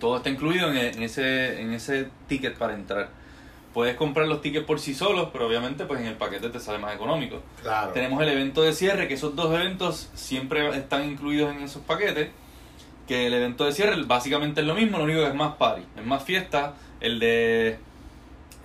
Todo 0.00 0.16
está 0.18 0.30
incluido 0.30 0.70
en, 0.70 0.76
en 0.76 1.02
ese, 1.02 1.60
en 1.60 1.72
ese 1.72 2.08
ticket 2.28 2.56
para 2.56 2.74
entrar. 2.74 3.10
Puedes 3.74 3.96
comprar 3.96 4.26
los 4.26 4.40
tickets 4.40 4.64
por 4.64 4.80
sí 4.80 4.94
solos, 4.94 5.28
pero 5.32 5.46
obviamente 5.46 5.84
pues 5.84 6.00
en 6.00 6.06
el 6.06 6.14
paquete 6.14 6.48
te 6.48 6.58
sale 6.58 6.78
más 6.78 6.94
económico. 6.94 7.42
Claro. 7.62 7.92
Tenemos 7.92 8.22
el 8.22 8.28
evento 8.30 8.62
de 8.62 8.72
cierre, 8.72 9.08
que 9.08 9.14
esos 9.14 9.36
dos 9.36 9.52
eventos 9.54 10.08
siempre 10.14 10.68
están 10.76 11.04
incluidos 11.08 11.54
en 11.54 11.62
esos 11.62 11.82
paquetes. 11.82 12.30
Que 13.06 13.26
el 13.26 13.34
evento 13.34 13.64
de 13.64 13.72
cierre 13.72 14.02
básicamente 14.04 14.60
es 14.62 14.66
lo 14.66 14.74
mismo, 14.74 14.98
lo 14.98 15.04
único 15.04 15.20
que 15.20 15.28
es 15.28 15.34
más 15.34 15.56
party, 15.56 15.82
es 15.96 16.04
más 16.06 16.22
fiesta. 16.22 16.74
El 17.00 17.18
de 17.20 17.78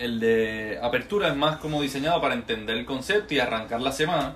el 0.03 0.19
de 0.19 0.79
apertura 0.81 1.29
es 1.29 1.35
más 1.35 1.57
como 1.57 1.81
diseñado 1.81 2.19
para 2.21 2.33
entender 2.33 2.77
el 2.77 2.85
concepto 2.85 3.33
y 3.33 3.39
arrancar 3.39 3.81
la 3.81 3.91
semana. 3.91 4.35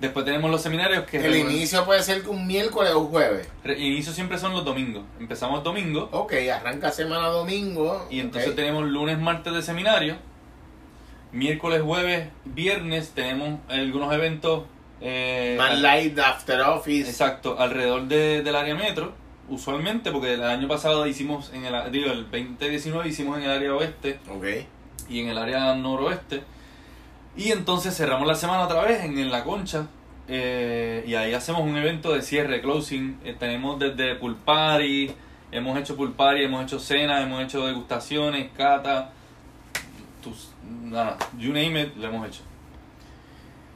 Después 0.00 0.24
tenemos 0.24 0.50
los 0.50 0.60
seminarios 0.60 1.04
que 1.04 1.18
El 1.24 1.36
inicio 1.36 1.84
puede 1.84 2.02
ser 2.02 2.28
un 2.28 2.44
miércoles 2.46 2.92
o 2.92 2.98
un 3.00 3.06
jueves. 3.10 3.48
Re- 3.62 3.78
inicio 3.78 4.12
siempre 4.12 4.36
son 4.38 4.52
los 4.52 4.64
domingos. 4.64 5.04
Empezamos 5.20 5.62
domingo 5.62 6.08
Ok, 6.10 6.32
arranca 6.52 6.90
semana 6.90 7.28
domingo. 7.28 8.08
y 8.10 8.18
entonces 8.18 8.56
tenemos 8.56 8.84
lunes, 8.84 9.18
martes 9.20 9.52
de 9.54 9.62
seminario. 9.62 10.16
Miércoles, 11.30 11.80
jueves, 11.82 12.28
viernes 12.44 13.10
tenemos 13.14 13.60
algunos 13.68 14.12
eventos. 14.12 14.64
eh, 15.04 15.56
Man 15.58 15.82
Light, 15.82 16.16
After 16.18 16.60
Office. 16.62 17.08
Exacto, 17.10 17.56
alrededor 17.58 18.02
de- 18.06 18.42
del 18.42 18.54
área 18.54 18.74
metro, 18.76 19.12
usualmente, 19.48 20.10
porque 20.12 20.34
el 20.34 20.42
año 20.44 20.68
pasado 20.68 21.06
hicimos 21.06 21.50
en 21.52 21.64
el, 21.64 21.92
digo, 21.92 22.10
el 22.10 22.24
2019 22.30 23.08
hicimos 23.08 23.38
en 23.38 23.44
el 23.44 23.50
área 23.50 23.74
oeste 23.74 24.18
y 25.08 25.20
en 25.20 25.28
el 25.28 25.38
área 25.38 25.74
noroeste. 25.74 26.42
Y 27.36 27.50
entonces 27.50 27.96
cerramos 27.96 28.26
la 28.26 28.34
semana 28.34 28.64
otra 28.64 28.82
vez 28.84 29.04
en, 29.04 29.18
en 29.18 29.30
La 29.30 29.44
Concha. 29.44 29.86
eh, 30.28 31.04
y 31.06 31.14
ahí 31.14 31.34
hacemos 31.34 31.62
un 31.62 31.76
evento 31.76 32.12
de 32.12 32.22
cierre, 32.22 32.60
closing. 32.60 33.18
Eh, 33.24 33.36
tenemos 33.38 33.78
desde 33.78 34.14
pool 34.16 34.36
party, 34.36 35.10
hemos 35.50 35.78
hecho 35.78 35.96
pool 35.96 36.12
party, 36.12 36.42
hemos 36.44 36.62
hecho 36.62 36.78
cenas, 36.78 37.22
hemos 37.22 37.42
hecho 37.42 37.66
degustaciones, 37.66 38.50
cata, 38.56 39.12
tus, 40.22 40.50
nada, 40.84 41.18
you 41.38 41.52
name 41.52 41.82
it, 41.82 41.96
lo 41.96 42.08
hemos 42.08 42.28
hecho. 42.28 42.42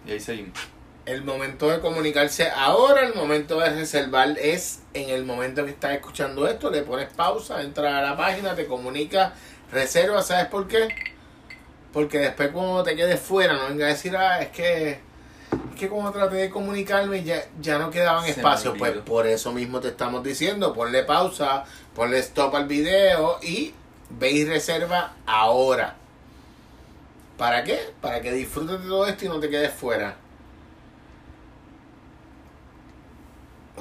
Y 0.07 0.13
ahí 0.13 0.21
seguimos. 0.21 0.76
El 1.07 1.23
momento 1.23 1.71
de 1.71 1.79
comunicarse 1.79 2.51
ahora, 2.51 3.07
el 3.07 3.15
momento 3.15 3.61
de 3.61 3.71
reservar 3.71 4.37
es 4.41 4.81
en 4.93 5.09
el 5.11 5.25
momento 5.25 5.65
que 5.65 5.71
estás 5.71 5.93
escuchando 5.93 6.49
esto, 6.49 6.69
le 6.69 6.83
pones 6.83 7.09
pausa, 7.15 7.63
entras 7.63 7.95
a 7.95 8.03
la 8.03 8.17
página, 8.17 8.57
te 8.57 8.67
comunicas, 8.67 9.33
reserva, 9.71 10.21
¿sabes 10.23 10.47
por 10.47 10.67
qué? 10.67 10.89
Porque 11.93 12.19
después 12.19 12.51
cuando 12.51 12.83
te 12.83 12.97
quedes 12.97 13.21
fuera, 13.21 13.55
no 13.55 13.69
venga 13.69 13.87
a 13.87 13.91
decir, 13.91 14.17
ah, 14.17 14.43
es 14.43 14.49
que, 14.49 14.91
es 14.91 15.79
que 15.79 15.89
como 15.89 16.11
traté 16.11 16.37
de 16.37 16.51
comunicarme 16.51 17.23
ya, 17.23 17.41
ya 17.61 17.79
no 17.79 17.89
quedaban 17.91 18.27
espacios. 18.27 18.75
Pues 18.77 18.93
por 18.99 19.29
eso 19.29 19.53
mismo 19.53 19.79
te 19.79 19.89
estamos 19.89 20.25
diciendo, 20.25 20.75
ponle 20.75 21.05
pausa, 21.05 21.65
ponle 21.95 22.19
stop 22.19 22.53
al 22.57 22.67
video 22.67 23.39
y 23.45 23.75
ve 24.11 24.33
y 24.33 24.45
reserva 24.45 25.15
ahora. 25.25 25.95
¿Para 27.39 27.63
qué? 27.63 27.79
Para 28.01 28.21
que 28.21 28.33
disfrutes 28.33 28.83
de 28.83 28.89
todo 28.89 29.07
esto 29.07 29.27
y 29.27 29.29
no 29.29 29.39
te 29.39 29.49
quedes 29.49 29.73
fuera. 29.73 30.17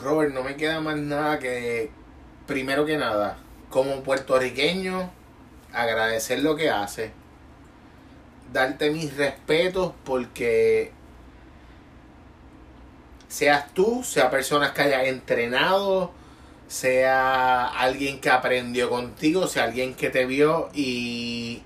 Robert, 0.01 0.33
no 0.33 0.43
me 0.43 0.55
queda 0.55 0.81
más 0.81 0.97
nada 0.97 1.39
que, 1.39 1.89
primero 2.47 2.85
que 2.85 2.97
nada, 2.97 3.37
como 3.69 4.03
puertorriqueño, 4.03 5.09
agradecer 5.73 6.39
lo 6.39 6.55
que 6.55 6.69
hace. 6.69 7.11
Darte 8.51 8.91
mis 8.91 9.15
respetos 9.17 9.93
porque 10.03 10.91
seas 13.27 13.73
tú, 13.73 14.03
sea 14.03 14.29
personas 14.29 14.71
que 14.71 14.83
hayas 14.83 15.07
entrenado, 15.07 16.11
sea 16.67 17.67
alguien 17.67 18.21
que 18.21 18.29
aprendió 18.29 18.89
contigo, 18.89 19.47
sea 19.47 19.65
alguien 19.65 19.93
que 19.93 20.09
te 20.09 20.25
vio 20.25 20.69
y 20.73 21.63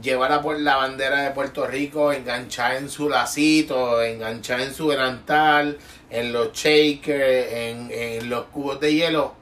llevara 0.00 0.40
por 0.40 0.58
la 0.58 0.76
bandera 0.76 1.20
de 1.22 1.30
Puerto 1.32 1.66
Rico 1.66 2.12
enganchada 2.12 2.78
en 2.78 2.88
su 2.88 3.08
lacito, 3.08 4.02
enganchada 4.02 4.62
en 4.62 4.72
su 4.72 4.88
delantal, 4.88 5.78
en 6.12 6.30
los 6.30 6.52
shakers, 6.52 7.52
en, 7.52 7.90
en 7.90 8.28
los 8.28 8.44
cubos 8.46 8.78
de 8.78 8.94
hielo. 8.94 9.34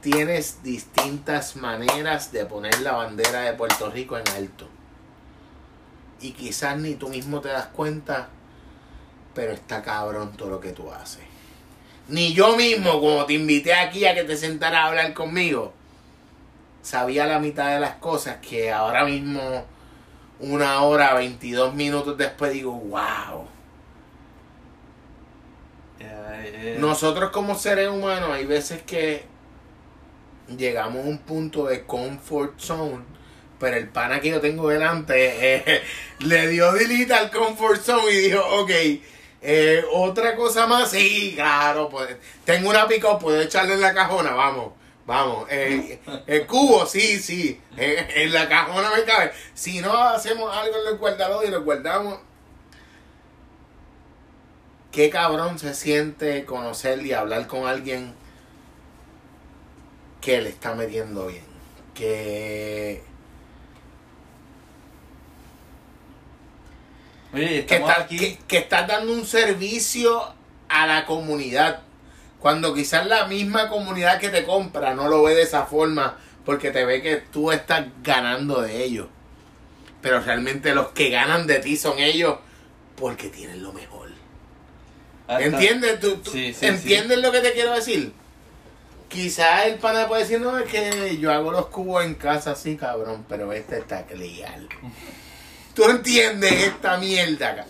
Tienes 0.00 0.62
distintas 0.62 1.56
maneras 1.56 2.30
de 2.30 2.46
poner 2.46 2.80
la 2.80 2.92
bandera 2.92 3.40
de 3.40 3.52
Puerto 3.54 3.90
Rico 3.90 4.16
en 4.16 4.28
alto. 4.28 4.68
Y 6.20 6.30
quizás 6.30 6.78
ni 6.78 6.94
tú 6.94 7.08
mismo 7.08 7.40
te 7.40 7.48
das 7.48 7.66
cuenta, 7.66 8.28
pero 9.34 9.52
está 9.52 9.82
cabrón 9.82 10.36
todo 10.36 10.50
lo 10.50 10.60
que 10.60 10.70
tú 10.70 10.90
haces. 10.92 11.24
Ni 12.06 12.32
yo 12.32 12.56
mismo, 12.56 13.00
como 13.00 13.26
te 13.26 13.32
invité 13.32 13.74
aquí 13.74 14.06
a 14.06 14.14
que 14.14 14.22
te 14.22 14.36
sentaras 14.36 14.84
a 14.84 14.86
hablar 14.86 15.14
conmigo, 15.14 15.72
sabía 16.80 17.26
la 17.26 17.40
mitad 17.40 17.74
de 17.74 17.80
las 17.80 17.96
cosas 17.96 18.36
que 18.36 18.72
ahora 18.72 19.04
mismo 19.04 19.66
una 20.38 20.80
hora, 20.82 21.14
22 21.14 21.74
minutos 21.74 22.16
después 22.16 22.52
digo, 22.52 22.72
wow. 22.72 23.57
Eh, 26.30 26.76
Nosotros 26.78 27.30
como 27.30 27.54
seres 27.54 27.88
humanos 27.88 28.30
hay 28.32 28.44
veces 28.44 28.82
que 28.82 29.24
llegamos 30.56 31.04
a 31.04 31.08
un 31.08 31.18
punto 31.18 31.66
de 31.66 31.84
comfort 31.84 32.58
zone, 32.58 33.04
pero 33.58 33.76
el 33.76 33.88
pana 33.88 34.20
que 34.20 34.30
yo 34.30 34.40
tengo 34.40 34.68
delante 34.68 35.56
eh, 35.56 35.82
le 36.20 36.48
dio 36.48 36.72
delete 36.72 37.12
al 37.14 37.30
comfort 37.30 37.80
zone 37.82 38.12
y 38.12 38.16
dijo, 38.16 38.40
ok, 38.60 38.70
eh, 39.40 39.84
otra 39.92 40.34
cosa 40.36 40.66
más, 40.66 40.90
sí, 40.90 41.32
claro, 41.36 41.88
pues, 41.88 42.16
tengo 42.44 42.70
una 42.70 42.88
pico, 42.88 43.18
puedo 43.18 43.40
echarle 43.40 43.74
en 43.74 43.80
la 43.80 43.94
cajona, 43.94 44.32
vamos. 44.32 44.72
Vamos, 45.06 45.46
eh, 45.50 46.00
el 46.26 46.46
cubo, 46.46 46.84
sí, 46.84 47.18
sí, 47.18 47.58
en 47.78 48.30
la 48.30 48.46
cajona 48.46 48.90
me 48.94 49.04
cabe. 49.04 49.32
Si 49.54 49.80
no 49.80 49.96
hacemos 50.02 50.54
algo 50.54 50.76
en 50.82 50.88
el 50.88 50.98
guardador 50.98 51.46
y 51.46 51.50
lo 51.50 51.62
guardamos, 51.62 52.18
qué 54.98 55.10
cabrón 55.10 55.60
se 55.60 55.74
siente 55.74 56.44
conocer 56.44 57.06
y 57.06 57.12
hablar 57.12 57.46
con 57.46 57.68
alguien 57.68 58.16
que 60.20 60.42
le 60.42 60.48
está 60.48 60.74
metiendo 60.74 61.28
bien. 61.28 61.44
Que, 61.94 63.00
Oye, 67.32 67.64
que, 67.64 67.76
está, 67.76 68.00
aquí. 68.00 68.18
que, 68.18 68.38
que 68.48 68.58
estás 68.58 68.88
dando 68.88 69.12
un 69.12 69.24
servicio 69.24 70.34
a 70.68 70.88
la 70.88 71.06
comunidad. 71.06 71.82
Cuando 72.40 72.74
quizás 72.74 73.06
la 73.06 73.26
misma 73.26 73.68
comunidad 73.68 74.18
que 74.18 74.30
te 74.30 74.44
compra 74.44 74.94
no 74.94 75.08
lo 75.08 75.22
ve 75.22 75.36
de 75.36 75.42
esa 75.42 75.66
forma 75.66 76.18
porque 76.44 76.72
te 76.72 76.84
ve 76.84 77.02
que 77.02 77.18
tú 77.18 77.52
estás 77.52 77.86
ganando 78.02 78.62
de 78.62 78.82
ellos. 78.82 79.06
Pero 80.02 80.18
realmente 80.18 80.74
los 80.74 80.88
que 80.88 81.10
ganan 81.10 81.46
de 81.46 81.60
ti 81.60 81.76
son 81.76 82.00
ellos 82.00 82.38
porque 82.96 83.28
tienen 83.28 83.62
lo 83.62 83.72
mejor. 83.72 83.97
¿Entiendes? 85.28 86.00
¿Tú, 86.00 86.16
tú- 86.16 86.30
Sí, 86.30 86.54
sí, 86.54 86.66
¿Entiendes 86.66 87.18
lo 87.18 87.30
que 87.32 87.40
te 87.40 87.52
quiero 87.52 87.74
decir? 87.74 88.12
Quizás 89.08 89.66
el 89.66 89.76
pana 89.76 90.06
puede 90.06 90.22
decir, 90.22 90.40
no, 90.40 90.58
es 90.58 90.70
que 90.70 91.16
yo 91.18 91.32
hago 91.32 91.50
los 91.50 91.66
cubos 91.66 92.04
en 92.04 92.14
casa 92.14 92.52
así, 92.52 92.76
cabrón, 92.76 93.24
pero 93.28 93.52
este 93.52 93.78
está 93.78 94.04
clear. 94.04 94.60
¿Tú 95.74 95.84
entiendes 95.84 96.52
esta 96.52 96.98
mierda 96.98 97.50
acá? 97.50 97.66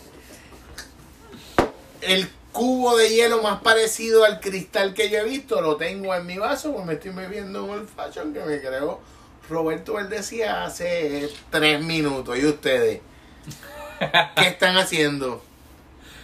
El 2.00 2.28
cubo 2.52 2.96
de 2.96 3.10
hielo 3.10 3.42
más 3.42 3.60
parecido 3.60 4.24
al 4.24 4.40
cristal 4.40 4.94
que 4.94 5.10
yo 5.10 5.18
he 5.18 5.24
visto 5.24 5.60
lo 5.60 5.76
tengo 5.76 6.14
en 6.14 6.26
mi 6.26 6.38
vaso, 6.38 6.72
pues 6.72 6.84
me 6.86 6.94
estoy 6.94 7.10
bebiendo 7.12 7.64
un 7.64 7.70
old 7.70 7.88
fashion 7.88 8.32
que 8.32 8.40
me 8.40 8.60
creó 8.60 9.00
Roberto 9.48 9.94
decía 10.08 10.64
hace 10.64 11.30
tres 11.50 11.80
minutos. 11.82 12.36
¿Y 12.38 12.44
ustedes? 12.46 13.00
¿Qué 14.36 14.46
están 14.48 14.76
haciendo? 14.76 15.42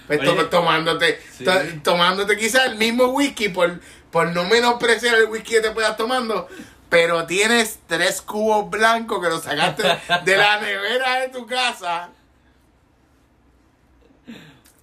Pues 0.07 0.21
Oye, 0.21 0.45
tomándote, 0.45 1.21
sí. 1.37 1.45
to- 1.45 1.53
tomándote 1.83 2.37
quizás 2.37 2.67
el 2.67 2.77
mismo 2.77 3.07
whisky 3.07 3.49
por, 3.49 3.81
por 4.11 4.29
no 4.35 4.45
menospreciar 4.45 5.15
el 5.17 5.25
whisky 5.27 5.53
que 5.55 5.61
te 5.63 5.71
puedas 5.71 5.97
tomando, 5.97 6.47
pero 6.91 7.27
tienes 7.27 7.79
tres 7.87 8.21
cubos 8.21 8.69
blancos 8.71 9.23
que 9.23 9.29
los 9.31 9.43
sacaste 9.43 9.83
de 10.25 10.37
la 10.37 10.61
nevera 10.61 11.21
de 11.21 11.29
tu 11.31 11.47
casa. 11.47 12.11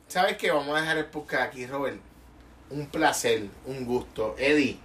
¿Sabes 0.08 0.38
qué? 0.38 0.52
Vamos 0.52 0.76
a 0.76 0.82
dejar 0.82 0.98
el 0.98 1.06
podcast 1.06 1.44
aquí, 1.44 1.66
Robert. 1.66 1.98
Un 2.70 2.88
placer, 2.88 3.44
un 3.66 3.86
gusto. 3.86 4.36
Eddie, 4.38 4.78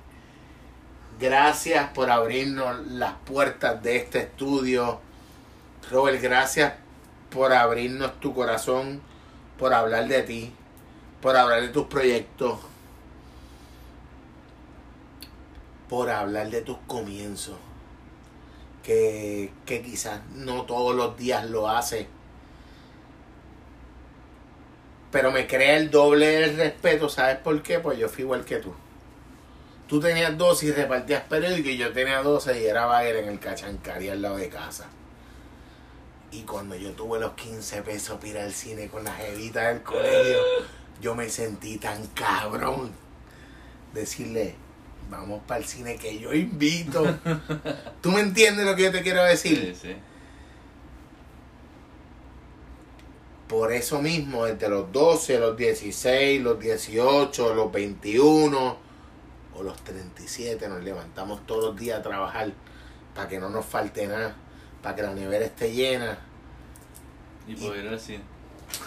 gracias 1.19 1.89
por 1.91 2.11
abrirnos 2.11 2.87
las 2.89 3.15
puertas 3.25 3.83
de 3.83 3.97
este 3.97 4.21
estudio. 4.21 5.01
Robert, 5.91 6.21
gracias 6.21 6.75
por 7.31 7.53
abrirnos 7.53 8.19
tu 8.21 8.35
corazón, 8.35 9.01
por 9.59 9.73
hablar 9.73 10.07
de 10.09 10.23
ti, 10.23 10.53
por 11.21 11.37
hablar 11.37 11.63
de 11.63 11.69
tus 11.69 11.87
proyectos, 11.87 12.59
por 15.89 16.11
hablar 16.11 16.51
de 16.51 16.63
tus 16.63 16.79
comienzos, 16.87 17.57
que, 18.83 19.53
que 19.65 19.83
quizás 19.83 20.21
no 20.35 20.63
todos 20.63 20.95
los 20.95 21.17
días 21.17 21.49
lo 21.49 21.69
hace, 21.69 22.09
pero 25.11 25.31
me 25.31 25.47
crea 25.47 25.77
el 25.77 25.91
doble 25.91 26.27
del 26.27 26.57
respeto, 26.57 27.09
¿sabes 27.09 27.39
por 27.39 27.63
qué? 27.63 27.79
Pues 27.79 27.99
yo 27.99 28.09
fui 28.09 28.25
igual 28.25 28.45
que 28.45 28.57
tú. 28.57 28.75
Tú 29.89 30.01
tenías 30.01 30.37
12 30.37 30.67
y 30.67 30.73
repartías 30.73 31.23
periódicos 31.23 31.71
y 31.71 31.77
yo 31.77 31.93
tenía 31.93 32.21
12 32.23 32.61
y 32.61 32.67
era 32.67 32.87
baile 32.87 33.21
en 33.21 33.29
el 33.29 33.39
cachancari 33.39 34.09
al 34.09 34.21
lado 34.21 34.37
de 34.37 34.49
casa. 34.49 34.87
Y 36.37 36.43
cuando 36.43 36.77
yo 36.77 36.93
tuve 36.93 37.19
los 37.19 37.33
15 37.33 37.81
pesos 37.81 38.19
para 38.19 38.29
ir 38.29 38.37
al 38.37 38.53
cine 38.53 38.89
con 38.89 39.03
las 39.05 39.19
evitas 39.21 39.73
del 39.73 39.83
colegio, 39.83 40.37
yo 41.01 41.15
me 41.15 41.31
sentí 41.31 41.79
tan 41.79 42.07
cabrón. 42.09 42.93
Decirle, 43.95 44.55
vamos 45.11 45.41
para 45.47 45.61
el 45.61 45.67
cine 45.67 45.97
que 45.97 46.19
yo 46.19 46.35
invito. 46.35 47.03
¿Tú 48.03 48.11
me 48.11 48.21
entiendes 48.21 48.67
lo 48.67 48.77
que 48.77 48.83
yo 48.83 48.93
te 48.93 49.03
quiero 49.03 49.25
decir? 49.25 49.75
Sí, 49.81 49.89
sí. 49.89 49.97
Por 53.49 53.73
eso 53.73 54.03
mismo, 54.03 54.45
desde 54.45 54.69
los 54.69 54.93
12, 54.93 55.39
los 55.39 55.57
16, 55.57 56.43
los 56.43 56.61
18, 56.61 57.55
los 57.55 57.73
21 57.73 58.77
o 59.55 59.63
los 59.63 59.83
37, 59.85 60.69
nos 60.69 60.85
levantamos 60.85 61.47
todos 61.47 61.65
los 61.65 61.77
días 61.77 62.01
a 62.01 62.03
trabajar 62.03 62.53
para 63.15 63.27
que 63.27 63.39
no 63.39 63.49
nos 63.49 63.65
falte 63.65 64.07
nada, 64.07 64.37
para 64.83 64.97
que 64.97 65.03
la 65.03 65.15
nevera 65.15 65.47
esté 65.47 65.73
llena 65.73 66.26
Y 67.47 67.55
poder 67.55 67.85
ir 67.85 67.89
al 67.91 68.01
cine. 68.01 68.23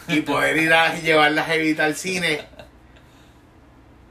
y 0.08 0.22
poder 0.22 0.58
ir 0.58 0.74
a 0.74 0.96
llevar 1.00 1.32
las 1.32 1.50
evitas 1.50 1.86
al 1.86 1.96
cine 1.96 2.42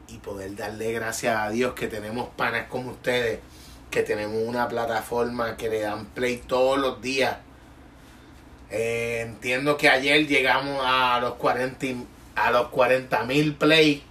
y 0.08 0.16
poder 0.18 0.56
darle 0.56 0.92
gracias 0.92 1.36
a 1.36 1.50
Dios 1.50 1.74
que 1.74 1.86
tenemos 1.88 2.28
panas 2.30 2.66
como 2.68 2.92
ustedes, 2.92 3.40
que 3.90 4.02
tenemos 4.02 4.36
una 4.46 4.66
plataforma 4.68 5.56
que 5.56 5.68
le 5.68 5.80
dan 5.80 6.06
play 6.06 6.38
todos 6.46 6.78
los 6.78 7.02
días. 7.02 7.36
Eh, 8.70 9.20
entiendo 9.26 9.76
que 9.76 9.88
ayer 9.88 10.26
llegamos 10.26 10.80
a 10.84 11.18
los 11.20 11.34
40 11.34 11.86
y- 11.86 12.04
a 12.34 12.50
los 12.50 12.68
40 12.68 13.24
mil 13.24 13.54
play 13.54 14.02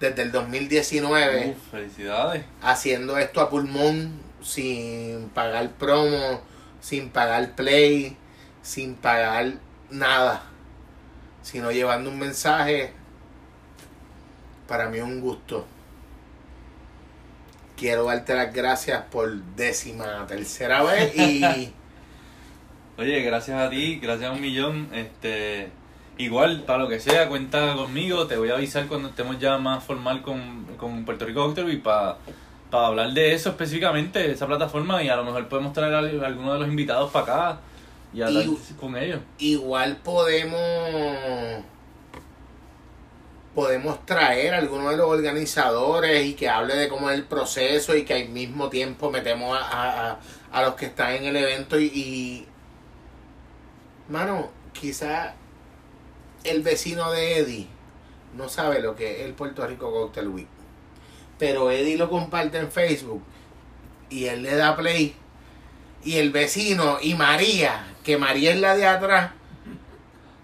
desde 0.00 0.22
el 0.22 0.32
2019 0.32 1.50
Uf, 1.56 1.70
felicidades. 1.70 2.44
haciendo 2.62 3.18
esto 3.18 3.40
a 3.40 3.48
pulmón 3.50 4.20
sin 4.42 5.28
pagar 5.30 5.70
promo, 5.72 6.40
sin 6.80 7.10
pagar 7.10 7.54
play, 7.56 8.16
sin 8.68 8.96
pagar 8.96 9.54
nada, 9.88 10.42
sino 11.40 11.72
llevando 11.72 12.10
un 12.10 12.18
mensaje. 12.18 12.92
Para 14.68 14.90
mí 14.90 14.98
es 14.98 15.04
un 15.04 15.22
gusto. 15.22 15.66
Quiero 17.78 18.04
darte 18.04 18.34
las 18.34 18.52
gracias 18.52 19.04
por 19.04 19.32
décima 19.56 20.26
tercera 20.26 20.82
vez 20.82 21.16
y 21.16 21.72
Oye, 22.98 23.22
gracias 23.22 23.58
a 23.58 23.70
ti, 23.70 24.00
gracias 24.02 24.28
a 24.28 24.34
un 24.34 24.42
millón. 24.42 24.88
Este, 24.92 25.70
igual, 26.18 26.64
para 26.64 26.80
lo 26.80 26.88
que 26.90 27.00
sea, 27.00 27.26
cuenta 27.28 27.74
conmigo. 27.74 28.26
Te 28.26 28.36
voy 28.36 28.50
a 28.50 28.56
avisar 28.56 28.86
cuando 28.86 29.08
estemos 29.08 29.38
ya 29.38 29.56
más 29.56 29.82
formal 29.82 30.20
con, 30.20 30.66
con 30.76 31.06
Puerto 31.06 31.24
Rico 31.24 31.40
Doctor 31.40 31.70
y 31.70 31.78
para 31.78 32.18
hablar 32.70 33.12
de 33.14 33.32
eso 33.32 33.48
específicamente, 33.48 34.30
esa 34.30 34.46
plataforma. 34.46 35.02
Y 35.02 35.08
a 35.08 35.16
lo 35.16 35.24
mejor 35.24 35.48
podemos 35.48 35.72
traer 35.72 35.94
a 35.94 36.00
alguno 36.00 36.52
de 36.52 36.58
los 36.58 36.68
invitados 36.68 37.10
para 37.10 37.24
acá 37.24 37.60
y 38.12 38.22
hablar 38.22 38.44
Y- 38.44 38.74
con 38.78 38.96
ellos. 38.96 39.20
igual 39.38 39.96
podemos 39.98 40.60
podemos 43.54 44.04
traer 44.06 44.54
a 44.54 44.58
alguno 44.58 44.90
de 44.90 44.96
los 44.96 45.08
organizadores 45.08 46.24
y 46.26 46.34
que 46.34 46.48
hable 46.48 46.76
de 46.76 46.88
cómo 46.88 47.10
es 47.10 47.16
el 47.16 47.24
proceso 47.24 47.96
y 47.96 48.04
que 48.04 48.14
al 48.14 48.28
mismo 48.28 48.68
tiempo 48.68 49.10
metemos 49.10 49.58
a, 49.60 50.10
a- 50.12 50.18
a- 50.52 50.62
los 50.62 50.74
que 50.74 50.86
están 50.86 51.14
en 51.14 51.24
el 51.24 51.36
evento 51.36 51.78
y, 51.80 51.86
y 51.86 52.46
mano 54.08 54.50
quizá 54.72 55.34
el 56.44 56.62
vecino 56.62 57.10
de 57.10 57.38
Eddie 57.38 57.66
no 58.36 58.48
sabe 58.48 58.80
lo 58.80 58.94
que 58.94 59.20
es 59.22 59.26
el 59.26 59.34
Puerto 59.34 59.66
Rico 59.66 59.90
Cocktail 59.90 60.28
Week 60.28 60.46
pero 61.38 61.70
Eddie 61.72 61.96
lo 61.96 62.08
comparte 62.08 62.58
en 62.58 62.70
Facebook 62.70 63.22
y 64.08 64.26
él 64.26 64.42
le 64.42 64.54
da 64.54 64.76
play 64.76 65.16
y 66.04 66.16
el 66.18 66.30
vecino 66.30 66.98
y 67.00 67.14
María, 67.14 67.86
que 68.04 68.16
María 68.18 68.52
es 68.52 68.60
la 68.60 68.74
de 68.76 68.86
atrás, 68.86 69.30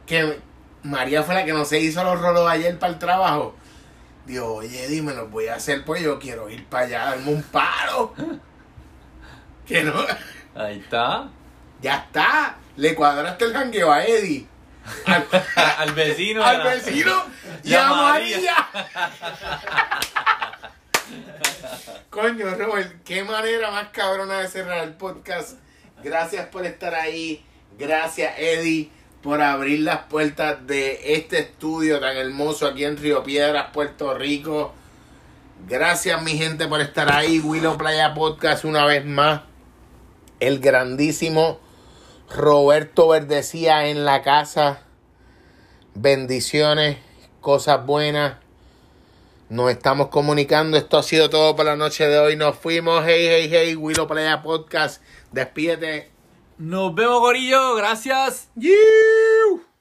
que 0.07 0.41
María 0.83 1.23
fue 1.23 1.35
la 1.35 1.45
que 1.45 1.53
no 1.53 1.65
se 1.65 1.81
hizo 1.81 2.03
los 2.05 2.21
rolos 2.21 2.49
ayer 2.51 2.79
para 2.79 2.93
el 2.93 2.99
trabajo. 2.99 3.55
Dijo, 4.27 4.55
oye, 4.55 4.89
dime, 4.89 5.13
los 5.15 5.31
voy 5.31 5.49
a 5.49 5.57
hacer, 5.57 5.85
pues 5.85 6.03
yo 6.03 6.19
quiero 6.19 6.49
ir 6.51 6.65
para 6.67 6.85
allá, 6.87 7.05
darme 7.07 7.33
un 7.33 7.43
paro. 7.43 8.15
Que 9.67 9.83
no, 9.83 9.95
Ahí 10.55 10.79
está. 10.81 11.29
ya 11.81 11.97
está. 11.97 12.57
Le 12.77 12.95
cuadraste 12.95 13.47
el 13.47 13.55
jangueo 13.55 13.91
a 13.91 14.05
Eddie, 14.05 14.47
al, 15.07 15.27
al 15.79 15.93
vecino. 15.95 16.45
al 16.45 16.63
vecino 16.63 17.25
y 17.63 17.73
a 17.73 17.89
María. 17.89 18.37
María. 18.37 18.69
Coño, 22.11 22.55
Robert, 22.55 23.03
qué 23.05 23.25
manera 23.25 23.71
más 23.71 23.89
cabrona 23.89 24.41
de 24.41 24.49
cerrar 24.49 24.85
el 24.85 24.95
podcast. 24.95 25.59
Gracias 26.03 26.47
por 26.49 26.65
estar 26.67 26.95
ahí. 26.95 27.45
Gracias, 27.79 28.35
Eddie, 28.39 28.91
por 29.23 29.41
abrir 29.41 29.81
las 29.81 30.05
puertas 30.05 30.67
de 30.67 31.15
este 31.15 31.41
estudio 31.41 31.99
tan 32.01 32.17
hermoso 32.17 32.67
aquí 32.67 32.85
en 32.85 32.97
Río 32.97 33.23
Piedras, 33.23 33.71
Puerto 33.73 34.17
Rico. 34.17 34.75
Gracias, 35.67 36.23
mi 36.23 36.37
gente, 36.37 36.69
por 36.69 36.81
estar 36.81 37.11
ahí. 37.11 37.41
Willow 37.41 37.79
Playa 37.79 38.15
Podcast 38.15 38.65
una 38.65 38.85
vez 38.85 39.05
más. 39.05 39.43
El 40.41 40.61
grandísimo 40.61 41.59
Roberto 42.31 43.09
Verdecía 43.09 43.87
en 43.87 44.05
la 44.05 44.23
casa. 44.23 44.83
Bendiciones, 45.95 46.99
cosas 47.41 47.87
buenas. 47.87 48.44
Nos 49.55 49.71
estamos 49.71 50.09
comunicando. 50.09 50.77
Esto 50.77 50.99
ha 50.99 51.03
sido 51.05 51.31
todo 51.31 51.55
por 51.55 51.65
la 51.65 51.77
noche 51.77 52.09
de 52.09 52.19
hoy. 52.19 52.35
Nos 52.35 52.57
fuimos. 52.57 53.05
Hey, 53.07 53.29
hey, 53.29 53.49
hey. 53.49 53.77
Willow 53.77 54.09
Playa 54.09 54.43
Podcast. 54.43 55.01
Despídete. 55.31 56.11
Nos 56.59 56.93
vemos, 56.93 57.21
Gorillo. 57.21 57.77
Gracias. 57.77 58.49
You. 58.57 59.74